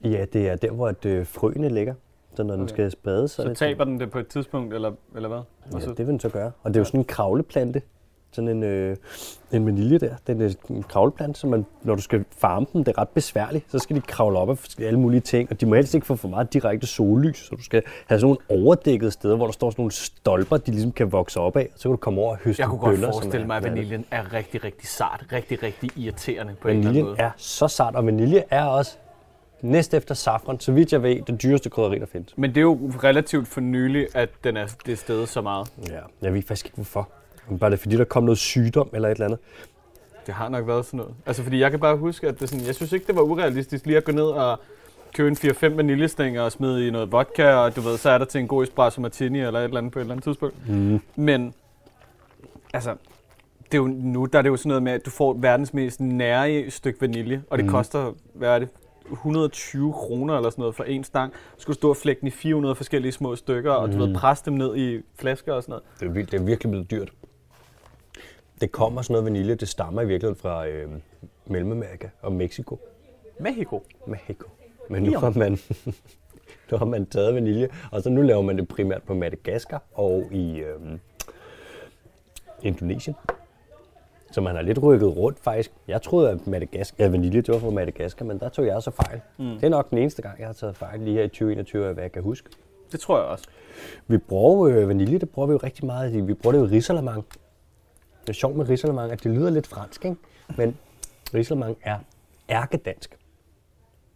Ja, 0.03 0.25
det 0.33 0.49
er 0.49 0.55
der, 0.55 0.71
hvor 0.71 0.87
at, 0.87 1.05
øh, 1.05 1.25
frøene 1.25 1.69
ligger. 1.69 1.93
Så 2.35 2.43
når 2.43 2.53
den 2.53 2.63
Okay. 2.63 2.73
skal 2.73 2.91
spredes, 2.91 3.31
så, 3.31 3.41
er 3.41 3.45
Så 3.45 3.49
det 3.49 3.57
taber 3.57 3.83
den 3.83 3.99
det 3.99 4.11
på 4.11 4.19
et 4.19 4.27
tidspunkt, 4.27 4.73
eller, 4.73 4.91
eller 5.15 5.29
hvad? 5.29 5.37
Og 5.37 5.45
Ja, 5.73 5.79
så, 5.79 5.89
det 5.89 5.97
vil 5.97 6.07
den 6.07 6.19
så 6.19 6.29
gøre. 6.29 6.51
Og 6.63 6.69
det 6.73 6.75
er 6.75 6.79
jo 6.79 6.85
sådan 6.85 6.99
en 6.99 7.03
kravleplante. 7.03 7.81
Sådan 8.31 8.47
en, 8.47 8.63
øh, 8.63 8.97
en 9.51 9.65
vanilje 9.65 9.97
der. 9.97 10.15
Den 10.27 10.41
er 10.41 10.53
en 10.69 10.83
kravleplante, 10.83 11.39
så 11.39 11.47
man, 11.47 11.65
når 11.83 11.95
du 11.95 12.01
skal 12.01 12.25
farme 12.37 12.65
dem, 12.73 12.83
det 12.83 12.93
er 12.97 13.01
ret 13.01 13.09
besværligt. 13.09 13.71
Så 13.71 13.79
skal 13.79 13.95
de 13.95 14.01
kravle 14.01 14.39
op 14.39 14.49
af 14.49 14.57
forskellige- 14.57 14.87
alle 14.87 14.99
mulige 14.99 15.21
ting. 15.21 15.51
Og 15.51 15.61
de 15.61 15.65
må 15.65 15.75
helst 15.75 15.93
ikke 15.93 16.07
få 16.07 16.15
for 16.15 16.27
meget 16.27 16.53
direkte 16.53 16.87
sollys. 16.87 17.37
Så 17.37 17.55
du 17.55 17.63
skal 17.63 17.83
have 18.07 18.19
sådan 18.19 18.37
nogle 18.49 18.63
overdækkede 18.65 19.11
steder, 19.11 19.35
hvor 19.35 19.45
der 19.45 19.51
står 19.53 19.69
sådan 19.69 19.81
nogle 19.81 19.91
stolper, 19.91 20.57
de 20.57 20.71
ligesom 20.71 20.91
kan 20.91 21.11
vokse 21.11 21.39
op 21.39 21.55
af. 21.57 21.69
Så 21.75 21.83
kan 21.83 21.91
du 21.91 21.97
komme 21.97 22.21
over 22.21 22.31
og 22.31 22.37
høste 22.37 22.61
jeg 22.61 22.69
kunne 22.69 22.79
godt 22.79 22.99
som 22.99 23.11
forestille 23.13 23.47
mig, 23.47 23.57
at 23.57 23.63
det? 23.63 23.71
vaniljen 23.71 24.05
er 24.11 24.33
rigtig, 24.33 24.63
rigtig 24.63 24.87
sart. 24.87 25.25
Rigtig, 25.31 25.63
rigtig 25.63 25.89
irriterende 25.97 26.53
på 26.61 26.67
en 26.67 26.71
eller 26.77 26.79
anden 26.89 26.95
Vaniljen 26.95 27.05
måde. 27.05 27.17
er 27.19 27.31
så 27.37 27.67
sart, 27.67 27.95
og 27.95 28.05
vanilje 28.05 28.43
er 28.49 28.65
også 28.65 28.97
næst 29.61 29.93
efter 29.93 30.15
safran, 30.15 30.59
så 30.59 30.71
vidt 30.71 30.93
jeg 30.93 31.03
ved, 31.03 31.21
det 31.21 31.41
dyreste 31.41 31.69
krydderi, 31.69 31.99
der 31.99 32.05
findes. 32.05 32.37
Men 32.37 32.49
det 32.49 32.57
er 32.57 32.61
jo 32.61 32.91
relativt 33.03 33.47
for 33.47 33.61
nylig, 33.61 34.07
at 34.15 34.29
den 34.43 34.57
er 34.57 34.67
det 34.85 34.97
sted 34.97 35.25
så 35.25 35.41
meget. 35.41 35.71
Ja, 35.89 35.99
jeg 36.21 36.33
ved 36.33 36.41
faktisk 36.41 36.65
ikke, 36.65 36.75
hvorfor. 36.75 37.09
Men 37.49 37.59
Bare 37.59 37.71
det 37.71 37.79
fordi, 37.79 37.97
der 37.97 38.03
kom 38.03 38.23
noget 38.23 38.37
sygdom 38.37 38.89
eller 38.93 39.09
et 39.09 39.11
eller 39.11 39.25
andet. 39.25 39.39
Det 40.25 40.33
har 40.33 40.49
nok 40.49 40.67
været 40.67 40.85
sådan 40.85 40.97
noget. 40.97 41.13
Altså, 41.25 41.43
fordi 41.43 41.59
jeg 41.59 41.71
kan 41.71 41.79
bare 41.79 41.97
huske, 41.97 42.27
at 42.27 42.39
det 42.39 42.49
sådan, 42.49 42.65
jeg 42.65 42.75
synes 42.75 42.91
ikke, 42.93 43.07
det 43.07 43.15
var 43.15 43.21
urealistisk 43.21 43.85
lige 43.85 43.97
at 43.97 44.03
gå 44.03 44.11
ned 44.11 44.23
og 44.23 44.59
købe 45.13 45.29
en 45.29 45.35
4-5 45.35 45.67
vaniljestænger 45.67 46.41
og 46.41 46.51
smide 46.51 46.87
i 46.87 46.91
noget 46.91 47.11
vodka, 47.11 47.53
og 47.53 47.75
du 47.75 47.81
ved, 47.81 47.97
så 47.97 48.09
er 48.09 48.17
der 48.17 48.25
til 48.25 48.41
en 48.41 48.47
god 48.47 48.63
espresso 48.63 49.01
martini 49.01 49.39
eller 49.39 49.59
et 49.59 49.63
eller 49.63 49.77
andet 49.77 49.93
på 49.93 49.99
et 49.99 50.01
eller 50.01 50.13
andet 50.13 50.23
tidspunkt. 50.23 50.69
Mm. 50.69 51.01
Men, 51.15 51.53
altså, 52.73 52.95
det 53.65 53.73
er 53.73 53.77
jo 53.77 53.87
nu, 53.87 54.25
der 54.25 54.37
er 54.37 54.41
det 54.41 54.49
jo 54.49 54.57
sådan 54.57 54.67
noget 54.67 54.83
med, 54.83 54.91
at 54.91 55.05
du 55.05 55.09
får 55.09 55.33
verdens 55.33 55.73
mest 55.73 55.99
nære 55.99 56.69
stykke 56.69 57.01
vanilje, 57.01 57.43
og 57.49 57.57
det 57.57 57.65
mm. 57.65 57.71
koster, 57.71 58.13
hvad 58.33 58.49
er 58.49 58.59
det, 58.59 58.69
120 59.11 59.93
kroner 59.93 60.35
eller 60.37 60.49
sådan 60.49 60.61
noget 60.61 60.75
for 60.75 60.83
en 60.83 61.03
stang. 61.03 61.33
Så 61.55 61.61
skal 61.61 61.71
du 61.73 61.75
stå 61.75 61.89
og 61.89 61.97
flække 61.97 62.19
den 62.19 62.27
i 62.27 62.31
400 62.31 62.75
forskellige 62.75 63.11
små 63.11 63.35
stykker, 63.35 63.71
og 63.71 63.91
du 63.91 63.97
ved, 63.97 64.07
Mhm. 64.07 64.15
presse 64.15 64.45
dem 64.45 64.53
ned 64.53 64.75
i 64.77 65.01
flasker 65.15 65.53
og 65.53 65.63
sådan 65.63 65.71
noget. 65.71 65.83
Det 65.99 66.05
er, 66.07 66.11
vildt, 66.11 66.31
det 66.31 66.39
er 66.39 66.43
virkelig 66.43 66.71
blevet 66.71 66.91
dyrt. 66.91 67.09
Det 68.61 68.71
kommer 68.71 69.01
sådan 69.01 69.13
noget 69.13 69.25
vanilje, 69.25 69.55
det 69.55 69.67
stammer 69.67 70.01
i 70.01 70.07
virkeligheden 70.07 70.41
fra 70.41 70.67
øh, 70.67 70.89
Mellemamerika 71.45 72.07
og 72.21 72.31
Mexico. 72.33 72.79
Mexico. 73.39 73.83
Mexico. 74.07 74.47
Men 74.89 75.03
nu 75.03 75.19
har 75.19 75.29
man, 75.29 75.57
nu 76.71 76.77
har 76.77 76.85
man 76.85 77.05
taget 77.05 77.35
vanilje, 77.35 77.69
og 77.91 78.01
så 78.01 78.09
nu 78.09 78.21
laver 78.21 78.41
man 78.41 78.57
det 78.57 78.67
primært 78.67 79.03
på 79.03 79.13
Madagaskar 79.13 79.81
og 79.93 80.27
i 80.31 80.59
øh, 80.59 80.75
Indonesien. 82.61 83.15
Så 84.31 84.41
man 84.41 84.55
har 84.55 84.61
lidt 84.61 84.83
rykket 84.83 85.17
rundt 85.17 85.39
faktisk. 85.39 85.71
Jeg 85.87 86.01
troede, 86.01 86.29
at 86.29 86.47
Madagaskar, 86.47 87.03
ja, 87.03 87.09
vanilje 87.09 87.41
det 87.41 87.53
var 87.53 87.59
fra 87.59 87.69
Madagaskar, 87.69 88.25
men 88.25 88.39
der 88.39 88.49
tog 88.49 88.65
jeg 88.65 88.83
så 88.83 88.91
fejl. 88.91 89.21
Mm. 89.37 89.45
Det 89.45 89.63
er 89.63 89.69
nok 89.69 89.89
den 89.89 89.97
eneste 89.97 90.21
gang, 90.21 90.39
jeg 90.39 90.47
har 90.47 90.53
taget 90.53 90.75
fejl 90.77 90.99
lige 90.99 91.17
her 91.17 91.23
i 91.23 91.27
2021, 91.27 91.93
hvad 91.93 92.03
jeg 92.03 92.11
kan 92.11 92.23
huske. 92.23 92.49
Det 92.91 92.99
tror 92.99 93.17
jeg 93.17 93.25
også. 93.25 93.47
Vi 94.07 94.17
bruger 94.17 94.69
øh, 94.69 94.87
vanilje, 94.87 95.19
det 95.19 95.29
bruger 95.29 95.47
vi 95.47 95.51
jo 95.51 95.59
rigtig 95.63 95.85
meget. 95.85 96.27
Vi 96.27 96.33
bruger 96.33 96.51
det 96.51 96.59
jo 96.59 96.65
i 96.65 96.69
risalamang. 96.69 97.25
Det 98.21 98.29
er 98.29 98.33
sjovt 98.33 98.55
med 98.55 98.69
risalamang, 98.69 99.11
at 99.11 99.23
det 99.23 99.31
lyder 99.31 99.49
lidt 99.49 99.67
fransk, 99.67 100.05
ikke? 100.05 100.17
Men 100.57 100.77
risalamang 101.33 101.77
er 101.83 101.97
ærkedansk. 102.49 103.17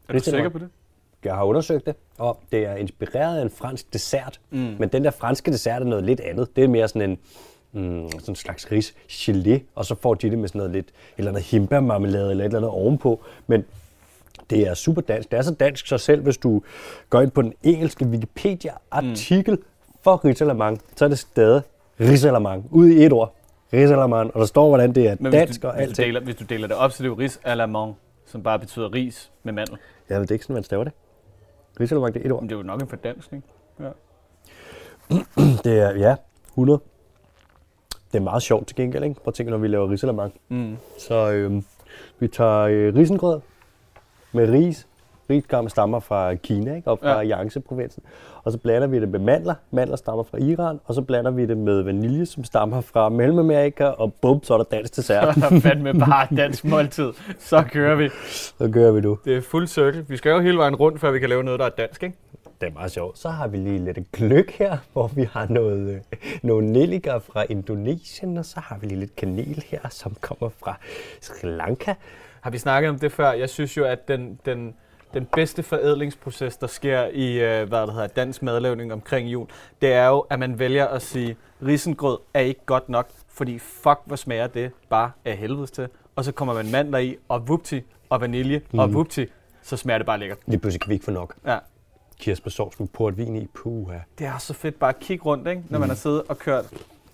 Er 0.08 0.14
du 0.14 0.18
er 0.18 0.22
sikker 0.22 0.50
på 0.50 0.60
det? 0.60 0.70
Jeg 1.24 1.36
har 1.36 1.44
undersøgt 1.44 1.86
det, 1.86 1.96
og 2.18 2.40
det 2.52 2.66
er 2.66 2.76
inspireret 2.76 3.38
af 3.38 3.42
en 3.42 3.50
fransk 3.50 3.94
dessert. 3.94 4.40
Mm. 4.50 4.76
Men 4.80 4.90
den 4.90 5.04
der 5.04 5.12
franske 5.12 5.52
dessert 5.52 5.82
er 5.82 5.86
noget 5.86 6.04
lidt 6.04 6.20
andet. 6.20 6.56
Det 6.56 6.64
er 6.64 6.68
mere 6.68 6.88
sådan 6.88 7.10
en 7.10 7.20
mm, 7.74 8.10
sådan 8.12 8.32
en 8.32 8.36
slags 8.36 8.72
ris 8.72 8.96
gelé, 9.10 9.60
og 9.76 9.86
så 9.86 9.96
får 9.96 10.14
de 10.14 10.30
det 10.30 10.40
med 10.40 10.48
sådan 10.48 10.60
noget 10.60 10.72
lidt, 10.72 10.88
eller 11.18 11.32
noget 11.32 11.46
himbærmarmelade 11.46 12.32
eller 12.32 12.44
et 12.44 12.46
eller 12.46 12.60
andet 12.60 12.72
ovenpå. 12.72 13.22
Men 13.48 13.66
det 14.50 14.68
er 14.68 14.74
super 14.74 15.02
dansk. 15.02 15.32
Det 15.32 15.38
er 15.38 15.42
så 15.42 15.54
dansk, 15.54 15.88
så 15.88 15.98
selv 15.98 16.22
hvis 16.22 16.38
du 16.38 16.62
går 17.10 17.22
ind 17.22 17.32
på 17.32 17.42
den 17.42 17.54
engelske 17.64 18.06
Wikipedia-artikel 18.06 19.56
mm. 19.56 19.64
for 20.02 20.26
risalamang, 20.26 20.82
så 20.96 21.06
er 21.06 21.10
det 21.10 21.20
stadig 21.20 21.62
risalamang, 22.00 22.68
ude 22.72 22.96
i 22.96 23.06
et 23.06 23.14
ord. 23.14 23.36
Risalamang, 23.74 24.34
og 24.34 24.40
der 24.40 24.46
står, 24.46 24.68
hvordan 24.68 24.96
det 24.96 25.08
er 25.08 25.16
Men 25.20 25.32
dansk 25.32 25.62
du, 25.62 25.68
og 25.68 25.82
alt 25.82 25.98
deler, 25.98 26.20
hvis 26.20 26.36
du 26.36 26.44
deler 26.44 26.68
det 26.68 26.78
op, 26.78 26.92
så 26.92 27.04
er 27.04 27.10
det 27.10 27.10
jo 27.10 27.20
ris 27.20 27.40
à 27.46 27.54
la 27.54 27.66
mong, 27.66 27.96
som 28.26 28.44
bare 28.44 28.60
betyder 28.60 28.94
ris 28.94 29.32
med 29.44 29.54
mandel. 29.54 29.78
Ja, 30.10 30.14
men 30.14 30.22
det 30.22 30.32
er 30.32 30.36
ikke 30.36 30.46
sådan, 30.46 30.54
man 30.54 30.64
staver 30.64 30.84
det. 30.84 30.94
Risalamang, 31.80 32.14
det 32.14 32.22
er 32.22 32.26
et 32.26 32.32
ord. 32.32 32.42
Men 32.42 32.50
det 32.50 32.56
er 32.56 32.60
jo 32.60 32.64
nok 32.64 32.82
en 32.82 32.88
fordanskning. 32.88 33.44
Ja. 33.80 33.90
Det 35.64 35.80
er, 35.80 35.96
ja, 35.96 36.16
100. 36.50 36.80
Det 38.14 38.20
er 38.20 38.24
meget 38.24 38.44
sjovt 38.44 38.68
til 38.68 38.76
gengæld, 38.76 39.04
ikke? 39.04 39.16
Prøv 39.16 39.28
at 39.28 39.34
tænke, 39.34 39.52
når 39.52 39.58
vi 39.58 39.68
laver 39.68 39.92
risalamang. 39.92 40.34
Mm. 40.50 40.78
Så 41.00 41.32
øhm, 41.32 41.66
vi 42.20 42.28
tager 42.28 42.60
øh, 42.60 42.96
risengrød 42.96 43.40
med 44.32 44.50
ris. 44.50 44.88
Risgarm 45.30 45.70
stammer 45.70 46.00
fra 46.00 46.36
Kina, 46.36 46.76
ikke? 46.76 46.88
Op 46.88 47.00
fra 47.00 47.22
Ja. 47.22 47.38
Yangtze-provinsen. 47.38 48.04
Og 48.44 48.52
så 48.52 48.58
blander 48.58 48.88
vi 48.88 49.00
det 49.00 49.10
med 49.10 49.20
mandler. 49.20 49.54
Mandler 49.72 49.96
stammer 49.96 50.24
fra 50.24 50.38
Iran. 50.38 50.80
Og 50.86 50.94
så 50.94 51.02
blander 51.02 51.32
vi 51.32 51.46
det 51.46 51.58
med 51.58 51.82
vanilje, 51.82 52.26
som 52.26 52.44
stammer 52.44 52.82
fra 52.82 53.10
Mellemamerika. 53.10 53.86
Og 53.86 54.14
bum, 54.14 54.44
så 54.44 54.54
er 54.54 54.58
der 54.58 54.64
dansk 54.64 54.96
dessert. 54.96 55.36
Så 55.36 55.46
er 55.52 55.60
fandme 55.60 55.94
bare 55.94 56.28
dansk 56.38 56.66
måltid. 56.66 57.12
Så 57.40 57.64
kører 57.72 57.96
vi. 57.96 58.10
så 58.32 58.68
gør 58.68 58.92
vi 58.92 59.02
nu. 59.02 59.18
Det 59.26 59.38
er 59.38 59.42
fuld 59.42 59.68
cirkel. 59.68 60.06
Vi 60.08 60.18
skal 60.18 60.30
jo 60.32 60.40
hele 60.40 60.58
vejen 60.58 60.76
rundt, 60.76 61.00
før 61.02 61.12
vi 61.12 61.20
kan 61.20 61.30
lave 61.30 61.44
noget, 61.44 61.60
der 61.60 61.66
er 61.66 61.70
dansk, 61.70 62.04
ikke? 62.04 62.16
Det 62.64 62.70
er 62.70 62.74
meget 62.74 62.92
sjovt. 62.92 63.20
Så 63.20 63.30
har 63.30 63.48
vi 63.48 63.58
lige 63.58 63.86
lidt 63.86 64.12
gløk 64.12 64.52
her, 64.52 64.78
hvor 64.94 65.08
vi 65.08 65.24
har 65.24 65.48
noget, 65.48 65.90
øh, 65.90 66.02
nogle 66.44 66.72
nelliker 66.72 67.20
fra 67.20 67.46
Indonesien. 67.50 68.38
Og 68.38 68.46
så 68.46 68.60
har 68.60 68.78
vi 68.78 68.88
lige 68.88 69.00
lidt 69.00 69.16
kanel 69.16 69.64
her, 69.68 69.80
som 69.90 70.16
kommer 70.22 70.50
fra 70.50 70.78
Sri 71.22 71.48
Lanka. 71.48 71.94
Har 72.42 72.50
vi 72.50 72.58
snakket 72.58 72.90
om 72.90 73.00
det 73.00 73.12
før? 73.12 73.32
Jeg 73.32 73.50
synes 73.50 73.78
jo, 73.78 73.86
at 73.86 74.08
den, 74.08 74.40
den, 74.46 74.76
den 75.14 75.26
bedste 75.26 75.64
forædlingsproces, 75.64 76.58
der 76.58 76.68
sker 76.68 77.06
i 77.06 77.34
øh, 77.34 77.68
hvad 77.68 77.82
det 77.82 77.94
hedder, 77.94 78.08
dansk 78.08 78.42
madlavning 78.42 78.94
omkring 78.94 79.32
jul, 79.32 79.48
det 79.82 79.94
er 79.94 80.08
jo, 80.08 80.20
at 80.20 80.40
man 80.40 80.60
vælger 80.60 80.88
at 80.88 81.02
sige, 81.02 81.36
risengrød 81.66 82.18
er 82.34 82.40
ikke 82.40 82.62
godt 82.66 82.90
nok, 82.90 83.10
fordi 83.28 83.60
fuck, 83.60 84.00
hvor 84.06 84.16
smager 84.16 84.48
det 84.48 84.72
bare 84.90 85.12
af 85.26 85.38
helvedes 85.38 85.72
til. 85.72 85.88
Og 86.16 86.26
så 86.26 86.32
kommer 86.32 86.54
man 86.54 86.72
mandler 86.72 86.98
i, 86.98 87.18
og 87.30 87.48
vupti, 87.48 87.82
og 88.10 88.22
vanilje, 88.22 88.62
mm. 88.72 88.80
og 88.80 88.94
vupti, 88.94 89.26
så 89.62 89.78
smager 89.78 89.98
det 89.98 90.06
bare 90.06 90.20
lækkert. 90.20 90.38
Lige 90.46 90.60
pludselig 90.60 90.82
kan 90.82 90.90
vi 90.90 90.94
ikke 90.94 91.06
få 91.06 91.12
nok. 91.12 91.36
Ja. 91.46 91.58
Kirsebærsovs 92.24 92.80
med 92.80 92.88
portvin 92.88 93.36
i. 93.36 93.48
Puha. 93.54 93.98
Det 94.20 94.28
er 94.28 94.38
så 94.38 94.54
fedt 94.54 94.80
bare 94.80 94.90
at 94.90 95.00
kigge 95.00 95.26
rundt, 95.26 95.48
ikke? 95.48 95.64
når 95.70 95.80
man 95.80 95.90
har 95.90 95.96
siddet 95.96 96.24
og 96.30 96.38
kørt 96.38 96.66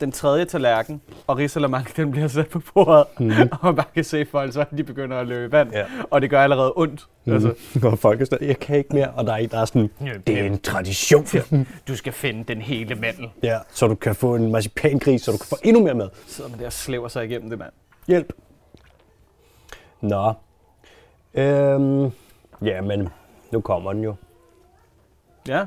den 0.01 0.11
tredje 0.11 0.45
tallerken, 0.45 1.01
og 1.27 1.37
risalamande, 1.37 1.89
den 1.97 2.11
bliver 2.11 2.27
sat 2.27 2.47
på 2.49 2.61
bordet, 2.73 3.05
mm. 3.19 3.31
og 3.51 3.57
man 3.63 3.75
bare 3.75 3.85
kan 3.95 4.03
se 4.03 4.25
folk, 4.25 4.53
så 4.53 4.65
de 4.77 4.83
begynder 4.83 5.17
at 5.17 5.27
løbe 5.27 5.51
vand, 5.51 5.71
Ja. 5.73 5.85
og 6.11 6.21
det 6.21 6.29
gør 6.29 6.41
allerede 6.43 6.73
ondt. 6.75 7.07
Mm. 7.25 7.33
Altså, 7.33 7.53
Og 7.91 7.99
folk 7.99 8.21
er 8.21 8.25
stadig, 8.25 8.47
jeg 8.47 8.59
kan 8.59 8.77
ikke 8.77 8.89
mere, 8.95 9.09
og 9.11 9.25
der 9.25 9.33
er 9.33 9.37
en, 9.37 9.49
der 9.49 9.59
er 9.59 9.65
sådan, 9.65 9.89
det 10.27 10.39
er 10.39 10.43
en 10.45 10.59
tradition. 10.61 11.25
du 11.87 11.95
skal 11.95 12.13
finde 12.13 12.43
den 12.43 12.61
hele 12.61 12.95
mandel. 12.95 13.29
Ja, 13.43 13.57
så 13.73 13.87
du 13.87 13.95
kan 13.95 14.15
få 14.15 14.35
en 14.35 14.51
marcipangris, 14.51 15.21
så 15.21 15.31
du 15.31 15.37
kan 15.37 15.47
få 15.49 15.57
endnu 15.63 15.83
mere 15.83 15.93
mad. 15.93 16.09
Sidder 16.27 16.49
man 16.49 16.59
der 16.59 16.65
og 16.65 16.73
slæver 16.73 17.07
sig 17.07 17.25
igennem 17.25 17.49
det, 17.49 17.59
mand. 17.59 17.71
Hjælp. 18.07 18.33
Nå. 20.01 20.33
Øhm, 21.33 22.11
ja, 22.61 22.81
men 22.81 23.09
nu 23.51 23.61
kommer 23.61 23.93
den 23.93 24.03
jo. 24.03 24.15
Ja, 25.49 25.65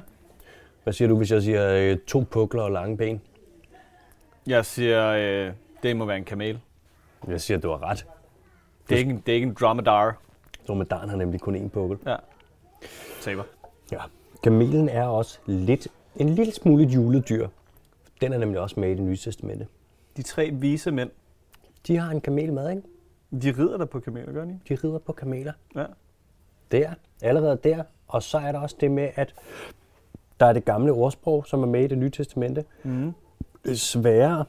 Hvad 0.83 0.93
siger 0.93 1.09
du, 1.09 1.17
hvis 1.17 1.31
jeg 1.31 1.43
siger 1.43 1.73
øh, 1.75 1.99
to 2.07 2.25
pukler 2.31 2.63
og 2.63 2.71
lange 2.73 2.97
ben? 2.97 3.21
jeg 4.47 4.67
siger, 4.67 5.09
øh, 5.09 5.53
det 5.83 5.97
må 5.97 6.05
være 6.05 6.17
en 6.17 6.25
kamel. 6.25 6.61
Jeg 7.29 7.41
siger, 7.41 7.59
du 7.59 7.69
har 7.71 7.83
ret. 7.83 8.07
Det 8.89 8.95
er 8.95 8.99
ikke, 8.99 9.11
en- 9.11 9.23
det 9.27 9.33
er 9.33 9.35
ikke 9.37 9.47
en 9.47 9.57
dromedar. 9.61 10.21
Dromedaren 10.69 11.09
har 11.09 11.17
nemlig 11.17 11.41
kun 11.41 11.57
én 11.57 11.69
pukkel. 11.69 11.99
Ja. 12.07 12.17
Saber. 13.21 13.43
Ja. 13.93 13.99
Kamelen 14.43 14.89
er 14.89 15.05
også 15.05 15.39
lidt, 15.47 15.89
en 16.17 16.29
lille 16.29 16.53
smule 16.53 16.85
et 16.85 16.91
juledyr. 16.91 17.49
Den 18.21 18.33
er 18.33 18.39
nemlig 18.39 18.61
også 18.61 18.81
med 18.81 18.89
i 18.91 18.95
det 18.95 19.03
nye 19.03 19.17
testamente. 19.17 19.67
De 20.17 20.23
tre 20.23 20.51
vise 20.53 20.91
mænd, 20.91 21.11
De 21.87 21.97
har 21.97 22.11
en 22.11 22.21
kamel 22.21 22.53
med, 22.53 22.71
ikke? 22.71 22.83
de 23.43 23.63
rider 23.63 23.77
der 23.79 23.85
på 23.85 24.01
kameler, 24.01 24.33
gør 24.33 24.45
de? 24.45 24.51
ikke? 24.69 24.83
De 24.83 24.89
rider 24.89 24.99
på 24.99 25.13
kameler. 25.13 25.53
Ja. 25.77 25.85
Der, 26.73 26.91
allerede 27.23 27.57
der. 27.65 27.83
Og 28.09 28.23
så 28.23 28.39
er 28.39 28.53
der 28.53 28.59
også 28.59 28.77
det 28.81 28.91
med, 28.91 29.09
at 29.15 29.35
der 30.41 30.47
er 30.47 30.53
det 30.53 30.65
gamle 30.65 30.93
ordsprog, 30.93 31.47
som 31.47 31.63
er 31.63 31.67
med 31.67 31.85
i 31.85 31.87
det 31.87 31.99
nye 31.99 32.11
testamente. 32.11 32.65
Mm. 32.83 33.15
Det 33.65 33.71
er 33.71 33.77
sværere 33.77 34.45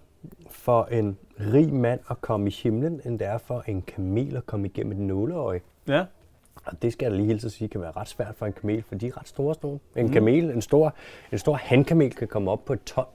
for 0.49 0.83
en 0.83 1.17
rig 1.39 1.73
mand 1.73 1.99
at 2.09 2.21
komme 2.21 2.47
i 2.47 2.51
himlen, 2.63 3.01
end 3.05 3.19
det 3.19 3.27
er 3.27 3.37
for 3.37 3.63
en 3.67 3.81
kamel 3.81 4.37
at 4.37 4.45
komme 4.45 4.67
igennem 4.67 4.91
et 4.91 4.97
nåleøje. 4.97 5.61
Ja. 5.87 6.05
Og 6.65 6.81
det 6.81 6.93
skal 6.93 7.05
jeg 7.05 7.15
lige 7.15 7.27
hilse 7.27 7.45
at 7.47 7.51
sige, 7.51 7.67
kan 7.67 7.81
være 7.81 7.91
ret 7.91 8.07
svært 8.07 8.35
for 8.35 8.45
en 8.45 8.53
kamel, 8.53 8.83
for 8.83 8.95
de 8.95 9.07
er 9.07 9.17
ret 9.17 9.27
store 9.27 9.55
nogle. 9.63 9.79
En 9.95 10.09
kamel, 10.09 10.49
en 10.49 10.61
stor, 10.61 10.93
en 11.31 11.37
stor 11.37 11.53
hankamel 11.53 12.13
kan 12.13 12.27
komme 12.27 12.51
op 12.51 12.65
på 12.65 12.73
et 12.73 12.83
ton. 12.83 13.05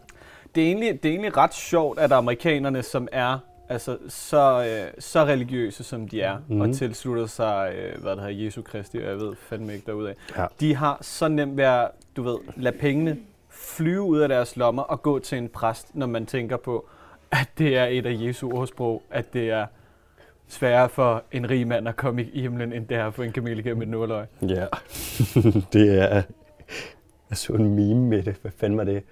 Det 0.54 0.62
er, 0.62 0.66
egentlig, 0.66 1.02
det 1.02 1.08
er 1.08 1.12
egentlig 1.12 1.36
ret 1.36 1.54
sjovt, 1.54 1.98
at 1.98 2.12
amerikanerne, 2.12 2.82
som 2.82 3.08
er 3.12 3.38
altså, 3.68 3.98
så, 4.08 4.64
øh, 4.64 4.92
så 4.98 5.24
religiøse, 5.24 5.84
som 5.84 6.08
de 6.08 6.20
er, 6.22 6.38
mm. 6.48 6.60
og 6.60 6.74
tilslutter 6.74 7.26
sig, 7.26 7.72
øh, 7.76 8.02
hvad 8.02 8.12
det 8.16 8.20
hedder, 8.24 8.44
Jesu 8.44 8.62
Kristi, 8.62 8.96
og 8.96 9.02
jeg 9.04 9.16
ved 9.18 9.34
fandme 9.48 9.72
ikke 9.74 9.86
derudaf, 9.86 10.14
Ja. 10.36 10.46
de 10.60 10.74
har 10.74 10.98
så 11.00 11.28
nemt 11.28 11.56
ved 11.56 11.64
at, 11.64 11.88
du 12.16 12.22
ved, 12.22 12.38
lade 12.56 12.78
pengene 12.78 13.16
flyve 13.48 14.02
ud 14.02 14.18
af 14.18 14.28
deres 14.28 14.56
lommer 14.56 14.82
og 14.82 15.02
gå 15.02 15.18
til 15.18 15.38
en 15.38 15.48
præst, 15.48 15.94
når 15.94 16.06
man 16.06 16.26
tænker 16.26 16.56
på, 16.56 16.86
at 17.30 17.48
det 17.58 17.76
er 17.76 17.84
et 17.84 18.06
af 18.06 18.16
Jesu 18.18 18.50
ordsprog, 18.52 19.02
at 19.10 19.32
det 19.32 19.50
er 19.50 19.66
sværere 20.48 20.88
for 20.88 21.22
en 21.32 21.50
rig 21.50 21.66
mand 21.66 21.88
at 21.88 21.96
komme 21.96 22.22
i 22.24 22.40
himlen, 22.40 22.72
end 22.72 22.86
det 22.86 22.96
er 22.96 23.10
for 23.10 23.22
en 23.22 23.32
kamel 23.32 23.58
igennem 23.58 23.82
et 23.82 23.88
nåløg. 23.88 24.26
Ja, 24.42 24.66
det 25.72 25.98
er... 26.02 26.22
Jeg 27.30 27.38
så 27.38 27.52
en 27.52 27.74
meme 27.74 28.00
med 28.00 28.22
det. 28.22 28.36
Hvad 28.42 28.52
fanden 28.58 28.78
var 28.78 28.84
det? 28.84 29.02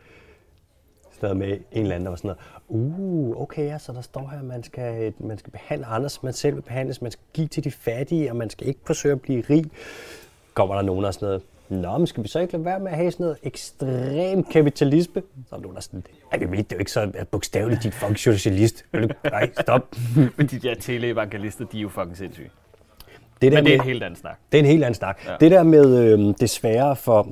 Sådan 1.21 1.37
noget 1.37 1.49
med 1.51 1.59
en 1.73 1.83
eller 1.83 1.95
anden, 1.95 2.05
der 2.05 2.11
var 2.11 2.17
sådan 2.17 2.29
noget. 2.69 2.91
Uh, 2.91 3.41
okay, 3.43 3.67
ja, 3.67 3.79
så 3.79 3.93
der 3.93 4.01
står 4.01 4.29
her, 4.33 4.39
at 4.39 4.45
man 4.45 4.63
skal, 4.63 5.13
man 5.19 5.39
skal 5.39 5.51
behandle 5.53 5.87
andre, 5.87 6.09
man 6.23 6.33
selv 6.33 6.55
vil 6.57 6.63
behandles. 6.63 7.03
Man 7.03 7.11
skal 7.11 7.25
give 7.33 7.47
til 7.47 7.65
de 7.65 7.71
fattige, 7.71 8.31
og 8.31 8.37
man 8.37 8.51
skal 8.51 8.67
ikke 8.69 8.81
forsøge 8.85 9.13
at 9.13 9.21
blive 9.21 9.45
rig. 9.51 9.65
Kommer 10.55 10.75
der 10.75 10.83
nogen 10.83 11.05
og 11.05 11.15
sådan 11.15 11.27
noget. 11.27 11.43
Nå, 11.69 11.99
men 11.99 12.07
skal 12.07 12.23
vi 12.23 12.29
så 12.29 12.39
ikke 12.41 12.53
lade 12.53 12.65
være 12.65 12.81
med 12.81 12.91
at 12.91 12.97
have 12.97 13.11
sådan 13.11 13.25
noget 13.25 13.39
ekstrem 13.43 14.45
kapitalisme? 14.45 15.23
Så 15.49 15.55
er 15.55 15.57
der 15.57 15.63
nogen, 15.63 15.75
der 15.75 15.79
er 15.79 15.83
sådan, 15.83 16.05
Ej, 16.33 16.39
det 16.39 16.49
er 16.59 16.65
jo 16.73 16.79
ikke 16.79 16.93
så 16.93 17.13
bogstaveligt, 17.31 17.83
dit 17.83 17.95
fucking 17.95 18.19
socialist. 18.19 18.85
Nej, 19.25 19.51
stop. 19.61 19.83
Men 20.37 20.47
de 20.47 20.59
der 20.59 20.75
teleevangelister, 20.75 21.65
de 21.65 21.79
er 21.79 21.83
jo 21.83 21.89
fucking 21.89 22.17
sindssyge. 22.17 22.51
Det 23.43 23.53
der 23.53 23.59
Men 23.59 23.65
det 23.65 23.73
er 23.73 23.77
med- 23.77 23.85
en 23.85 23.91
helt 23.91 24.03
anden 24.03 24.21
snak. 24.21 24.39
Det 24.53 24.59
er 24.59 24.63
en 24.63 24.69
helt 24.71 24.85
anden 24.85 24.95
snak. 24.95 25.21
Ja. 25.27 25.35
Det 25.41 25.51
der 25.51 25.63
med 25.63 25.99
øh, 25.99 26.35
det 26.41 26.51
sværere 26.51 26.97
for 26.97 27.29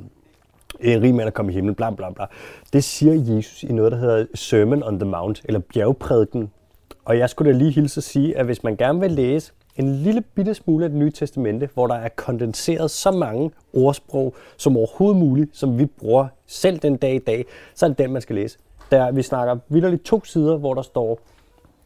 en 0.80 1.02
rig 1.02 1.14
mand 1.14 1.26
at 1.26 1.34
komme 1.34 1.52
i 1.52 1.54
himlen, 1.54 1.74
bla 1.74 1.90
bla 1.90 2.10
bla, 2.10 2.26
det 2.72 2.84
siger 2.84 3.34
Jesus 3.34 3.62
i 3.62 3.72
noget, 3.72 3.92
der 3.92 3.98
hedder 3.98 4.26
Sermon 4.34 4.82
on 4.82 4.98
the 4.98 5.08
Mount, 5.08 5.42
eller 5.44 5.60
bjergprædiken. 5.74 6.50
Og 7.04 7.18
jeg 7.18 7.30
skulle 7.30 7.52
da 7.52 7.58
lige 7.58 7.70
hilse 7.70 7.98
at 7.98 8.04
sige, 8.04 8.38
at 8.38 8.44
hvis 8.44 8.62
man 8.62 8.76
gerne 8.76 9.00
vil 9.00 9.10
læse 9.10 9.52
en 9.76 9.94
lille 9.94 10.20
bitte 10.20 10.54
smule 10.54 10.84
af 10.84 10.90
det 10.90 10.98
nye 10.98 11.10
testamente, 11.10 11.68
hvor 11.74 11.86
der 11.86 11.94
er 11.94 12.08
kondenseret 12.08 12.90
så 12.90 13.10
mange 13.10 13.50
ordsprog 13.72 14.34
som 14.56 14.76
overhovedet 14.76 15.16
muligt, 15.16 15.56
som 15.56 15.78
vi 15.78 15.86
bruger 15.86 16.26
selv 16.46 16.78
den 16.78 16.96
dag 16.96 17.14
i 17.14 17.18
dag, 17.18 17.44
så 17.74 17.86
er 17.86 17.88
det 17.88 17.98
den, 17.98 18.12
man 18.12 18.22
skal 18.22 18.36
læse. 18.36 18.58
Der, 18.90 19.12
vi 19.12 19.22
snakker 19.22 19.56
vildt 19.68 20.04
to 20.04 20.24
sider, 20.24 20.56
hvor 20.56 20.74
der 20.74 20.82
står, 20.82 21.20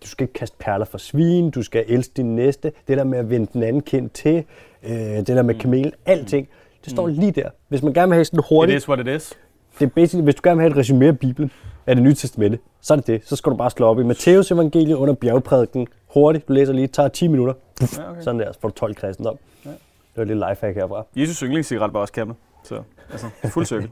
du 0.02 0.06
skal 0.06 0.24
ikke 0.24 0.32
kaste 0.32 0.56
perler 0.60 0.84
for 0.84 0.98
svin, 0.98 1.50
du 1.50 1.62
skal 1.62 1.84
elske 1.88 2.12
din 2.16 2.36
næste, 2.36 2.72
det 2.88 2.98
der 2.98 3.04
med 3.04 3.18
at 3.18 3.30
vende 3.30 3.48
den 3.52 3.62
anden 3.62 3.82
kind 3.82 4.10
til, 4.10 4.44
øh, 4.82 4.90
det 4.90 5.26
der 5.26 5.42
med 5.42 5.54
kamelen, 5.54 5.92
alting. 6.06 6.48
Det 6.88 6.96
står 6.96 7.06
lige 7.06 7.32
der. 7.32 7.50
Hvis 7.68 7.82
man 7.82 7.92
gerne 7.92 8.08
vil 8.10 8.14
have 8.14 8.24
sådan 8.24 8.38
It 8.40 8.44
hurtigt, 8.48 8.76
is 8.76 8.88
what 8.88 9.00
it 9.00 9.06
is. 9.06 9.34
det 9.78 9.84
er 9.86 9.90
basically, 9.90 10.24
hvis 10.24 10.34
du 10.34 10.40
gerne 10.44 10.62
vil 10.62 10.72
have 10.72 10.80
et 10.80 10.86
resumé 10.86 11.04
af 11.04 11.18
Bibelen, 11.18 11.50
af 11.86 11.96
det 11.96 12.04
nye 12.04 12.14
testamente, 12.14 12.58
så 12.80 12.94
er 12.94 12.96
det 12.96 13.06
det. 13.06 13.22
Så 13.24 13.36
skal 13.36 13.52
du 13.52 13.56
bare 13.56 13.70
slå 13.70 13.86
op 13.86 14.00
i 14.00 14.02
Matteus 14.02 14.50
evangeliet 14.50 14.94
under 14.94 15.14
bjergprædiken. 15.14 15.86
Hurtigt, 16.14 16.48
du 16.48 16.52
læser 16.52 16.72
lige, 16.72 16.86
tager 16.86 17.08
10 17.08 17.28
minutter. 17.28 17.54
Puff, 17.80 17.98
Ja, 17.98 18.10
okay. 18.10 18.22
Sådan 18.22 18.40
der, 18.40 18.52
så 18.52 18.60
får 18.60 18.68
du 18.68 18.74
12 18.74 18.94
kristendom. 18.94 19.36
Ja. 19.64 19.70
Det 19.70 19.76
var 20.16 20.22
et 20.22 20.28
lille 20.28 20.46
lifehack 20.50 20.76
herfra. 20.76 21.04
Jesus 21.16 21.38
yndlingscigaret 21.40 21.92
var 21.92 22.00
også 22.00 22.12
camel. 22.12 22.36
Så 22.64 22.82
altså, 23.10 23.26
fuld 23.44 23.66
cykel. 23.66 23.90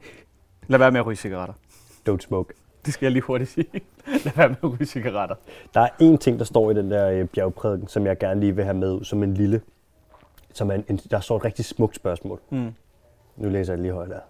Lad 0.68 0.78
være 0.78 0.90
med 0.90 1.01
at 1.01 1.07
ryge 1.07 1.16
cigaretter. 1.16 1.55
Don't 2.09 2.18
smoke. 2.20 2.55
Det 2.86 2.94
skal 2.94 3.07
jeg 3.07 3.12
lige 3.12 3.22
hurtigt 3.22 3.51
sige. 3.51 3.66
Lad 4.24 4.32
være 4.36 4.49
med 4.49 4.57
at 4.64 4.72
ryge 4.72 4.86
cigaretter. 4.86 5.36
Der 5.74 5.80
er 5.80 5.88
én 6.03 6.16
ting, 6.16 6.38
der 6.38 6.44
står 6.44 6.70
i 6.70 6.74
den 6.74 6.90
der 6.90 7.11
øh, 7.11 7.24
bjergprædiken, 7.26 7.88
som 7.88 8.07
jeg 8.07 8.18
gerne 8.18 8.40
lige 8.40 8.57
vil 8.57 8.64
have 8.64 8.76
med 8.76 9.05
som 9.05 9.22
en 9.22 9.34
lille, 9.34 9.61
som 10.53 10.70
er 10.70 10.74
en, 10.88 10.97
der 11.11 11.20
står 11.20 11.36
et 11.36 11.44
rigtig 11.44 11.64
smukt 11.64 11.97
spørgsmål. 11.97 12.40
Mm. 12.51 12.72
Nu 13.37 13.49
læser 13.49 13.72
jeg 13.72 13.82
lige 13.82 13.93
højt 13.93 14.11
der. 14.11 14.20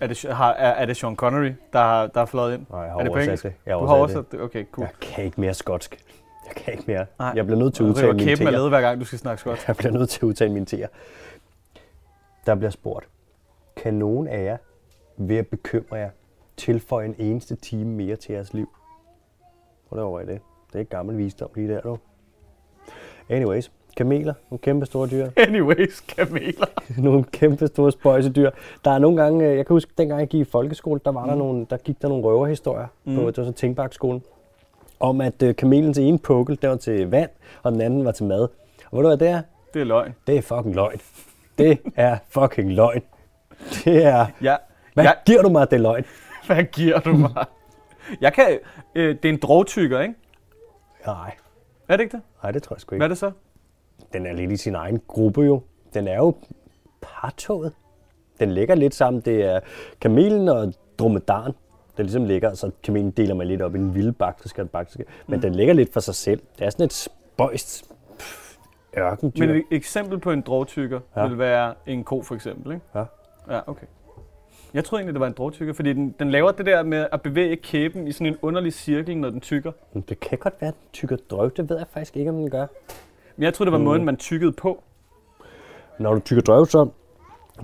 Er 0.00 0.06
det, 0.06 0.22
har, 0.22 0.52
er, 0.52 0.70
er 0.70 0.86
det 0.86 0.96
Sean 0.96 1.16
Connery, 1.16 1.52
der 1.72 1.78
har, 1.78 2.06
der 2.06 2.20
har 2.20 2.26
fløjet 2.26 2.54
ind? 2.54 2.66
Nej, 2.70 2.80
jeg 2.80 2.92
har 2.92 2.98
er 2.98 3.02
det 3.02 3.10
oversat 3.10 3.42
det. 3.42 3.54
Jeg 3.66 3.78
Du 3.78 3.84
har 3.84 3.94
oversat 3.96 4.32
det? 4.32 4.40
Okay, 4.40 4.64
cool. 4.72 4.84
Jeg 4.86 5.08
kan 5.08 5.24
ikke 5.24 5.40
mere 5.40 5.54
skotsk. 5.54 6.04
Jeg 6.46 6.54
kan 6.56 6.72
ikke 6.72 6.84
mere. 6.86 7.06
Nej. 7.18 7.32
Jeg 7.36 7.46
bliver 7.46 7.58
nødt 7.58 7.74
til 7.74 7.82
at 7.82 7.88
udtale 7.88 8.12
mine 8.12 8.36
teer. 8.36 8.50
led, 8.50 8.68
hver 8.68 8.80
gang 8.80 9.00
du 9.00 9.04
skal 9.04 9.18
snakke 9.18 9.40
skotsk. 9.40 9.66
Jeg 9.68 9.76
bliver 9.76 9.92
nødt 9.92 10.10
til 10.10 10.18
at 10.18 10.22
udtale 10.22 10.52
mine 10.52 10.66
teer. 10.66 10.88
Der 12.46 12.54
bliver 12.54 12.70
spurgt, 12.70 13.08
kan 13.76 13.94
nogen 13.94 14.28
af 14.28 14.44
jer 14.44 14.56
ved 15.16 15.36
at 15.36 15.46
bekymre 15.46 15.96
jer 15.96 16.10
tilføje 16.56 17.06
en 17.06 17.14
eneste 17.18 17.56
time 17.56 17.90
mere 17.90 18.16
til 18.16 18.32
jeres 18.32 18.54
liv? 18.54 18.68
Hvor 19.88 20.02
over 20.02 20.20
i 20.20 20.26
det? 20.26 20.40
Det 20.66 20.74
er 20.74 20.78
ikke 20.78 20.90
gammel 20.90 21.18
visdom 21.18 21.50
lige 21.54 21.68
der, 21.68 21.80
du. 21.80 21.98
Anyways, 23.28 23.72
kameler, 23.98 24.34
nogle 24.50 24.58
kæmpe 24.58 24.86
store 24.86 25.08
dyr. 25.08 25.30
Anyways, 25.46 26.00
kameler. 26.00 26.66
nogle 27.06 27.24
kæmpe 27.24 27.66
store 27.66 27.92
spøjsedyr. 27.92 28.50
Der 28.84 28.90
er 28.90 28.98
nogle 28.98 29.22
gange, 29.22 29.46
øh, 29.46 29.56
jeg 29.56 29.66
kan 29.66 29.74
huske, 29.74 29.90
dengang 29.98 30.20
jeg 30.20 30.28
gik 30.28 30.40
i 30.40 30.44
folkeskole, 30.44 31.00
der, 31.04 31.12
var 31.12 31.26
der, 31.26 31.34
nogle, 31.34 31.66
der 31.70 31.76
gik 31.76 32.02
der 32.02 32.08
nogle 32.08 32.24
røverhistorier 32.24 32.86
mm. 33.04 33.14
på, 33.16 33.26
det 33.30 33.36
var 33.36 33.44
så 33.44 33.52
Tingbakskolen, 33.52 34.22
om 35.00 35.20
at 35.20 35.42
øh, 35.42 35.56
kamelens 35.56 35.98
ene 35.98 36.18
pukkel, 36.18 36.58
der 36.62 36.68
var 36.68 36.76
til 36.76 37.10
vand, 37.10 37.30
og 37.62 37.72
den 37.72 37.80
anden 37.80 38.04
var 38.04 38.12
til 38.12 38.24
mad. 38.24 38.40
Og 38.40 38.98
ved 38.98 39.02
du 39.02 39.08
hvad 39.08 39.16
det 39.16 39.28
er? 39.28 39.42
Det 39.74 39.80
er 39.80 39.84
løgn. 39.86 40.14
Det 40.26 40.36
er 40.36 40.42
fucking 40.42 40.74
løgn. 40.74 41.00
Det 41.58 41.78
er 41.96 42.16
fucking 42.28 42.72
løgn. 42.72 43.02
Det 43.84 44.04
er... 44.04 44.26
Ja, 44.42 44.56
Hvad 44.94 45.04
ja. 45.04 45.10
giver 45.26 45.42
du 45.42 45.48
mig, 45.48 45.70
det 45.70 45.80
løgn? 45.80 46.04
hvad 46.46 46.62
giver 46.64 46.98
du 47.00 47.12
mig? 47.12 47.44
Jeg 48.20 48.32
kan, 48.32 48.58
øh, 48.94 49.16
det 49.22 49.24
er 49.24 49.32
en 49.32 49.38
drogtykker, 49.42 50.00
ikke? 50.00 50.14
Nej, 51.06 51.34
Er 51.88 51.96
det 51.96 52.04
ikke 52.04 52.16
det? 52.16 52.22
nej, 52.42 52.52
det 52.52 52.62
tror 52.62 52.76
jeg 52.76 52.80
sgu 52.80 52.96
Hvad 52.96 52.96
ikke. 52.96 53.04
er 53.04 53.08
det 53.08 53.18
så? 53.18 53.30
Den 54.12 54.26
er 54.26 54.32
lidt 54.32 54.52
i 54.52 54.56
sin 54.56 54.74
egen 54.74 55.00
gruppe 55.08 55.40
jo. 55.42 55.60
Den 55.94 56.08
er 56.08 56.16
jo 56.16 56.34
partoget. 57.00 57.72
Den 58.40 58.50
ligger 58.52 58.74
lidt 58.74 58.94
sammen. 58.94 59.22
Det 59.22 59.44
er 59.44 59.60
kamelen 60.00 60.48
og 60.48 60.72
dromedaren, 60.98 61.52
der 61.96 62.02
ligesom 62.02 62.24
ligger. 62.24 62.54
Så 62.54 62.70
kamelen 62.82 63.10
deler 63.10 63.34
man 63.34 63.46
lidt 63.46 63.62
op 63.62 63.74
i 63.74 63.78
en 63.78 64.14
bakteriske 64.14 64.62
og 64.62 64.70
bakteriske. 64.70 65.04
Men 65.26 65.36
Mm. 65.36 65.40
den 65.42 65.54
ligger 65.54 65.74
lidt 65.74 65.92
for 65.92 66.00
sig 66.00 66.14
selv. 66.14 66.40
Det 66.58 66.66
er 66.66 66.70
sådan 66.70 66.84
et 66.86 66.92
spøjst 66.92 67.90
ørkendyr. 68.98 69.46
Men 69.46 69.56
et 69.56 69.64
eksempel 69.70 70.18
på 70.18 70.30
en 70.30 70.40
drogtykker 70.40 71.00
ja. 71.16 71.26
Vil 71.26 71.38
være 71.38 71.74
en 71.86 72.04
ko 72.04 72.22
for 72.22 72.34
eksempel, 72.34 72.72
ikke? 72.72 72.84
Ja. 72.94 73.04
Ja, 73.50 73.60
okay. 73.66 73.86
Jeg 74.74 74.84
troede 74.84 75.00
egentlig, 75.00 75.14
det 75.14 75.20
var 75.20 75.26
en 75.26 75.32
drogtykker, 75.32 75.74
fordi 75.74 75.92
den, 75.92 76.14
den 76.18 76.30
laver 76.30 76.52
det 76.52 76.66
der 76.66 76.82
med 76.82 77.06
at 77.12 77.22
bevæge 77.22 77.56
kæben 77.56 78.08
i 78.08 78.12
sådan 78.12 78.26
en 78.26 78.36
underlig 78.42 78.72
cirkel, 78.72 79.16
når 79.16 79.30
den 79.30 79.40
tykker. 79.40 79.72
Det 80.08 80.20
kan 80.20 80.38
godt 80.38 80.54
være, 80.60 80.68
at 80.68 80.74
den 80.74 80.88
tykker 80.92 81.16
drøv. 81.30 81.50
Det 81.56 81.68
ved 81.70 81.76
jeg 81.78 81.86
faktisk 81.90 82.16
ikke, 82.16 82.30
om 82.30 82.36
den 82.36 82.50
gør. 82.50 82.66
Men 83.38 83.44
jeg 83.44 83.54
troede, 83.54 83.66
det 83.68 83.72
var 83.72 83.78
Mm. 83.78 83.84
måden, 83.84 84.04
man 84.04 84.16
tykkede 84.16 84.52
på. 84.52 84.82
Når 85.98 86.14
du 86.14 86.20
tykker 86.20 86.42
drøv, 86.42 86.66
så 86.66 86.88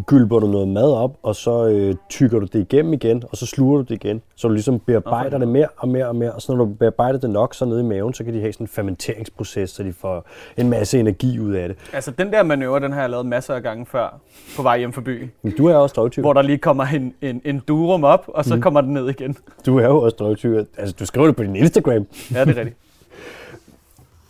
gylper 0.06 0.38
du 0.38 0.46
noget 0.46 0.68
mad 0.68 0.92
op, 0.92 1.16
og 1.22 1.36
så 1.36 1.66
øh, 1.68 1.94
tykker 2.10 2.38
du 2.38 2.46
det 2.46 2.58
igennem 2.72 2.92
igen, 2.92 3.22
og 3.30 3.36
så 3.36 3.46
sluger 3.46 3.76
du 3.76 3.82
det 3.82 3.90
igen. 3.90 4.22
Så 4.36 4.48
du 4.48 4.52
ligesom 4.54 4.80
bearbejder 4.80 5.26
Okay. 5.36 5.40
det 5.40 5.48
mere 5.48 5.66
og 5.76 5.88
mere 5.88 6.08
og 6.08 6.16
mere, 6.16 6.32
og 6.32 6.42
så 6.42 6.52
når 6.52 6.64
du 6.64 6.70
bearbejder 6.72 7.18
det 7.18 7.30
nok, 7.30 7.54
så 7.54 7.64
nede 7.64 7.80
i 7.80 7.84
maven, 7.84 8.14
så 8.14 8.24
kan 8.24 8.34
de 8.34 8.40
have 8.40 8.52
sådan 8.52 8.64
en 8.64 8.68
fermenteringsproces, 8.68 9.70
så 9.70 9.82
de 9.82 9.92
får 9.92 10.26
en 10.56 10.70
masse 10.70 11.00
energi 11.00 11.38
ud 11.38 11.52
af 11.52 11.68
det. 11.68 11.78
Altså, 11.92 12.10
den 12.10 12.32
der 12.32 12.42
manøvre, 12.42 12.80
den 12.80 12.92
har 12.92 13.00
jeg 13.00 13.10
lavet 13.10 13.26
masser 13.26 13.54
af 13.54 13.62
gange 13.62 13.86
før 13.86 14.20
på 14.56 14.62
vej 14.62 14.78
hjem 14.78 14.92
fra 14.92 15.00
byen. 15.00 15.32
Men 15.42 15.52
du 15.58 15.66
er 15.66 15.74
også 15.76 15.92
drøvtyv. 15.94 16.20
Hvor 16.22 16.32
der 16.32 16.42
lige 16.42 16.58
kommer 16.58 16.84
en, 16.84 17.14
en, 17.22 17.40
en 17.44 17.62
durum 17.68 18.04
op, 18.04 18.24
og 18.28 18.44
så 18.44 18.54
mm. 18.56 18.62
kommer 18.62 18.80
den 18.80 18.92
ned 18.92 19.08
igen. 19.08 19.36
Du 19.66 19.78
er 19.78 19.86
jo 19.86 20.00
også 20.00 20.16
drøvtyv. 20.16 20.56
Altså, 20.78 20.94
du 20.98 21.06
skriver 21.06 21.26
det 21.26 21.36
på 21.36 21.42
din 21.42 21.56
Instagram. 21.56 22.06
Ja, 22.34 22.44
det 22.44 22.50
er 22.50 22.56
rigtigt. 22.56 22.76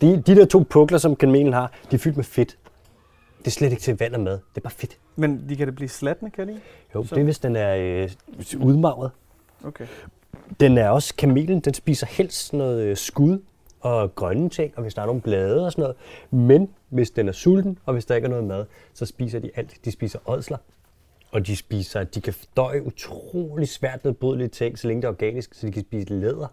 De, 0.01 0.21
de 0.21 0.35
der 0.35 0.45
to 0.45 0.65
pukler, 0.69 0.97
som 0.97 1.15
kanelen 1.15 1.53
har, 1.53 1.71
de 1.91 1.95
er 1.95 1.99
fyldt 1.99 2.15
med 2.17 2.23
fedt. 2.23 2.57
Det 3.39 3.47
er 3.47 3.51
slet 3.51 3.71
ikke 3.71 3.81
til 3.81 3.97
vand 3.97 4.13
og 4.15 4.19
mad. 4.21 4.33
Det 4.33 4.41
er 4.57 4.61
bare 4.61 4.73
fedt. 4.73 4.97
Men 5.15 5.49
de 5.49 5.55
kan 5.55 5.67
det 5.67 5.75
blive 5.75 5.89
slatne, 5.89 6.29
kan 6.31 6.47
de? 6.47 6.59
Jo, 6.95 7.03
Så- 7.03 7.15
det 7.15 7.21
er 7.21 7.25
hvis 7.25 7.39
den 7.39 7.55
er 7.55 7.75
øh, 7.75 8.09
udmagret. 8.59 9.11
Okay. 9.63 9.85
Den 10.59 10.77
er 10.77 10.89
også, 10.89 11.15
kamelen, 11.15 11.59
den 11.59 11.73
spiser 11.73 12.07
helst 12.07 12.45
sådan 12.45 12.57
noget 12.57 12.83
øh, 12.83 12.97
skud 12.97 13.39
og 13.81 14.15
grønne 14.15 14.49
ting, 14.49 14.73
og 14.75 14.81
hvis 14.81 14.93
der 14.93 15.01
er 15.01 15.05
nogle 15.05 15.21
blade 15.21 15.65
og 15.65 15.71
sådan 15.71 15.81
noget. 15.81 15.95
Men 16.49 16.69
hvis 16.89 17.11
den 17.11 17.27
er 17.27 17.31
sulten, 17.31 17.77
og 17.85 17.93
hvis 17.93 18.05
der 18.05 18.15
ikke 18.15 18.25
er 18.25 18.29
noget 18.29 18.43
mad, 18.45 18.65
så 18.93 19.05
spiser 19.05 19.39
de 19.39 19.51
alt. 19.55 19.77
De 19.85 19.91
spiser 19.91 20.19
ådsler, 20.29 20.57
og 21.31 21.47
de 21.47 21.55
spiser, 21.55 22.03
de 22.03 22.21
kan 22.21 22.33
fordøje 22.33 22.85
utrolig 22.85 23.67
svært 23.69 24.03
nedbrydelige 24.03 24.47
ting, 24.47 24.79
så 24.79 24.87
længe 24.87 25.01
det 25.01 25.07
er 25.07 25.11
organisk, 25.11 25.53
så 25.53 25.67
de 25.67 25.71
kan 25.71 25.81
spise 25.81 26.13
læder. 26.13 26.47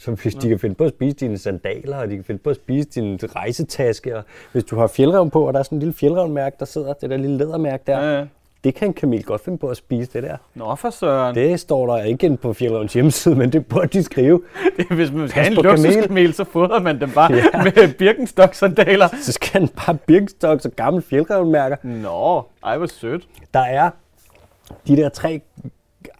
Så 0.00 0.10
hvis 0.10 0.34
de 0.34 0.48
kan 0.48 0.58
finde 0.58 0.74
på 0.74 0.84
at 0.84 0.90
spise 0.90 1.16
dine 1.16 1.38
sandaler, 1.38 1.96
og 1.96 2.08
de 2.10 2.14
kan 2.14 2.24
finde 2.24 2.40
på 2.44 2.50
at 2.50 2.56
spise 2.56 2.88
din 2.88 3.18
rejsetaske, 3.36 4.16
og 4.16 4.22
hvis 4.52 4.64
du 4.64 4.76
har 4.76 4.86
fjeldrevn 4.86 5.30
på, 5.30 5.46
og 5.46 5.52
der 5.52 5.58
er 5.58 5.62
sådan 5.62 5.76
en 5.76 5.80
lille 5.80 5.94
fjeldrevnmærke, 5.94 6.56
der 6.58 6.64
sidder, 6.64 6.92
det 6.92 7.10
der 7.10 7.16
lille 7.16 7.36
lædermærke 7.36 7.82
der, 7.86 7.98
Ja, 8.00 8.18
ja. 8.18 8.24
det 8.64 8.74
kan 8.74 8.88
en 8.88 8.94
kamel 8.94 9.24
godt 9.24 9.44
finde 9.44 9.58
på 9.58 9.68
at 9.68 9.76
spise, 9.76 10.10
det 10.12 10.22
der. 10.22 10.36
Nå, 10.54 10.74
for 10.74 10.90
søren. 10.90 11.34
Det 11.34 11.60
står 11.60 11.96
der 11.96 12.04
ikke 12.04 12.36
på 12.36 12.52
Fjeldrevns 12.52 12.92
hjemmeside, 12.92 13.34
men 13.34 13.52
det 13.52 13.66
burde 13.66 13.86
de 13.88 14.02
skrive. 14.02 14.42
Hvis 14.90 15.12
man 15.12 15.28
skal 15.28 15.42
have 15.44 15.58
en 15.58 15.62
luksuskamel, 15.64 16.34
så 16.34 16.44
fodrer 16.44 16.80
man 16.80 17.00
dem 17.00 17.10
bare 17.10 17.32
Ja. 17.34 17.44
ja. 17.54 17.62
med 17.64 17.94
Birkenstock-sandaler. 17.94 19.08
Så 19.22 19.32
skal 19.32 19.60
den 19.60 19.68
bare 19.68 19.96
Birkenstocks 20.06 20.64
og 20.64 20.72
gamle 20.72 21.02
fjeldrevmærker. 21.02 21.76
Nå, 21.82 22.42
ej, 22.64 22.76
hvor 22.76 22.86
sødt. 22.86 23.28
Der 23.54 23.60
er 23.60 23.90
de 24.88 24.96
der 24.96 25.08
tre 25.08 25.40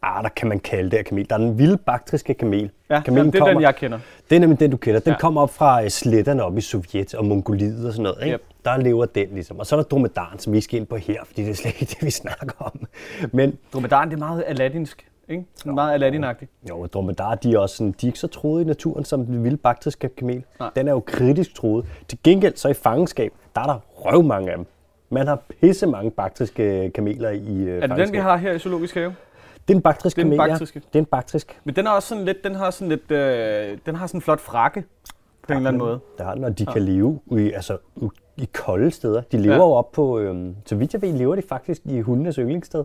arter, 0.03 0.29
kan 0.29 0.49
man 0.49 0.61
kalde 0.61 0.91
det 0.91 0.97
af 0.97 1.05
kamel. 1.05 1.31
Der 1.31 1.35
er 1.35 1.39
den 1.39 1.59
vilde 1.59 1.77
baktriske 1.77 2.35
kamel. 2.35 2.71
Ja, 2.91 3.01
Kamelen 3.01 3.17
jamen, 3.17 3.33
det 3.33 3.39
er 3.39 3.41
kommer, 3.41 3.55
den, 3.55 3.63
jeg 3.63 3.77
kender. 3.77 3.99
det 4.31 4.37
er 4.37 4.41
nemlig 4.41 4.61
den, 4.61 4.71
du 4.71 4.77
kender. 4.77 5.01
Den 5.01 5.13
ja. 5.13 5.19
Kommer 5.19 5.41
op 5.41 5.51
fra 5.51 5.83
øh, 5.85 5.91
sletterne 5.91 6.43
op 6.43 6.59
i 6.59 6.61
Sovjet 6.61 7.15
og 7.15 7.25
Mongoliet 7.25 7.87
og 7.87 7.93
sådan 7.93 8.03
noget. 8.03 8.23
Ikke? 8.23 8.35
Yep. 8.35 8.43
Der 8.65 8.77
lever 8.77 9.07
den 9.07 9.29
ligesom. 9.33 9.59
Og 9.59 9.67
så 9.67 9.77
er 9.77 9.81
der 9.81 9.89
dromedaren, 9.89 10.39
som 10.39 10.53
vi 10.53 10.57
ikke 10.57 10.65
skal 10.65 10.79
ind 10.79 10.87
på 10.87 10.97
her, 10.97 11.21
fordi 11.25 11.43
det 11.43 11.51
er 11.51 11.55
slet 11.55 11.81
ikke 11.81 11.91
det, 11.91 12.05
vi 12.07 12.11
snakker 12.11 12.55
om. 12.59 12.81
Men 13.33 13.59
Dromedaren, 13.73 14.09
det 14.11 14.15
er 14.15 14.19
meget 14.19 14.45
aladdinsk. 14.47 15.07
Ikke? 15.29 15.45
Sådan 15.55 15.75
meget 15.75 15.95
aladdinagtigt. 15.95 16.51
Jo, 16.69 16.87
dromedar, 16.87 17.35
de 17.35 17.55
er 17.55 17.59
også 17.59 17.77
sådan, 17.77 17.95
de 18.01 18.07
er 18.07 18.09
ikke 18.09 18.19
så 18.19 18.27
troede 18.27 18.63
i 18.63 18.67
naturen 18.67 19.05
som 19.05 19.27
den 19.27 19.45
vilde 19.45 19.57
baktriske 19.57 20.09
kamel. 20.09 20.45
Nej. 20.61 20.71
Den 20.77 20.89
er 20.89 20.93
jo 20.93 21.01
kritisk 21.01 21.55
troet. 21.55 21.87
Til 22.09 22.19
gengæld 22.25 22.57
så 22.57 22.69
i 22.69 22.75
fangenskab, 22.75 23.33
der 23.55 23.61
er 23.61 23.67
der 23.67 23.79
røv 23.93 24.23
mange 24.23 24.51
af 24.51 24.57
dem. 24.57 24.67
Man 25.11 25.27
har 25.27 25.39
pisse 25.61 25.87
mange 25.87 26.11
baktriske 26.11 26.91
kameler 26.95 27.31
i 27.31 27.57
øh, 27.57 27.83
Er 27.83 27.87
det 27.87 27.97
den, 27.97 28.13
vi 28.13 28.19
har 28.19 28.37
her 28.37 28.53
i 28.53 28.59
Zoologisk 28.59 28.95
Have? 28.95 29.15
Det 29.71 29.75
er 29.75 29.79
en 29.79 29.83
baktrisk 29.83 30.17
Det 30.17 30.23
er 30.23 30.25
den 30.29 30.37
kamel, 30.39 30.51
baktriske. 30.51 30.79
ja. 30.85 30.89
Det 30.93 30.99
er 30.99 31.03
en 31.03 31.07
baktrisk. 31.07 31.61
Men 31.65 31.77
den 31.77 31.87
er 31.87 31.91
også 31.91 32.09
sådan 32.09 32.25
lidt, 32.25 32.45
den 32.45 32.55
har 32.55 32.71
sådan 32.71 32.89
lidt, 32.89 33.11
øh, 33.11 33.79
den 33.87 33.95
har 33.95 34.07
sådan 34.07 34.19
en 34.19 34.23
flot 34.23 34.41
frakke 34.41 34.85
på 35.43 35.53
en 35.53 35.57
eller 35.57 35.69
anden 35.69 35.79
måde. 35.83 36.01
Der 36.19 36.25
har 36.25 36.35
den, 36.35 36.45
og 36.45 36.59
de 36.59 36.67
kan 36.67 36.83
leve 36.83 37.21
i, 37.33 37.53
altså, 37.53 37.79
i 38.37 38.49
kolde 38.55 38.91
steder. 38.91 39.21
De 39.33 39.39
lever 39.39 39.55
Ja. 39.55 39.61
jo 39.61 39.71
op 39.73 39.93
på, 39.93 40.19
øhm, 40.19 40.55
så 40.67 40.77
vidt 40.77 40.93
jeg 40.93 41.03
ved, 41.03 41.13
lever 41.13 41.35
de 41.37 41.43
faktisk 41.43 41.81
i 41.85 42.01
hundenes 42.01 42.37
yndlingssted. 42.37 42.85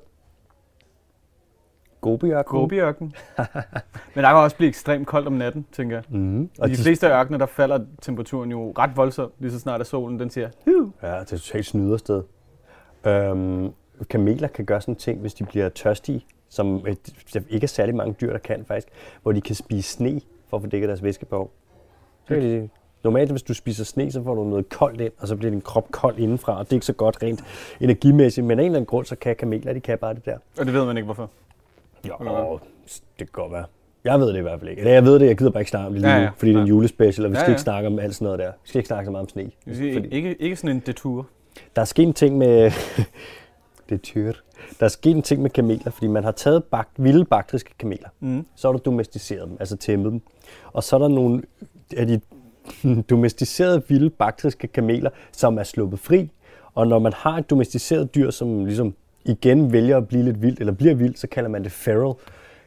Gobiørken. 2.01 2.59
Gobiørken. 2.59 3.13
Men 4.15 4.23
der 4.23 4.29
kan 4.29 4.35
også 4.35 4.55
blive 4.57 4.67
ekstremt 4.69 5.07
koldt 5.07 5.27
om 5.27 5.33
natten, 5.33 5.65
tænker 5.71 5.95
jeg. 5.95 6.03
Mm. 6.09 6.49
Og 6.59 6.69
I 6.69 6.71
de 6.71 6.77
fleste 6.77 7.07
af 7.11 7.19
ørkener, 7.19 7.37
der 7.37 7.45
falder 7.45 7.79
temperaturen 8.01 8.51
jo 8.51 8.73
ret 8.77 8.97
voldsomt, 8.97 9.33
lige 9.39 9.51
så 9.51 9.59
snart 9.59 9.81
at 9.81 9.87
solen 9.87 10.19
den 10.19 10.29
siger, 10.29 10.49
Hiu. 10.65 10.91
Ja, 11.03 11.07
det 11.07 11.15
er 11.19 11.23
totalt 11.37 11.65
snydersted. 11.65 12.23
Øhm, 13.05 13.69
kameler 14.09 14.47
kan 14.47 14.65
gøre 14.65 14.81
sådan 14.81 14.91
en 14.91 14.95
ting, 14.99 15.19
hvis 15.21 15.33
de 15.33 15.43
bliver 15.45 15.69
tørstige, 15.69 16.25
som 16.55 16.87
øh, 16.87 16.95
der 17.33 17.39
ikke 17.49 17.63
er 17.63 17.67
særlig 17.67 17.95
mange 17.95 18.15
dyr, 18.21 18.31
der 18.31 18.37
kan 18.39 18.65
faktisk, 18.67 18.87
hvor 19.23 19.31
de 19.31 19.41
kan 19.41 19.55
spise 19.55 19.89
sne 19.91 20.21
for 20.49 20.57
at 20.57 20.63
få 20.63 20.69
dækket 20.69 20.87
deres 20.87 21.03
væskebehov. 21.03 21.51
Så 22.27 22.33
kan 22.33 22.43
de, 22.43 22.69
normalt, 23.03 23.31
hvis 23.31 23.43
du 23.43 23.53
spiser 23.53 23.83
sne, 23.83 24.11
så 24.11 24.23
får 24.23 24.35
du 24.35 24.43
noget 24.43 24.69
koldt 24.69 25.01
ind, 25.01 25.11
og 25.19 25.27
så 25.27 25.35
bliver 25.35 25.51
din 25.51 25.61
krop 25.61 25.91
kold 25.91 26.19
indenfra, 26.19 26.57
og 26.59 26.65
det 26.65 26.71
er 26.71 26.75
ikke 26.75 26.85
så 26.85 26.93
godt 26.93 27.17
rent 27.23 27.43
energimæssigt, 27.79 28.47
men 28.47 28.59
af 28.59 28.63
en 28.63 28.65
eller 28.65 28.77
anden 28.77 28.85
grund, 28.85 29.05
så 29.05 29.15
kan 29.15 29.35
kameler, 29.35 29.73
de 29.73 29.79
kan 29.79 29.97
bare 29.97 30.13
det 30.13 30.25
der. 30.25 30.37
Og 30.59 30.65
det 30.65 30.73
ved 30.73 30.85
man 30.85 30.97
ikke, 30.97 31.05
hvorfor. 31.05 31.29
Jo, 32.07 32.13
det 32.89 33.17
kan 33.17 33.27
godt 33.31 33.51
være. 33.51 33.65
Jeg 34.03 34.19
ved 34.19 34.27
det 34.33 34.37
i 34.37 34.41
hvert 34.41 34.59
fald 34.59 34.69
ikke. 34.69 34.79
Eller 34.79 34.93
jeg 34.93 35.05
ved 35.05 35.19
det, 35.19 35.27
jeg 35.27 35.37
gider 35.37 35.51
bare 35.51 35.61
ikke 35.61 35.69
snakke 35.69 35.87
om 35.87 35.93
det 35.93 36.01
lige 36.01 36.11
Ja, 36.13 36.17
nu, 36.19 36.23
ja. 36.23 36.29
fordi 36.37 36.51
det 36.51 36.57
er 36.57 36.61
en 36.61 36.67
Ja. 36.67 36.69
julespecial, 36.69 37.25
og 37.25 37.31
vi 37.31 37.35
Ja, 37.35 37.39
skal 37.39 37.49
ja. 37.51 37.53
ikke 37.53 37.61
snakke 37.61 37.87
om 37.87 37.99
alt 37.99 38.15
sådan 38.15 38.25
noget 38.25 38.39
der. 38.39 38.51
Vi 38.63 38.67
skal 38.69 38.79
ikke 38.79 38.87
snakke 38.87 39.05
så 39.07 39.11
meget 39.11 39.21
om 39.23 39.29
sne. 39.29 39.51
Fordi- 39.93 40.07
ikke, 40.07 40.35
ikke 40.41 40.55
sådan 40.55 40.75
en 40.75 40.83
detur. 40.85 41.27
Der 41.75 41.81
er 41.81 41.85
sket 41.85 42.07
en 42.07 42.13
ting 42.13 42.37
med... 42.37 42.71
det 43.89 43.95
er 43.95 43.99
tyrt. 43.99 44.43
Der 44.79 44.85
er 44.85 44.89
sket 44.89 45.15
en 45.15 45.21
ting 45.21 45.41
med 45.41 45.49
kameler, 45.49 45.91
fordi 45.91 46.07
man 46.07 46.23
har 46.23 46.31
taget 46.31 46.63
bak, 46.63 46.89
vilde 46.97 47.25
baktriske 47.25 47.71
kameler. 47.79 48.09
Mm. 48.19 48.45
Så 48.55 48.67
har 48.67 48.73
du 48.73 48.79
domesticeret 48.85 49.49
dem, 49.49 49.57
altså 49.59 49.77
tæmmet 49.77 50.11
dem. 50.11 50.21
Og 50.73 50.83
så 50.83 50.95
er 50.95 50.99
der 50.99 51.07
nogle 51.07 51.41
af 51.97 52.07
de 52.07 52.21
domesticerede 53.09 53.83
vilde 53.87 54.09
baktriske 54.09 54.67
kameler, 54.67 55.09
som 55.31 55.57
er 55.57 55.63
sluppet 55.63 55.99
fri. 55.99 56.29
Og 56.73 56.87
når 56.87 56.99
man 56.99 57.13
har 57.13 57.37
et 57.37 57.49
domesticeret 57.49 58.15
dyr, 58.15 58.31
som 58.31 58.65
ligesom 58.65 58.93
igen 59.25 59.71
vælger 59.73 59.97
at 59.97 60.07
blive 60.07 60.23
lidt 60.23 60.41
vildt, 60.41 60.59
eller 60.59 60.73
bliver 60.73 60.95
vildt, 60.95 61.19
så 61.19 61.27
kalder 61.27 61.49
man 61.49 61.63
det 61.63 61.71
feral, 61.71 62.13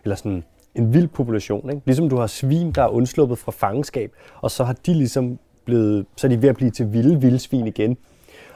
eller 0.05 0.17
sådan 0.17 0.45
en 0.75 0.95
vild 0.95 1.09
population. 1.09 1.71
Ikke? 1.71 1.83
Ligesom 1.87 2.09
du 2.09 2.17
har 2.17 2.27
svin, 2.27 2.73
der 2.73 2.83
er 2.83 2.89
undsluppet 2.89 3.39
fra 3.39 3.53
fangenskab, 3.53 4.13
og 4.41 4.51
så 4.51 4.65
har 4.65 4.73
de 4.73 4.95
ligesom 4.95 5.39
blevet, 5.65 6.07
så 6.17 6.27
er 6.27 6.29
de 6.29 6.43
ved 6.43 6.49
at 6.49 6.57
blive 6.57 6.71
til 6.71 6.93
vilde 6.93 7.21
vildsvin 7.21 7.67
igen. 7.67 7.97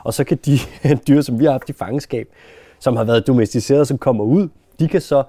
Og 0.04 0.14
så 0.14 0.24
kan 0.24 0.38
de 0.46 0.58
dyr, 1.08 1.20
som 1.20 1.38
vi 1.38 1.44
har 1.44 1.52
haft 1.52 1.68
i 1.68 1.72
fangenskab, 1.72 2.28
som 2.78 2.96
har 2.96 3.04
været 3.04 3.26
domesticeret, 3.26 3.88
som 3.88 3.98
kommer 3.98 4.24
ud, 4.24 4.48
de 4.80 4.88
kan 4.88 5.00
så 5.00 5.22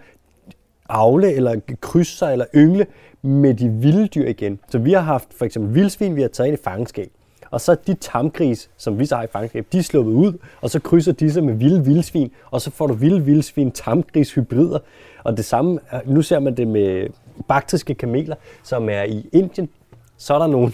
avle 0.90 1.34
eller 1.34 1.60
krydse 1.82 2.18
sig 2.18 2.32
eller 2.32 2.46
yngle 2.56 2.86
med 3.22 3.54
de 3.54 3.70
vilde 3.70 4.08
dyr 4.08 4.28
igen. 4.28 4.60
Så 4.70 4.78
vi 4.78 4.94
har 4.94 5.02
haft 5.02 5.28
for 5.38 5.46
eksempel 5.46 5.76
vildsvin, 5.76 6.16
vi 6.16 6.22
har 6.22 6.30
taget 6.30 6.48
ind 6.48 6.60
i 6.60 6.64
fangenskab. 6.64 7.12
Og 7.52 7.62
så 7.62 7.76
de 7.88 7.94
tamgris, 7.94 8.70
som 8.78 9.00
vi 9.00 9.06
så 9.06 9.16
har 9.16 9.24
i 9.24 9.28
fangenskab, 9.28 9.66
de 9.72 9.78
er 9.78 9.84
sluppet 9.84 10.14
ud, 10.14 10.34
og 10.62 10.70
så 10.70 10.80
krydser 10.80 11.12
de 11.12 11.32
sig 11.32 11.44
med 11.44 11.54
vilde 11.54 11.86
vildsvin, 11.86 12.32
og 12.52 12.62
så 12.62 12.72
får 12.72 12.88
du 12.88 12.94
vilde 12.94 13.26
vildsvin, 13.26 13.72
tamgris, 13.72 14.34
hybrider. 14.34 14.80
Og 15.24 15.38
det 15.38 15.46
samme, 15.46 15.80
nu 16.06 16.22
ser 16.22 16.40
man 16.40 16.58
det 16.58 16.68
med 16.68 17.08
baktriske 17.48 17.94
kameler, 17.94 18.36
som 18.64 18.90
er 18.90 19.04
i 19.04 19.30
Indien. 19.32 19.70
Så 20.18 20.34
er 20.34 20.40
der 20.40 20.48
nogle 20.48 20.74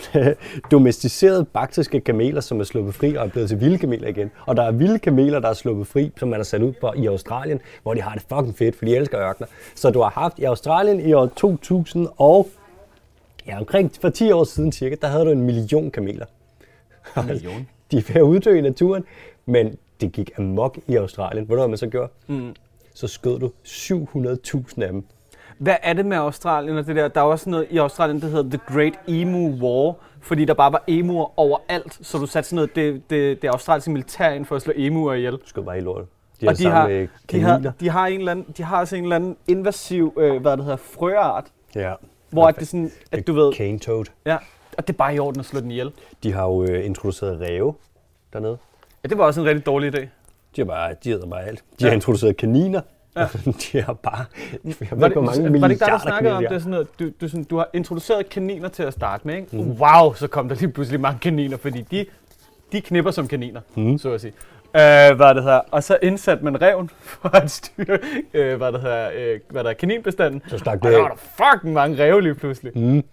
domesticerede 0.72 1.46
baktriske 1.46 2.00
kameler, 2.00 2.42
som 2.42 2.60
er 2.60 2.64
sluppet 2.64 2.96
fri 2.96 3.16
og 3.16 3.26
er 3.26 3.30
blevet 3.30 3.50
til 3.50 3.62
vilde 3.62 3.78
kameler 3.78 4.08
igen. 4.08 4.32
Og 4.46 4.58
der 4.58 4.64
er 4.64 4.72
vilde 4.72 5.00
kameler, 5.00 5.40
der 5.40 5.50
er 5.50 5.54
sluppet 5.54 5.88
fri, 5.88 6.12
som 6.18 6.30
man 6.30 6.40
har 6.40 6.44
sat 6.44 6.62
ud 6.62 6.74
på 6.82 6.94
i 6.98 7.06
Australien, 7.06 7.62
hvor 7.84 7.94
de 7.94 8.02
har 8.02 8.14
det 8.14 8.24
fucking 8.30 8.58
fedt, 8.58 8.76
for 8.76 8.86
de 8.86 8.96
elsker 8.96 9.20
ørkener. 9.20 9.48
Så 9.76 9.90
du 9.90 10.02
har 10.02 10.10
haft 10.10 10.40
i 10.40 10.44
Australien 10.44 11.00
i 11.00 11.14
år 11.14 11.26
2000 11.26 12.08
og 12.18 12.48
ja, 13.48 13.58
omkring 13.60 13.92
for 14.02 14.10
10 14.10 14.32
år 14.32 14.44
siden 14.44 14.72
cirka, 14.72 14.96
der 15.02 15.08
havde 15.08 15.26
du 15.26 15.30
en 15.30 15.42
million 15.42 15.92
kameler. 15.92 16.26
En 17.18 17.26
million. 17.26 17.68
De 17.92 17.98
er 17.98 18.02
ved 18.08 18.16
at 18.16 18.22
uddø 18.22 18.58
i 18.58 18.62
naturen, 18.62 19.04
men 19.46 19.78
det 20.02 20.12
gik 20.12 20.32
amok 20.38 20.80
i 20.88 20.96
Australien. 20.96 21.50
Ved 21.50 21.56
du, 21.56 21.62
hvad 21.62 21.68
man 21.68 21.78
så 21.78 21.88
gjorde? 21.88 22.12
Mm. 22.28 22.56
Så 22.94 23.08
skød 23.08 23.40
du 23.40 23.52
700.000 23.66 24.82
af 24.82 24.92
dem. 24.92 25.06
Hvad 25.60 25.76
er 25.84 25.93
det 25.93 26.05
med 26.05 26.18
Australien 26.18 26.78
og 26.78 26.88
det 26.88 26.95
der? 26.95 27.07
Der 27.07 27.22
er 27.22 27.26
også 27.26 27.49
noget 27.49 27.68
i 27.70 27.78
Australien, 27.78 28.22
der 28.22 28.28
hedder 28.28 28.57
The 28.57 28.60
Great 28.74 28.93
Emu 29.07 29.49
War, 29.49 29.95
fordi 30.22 30.45
der 30.45 30.53
bare 30.53 30.72
var 30.72 30.84
emuer 30.88 31.39
overalt, 31.39 31.99
så 32.01 32.18
du 32.18 32.26
satte 32.26 32.49
sådan 32.49 32.55
noget, 32.55 32.76
det, 32.76 33.10
det, 33.10 33.41
det 33.41 33.47
australske 33.47 33.91
militær 33.91 34.30
ind 34.30 34.45
for 34.45 34.55
at 34.55 34.62
slå 34.62 34.74
emuer 34.76 35.14
ihjel. 35.14 35.34
Du 35.34 35.47
skal 35.47 35.64
bare 35.64 35.78
i 35.78 35.82
lortet. 35.82 36.07
De 36.41 36.47
og 36.47 36.51
er 36.51 36.55
de 36.55 36.66
har, 36.70 36.88
de, 37.32 37.41
har, 37.41 37.72
de, 37.80 37.89
har 37.89 38.07
en 38.07 38.20
eller 38.20 38.32
anden, 38.32 38.45
de 38.57 38.64
har 38.64 38.78
altså 38.78 38.95
en 38.95 39.03
eller 39.03 39.16
anden 39.16 39.38
invasiv, 39.47 40.14
øh, 40.18 40.41
hvad 40.41 40.51
det 40.57 40.64
hedder, 40.64 40.78
frøart, 40.78 41.45
Ja. 41.76 41.93
hvor 42.30 42.47
at 42.47 42.55
det 42.60 42.68
sådan, 42.68 42.91
at 43.12 43.28
du 43.28 43.34
ved, 43.34 43.53
Cane 43.53 43.80
toad. 43.80 44.05
ja, 44.26 44.38
og 44.78 44.88
det 44.88 44.93
er 44.93 44.97
bare 44.97 45.16
i 45.16 45.20
orden 45.20 45.39
at 45.39 45.45
slå 45.45 45.60
den 45.60 45.72
ihjel. 45.72 45.91
De 46.24 46.34
har 46.34 46.45
jo 46.45 46.64
øh, 46.64 46.86
introduceret 46.86 47.41
ræve 47.41 47.74
dernede. 48.34 48.57
Ja, 49.03 49.07
det 49.10 49.18
var 49.18 49.26
også 49.26 49.41
en 49.41 49.47
rigtig 49.47 49.66
dårlig 49.66 49.95
idé. 49.95 49.99
De 50.55 50.62
har 50.62 50.66
bare, 50.66 50.95
de 51.03 51.10
æder 51.12 51.26
bare 51.28 51.43
alt. 51.45 51.60
De 51.80 51.84
Ja. 51.86 51.88
har 51.88 51.95
introduceret 51.95 52.38
kaniner. 52.38 52.82
Ja. 53.16 53.28
de 53.72 53.82
har 53.82 53.93
bare, 53.93 54.26
jeg 54.64 54.74
ved 54.80 54.88
Var 54.91 55.07
ikke, 55.07 55.20
hvor 55.20 55.32
mange 55.32 55.53
det, 55.53 55.62
var 55.62 55.68
det 55.68 55.74
ikke 55.74 55.86
der, 55.86 55.91
der 55.91 55.97
milliarder 55.97 55.99
snakkede 55.99 56.34
om 56.34 56.43
det? 56.43 56.51
er 56.51 56.60
Sådan 56.60 56.72
noget, 56.72 56.88
du, 56.99 57.10
du, 57.22 57.28
sådan, 57.28 57.43
du 57.43 57.57
har 57.57 57.70
introduceret 57.74 58.30
kaniner 58.30 58.70
til 58.70 58.84
at 58.84 58.93
starte 58.93 59.28
med, 59.28 59.36
ikke? 59.36 59.57
Mm. 59.57 59.72
Wow, 59.72 60.14
så 60.14 60.28
kom 60.28 60.49
der 60.49 60.55
lige 60.55 60.72
pludselig 60.72 60.99
mange 61.01 61.20
kaniner, 61.20 61.57
fordi 61.57 61.82
de, 61.82 62.05
de 62.72 62.82
knipper 62.82 63.12
som 63.12 63.28
kaniner, 63.28 63.62
mm. 63.76 63.97
så 63.97 64.12
at 64.12 64.22
sige. 64.22 64.34
Øh, 64.76 65.16
hvad 65.16 65.36
det 65.36 65.43
hedder. 65.43 65.62
Og 65.72 65.84
så 65.84 65.97
indsatte 66.01 66.43
man 66.43 66.62
reven 66.62 66.89
for 67.03 67.36
at 67.36 67.51
styre, 67.51 67.99
øh, 68.34 68.57
hvad 68.57 68.72
det 68.72 68.82
hedder, 68.82 69.10
øh, 69.16 69.39
hvad 69.49 69.64
der 69.64 69.70
er 69.70 69.74
kaninbestanden. 69.74 70.41
Så 70.47 70.57
stak 70.57 70.74
Og 70.74 70.82
det 70.84 70.91
der 70.91 70.97
af. 70.97 71.03
var 71.03 71.10
der 71.10 71.53
fucking 71.55 71.74
mange 71.74 72.03
ræve 72.03 72.22
lige 72.22 72.36
pludselig. 72.36 72.72
Mm. 72.78 73.03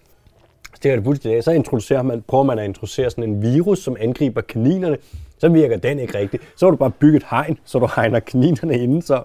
Så 0.65 0.81
det 0.83 0.91
er 0.91 0.97
det 0.97 1.05
fuldstændig. 1.05 1.45
Så 1.45 1.51
introducerer 1.51 2.03
man, 2.03 2.23
prøver 2.23 2.45
man 2.45 2.59
at 2.59 2.65
introducere 2.65 3.11
sådan 3.11 3.25
en 3.25 3.43
virus, 3.43 3.79
som 3.79 3.97
angriber 4.01 4.41
kaninerne, 4.41 4.97
Så 5.39 5.49
virker 5.49 5.77
den 5.77 5.99
ikke 5.99 6.19
rigtigt. 6.19 6.43
Så 6.57 6.67
har 6.67 6.71
du 6.71 6.77
bare 6.77 6.91
bygget 6.91 7.17
et 7.23 7.27
hegn, 7.31 7.59
så 7.65 7.79
du 7.79 7.89
hegner 7.97 8.21
kaninerne 8.21 8.79
inden, 8.79 9.03
så 9.03 9.23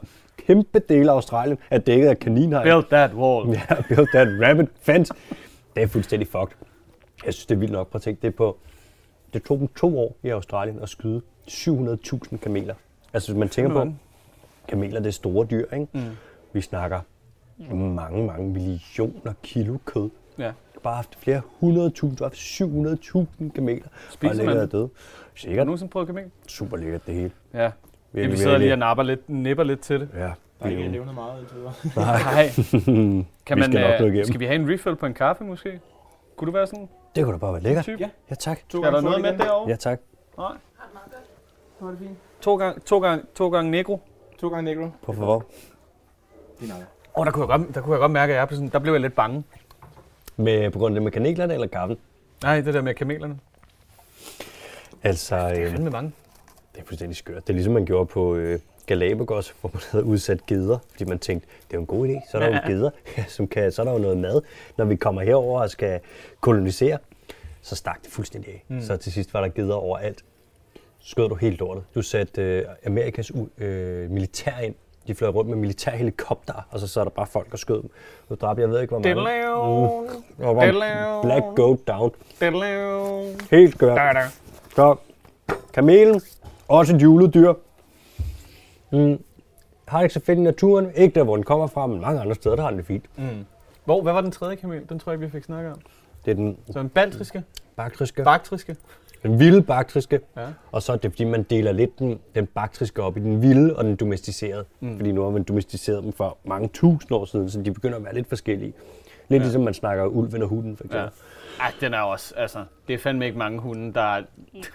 kæmpe 0.47 0.79
del 0.79 1.09
af 1.09 1.13
Australien 1.13 1.57
er 1.69 1.77
dækket 1.77 2.07
af 2.07 2.19
kaninhegn. 2.19 2.63
Build 2.63 2.83
that 2.89 3.13
wall. 3.13 3.49
Ja, 3.49 3.75
build 3.89 4.07
that 4.07 4.27
rabbit 4.49 4.67
fence. 4.81 5.13
Det 5.75 5.83
er 5.83 5.87
fuldstændig 5.87 6.27
fucked. 6.27 6.55
Jeg 7.25 7.33
synes, 7.33 7.45
det 7.45 7.55
er 7.55 7.59
vildt 7.59 7.73
nok. 7.73 7.87
Prøv 7.87 7.97
at 7.97 8.01
tænke 8.01 8.21
det 8.21 8.35
på. 8.35 8.57
Det 9.33 9.43
tog 9.43 9.59
dem 9.59 9.67
to 9.67 9.99
år 9.99 10.15
i 10.23 10.29
Australien 10.29 10.79
at 10.79 10.89
skyde 10.89 11.21
700.000 11.47 12.37
kameler. 12.37 12.73
Altså, 13.13 13.31
hvis 13.31 13.39
man 13.39 13.49
tænker 13.49 13.71
på, 13.73 13.93
kameler 14.67 14.99
det 14.99 15.07
er 15.07 15.11
store 15.11 15.47
dyr, 15.51 15.65
ikke? 15.73 15.87
Mm. 15.93 16.01
Vi 16.53 16.61
snakker 16.61 16.99
mange, 17.73 18.27
mange 18.27 18.49
millioner 18.49 19.33
kilo 19.43 19.77
kød. 19.85 20.09
Ja. 20.37 20.51
Bare 20.83 20.95
haft 20.95 21.15
flere 21.19 21.41
hundredtusind, 21.59 22.19
haft 22.21 22.35
700.000 23.45 23.51
kameler. 23.55 23.85
Spiser 24.09 24.39
og 24.39 24.45
man 24.45 24.57
der 24.57 24.65
døde. 24.65 24.81
Har 24.81 24.87
du 24.87 25.39
Sikkert. 25.39 25.65
nogensinde 25.65 25.91
prøvet 25.91 26.07
kamel? 26.07 26.23
Super 26.47 26.77
lækkert 26.77 27.05
det 27.05 27.15
hele. 27.15 27.31
Ja. 27.53 27.71
Ja 28.15 28.27
vi 28.27 28.37
sidder 28.37 28.57
lige 28.57 28.73
og 28.73 28.79
napper 28.79 29.03
lidt, 29.03 29.29
nipper 29.29 29.63
lidt 29.63 29.79
til 29.79 29.99
det. 29.99 30.09
Ja, 30.13 30.19
Der 30.19 30.33
er 30.59 30.69
ikke 30.69 30.87
levnet 30.87 31.15
meget 31.15 31.39
indtil 31.39 31.57
videre. 31.57 31.73
Nej. 31.95 32.49
Kan 33.45 33.57
Vi 33.57 33.59
man, 33.61 33.71
skal 33.71 34.01
nok 34.01 34.15
øh, 34.15 34.25
skal 34.25 34.39
vi 34.39 34.45
have 34.45 34.55
en 34.55 34.73
refill 34.73 34.95
på 34.95 35.05
en 35.05 35.13
kaffe 35.13 35.43
måske? 35.43 35.79
Kunne 36.35 36.45
du 36.45 36.51
være 36.51 36.67
sådan 36.67 36.89
Det 37.15 37.23
kunne 37.23 37.33
da 37.33 37.37
bare 37.39 37.53
være 37.53 37.61
lækkert. 37.61 37.87
Ja. 37.87 38.09
Ja, 38.29 38.35
tak. 38.35 38.59
To 38.69 38.81
Er 38.81 38.91
der 38.91 39.01
noget 39.01 39.21
med 39.21 39.37
derovre? 39.37 39.69
Ja, 39.69 39.75
tak. 39.75 39.99
Nej. 40.37 40.51
Så 41.79 41.85
er 41.85 41.89
det 41.89 41.99
fint. 41.99 42.17
To 42.41 42.55
gange, 42.57 42.81
to 42.85 42.99
gange, 42.99 43.23
to 43.35 43.49
gange 43.49 43.71
negro. 43.71 44.01
To 44.39 44.49
gange 44.49 44.63
negro. 44.75 44.89
På 45.05 45.13
favor. 45.13 45.45
Din. 46.59 46.71
Åh, 46.71 46.75
oh, 47.13 47.25
der, 47.25 47.31
kunne 47.31 47.53
jeg 47.53 47.59
godt, 47.59 47.75
der 47.75 47.81
kunne 47.81 47.93
jeg 47.93 47.99
godt 47.99 48.11
mærke, 48.11 48.33
at 48.33 48.39
jeg 48.39 48.47
sådan, 48.51 48.69
der 48.69 48.79
blev 48.79 48.93
jeg 48.93 49.01
lidt 49.01 49.15
bange. 49.15 49.43
Med, 50.37 50.71
på 50.71 50.79
grund 50.79 50.93
af 50.93 50.95
det 50.95 51.03
med 51.03 51.11
kaneglerne 51.11 51.53
eller 51.53 51.67
kaffen? 51.67 51.97
Nej, 52.43 52.61
det 52.61 52.73
der 52.73 52.81
med 52.81 52.93
kamelerne. 52.93 53.39
Altså, 55.03 55.35
Det 55.49 55.57
er 55.57 55.65
øh, 55.65 55.71
fandme 55.71 55.89
mange. 55.89 56.11
Det 56.75 56.81
er 56.81 56.85
fuldstændig 56.85 57.17
skørt. 57.17 57.47
Det 57.47 57.49
er 57.49 57.53
ligesom 57.53 57.73
man 57.73 57.85
gjorde 57.85 58.05
på 58.05 58.35
øh, 58.35 58.59
Galapagos, 58.85 59.55
hvor 59.61 59.69
man 59.73 59.81
havde 59.91 60.05
udsat 60.05 60.45
geder, 60.45 60.77
fordi 60.91 61.05
man 61.05 61.19
tænkte, 61.19 61.47
det 61.67 61.73
er 61.73 61.77
jo 61.77 61.81
en 61.81 61.85
god 61.87 62.07
idé, 62.07 62.31
så 62.31 62.37
er 62.37 62.41
der 62.41 62.49
Ja. 62.49 62.55
jo 62.55 62.73
geder, 62.73 62.89
som 63.27 63.47
kan, 63.47 63.71
så 63.71 63.81
er 63.81 63.85
der 63.85 63.91
jo 63.93 63.97
noget 63.99 64.17
mad. 64.17 64.41
Når 64.77 64.85
vi 64.85 64.95
kommer 64.95 65.21
herover 65.21 65.61
og 65.61 65.69
skal 65.69 65.99
kolonisere, 66.41 66.97
så 67.61 67.75
stak 67.75 68.03
det 68.03 68.11
fuldstændig 68.11 68.49
af. 68.53 68.63
Mm. 68.67 68.81
Så 68.81 68.97
til 68.97 69.11
sidst 69.11 69.33
var 69.33 69.41
der 69.41 69.47
geder 69.47 69.75
overalt. 69.75 70.23
Så 70.99 71.09
skød 71.09 71.29
du 71.29 71.35
helt 71.35 71.59
lortet. 71.59 71.83
Du 71.95 72.01
satte 72.01 72.41
øh, 72.41 72.65
Amerikas 72.85 73.31
øh, 73.57 74.11
militær 74.11 74.57
ind. 74.63 74.75
De 75.07 75.15
fløj 75.15 75.29
rundt 75.29 75.49
med 75.49 75.57
militærhelikopter, 75.57 76.67
og 76.71 76.79
så 76.79 76.87
så 76.87 76.99
er 76.99 77.03
der 77.03 77.11
bare 77.11 77.27
folk, 77.27 77.51
der 77.51 77.57
skød 77.57 77.81
dem. 77.81 77.89
Du 78.29 78.35
dræbte, 78.35 78.61
jeg 78.61 78.69
ved 78.69 78.81
ikke, 78.81 78.91
hvor 78.91 78.99
mange. 78.99 79.09
Diddle-o, 79.15 80.07
Der 80.37 80.53
var 80.53 81.21
Black 81.21 81.43
Goat 81.55 81.79
down. 81.87 82.11
Helt 83.51 83.75
skørt. 83.75 83.97
Så, 84.75 84.95
kamelen, 85.73 86.21
også 86.71 86.95
et 86.95 87.01
julet 87.01 87.33
dyr. 87.33 87.53
Mm. 88.91 89.23
Har 89.87 89.97
det 89.97 90.03
ikke 90.05 90.13
så 90.13 90.19
fedt 90.19 90.39
i 90.39 90.41
naturen. 90.41 90.91
Ikke 90.95 91.15
der, 91.15 91.23
hvor 91.23 91.35
den 91.35 91.43
kommer 91.43 91.67
fra, 91.67 91.87
men 91.87 92.01
mange 92.01 92.21
andre 92.21 92.35
steder, 92.35 92.55
der 92.55 92.63
har 92.63 92.69
den 92.69 92.77
det 92.79 92.85
fint. 92.85 93.05
Mm. 93.17 93.23
Hvor, 93.85 94.01
hvad 94.01 94.13
var 94.13 94.21
den 94.21 94.31
tredje 94.31 94.55
kamel? 94.55 94.81
Den 94.89 94.99
tror 94.99 95.11
jeg 95.11 95.21
ikke, 95.21 95.25
vi 95.25 95.31
fik 95.31 95.43
snakket 95.43 95.71
om. 95.73 95.79
Det 96.25 96.31
er 96.31 96.35
den 96.35 96.57
Så 96.71 96.79
en 96.79 96.89
baltriske, 96.89 97.43
baktriske, 97.75 98.23
baktriske. 98.23 98.75
den 99.23 99.39
vilde 99.39 99.61
baktriske. 99.61 100.19
Ja. 100.37 100.41
Og 100.71 100.81
så 100.81 100.93
er 100.93 100.97
det, 100.97 101.11
fordi 101.11 101.23
man 101.23 101.43
deler 101.43 101.71
lidt 101.71 101.99
den, 101.99 102.19
den 102.35 102.45
baktriske 102.47 103.03
op 103.03 103.17
i 103.17 103.19
den 103.19 103.41
vilde 103.41 103.75
og 103.75 103.83
den 103.83 103.95
domesticerede. 103.95 104.65
Mm. 104.79 104.97
Fordi 104.97 105.11
nu 105.11 105.21
har 105.23 105.29
man 105.29 105.43
domesticeret 105.43 106.03
dem 106.03 106.13
for 106.13 106.37
mange 106.43 106.67
tusind 106.73 107.11
år 107.11 107.25
siden, 107.25 107.49
så 107.49 107.61
de 107.61 107.71
begynder 107.73 107.97
at 107.97 108.03
være 108.03 108.15
lidt 108.15 108.29
forskellige. 108.29 108.73
Lidt 109.29 109.39
ja. 109.41 109.45
ligesom 109.45 109.61
man 109.61 109.73
snakker 109.73 110.05
ulven 110.05 110.41
og 110.41 110.47
hunden, 110.47 110.77
for 110.77 110.83
Ja. 110.91 111.07
Ej, 111.59 111.71
den 111.81 111.93
er 111.93 111.99
også, 111.99 112.33
altså, 112.37 112.63
det 112.87 112.93
er 112.93 112.97
fandme 112.97 113.25
ikke 113.25 113.37
mange 113.37 113.59
hunde, 113.59 113.93
der, 113.93 114.01
er- 114.15 114.23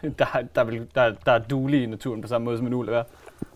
der, 0.19 0.27
der, 0.55 0.65
vil, 0.65 0.87
der, 0.95 1.15
der 1.27 1.33
er 1.33 1.39
duelige 1.39 1.83
i 1.83 1.87
naturen 1.87 2.23
på 2.23 2.29
samme 2.29 2.45
måde 2.45 2.57
som 2.57 2.67
en 2.67 2.75
ulv 2.75 2.89
er. 2.89 3.03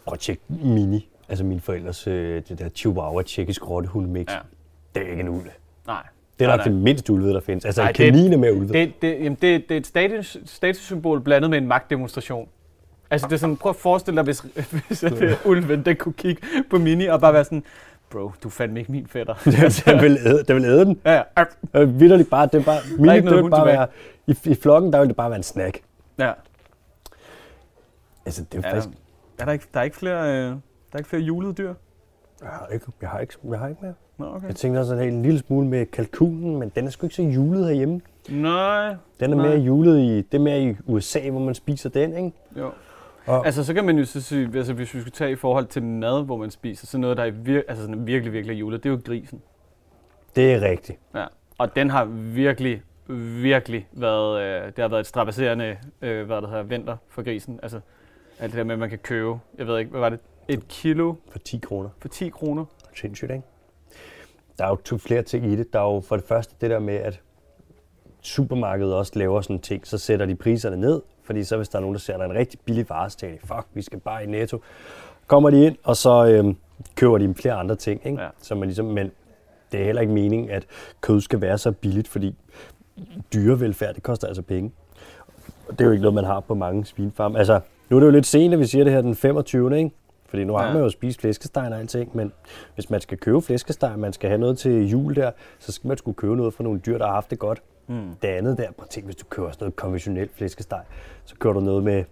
Prøv 0.04 0.12
at 0.12 0.18
tjekke 0.20 0.42
Mini, 0.48 1.08
altså 1.28 1.44
mine 1.44 1.60
forældres, 1.60 2.06
øh, 2.06 2.42
det 2.48 2.58
der 2.58 2.68
chihuahua 2.68 3.22
tjekkisk 3.22 3.70
rottehundemix. 3.70 4.26
Ja. 4.32 4.38
Det 4.94 5.06
er 5.06 5.10
ikke 5.10 5.20
en 5.20 5.28
ulv. 5.28 5.46
Nej. 5.86 6.02
Det 6.38 6.46
er 6.46 6.56
nok 6.56 6.64
det 6.64 6.72
mindste 6.72 7.12
ulve, 7.12 7.28
der 7.34 7.40
findes. 7.40 7.64
Altså 7.64 7.82
Ej, 7.82 7.88
en 7.88 7.94
det 7.94 8.04
kanin 8.12 8.32
er 8.32 8.36
mere 8.36 8.54
ulve. 8.54 8.72
Det, 8.72 9.02
det, 9.02 9.08
jamen 9.14 9.38
det, 9.42 9.68
det 9.68 9.74
er 9.74 9.76
et 9.78 9.86
status, 9.86 10.36
statussymbol 10.44 11.20
blandet 11.20 11.50
med 11.50 11.58
en 11.58 11.66
magtdemonstration. 11.66 12.48
Altså 13.10 13.26
det 13.26 13.32
er 13.34 13.38
sådan, 13.38 13.56
prøv 13.56 13.70
at 13.70 13.76
forestille 13.76 14.16
dig, 14.16 14.24
hvis, 14.24 14.40
hvis 14.88 15.04
at, 15.04 15.22
øh, 15.22 15.32
ulven 15.46 15.84
den 15.84 15.96
kunne 15.96 16.12
kigge 16.12 16.42
på 16.70 16.78
Mini 16.78 17.06
og 17.06 17.20
bare 17.20 17.32
være 17.32 17.44
sådan, 17.44 17.64
bro, 18.10 18.30
du 18.42 18.48
fandme 18.48 18.78
ikke 18.80 18.92
min 18.92 19.06
fætter. 19.06 19.34
den, 19.92 20.02
vil 20.02 20.18
æde, 20.26 20.44
den 20.48 20.56
vil 20.56 20.64
æde 20.64 20.84
den. 20.84 21.00
ja, 21.04 21.22
ja. 21.38 21.44
Øh, 21.74 22.00
bare, 22.30 22.46
det 22.52 22.64
bare, 22.64 22.80
noget 22.98 23.24
det 23.24 23.32
vil 23.32 23.40
hund 23.42 23.50
bare 23.50 23.60
tilbage. 23.60 23.78
være, 23.78 23.88
i, 24.26 24.36
i 24.50 24.54
flokken, 24.54 24.92
der 24.92 24.98
vil 24.98 25.08
det 25.08 25.16
bare 25.16 25.30
være 25.30 25.36
en 25.36 25.42
snack. 25.42 25.80
ja. 26.18 26.32
Altså, 28.26 28.44
det 28.52 28.64
er 28.64 28.68
Er, 28.68 28.72
faktisk, 28.72 28.88
der, 29.38 29.42
er 29.42 29.44
der, 29.44 29.52
ikke, 29.52 29.66
der 29.74 29.80
er 29.80 29.84
ikke 29.84 29.96
flere, 29.96 30.28
øh, 30.28 30.44
der 30.44 30.56
er 30.92 30.98
ikke 30.98 31.08
flere 31.10 31.22
julede 31.22 31.52
dyr? 31.52 31.74
jeg 32.42 32.48
har 32.50 32.66
ikke, 32.66 32.86
jeg 33.00 33.08
har 33.10 33.18
ikke, 33.20 33.34
jeg 33.50 33.58
har 33.58 33.68
ikke 33.68 33.80
mere. 33.82 33.94
Nå, 34.18 34.26
okay. 34.34 34.46
Jeg 34.46 34.56
tænkte 34.56 34.78
også 34.78 34.94
at 34.94 35.08
en 35.08 35.22
lille 35.22 35.38
smule 35.38 35.66
med 35.66 35.86
kalkunen, 35.86 36.58
men 36.58 36.72
den 36.76 36.86
er 36.86 36.90
sgu 36.90 37.06
ikke 37.06 37.16
så 37.16 37.22
julet 37.22 37.66
herhjemme. 37.66 38.00
Nej. 38.28 38.94
Den 39.20 39.32
er 39.32 39.36
Nej. 39.36 39.48
mere 39.48 39.58
julet 39.58 39.98
i, 39.98 40.16
det 40.16 40.34
er 40.34 40.38
mere 40.42 40.62
i 40.62 40.76
USA, 40.86 41.30
hvor 41.30 41.40
man 41.40 41.54
spiser 41.54 41.88
den, 41.88 42.16
ikke? 42.16 42.32
Jo. 42.56 42.70
Og- 43.30 43.46
Altså, 43.46 43.64
så 43.64 43.74
kan 43.74 43.84
man 43.84 43.98
jo 43.98 44.04
så 44.04 44.20
sige, 44.20 44.50
altså, 44.56 44.72
hvis 44.72 44.94
vi 44.94 45.00
skulle 45.00 45.12
tage 45.12 45.30
i 45.32 45.36
forhold 45.36 45.66
til 45.66 45.82
mad, 45.82 46.24
hvor 46.24 46.36
man 46.36 46.50
spiser, 46.50 46.86
så 46.86 46.98
noget, 46.98 47.16
der 47.16 47.24
er 47.24 47.30
vir- 47.30 47.64
altså, 47.68 47.82
sådan 47.84 48.06
virkelig, 48.06 48.32
virkelig 48.32 48.60
julet, 48.60 48.82
det 48.82 48.88
er 48.88 48.92
jo 48.94 49.00
grisen. 49.06 49.42
Det 50.36 50.52
er 50.54 50.60
rigtigt. 50.60 50.98
Ja. 51.14 51.24
Og 51.58 51.76
den 51.76 51.90
har 51.90 52.04
virkelig, 52.34 52.82
virkelig 53.42 53.88
været, 53.92 54.40
øh, 54.42 54.66
det 54.66 54.78
har 54.78 54.88
været 54.88 55.00
et 55.00 55.06
strapasserende, 55.06 55.76
øh, 56.02 56.26
hvad 56.26 56.36
det 56.42 56.48
hedder, 56.48 56.62
vinter 56.62 56.96
for 57.08 57.22
grisen. 57.22 57.60
Altså, 57.62 57.80
alt 58.38 58.52
det 58.52 58.58
der 58.58 58.64
med, 58.64 58.72
at 58.72 58.78
man 58.78 58.88
kan 58.90 58.98
købe, 58.98 59.38
jeg 59.58 59.66
ved 59.66 59.78
ikke, 59.78 59.90
hvad 59.90 60.00
var 60.00 60.08
det, 60.08 60.18
et 60.48 60.68
kilo 60.68 61.14
For 61.30 61.38
10 61.38 61.58
kroner. 61.58 61.88
for 61.98 62.08
10 62.08 62.28
kroner. 62.28 62.64
Sindssygt, 62.96 63.30
ikke? 63.30 63.42
Der 64.58 64.64
er 64.64 64.68
jo 64.68 64.76
to 64.76 64.98
flere 64.98 65.22
ting 65.22 65.46
i 65.46 65.56
det. 65.56 65.72
Der 65.72 65.78
er 65.80 65.94
jo 65.94 66.00
for 66.00 66.16
det 66.16 66.24
første 66.24 66.54
det 66.60 66.70
der 66.70 66.78
med, 66.78 66.94
at 66.94 67.20
supermarkedet 68.22 68.94
også 68.94 69.12
laver 69.14 69.40
sådan 69.40 69.56
en 69.56 69.60
ting, 69.62 69.86
så 69.86 69.98
sætter 69.98 70.26
de 70.26 70.34
priserne 70.34 70.76
ned, 70.76 71.02
fordi 71.30 71.44
så 71.44 71.56
hvis 71.56 71.68
der 71.68 71.76
er 71.78 71.80
nogen, 71.80 71.94
der 71.94 72.00
ser, 72.00 72.14
at 72.14 72.20
der 72.20 72.26
er 72.26 72.30
en 72.30 72.36
rigtig 72.36 72.60
billig 72.64 72.88
vare, 72.88 73.10
så 73.10 73.16
tænker 73.16 73.36
de, 73.40 73.46
fuck, 73.46 73.66
vi 73.74 73.82
skal 73.82 74.00
bare 74.00 74.24
i 74.24 74.26
netto. 74.26 74.60
Kommer 75.26 75.50
de 75.50 75.64
ind, 75.66 75.76
og 75.84 75.96
så 75.96 76.26
øhm, 76.26 76.56
køber 76.96 77.18
de 77.18 77.34
flere 77.34 77.54
andre 77.54 77.76
ting, 77.76 78.00
ikke? 78.06 78.22
Ja. 78.22 78.28
Så 78.42 78.54
man 78.54 78.68
ligesom, 78.68 78.84
men 78.86 79.10
det 79.72 79.80
er 79.80 79.84
heller 79.84 80.00
ikke 80.02 80.12
meningen, 80.12 80.50
at 80.50 80.66
kød 81.00 81.20
skal 81.20 81.40
være 81.40 81.58
så 81.58 81.72
billigt, 81.72 82.08
fordi 82.08 82.34
dyrevelfærd, 83.34 83.94
det 83.94 84.02
koster 84.02 84.26
altså 84.26 84.42
penge. 84.42 84.72
Det 85.70 85.80
er 85.80 85.84
jo 85.84 85.90
ikke 85.90 86.02
noget, 86.02 86.14
man 86.14 86.24
har 86.24 86.40
på 86.40 86.54
mange 86.54 86.84
svinefarme. 86.84 87.38
Altså, 87.38 87.60
nu 87.90 87.96
er 87.96 88.00
det 88.00 88.06
jo 88.06 88.12
lidt 88.12 88.26
sent, 88.26 88.54
at 88.54 88.60
vi 88.60 88.66
siger 88.66 88.84
det 88.84 88.92
her 88.92 89.00
den 89.00 89.14
25. 89.14 89.78
Ikke? 89.78 89.90
Fordi 90.28 90.44
nu 90.44 90.52
har 90.54 90.66
Ja. 90.66 90.72
man 90.72 90.82
jo 90.82 90.88
spist 90.90 91.20
flæskesteg 91.20 91.68
og 91.72 91.78
alting, 91.78 92.16
men 92.16 92.32
hvis 92.74 92.90
man 92.90 93.00
skal 93.00 93.18
købe 93.18 93.42
flæskesteg, 93.42 93.98
man 93.98 94.12
skal 94.12 94.28
have 94.28 94.38
noget 94.40 94.58
til 94.58 94.88
jul 94.90 95.16
der, 95.16 95.30
så 95.58 95.72
skal 95.72 95.88
man 95.88 95.96
skulle 95.98 96.14
købe 96.14 96.36
noget 96.36 96.54
fra 96.54 96.64
nogle 96.64 96.80
dyr, 96.86 96.98
der 96.98 97.06
har 97.06 97.14
haft 97.14 97.30
det 97.30 97.38
godt. 97.38 97.62
Mm. 97.90 98.10
Det 98.22 98.28
andet 98.28 98.58
der, 98.58 98.64
prøv 98.72 98.82
at 98.84 98.88
tænke, 98.90 99.04
hvis 99.06 99.16
du 99.16 99.24
køber 99.30 99.50
sådan 99.50 99.64
noget 99.64 99.76
konventionelt 99.76 100.30
flæskesteg, 100.34 100.80
så 101.24 101.34
kører 101.38 101.54
du 101.54 101.60
noget 101.60 101.84
med, 101.84 102.04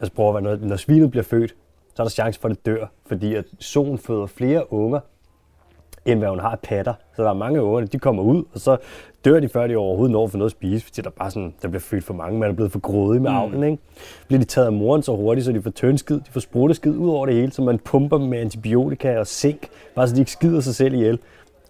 altså 0.00 0.14
prøv 0.14 0.28
at 0.28 0.34
være 0.34 0.42
noget, 0.42 0.62
når 0.62 0.76
svinet 0.76 1.10
bliver 1.10 1.24
født, 1.24 1.54
så 1.94 2.02
er 2.02 2.04
der 2.04 2.10
chance 2.10 2.40
for, 2.40 2.48
at 2.48 2.56
det 2.56 2.66
dør, 2.66 2.86
fordi 3.06 3.34
at 3.34 3.44
solen 3.58 3.98
føder 3.98 4.26
flere 4.26 4.72
unger, 4.72 5.00
end 6.06 6.18
hvad 6.18 6.28
hun 6.28 6.40
har 6.40 6.58
patter. 6.62 6.94
Så 7.16 7.22
der 7.22 7.30
er 7.30 7.34
mange 7.34 7.62
unger, 7.62 7.86
de 7.86 7.98
kommer 7.98 8.22
ud, 8.22 8.44
og 8.54 8.60
så 8.60 8.76
dør 9.24 9.40
de, 9.40 9.48
før 9.48 9.66
de 9.66 9.76
overhovedet 9.76 10.12
når 10.12 10.26
få 10.26 10.36
noget 10.36 10.48
at 10.48 10.52
spise, 10.52 10.84
fordi 10.84 11.00
der 11.02 11.10
bare 11.10 11.30
sådan, 11.30 11.54
der 11.62 11.68
bliver 11.68 11.80
født 11.80 12.04
for 12.04 12.14
mange, 12.14 12.38
man 12.38 12.50
er 12.50 12.54
blevet 12.54 12.72
for 12.72 12.78
grådig 12.78 13.22
med 13.22 13.30
Mm. 13.30 13.36
avlen, 13.36 13.62
ikke? 13.64 13.78
Bliver 14.26 14.38
de 14.38 14.44
taget 14.44 14.66
af 14.66 14.72
moren 14.72 15.02
så 15.02 15.16
hurtigt, 15.16 15.44
så 15.44 15.52
de 15.52 15.62
får 15.62 15.70
tønskid, 15.70 16.16
de 16.16 16.30
får 16.30 16.40
spruteskid 16.40 16.96
ud 16.96 17.10
over 17.10 17.26
det 17.26 17.34
hele, 17.34 17.52
så 17.52 17.62
man 17.62 17.78
pumper 17.78 18.18
dem 18.18 18.26
med 18.26 18.38
antibiotika 18.38 19.18
og 19.18 19.26
zink, 19.26 19.68
bare 19.94 20.08
så 20.08 20.14
de 20.14 20.20
ikke 20.20 20.32
skider 20.32 20.60
sig 20.60 20.74
selv 20.74 20.94
ihjel. 20.94 21.18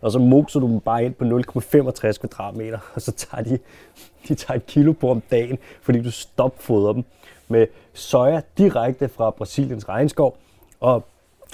Og 0.01 0.13
så 0.13 0.19
moser 0.19 0.61
du 0.61 0.67
dem 0.67 0.81
bare 0.81 1.05
ind 1.05 1.15
på 1.15 1.25
0,65 1.25 2.19
kvadratmeter, 2.19 2.79
og 2.95 3.03
så 3.03 3.13
tager 3.13 3.45
de, 3.45 3.59
de 4.29 4.35
tager 4.35 4.57
et 4.57 4.67
kilo 4.67 4.93
på 4.93 5.11
om 5.11 5.23
dagen, 5.31 5.59
fordi 5.83 6.03
du 6.03 6.11
stopfoder 6.11 6.93
dem 6.93 7.05
med 7.49 7.67
soja 7.93 8.41
direkte 8.59 9.09
fra 9.09 9.31
Brasiliens 9.31 9.89
regnskov, 9.89 10.37
og 10.81 11.05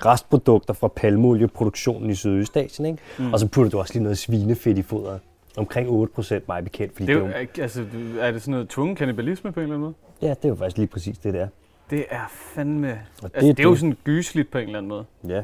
restprodukter 0.07 0.75
fra 0.75 0.89
palmeolieproduktionen 0.89 2.11
i 2.11 2.15
Sydøstasien. 2.15 2.87
Ikke? 2.87 2.99
Mm. 3.19 3.33
Og 3.33 3.41
så 3.41 3.47
putter 3.49 3.71
du 3.71 3.79
også 3.79 3.93
lige 3.95 4.03
noget 4.03 4.19
svinefedt 4.19 4.79
i 4.79 4.83
fodret. 4.83 5.21
Omkring 5.57 5.89
8 5.89 6.13
procent, 6.15 6.49
mig 6.49 6.65
bekendt. 6.65 6.93
Fordi 6.93 7.07
Det 7.07 7.13
er, 7.13 7.19
det, 7.21 7.27
jo, 7.27 7.33
er 7.35 7.41
jo, 7.41 7.63
altså, 7.63 7.85
er 8.21 8.31
det 8.31 8.43
sådan 8.43 8.53
noget 8.53 8.69
tvungen 8.69 8.97
kannibalisme 8.97 9.53
på 9.53 9.61
en 9.61 9.65
eller 9.65 9.75
anden 9.75 9.85
måde? 9.85 9.95
ja, 10.23 10.29
det 10.35 10.45
er 10.45 10.49
jo 10.49 10.55
faktisk 10.55 10.77
lige 10.77 10.87
præcis 10.87 11.19
det, 11.19 11.35
der. 11.35 11.49
Det 11.91 12.05
er 12.11 12.33
fandme... 12.55 12.89
Og 13.23 13.31
Altså, 13.35 13.49
det 13.49 13.59
er 13.59 13.63
jo 13.65 13.71
det. 13.71 13.79
sådan 13.81 13.97
gysligt 14.05 14.51
på 14.51 14.59
en 14.59 14.65
eller 14.65 14.79
anden 14.79 14.89
måde. 14.89 15.05
Ja. 15.29 15.43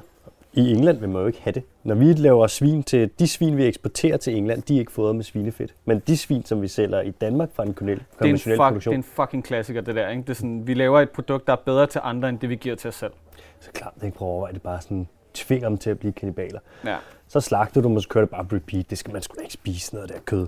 I 0.54 0.72
England 0.72 0.98
vil 0.98 1.08
man 1.08 1.20
jo 1.20 1.26
ikke 1.26 1.40
have 1.42 1.52
det. 1.52 1.62
Når 1.84 1.94
vi 1.94 2.12
laver 2.12 2.46
svin 2.46 2.82
til, 2.82 3.10
de 3.18 3.28
svin, 3.28 3.56
vi 3.56 3.66
eksporterer 3.66 4.16
til 4.16 4.36
England, 4.36 4.62
de 4.62 4.74
er 4.74 4.78
ikke 4.78 4.92
fodret 4.92 5.16
med 5.16 5.24
svinefedt. 5.24 5.74
Men 5.84 6.02
de 6.06 6.16
svin, 6.16 6.44
som 6.44 6.62
vi 6.62 6.68
sælger 6.68 7.00
i 7.00 7.10
Danmark 7.10 7.48
fra 7.54 7.62
en 7.62 7.74
konventionel 7.74 8.06
Det 8.18 8.28
er, 8.28 8.32
en 8.32 8.38
fuck, 8.38 8.50
det 8.50 8.58
produktion, 8.58 8.94
er 8.94 8.96
en 8.96 9.02
fucking 9.02 9.44
klassiker, 9.44 9.80
det 9.80 9.94
der. 9.94 10.08
Ikke? 10.08 10.22
Det 10.22 10.30
er 10.30 10.34
sådan, 10.34 10.66
vi 10.66 10.74
laver 10.74 11.00
et 11.00 11.10
produkt, 11.10 11.46
der 11.46 11.52
er 11.52 11.56
bedre 11.56 11.86
til 11.86 12.00
andre, 12.04 12.28
end 12.28 12.38
det 12.38 12.48
vi 12.48 12.56
giver 12.56 12.76
til 12.76 12.88
os 12.88 12.94
selv. 12.94 13.12
så 13.60 13.70
klart, 13.70 13.94
det 13.94 14.04
ikke 14.04 14.16
prøve 14.16 14.28
at 14.28 14.32
overveje 14.32 14.52
det 14.52 14.62
bare 14.62 14.80
sådan, 14.80 15.08
tvinger 15.34 15.68
dem 15.68 15.78
til 15.78 15.90
at 15.90 15.98
blive 15.98 16.12
kannibaler. 16.12 16.60
Ja. 16.84 16.96
Så 17.28 17.40
slagter 17.40 17.80
du 17.80 17.88
dem, 17.88 17.96
og 17.96 18.02
så 18.02 18.08
kører 18.08 18.24
det 18.24 18.30
bare 18.30 18.46
repeat. 18.52 18.90
Det 18.90 18.98
skal 18.98 19.12
man 19.12 19.22
sgu 19.22 19.34
da 19.36 19.42
ikke 19.42 19.54
spise, 19.54 19.94
noget 19.94 20.10
af 20.10 20.14
det 20.14 20.26
kød. 20.26 20.46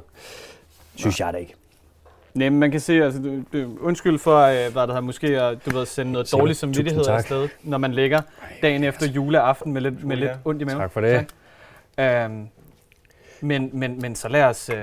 Synes 0.94 1.20
jeg 1.20 1.32
da 1.32 1.38
ikke. 1.38 1.54
Nej, 2.34 2.48
men 2.48 2.60
man 2.60 2.70
kan 2.70 2.80
se, 2.80 2.92
altså, 3.04 3.22
du, 3.22 3.42
du, 3.52 3.78
undskyld 3.80 4.18
for, 4.18 4.38
øh, 4.38 4.72
hvad 4.72 4.86
der 4.86 4.94
har 4.94 5.00
måske 5.00 5.42
at, 5.42 5.66
du 5.66 5.70
ved, 5.70 5.86
sende 5.86 6.12
noget 6.12 6.28
Selv. 6.28 6.40
dårlig 6.40 6.56
samvittighed 6.56 7.04
tak. 7.04 7.18
afsted, 7.18 7.48
når 7.62 7.78
man 7.78 7.92
ligger 7.92 8.20
dagen 8.62 8.84
efter 8.84 9.06
juleaften 9.06 9.72
med 9.72 9.80
lidt, 9.80 10.04
med 10.04 10.16
lidt 10.16 10.30
ondt 10.44 10.62
i 10.62 10.64
maven. 10.64 10.80
Tak 10.80 10.92
for 10.92 11.00
det. 11.00 11.26
Øhm, 11.98 12.48
men, 13.40 13.70
men, 13.72 14.00
men 14.00 14.14
så 14.14 14.28
lad 14.28 14.44
os, 14.44 14.70
øh, 14.70 14.76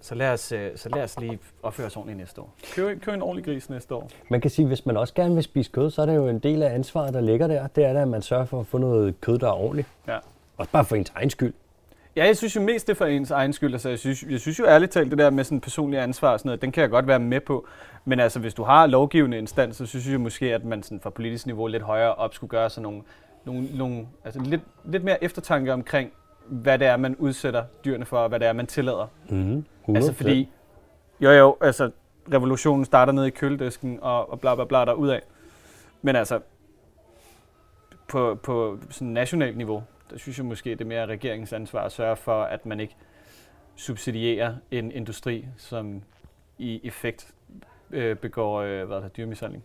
så 0.00 0.14
lad 0.14 0.32
os, 0.32 0.52
øh, 0.52 0.70
så 0.76 0.88
lad 0.88 1.02
os 1.02 1.20
lige 1.20 1.38
opføre 1.62 1.86
os 1.86 1.96
ordentligt 1.96 2.18
næste 2.18 2.40
år. 2.40 2.54
Køb, 2.74 3.00
køb 3.02 3.14
en 3.14 3.22
ordentlig 3.22 3.44
gris 3.44 3.70
næste 3.70 3.94
år. 3.94 4.10
Man 4.28 4.40
kan 4.40 4.50
sige, 4.50 4.64
at 4.64 4.68
hvis 4.68 4.86
man 4.86 4.96
også 4.96 5.14
gerne 5.14 5.34
vil 5.34 5.42
spise 5.42 5.70
kød, 5.70 5.90
så 5.90 6.02
er 6.02 6.06
det 6.06 6.16
jo 6.16 6.28
en 6.28 6.38
del 6.38 6.62
af 6.62 6.74
ansvaret, 6.74 7.14
der 7.14 7.20
ligger 7.20 7.46
der. 7.46 7.66
Det 7.66 7.84
er 7.84 7.92
da, 7.92 8.00
at 8.02 8.08
man 8.08 8.22
sørger 8.22 8.44
for 8.44 8.60
at 8.60 8.66
få 8.66 8.78
noget 8.78 9.20
kød, 9.20 9.38
der 9.38 9.46
er 9.48 9.52
ordentligt. 9.52 9.88
Ja. 10.08 10.18
Også 10.56 10.72
bare 10.72 10.84
for 10.84 10.96
ens 10.96 11.12
egen 11.14 11.30
skyld. 11.30 11.52
Ja, 12.18 12.24
jeg 12.24 12.36
synes 12.36 12.56
jo 12.56 12.60
mest 12.60 12.86
det 12.86 12.92
er 12.92 12.96
for 12.96 13.04
ens 13.04 13.30
egen 13.30 13.52
skyld. 13.52 13.72
Altså, 13.72 13.88
jeg, 13.88 13.98
synes, 13.98 14.24
jeg 14.30 14.40
synes 14.40 14.58
jo 14.58 14.66
ærligt 14.66 14.92
talt, 14.92 15.10
det 15.10 15.18
der 15.18 15.30
med 15.30 15.44
sådan 15.44 15.60
personlig 15.60 16.00
ansvar 16.00 16.32
og 16.32 16.38
sådan 16.38 16.48
noget, 16.48 16.62
den 16.62 16.72
kan 16.72 16.80
jeg 16.80 16.90
godt 16.90 17.06
være 17.06 17.18
med 17.18 17.40
på. 17.40 17.66
Men 18.04 18.20
altså, 18.20 18.40
hvis 18.40 18.54
du 18.54 18.62
har 18.62 18.86
lovgivende 18.86 19.38
instans, 19.38 19.76
så 19.76 19.86
synes 19.86 20.06
jeg 20.06 20.14
jo 20.14 20.18
måske, 20.18 20.54
at 20.54 20.64
man 20.64 20.82
sådan 20.82 21.00
fra 21.00 21.10
politisk 21.10 21.46
niveau 21.46 21.66
lidt 21.66 21.82
højere 21.82 22.14
op 22.14 22.34
skulle 22.34 22.50
gøre 22.50 22.70
sådan 22.70 22.82
nogle, 22.82 23.02
nogle, 23.44 23.68
nogle 23.76 24.06
altså 24.24 24.40
lidt, 24.40 24.60
lidt 24.84 25.04
mere 25.04 25.24
eftertanke 25.24 25.72
omkring, 25.72 26.12
hvad 26.46 26.78
det 26.78 26.86
er, 26.86 26.96
man 26.96 27.16
udsætter 27.16 27.64
dyrene 27.84 28.04
for, 28.04 28.18
og 28.18 28.28
hvad 28.28 28.40
det 28.40 28.48
er, 28.48 28.52
man 28.52 28.66
tillader. 28.66 29.06
Mm-hmm. 29.28 29.96
Altså 29.96 30.12
fordi, 30.12 30.48
jo 31.20 31.30
jo, 31.30 31.56
altså 31.60 31.90
revolutionen 32.32 32.84
starter 32.84 33.12
nede 33.12 33.26
i 33.26 33.30
køledisken 33.30 33.98
og, 34.02 34.32
og 34.32 34.40
bla 34.40 34.54
bla 34.54 34.64
bla 34.64 34.84
derudad. 34.84 35.20
Men 36.02 36.16
altså, 36.16 36.40
på, 38.08 38.34
på 38.42 38.78
sådan 38.90 39.08
nationalt 39.08 39.56
niveau, 39.56 39.82
der 40.10 40.18
synes 40.18 40.38
jeg 40.38 40.46
måske, 40.46 40.70
det 40.70 40.80
er 40.80 40.84
mere 40.84 41.06
regeringens 41.06 41.52
ansvar 41.52 41.84
at 41.84 41.92
sørge 41.92 42.16
for, 42.16 42.42
at 42.42 42.66
man 42.66 42.80
ikke 42.80 42.96
subsidierer 43.76 44.54
en 44.70 44.92
industri, 44.92 45.46
som 45.56 46.02
i 46.58 46.80
effekt 46.84 47.26
øh, 47.90 48.16
begår 48.16 48.60
øh, 48.60 48.86
hvad 48.86 48.96
er 48.96 49.00
det, 49.02 49.16
dyrmishandling. 49.16 49.64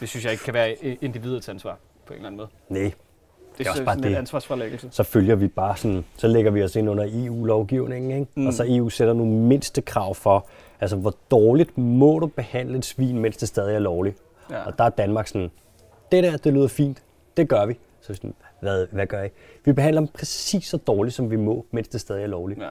Det 0.00 0.08
synes 0.08 0.24
jeg 0.24 0.32
ikke 0.32 0.44
kan 0.44 0.54
være 0.54 0.74
individets 0.82 1.48
ansvar 1.48 1.78
på 2.06 2.12
en 2.12 2.16
eller 2.16 2.26
anden 2.26 2.36
måde. 2.36 2.48
Nej, 2.68 2.80
Det 3.58 3.66
er 3.66 3.68
er, 3.68 3.70
også 3.70 3.84
sådan 3.84 4.00
bare 4.02 4.10
det. 4.10 4.16
ansvarsforlæggelse. 4.16 4.88
så 4.90 5.02
følger 5.02 5.34
vi 5.34 5.48
bare 5.48 5.76
sådan, 5.76 6.04
så 6.16 6.28
lægger 6.28 6.50
vi 6.50 6.62
os 6.62 6.76
ind 6.76 6.90
under 6.90 7.04
EU-lovgivningen, 7.12 8.10
ikke? 8.10 8.30
Mm. 8.34 8.40
Mm. 8.42 8.46
og 8.46 8.52
så 8.52 8.64
EU 8.68 8.88
sætter 8.88 9.14
nogle 9.14 9.32
mindste 9.32 9.82
krav 9.82 10.14
for, 10.14 10.46
altså 10.80 10.96
hvor 10.96 11.14
dårligt 11.30 11.78
må 11.78 12.18
du 12.18 12.26
behandle 12.26 12.78
et 12.78 12.84
svin, 12.84 13.18
mens 13.18 13.36
det 13.36 13.48
stadig 13.48 13.74
er 13.74 13.78
lovligt. 13.78 14.16
Ja. 14.50 14.66
Og 14.66 14.78
der 14.78 14.84
er 14.84 14.88
Danmark 14.90 15.26
sådan, 15.26 15.50
det 16.12 16.24
der, 16.24 16.36
det 16.36 16.52
lyder 16.52 16.68
fint, 16.68 17.02
det 17.36 17.48
gør 17.48 17.66
vi. 17.66 17.78
Så 18.00 18.14
sådan, 18.14 18.34
hvad, 18.62 18.86
hvad 18.90 19.06
gør 19.06 19.22
I? 19.22 19.28
Vi 19.64 19.72
behandler 19.72 20.00
dem 20.00 20.08
præcis 20.08 20.64
så 20.66 20.76
dårligt, 20.76 21.14
som 21.16 21.30
vi 21.30 21.36
må, 21.36 21.66
mens 21.70 21.88
det 21.88 22.00
stadig 22.00 22.22
er 22.22 22.26
lovligt. 22.26 22.60
Ja. 22.60 22.66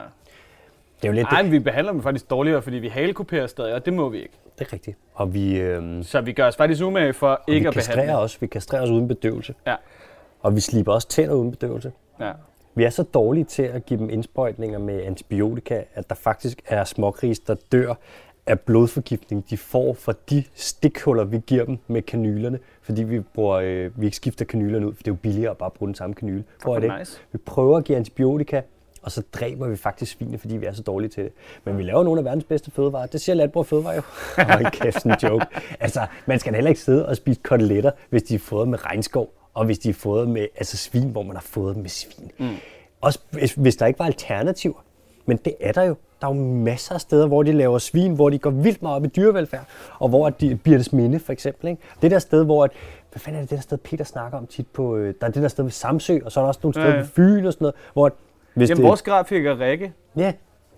Det 0.96 1.08
er 1.08 1.08
jo 1.08 1.12
lidt 1.12 1.30
Nej, 1.30 1.36
det, 1.40 1.44
men 1.44 1.52
vi 1.52 1.58
behandler 1.58 1.92
dem 1.92 2.02
faktisk 2.02 2.30
dårligere, 2.30 2.62
fordi 2.62 2.76
vi 2.76 2.88
halekuperer 2.88 3.46
stadig, 3.46 3.74
og 3.74 3.84
det 3.84 3.92
må 3.92 4.08
vi 4.08 4.18
ikke. 4.18 4.34
det 4.58 4.66
er 4.66 4.72
rigtigt. 4.72 4.96
Og 5.14 5.34
vi, 5.34 5.56
øhm, 5.60 6.02
Så 6.02 6.20
vi 6.20 6.32
gør 6.32 6.46
os 6.46 6.56
faktisk 6.56 6.82
umage 6.82 7.12
for 7.12 7.40
ikke 7.48 7.68
at 7.68 7.74
behandle. 7.74 8.16
os, 8.18 8.42
vi 8.42 8.46
kastrerer 8.46 8.82
os 8.82 8.90
uden 8.90 9.08
bedøvelse. 9.08 9.54
Ja. 9.66 9.74
Og 10.40 10.54
vi 10.54 10.60
slipper 10.60 10.92
også 10.92 11.08
tænder 11.08 11.34
uden 11.34 11.50
bedøvelse. 11.50 11.92
Ja. 12.20 12.32
Vi 12.74 12.84
er 12.84 12.90
så 12.90 13.02
dårlige 13.02 13.44
til 13.44 13.62
at 13.62 13.86
give 13.86 13.98
dem 14.00 14.10
indsprøjtninger 14.10 14.78
med 14.78 15.02
antibiotika, 15.02 15.82
at 15.94 16.08
der 16.08 16.14
faktisk 16.14 16.62
er 16.66 16.84
smågris, 16.84 17.38
der 17.38 17.54
dør 17.72 17.94
af 18.46 18.60
blodforgiftning, 18.60 19.50
de 19.50 19.56
får 19.56 19.94
fra 19.94 20.14
de 20.30 20.44
stikhuller, 20.54 21.24
vi 21.24 21.38
giver 21.46 21.64
dem 21.64 21.78
med 21.86 22.02
kanylerne, 22.02 22.58
fordi 22.82 23.02
vi, 23.02 23.20
bruger, 23.20 23.56
øh, 23.56 24.00
vi 24.00 24.04
ikke 24.04 24.16
skifter 24.16 24.44
kanylerne 24.44 24.86
ud, 24.86 24.94
for 24.94 25.02
det 25.02 25.08
er 25.08 25.12
jo 25.12 25.18
billigere 25.22 25.50
at 25.50 25.56
bare 25.56 25.70
bruge 25.70 25.86
den 25.86 25.94
samme 25.94 26.14
kanyle. 26.14 26.44
Hvor 26.62 26.76
er 26.76 26.80
det? 26.80 26.92
Nice. 26.98 27.20
Vi 27.32 27.38
prøver 27.38 27.78
at 27.78 27.84
give 27.84 27.96
antibiotika, 27.96 28.60
og 29.02 29.12
så 29.12 29.22
dræber 29.32 29.68
vi 29.68 29.76
faktisk 29.76 30.12
svinene, 30.12 30.38
fordi 30.38 30.56
vi 30.56 30.66
er 30.66 30.72
så 30.72 30.82
dårlige 30.82 31.10
til 31.10 31.24
det. 31.24 31.32
Men 31.64 31.78
vi 31.78 31.82
laver 31.82 32.04
nogle 32.04 32.18
af 32.18 32.24
verdens 32.24 32.44
bedste 32.44 32.70
fødevarer. 32.70 33.06
Det 33.06 33.20
siger 33.20 33.36
Landbrug 33.36 33.66
Fødevare 33.66 33.94
jo. 33.94 34.02
Hold 34.52 34.70
kæft, 34.70 35.02
sådan 35.02 35.12
en 35.12 35.18
joke. 35.22 35.46
Altså, 35.80 36.06
man 36.26 36.38
skal 36.38 36.54
heller 36.54 36.68
ikke 36.68 36.80
sidde 36.80 37.08
og 37.08 37.16
spise 37.16 37.40
koteletter, 37.42 37.90
hvis 38.10 38.22
de 38.22 38.34
er 38.34 38.38
fået 38.38 38.68
med 38.68 38.86
regnskov, 38.86 39.34
og 39.54 39.64
hvis 39.64 39.78
de 39.78 39.88
er 39.88 39.94
fået 39.94 40.28
med 40.28 40.46
altså 40.56 40.76
svin, 40.76 41.08
hvor 41.08 41.22
man 41.22 41.36
har 41.36 41.42
fået 41.42 41.74
dem 41.74 41.82
med 41.82 41.90
svin. 41.90 42.30
Mm. 42.38 42.48
Også 43.00 43.18
hvis, 43.30 43.54
hvis 43.54 43.76
der 43.76 43.86
ikke 43.86 43.98
var 43.98 44.06
alternativer. 44.06 44.84
Men 45.26 45.36
det 45.36 45.54
er 45.60 45.72
der 45.72 45.82
jo. 45.82 45.96
Der 46.22 46.28
er 46.28 46.34
jo 46.34 46.40
masser 46.42 46.94
af 46.94 47.00
steder, 47.00 47.26
hvor 47.26 47.42
de 47.42 47.52
laver 47.52 47.78
svin, 47.78 48.14
hvor 48.14 48.30
de 48.30 48.38
går 48.38 48.50
vildt 48.50 48.82
meget 48.82 48.96
op 48.96 49.04
i 49.04 49.08
dyrevelfærd, 49.08 49.64
og 49.98 50.08
hvor 50.08 50.30
de, 50.30 50.56
Birtes 50.56 50.92
Minde 50.92 51.18
for 51.18 51.32
eksempel. 51.32 51.68
Ikke? 51.68 51.82
Det 52.02 52.10
der 52.10 52.18
sted, 52.18 52.44
hvor... 52.44 52.64
At, 52.64 52.70
hvad 53.12 53.20
fanden 53.20 53.38
er 53.38 53.42
det, 53.42 53.50
det 53.50 53.56
der 53.56 53.62
sted, 53.62 53.78
Peter 53.78 54.04
snakker 54.04 54.38
om 54.38 54.46
tit 54.46 54.66
på... 54.66 54.96
Øh, 54.96 55.14
der 55.20 55.26
er 55.26 55.30
det 55.30 55.42
der 55.42 55.48
sted 55.48 55.64
ved 55.64 55.70
Samsø, 55.70 56.18
og 56.24 56.32
så 56.32 56.40
er 56.40 56.44
der 56.44 56.48
også 56.48 56.60
nogle 56.62 56.74
steder 56.74 56.88
Ja, 56.88 56.92
ja, 56.94 56.98
ved 56.98 57.06
Fyn 57.06 57.46
og 57.46 57.52
sådan 57.52 57.64
noget, 57.64 57.74
hvor... 57.92 58.06
at 58.06 58.12
Hvis 58.54 58.70
Jamen, 58.70 58.82
det, 58.82 58.88
vores 58.88 59.02
grafiker 59.02 59.60
Rikke, 59.60 59.92
Ja, 60.16 60.32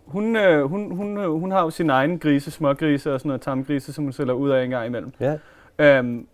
hun, 0.06 0.36
øh, 0.36 0.64
hun, 0.64 0.96
hun, 0.96 1.18
øh, 1.18 1.30
hun 1.30 1.50
har 1.50 1.62
jo 1.62 1.70
sin 1.70 1.90
egen 1.90 2.18
grise, 2.18 2.50
smågrise 2.50 3.14
og 3.14 3.20
sådan 3.20 3.28
noget 3.28 3.42
tamgrise, 3.42 3.92
som 3.92 4.04
hun 4.04 4.12
sælger 4.12 4.32
ud 4.32 4.50
af 4.50 4.64
en 4.64 4.70
gang 4.70 4.86
imellem. 4.86 5.12
ja. 5.20 5.36
Øhm, 5.78 6.26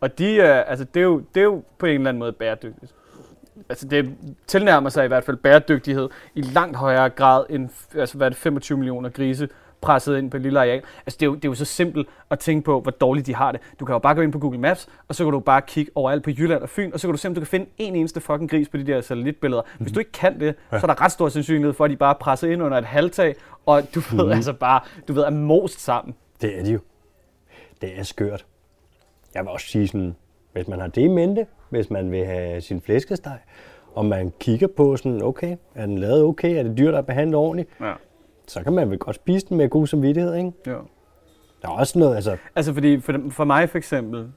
og 0.00 0.18
de, 0.18 0.34
øh, 0.34 0.70
altså, 0.70 0.84
det, 0.94 1.00
er 1.00 1.04
jo, 1.04 1.22
det 1.34 1.40
er 1.40 1.44
jo 1.44 1.62
på 1.78 1.86
en 1.86 1.94
eller 1.94 2.08
anden 2.08 2.18
måde 2.18 2.32
bæredygtigt. 2.32 2.94
Altså 3.68 3.88
det 3.88 4.14
tilnærmer 4.46 4.90
sig 4.90 5.04
i 5.04 5.08
hvert 5.08 5.24
fald 5.24 5.36
bæredygtighed 5.36 6.08
i 6.34 6.40
langt 6.40 6.76
højere 6.76 7.10
grad 7.10 7.44
end 7.50 7.68
altså, 7.94 8.16
hvad 8.16 8.26
er 8.26 8.30
det, 8.30 8.38
25 8.38 8.78
millioner 8.78 9.08
grise 9.08 9.48
presset 9.80 10.18
ind 10.18 10.30
på 10.30 10.36
et 10.36 10.42
lille 10.42 10.60
areal. 10.60 10.82
Altså 11.06 11.16
det 11.20 11.22
er, 11.22 11.26
jo, 11.26 11.34
det 11.34 11.44
er 11.44 11.48
jo 11.48 11.54
så 11.54 11.64
simpelt 11.64 12.08
at 12.30 12.38
tænke 12.38 12.64
på, 12.64 12.80
hvor 12.80 12.90
dårligt 12.90 13.26
de 13.26 13.34
har 13.34 13.52
det. 13.52 13.60
Du 13.80 13.84
kan 13.84 13.92
jo 13.92 13.98
bare 13.98 14.14
gå 14.14 14.20
ind 14.20 14.32
på 14.32 14.38
Google 14.38 14.60
Maps, 14.60 14.88
og 15.08 15.14
så 15.14 15.24
kan 15.24 15.32
du 15.32 15.40
bare 15.40 15.62
kigge 15.62 15.92
overalt 15.94 16.24
på 16.24 16.30
Jylland 16.30 16.62
og 16.62 16.68
Fyn, 16.68 16.90
og 16.92 17.00
så 17.00 17.06
kan 17.06 17.12
du 17.12 17.18
se, 17.18 17.28
om 17.28 17.34
du 17.34 17.40
kan 17.40 17.46
finde 17.46 17.66
en 17.78 17.96
eneste 17.96 18.20
fucking 18.20 18.50
gris 18.50 18.68
på 18.68 18.76
de 18.76 18.86
der 18.86 19.00
satellitbilleder. 19.00 19.62
Hvis 19.78 19.92
du 19.92 19.98
ikke 19.98 20.12
kan 20.12 20.40
det, 20.40 20.54
så 20.70 20.76
er 20.76 20.86
der 20.86 21.00
ret 21.00 21.12
stor 21.12 21.28
sandsynlighed 21.28 21.72
for, 21.72 21.84
at 21.84 21.90
de 21.90 21.96
bare 21.96 22.14
er 22.14 22.18
presset 22.18 22.48
ind 22.48 22.62
under 22.62 22.78
et 22.78 22.84
halvtag, 22.84 23.36
og 23.66 23.94
du 23.94 24.00
ved 24.10 24.32
altså 24.32 24.52
bare, 24.52 24.80
du 25.08 25.12
ved, 25.12 25.22
er 25.22 25.30
most 25.30 25.80
sammen. 25.80 26.14
Det 26.40 26.58
er 26.58 26.64
de 26.64 26.72
jo. 26.72 26.78
Det 27.80 27.98
er 27.98 28.02
skørt. 28.02 28.46
Jeg 29.34 29.42
vil 29.42 29.50
også 29.50 29.66
sige 29.66 29.88
sådan, 29.88 30.16
hvis 30.52 30.68
man 30.68 30.80
har 30.80 30.86
det 30.86 31.02
i 31.02 31.08
mente, 31.08 31.46
hvis 31.70 31.90
man 31.90 32.10
vil 32.10 32.24
have 32.26 32.60
sin 32.60 32.80
flæskesteg, 32.80 33.38
og 33.94 34.04
man 34.06 34.32
kigger 34.40 34.66
på 34.76 34.96
sådan, 34.96 35.22
okay, 35.22 35.56
er 35.74 35.86
den 35.86 35.98
lavet 35.98 36.22
okay, 36.24 36.58
er 36.58 36.62
det 36.62 36.78
dyr, 36.78 36.90
der 36.90 36.98
er 36.98 37.02
behandlet 37.02 37.34
ordentligt, 37.36 37.68
Ja. 37.80 37.92
så 38.46 38.62
kan 38.62 38.72
man 38.72 38.90
vel 38.90 38.98
godt 38.98 39.16
spise 39.16 39.46
den 39.48 39.56
med 39.56 39.68
god 39.68 39.86
samvittighed, 39.86 40.34
ikke? 40.34 40.52
ja. 40.66 40.76
Der 41.62 41.68
er 41.68 41.72
også 41.72 41.98
noget, 41.98 42.14
altså, 42.14 42.36
Altså 42.56 42.74
fordi 42.74 43.00
for, 43.00 43.14
for 43.30 43.44
mig 43.44 43.68
for 43.68 43.78
eksempel, 43.78 44.28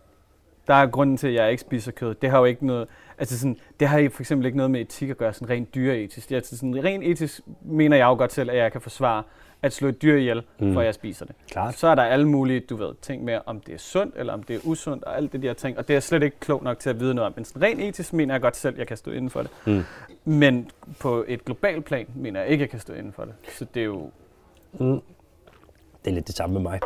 der 0.68 0.74
er 0.74 0.86
grunden 0.88 1.18
til, 1.18 1.28
at 1.28 1.34
jeg 1.34 1.51
ikke 1.51 1.61
spiser 1.61 1.91
kød. 1.91 2.16
Det 2.16 2.30
har 2.30 2.39
jo 2.39 2.45
ikke 2.45 2.66
noget, 2.66 2.88
altså 3.18 3.39
sådan, 3.39 3.57
det 3.80 3.88
har 3.88 4.09
for 4.11 4.22
eksempel 4.22 4.45
ikke 4.45 4.57
noget 4.57 4.72
med 4.72 4.82
etik 4.82 5.09
at 5.09 5.18
gøre, 5.18 5.34
sådan 5.34 5.49
rent 5.49 5.76
dyreetisk. 5.76 6.30
Det 6.30 6.36
er 6.36 6.39
altså 6.39 6.57
sådan, 6.57 6.84
rent 6.84 7.03
etisk 7.03 7.41
mener 7.61 7.97
jeg 7.97 8.05
jo 8.05 8.16
godt 8.16 8.34
selv, 8.34 8.49
at 8.49 8.57
jeg 8.57 8.72
kan 8.72 8.82
forsvare 8.82 9.24
at 9.64 9.74
slå 9.74 9.88
et 9.88 10.01
dyr 10.01 10.16
ihjel, 10.18 10.43
Mm. 10.59 10.74
for 10.74 10.82
jeg 10.82 10.93
spiser 10.93 11.26
det. 11.26 11.36
klart. 11.49 11.74
Så 11.76 11.88
er 11.88 11.95
der 11.95 12.03
alle 12.03 12.28
mulige, 12.28 12.59
du 12.59 12.76
ved, 12.76 12.93
ting 13.01 13.24
med, 13.24 13.39
om 13.45 13.59
det 13.59 13.74
er 13.74 13.78
sundt, 13.78 14.16
eller 14.18 14.34
om 14.34 14.43
det 14.43 14.55
er 14.55 14.59
usundt, 14.64 15.03
og 15.03 15.18
alt 15.18 15.32
det 15.34 15.41
der 15.41 15.53
ting. 15.53 15.78
Og 15.78 15.88
det 15.88 15.93
er 15.93 15.95
jeg 15.95 16.03
slet 16.03 16.24
ikke 16.24 16.39
klog 16.39 16.64
nok 16.64 16.80
til 16.80 16.89
at 16.89 16.99
vide 16.99 17.14
noget 17.14 17.26
om. 17.28 17.34
Men 17.36 17.45
sådan, 17.45 17.61
rent 17.61 17.82
etisk 17.82 18.14
mener 18.14 18.34
jeg 18.34 18.41
godt 18.41 18.55
selv, 18.55 18.74
at 18.76 18.80
jeg 18.80 18.88
kan 18.88 18.97
stå 18.97 19.11
inden 19.11 19.30
for 19.30 19.41
det. 19.41 19.51
Mm. 19.68 19.82
Men 20.26 20.70
på 20.99 21.26
et 21.28 21.45
globalt 21.45 21.86
plan 21.86 22.07
mener 22.16 22.39
jeg 22.41 22.49
ikke, 22.49 22.61
at 22.61 22.66
jeg 22.66 22.70
kan 22.70 22.80
stå 22.80 22.93
inden 22.93 23.14
for 23.14 23.24
det. 23.24 23.34
Så 23.57 23.66
det 23.74 23.80
er 23.82 23.86
jo... 23.86 24.09
Mm. 24.74 25.01
Det 26.05 26.11
er 26.11 26.16
lidt 26.16 26.28
det 26.28 26.36
samme 26.36 26.53
med 26.53 26.61
mig. 26.61 26.80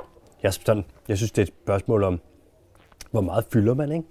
Jeg, 0.43 0.53
sådan, 0.53 0.85
jeg 1.07 1.17
synes, 1.17 1.31
det 1.31 1.41
er 1.41 1.45
et 1.45 1.53
spørgsmål 1.63 2.03
om, 2.03 2.19
hvor 3.11 3.21
meget 3.21 3.45
fylder 3.53 3.73
man, 3.73 3.91
ikke? 3.91 4.03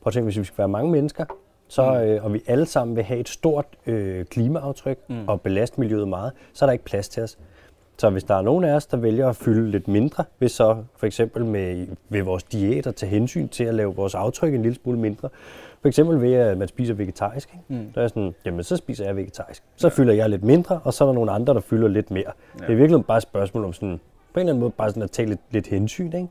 Prøv 0.00 0.08
at 0.10 0.14
tænke, 0.14 0.24
hvis 0.24 0.38
vi 0.38 0.44
skal 0.44 0.58
være 0.58 0.68
mange 0.68 0.90
mennesker, 0.90 1.24
så, 1.68 1.92
Mm. 1.92 1.98
øh, 1.98 2.24
og 2.24 2.32
vi 2.34 2.42
alle 2.46 2.66
sammen 2.66 2.96
vil 2.96 3.04
have 3.04 3.20
et 3.20 3.28
stort 3.28 3.66
øh, 3.86 4.24
klimaaftryk 4.24 4.98
mm. 5.08 5.28
og 5.28 5.40
belaste 5.40 5.80
miljøet 5.80 6.08
meget, 6.08 6.32
så 6.52 6.64
er 6.64 6.66
der 6.66 6.72
ikke 6.72 6.84
plads 6.84 7.08
til 7.08 7.22
os. 7.22 7.38
Så 7.98 8.10
hvis 8.10 8.24
der 8.24 8.34
er 8.34 8.42
nogen 8.42 8.64
af 8.64 8.74
os, 8.74 8.86
der 8.86 8.96
vælger 8.96 9.28
at 9.28 9.36
fylde 9.36 9.70
lidt 9.70 9.88
mindre, 9.88 10.24
hvis 10.38 10.52
så 10.52 10.76
for 10.96 11.06
eksempel 11.06 11.44
med, 11.44 11.86
ved 12.08 12.22
vores 12.22 12.42
diæt 12.42 12.86
at 12.86 12.94
tage 12.94 13.10
hensyn 13.10 13.48
til 13.48 13.64
at 13.64 13.74
lave 13.74 13.94
vores 13.94 14.14
aftryk 14.14 14.54
en 14.54 14.62
lille 14.62 14.78
smule 14.82 14.98
mindre, 14.98 15.28
for 15.80 15.88
eksempel 15.88 16.22
ved 16.22 16.32
at 16.32 16.58
man 16.58 16.68
spiser 16.68 16.94
vegetarisk, 16.94 17.50
ikke? 17.54 17.82
Mm. 17.82 17.92
så 17.94 18.00
er 18.00 18.02
jeg 18.02 18.10
sådan, 18.10 18.34
jamen 18.44 18.64
så 18.64 18.76
spiser 18.76 19.04
jeg 19.04 19.16
vegetarisk. 19.16 19.62
Så 19.76 19.88
fylder 19.88 20.14
jeg 20.14 20.30
lidt 20.30 20.44
mindre, 20.44 20.80
og 20.84 20.94
så 20.94 21.04
er 21.04 21.08
der 21.08 21.14
nogle 21.14 21.32
andre, 21.32 21.54
der 21.54 21.60
fylder 21.60 21.88
lidt 21.88 22.10
mere. 22.10 22.32
Ja. 22.60 22.66
Det 22.66 22.72
er 22.72 22.76
virkelig 22.76 23.04
bare 23.04 23.16
et 23.16 23.22
spørgsmål 23.22 23.64
om 23.64 23.72
sådan, 23.72 24.00
på 24.32 24.40
en 24.40 24.40
eller 24.40 24.52
anden 24.52 24.60
måde 24.60 24.70
bare 24.70 24.88
sådan 24.88 25.02
at 25.02 25.10
tage 25.10 25.28
lidt, 25.28 25.40
lidt 25.50 25.66
hensyn, 25.66 26.12
ikke? 26.12 26.28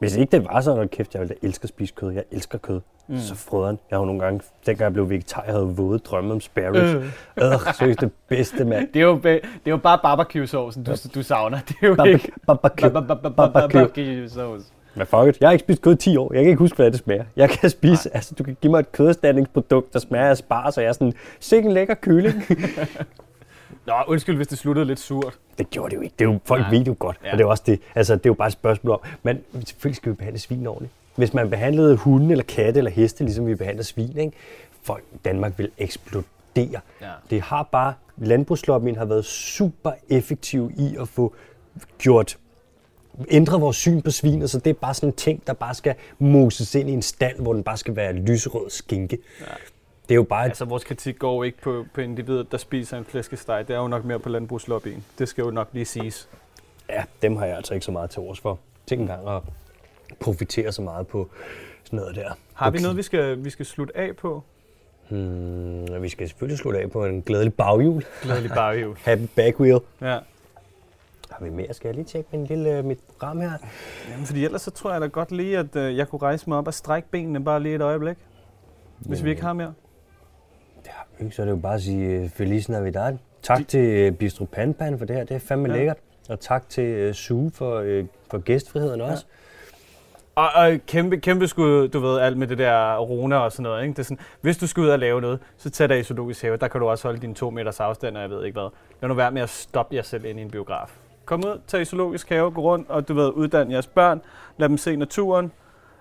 Hvis 0.00 0.16
ikke 0.16 0.30
det 0.30 0.44
var 0.44 0.60
sådan, 0.60 0.76
hold 0.76 0.88
kæft, 0.88 1.14
jeg 1.14 1.20
ville 1.20 1.34
da 1.34 1.46
elske 1.46 1.62
at 1.62 1.68
spise 1.68 1.94
kød. 1.96 2.10
Jeg 2.10 2.24
elsker 2.30 2.58
kød. 2.58 2.80
Mm. 3.08 3.18
Så 3.18 3.34
frøderen. 3.34 3.78
Jeg 3.90 3.96
har 3.96 4.00
jo 4.00 4.06
nogle 4.06 4.20
gange, 4.20 4.40
dengang 4.66 4.84
jeg 4.84 4.92
blev 4.92 5.10
vegetar, 5.10 5.42
jeg 5.46 5.54
havde 5.54 5.66
våde 5.66 5.98
drømme 5.98 6.32
om 6.32 6.40
sparrows. 6.40 6.76
Øh. 6.76 7.04
Øh, 7.36 7.74
seriøst 7.74 8.00
det 8.00 8.12
bedste, 8.28 8.64
mand. 8.64 8.88
Det 8.94 9.02
er 9.02 9.06
jo, 9.06 9.20
det 9.22 9.40
er 9.66 9.70
jo 9.70 9.76
bare 9.76 9.98
barbecue-saucen, 10.02 10.84
du, 10.84 10.92
du 11.14 11.22
savner. 11.22 11.58
Det 11.68 11.76
er 11.82 11.86
jo 11.86 12.04
ikke... 12.04 12.32
Barbecue. 12.46 12.90
Barbecue. 12.90 13.30
Barbecue. 13.30 13.80
Barbecue-sauce. 13.80 14.64
Men 14.94 15.06
fuck 15.06 15.26
it. 15.28 15.40
Jeg 15.40 15.48
har 15.48 15.52
ikke 15.52 15.62
spist 15.62 15.82
kød 15.82 15.92
i 15.92 15.96
10 15.96 16.16
år. 16.16 16.32
Jeg 16.32 16.42
kan 16.42 16.50
ikke 16.50 16.58
huske, 16.58 16.76
hvad 16.76 16.90
det 16.90 17.00
smager. 17.00 17.24
Jeg 17.36 17.50
kan 17.50 17.70
spise, 17.70 18.14
altså 18.14 18.34
du 18.34 18.44
kan 18.44 18.56
give 18.60 18.70
mig 18.70 18.78
et 18.78 18.92
køderstatningsprodukt, 18.92 19.92
der 19.92 19.98
smager 19.98 20.26
af 20.26 20.36
spar, 20.36 20.70
så 20.70 20.80
jeg 20.80 20.88
er 20.88 20.92
sådan, 20.92 21.12
sikke 21.40 21.66
en 21.66 21.72
lækker 21.72 21.94
kylling. 21.94 22.42
Nå, 23.86 23.94
undskyld, 24.06 24.36
hvis 24.36 24.48
det 24.48 24.58
sluttede 24.58 24.86
lidt 24.86 25.00
surt. 25.00 25.38
Det 25.58 25.70
gjorde 25.70 25.90
det 25.90 25.96
jo 25.96 26.00
ikke. 26.00 26.14
Det 26.18 26.24
er 26.24 26.28
jo, 26.32 26.40
folk 26.44 26.60
Nej. 26.60 26.70
ved 26.70 26.84
jo 26.84 26.96
godt. 26.98 27.16
Ja. 27.24 27.32
Og 27.32 27.38
det 27.38 27.44
er 27.44 27.46
jo 27.46 27.50
også 27.50 27.62
det. 27.66 27.80
Altså, 27.94 28.14
det 28.14 28.26
er 28.26 28.30
jo 28.30 28.34
bare 28.34 28.46
et 28.46 28.52
spørgsmål 28.52 28.92
om, 28.92 29.00
men 29.22 29.44
selvfølgelig 29.66 29.96
skal 29.96 30.12
vi 30.12 30.16
behandle 30.16 30.38
svin 30.38 30.66
ordentligt. 30.66 30.92
Hvis 31.16 31.34
man 31.34 31.50
behandlede 31.50 31.96
hunde 31.96 32.30
eller 32.30 32.44
katte 32.44 32.78
eller 32.78 32.90
heste, 32.90 33.24
ligesom 33.24 33.46
vi 33.46 33.54
behandler 33.54 33.82
svin, 33.82 34.18
ikke? 34.18 34.32
folk 34.82 35.04
i 35.14 35.16
Danmark 35.24 35.58
vil 35.58 35.70
eksplodere. 35.78 36.80
Ja. 37.00 37.10
Det 37.30 37.40
har 37.40 37.62
bare, 37.62 37.94
landbrugslobbyen 38.16 38.96
har 38.96 39.04
været 39.04 39.24
super 39.24 39.92
effektiv 40.08 40.72
i 40.76 40.96
at 41.00 41.08
få 41.08 41.34
gjort 41.98 42.38
ændret 43.28 43.60
vores 43.60 43.76
syn 43.76 44.02
på 44.02 44.10
svinet, 44.10 44.50
så 44.50 44.58
det 44.58 44.70
er 44.70 44.74
bare 44.74 44.94
sådan 44.94 45.08
en 45.08 45.12
ting, 45.12 45.46
der 45.46 45.52
bare 45.52 45.74
skal 45.74 45.94
moses 46.18 46.74
ind 46.74 46.90
i 46.90 46.92
en 46.92 47.02
stald, 47.02 47.40
hvor 47.40 47.52
den 47.52 47.62
bare 47.62 47.76
skal 47.76 47.96
være 47.96 48.12
lyserød 48.12 48.70
skinke. 48.70 49.18
Ja. 49.40 49.46
Det 50.10 50.14
er 50.14 50.16
jo 50.16 50.22
bare 50.22 50.44
et 50.44 50.48
Altså, 50.48 50.64
vores 50.64 50.84
kritik 50.84 51.18
går 51.18 51.44
ikke 51.44 51.58
på, 51.58 51.84
på 51.94 52.00
individet, 52.00 52.52
der 52.52 52.58
spiser 52.58 52.98
en 52.98 53.04
flæskesteg. 53.04 53.64
Det 53.68 53.74
er 53.76 53.80
jo 53.80 53.88
nok 53.88 54.04
mere 54.04 54.18
på 54.18 54.28
landbrugslobbyen. 54.28 55.04
Det 55.18 55.28
skal 55.28 55.42
jo 55.42 55.50
nok 55.50 55.68
lige 55.72 55.84
siges. 55.84 56.28
Ja, 56.88 57.04
dem 57.22 57.36
har 57.36 57.46
jeg 57.46 57.56
altså 57.56 57.74
ikke 57.74 57.86
så 57.86 57.92
meget 57.92 58.10
til 58.10 58.20
års 58.20 58.40
for. 58.40 58.58
Tænk 58.86 59.00
engang 59.00 59.28
at 59.28 59.42
profitere 60.20 60.72
så 60.72 60.82
meget 60.82 61.06
på 61.06 61.28
sådan 61.84 61.96
noget 61.96 62.16
der. 62.16 62.30
Har 62.54 62.70
vi 62.70 62.76
Okay. 62.76 62.82
noget, 62.82 62.96
vi 62.96 63.02
skal, 63.02 63.44
vi 63.44 63.50
skal 63.50 63.66
slutte 63.66 63.96
af 63.96 64.16
på? 64.16 64.42
Hmm, 65.08 66.02
vi 66.02 66.08
skal 66.08 66.28
selvfølgelig 66.28 66.58
slutte 66.58 66.80
af 66.80 66.90
på 66.90 67.04
en 67.04 67.22
glædelig 67.22 67.54
baghjul. 67.54 68.04
Glædelig 68.22 68.50
baghjul. 68.50 68.96
Happy 69.04 69.26
back 69.36 69.60
wheel. 69.60 69.80
Ja. 70.00 70.18
Har 71.30 71.44
vi 71.44 71.50
mere? 71.50 71.74
Skal 71.74 71.88
jeg 71.88 71.94
lige 71.94 72.04
tjekke 72.04 72.28
min 72.32 72.46
lille, 72.46 72.78
øh, 72.78 72.84
mit 72.84 72.98
program 73.08 73.40
her? 73.40 73.52
Jamen, 74.10 74.26
fordi 74.26 74.44
ellers 74.44 74.62
så 74.62 74.70
tror 74.70 74.92
jeg 74.92 75.00
da 75.00 75.06
godt 75.06 75.32
lige, 75.32 75.58
at 75.58 75.76
øh, 75.76 75.96
jeg 75.96 76.08
kunne 76.08 76.22
rejse 76.22 76.48
mig 76.48 76.58
op 76.58 76.66
og 76.66 76.74
strække 76.74 77.08
benene 77.10 77.44
bare 77.44 77.62
lige 77.62 77.74
et 77.74 77.82
øjeblik. 77.82 78.16
Hvis 78.98 79.24
vi 79.24 79.30
ikke 79.30 79.42
har 79.42 79.52
mere. 79.52 79.72
Ikke, 81.20 81.36
så 81.36 81.42
er 81.42 81.46
det 81.46 81.50
jo 81.52 81.56
bare 81.56 81.74
at 81.74 81.82
sige 81.82 82.06
øh, 82.06 82.28
Feliz 82.28 82.68
Navidad. 82.68 83.16
Tak 83.42 83.68
til 83.68 83.80
øh, 83.80 84.12
Bistro 84.12 84.44
Panpan 84.44 84.98
for 84.98 85.04
det 85.04 85.16
her, 85.16 85.24
det 85.24 85.34
er 85.34 85.38
fandme 85.40 85.68
Ja. 85.68 85.74
ja. 85.74 85.78
lækkert. 85.78 85.96
Og 86.28 86.40
tak 86.40 86.68
til 86.68 86.84
øh, 86.84 87.14
Sue 87.14 87.50
for, 87.54 88.02
for 88.30 88.38
gæstfriheden 88.38 89.00
også. 89.00 89.24
Og, 90.34 90.48
og 90.54 90.72
kæmpe, 90.86 91.16
kæmpe 91.20 91.48
skud, 91.48 91.88
du 91.88 92.00
ved, 92.00 92.18
alt 92.18 92.36
med 92.36 92.46
det 92.46 92.58
der 92.58 92.98
rona 92.98 93.36
og 93.36 93.52
sådan 93.52 93.62
noget. 93.62 93.82
Ikke? 93.82 93.92
Det 93.92 93.98
er 93.98 94.02
sådan, 94.02 94.18
hvis 94.40 94.58
du 94.58 94.66
skal 94.66 94.80
ud 94.82 94.88
og 94.88 94.98
lave 94.98 95.20
noget, 95.20 95.38
så 95.56 95.70
tag 95.70 95.88
dig 95.88 95.98
i 95.98 96.02
zoologisk 96.02 96.42
have. 96.42 96.56
Der 96.56 96.68
kan 96.68 96.80
du 96.80 96.88
også 96.88 97.08
holde 97.08 97.20
dine 97.20 97.34
to 97.34 97.50
meters 97.50 97.80
afstand, 97.80 98.16
og 98.16 98.22
jeg 98.22 98.30
ved 98.30 98.44
ikke 98.44 98.60
hvad. 98.60 98.68
Lad 99.00 99.08
nu 99.08 99.14
være 99.14 99.30
med 99.30 99.42
at 99.42 99.48
stoppe 99.48 99.96
jer 99.96 100.02
selv 100.02 100.24
ind 100.24 100.38
i 100.38 100.42
en 100.42 100.50
biograf. 100.50 100.96
Kom 101.24 101.44
ud, 101.44 101.60
tag 101.66 101.80
i 101.80 101.84
zoologisk 101.84 102.28
have, 102.28 102.50
gå 102.50 102.60
rundt, 102.60 102.90
og 102.90 103.08
du 103.08 103.14
ved, 103.14 103.28
uddanne 103.28 103.72
jeres 103.72 103.86
børn. 103.86 104.20
Lad 104.58 104.68
dem 104.68 104.78
se 104.78 104.96
naturen, 104.96 105.52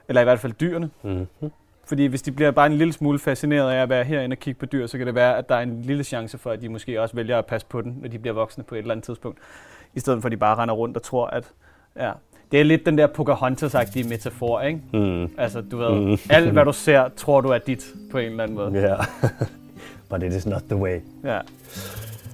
eller 0.08 0.22
i 0.22 0.24
hvert 0.24 0.40
fald 0.40 0.54
dyrene. 0.54 0.90
Mm-hmm. 1.04 1.52
Fordi 1.90 2.06
hvis 2.06 2.22
de 2.22 2.32
bliver 2.32 2.52
bare 2.52 2.66
en 2.66 2.74
lille 2.74 2.94
smule 2.94 3.20
fascineret 3.20 3.72
af 3.72 3.82
at 3.82 3.90
være 3.90 4.04
herinde 4.04 4.34
og 4.34 4.38
kigge 4.40 4.60
på 4.60 4.66
dyr, 4.66 4.88
så 4.88 4.98
kan 4.98 5.08
det 5.08 5.16
være, 5.16 5.38
at 5.38 5.50
der 5.50 5.56
er 5.56 5.62
en 5.62 5.82
lille 5.82 6.04
chance 6.04 6.38
for, 6.38 6.50
at 6.52 6.62
de 6.62 6.70
måske 6.70 7.02
også 7.02 7.16
vælger 7.16 7.38
at 7.38 7.46
passe 7.46 7.68
på 7.68 7.82
den, 7.82 7.98
når 8.02 8.08
de 8.10 8.20
bliver 8.20 8.34
voksne 8.34 8.64
på 8.64 8.76
et 8.76 8.80
eller 8.80 8.92
andet 8.92 9.06
tidspunkt. 9.06 9.38
I 9.96 10.00
stedet 10.00 10.22
for, 10.22 10.28
at 10.28 10.32
de 10.32 10.38
bare 10.38 10.56
render 10.56 10.76
rundt 10.76 10.98
og 10.98 11.04
tror, 11.04 11.28
at... 11.28 11.44
Ja, 12.00 12.12
det 12.52 12.60
er 12.60 12.64
lidt 12.64 12.86
den 12.86 12.98
der 12.98 13.08
Pocahontas-agtige 13.08 14.10
metafor, 14.10 14.62
ikke? 14.62 14.80
Mm. 14.94 15.30
Altså, 15.38 15.62
du 15.62 15.78
ved, 15.78 16.00
Mm. 16.00 16.18
alt 16.30 16.52
hvad 16.52 16.66
du 16.66 16.74
ser, 16.74 17.10
tror 17.18 17.42
du 17.42 17.50
er 17.50 17.58
dit 17.58 17.88
på 18.12 18.18
en 18.18 18.26
eller 18.32 18.44
anden 18.44 18.58
måde. 18.58 18.72
Ja. 18.90 18.96
But 20.10 20.24
it 20.24 20.34
is 20.34 20.46
not 20.46 20.62
the 20.70 20.76
way. 20.76 21.00
Ja. 21.24 21.40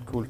Cool. 0.05 0.27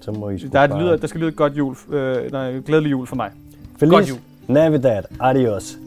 Så 0.00 0.12
må 0.12 0.30
I 0.30 0.36
Der, 0.38 0.60
er 0.60 0.64
et 0.74 0.82
lyder, 0.82 0.96
der 0.96 1.06
skal 1.06 1.20
lyde 1.20 1.28
et 1.30 1.36
godt 1.36 1.52
jul, 1.52 1.76
øh, 1.90 2.32
nej, 2.32 2.52
glædelig 2.58 2.90
jul 2.90 3.06
for 3.06 3.16
mig. 3.16 3.30
Feliz 3.78 3.90
Godt 3.92 4.08
jul. 4.08 4.18
Navidad. 4.48 5.02
Adios. 5.20 5.78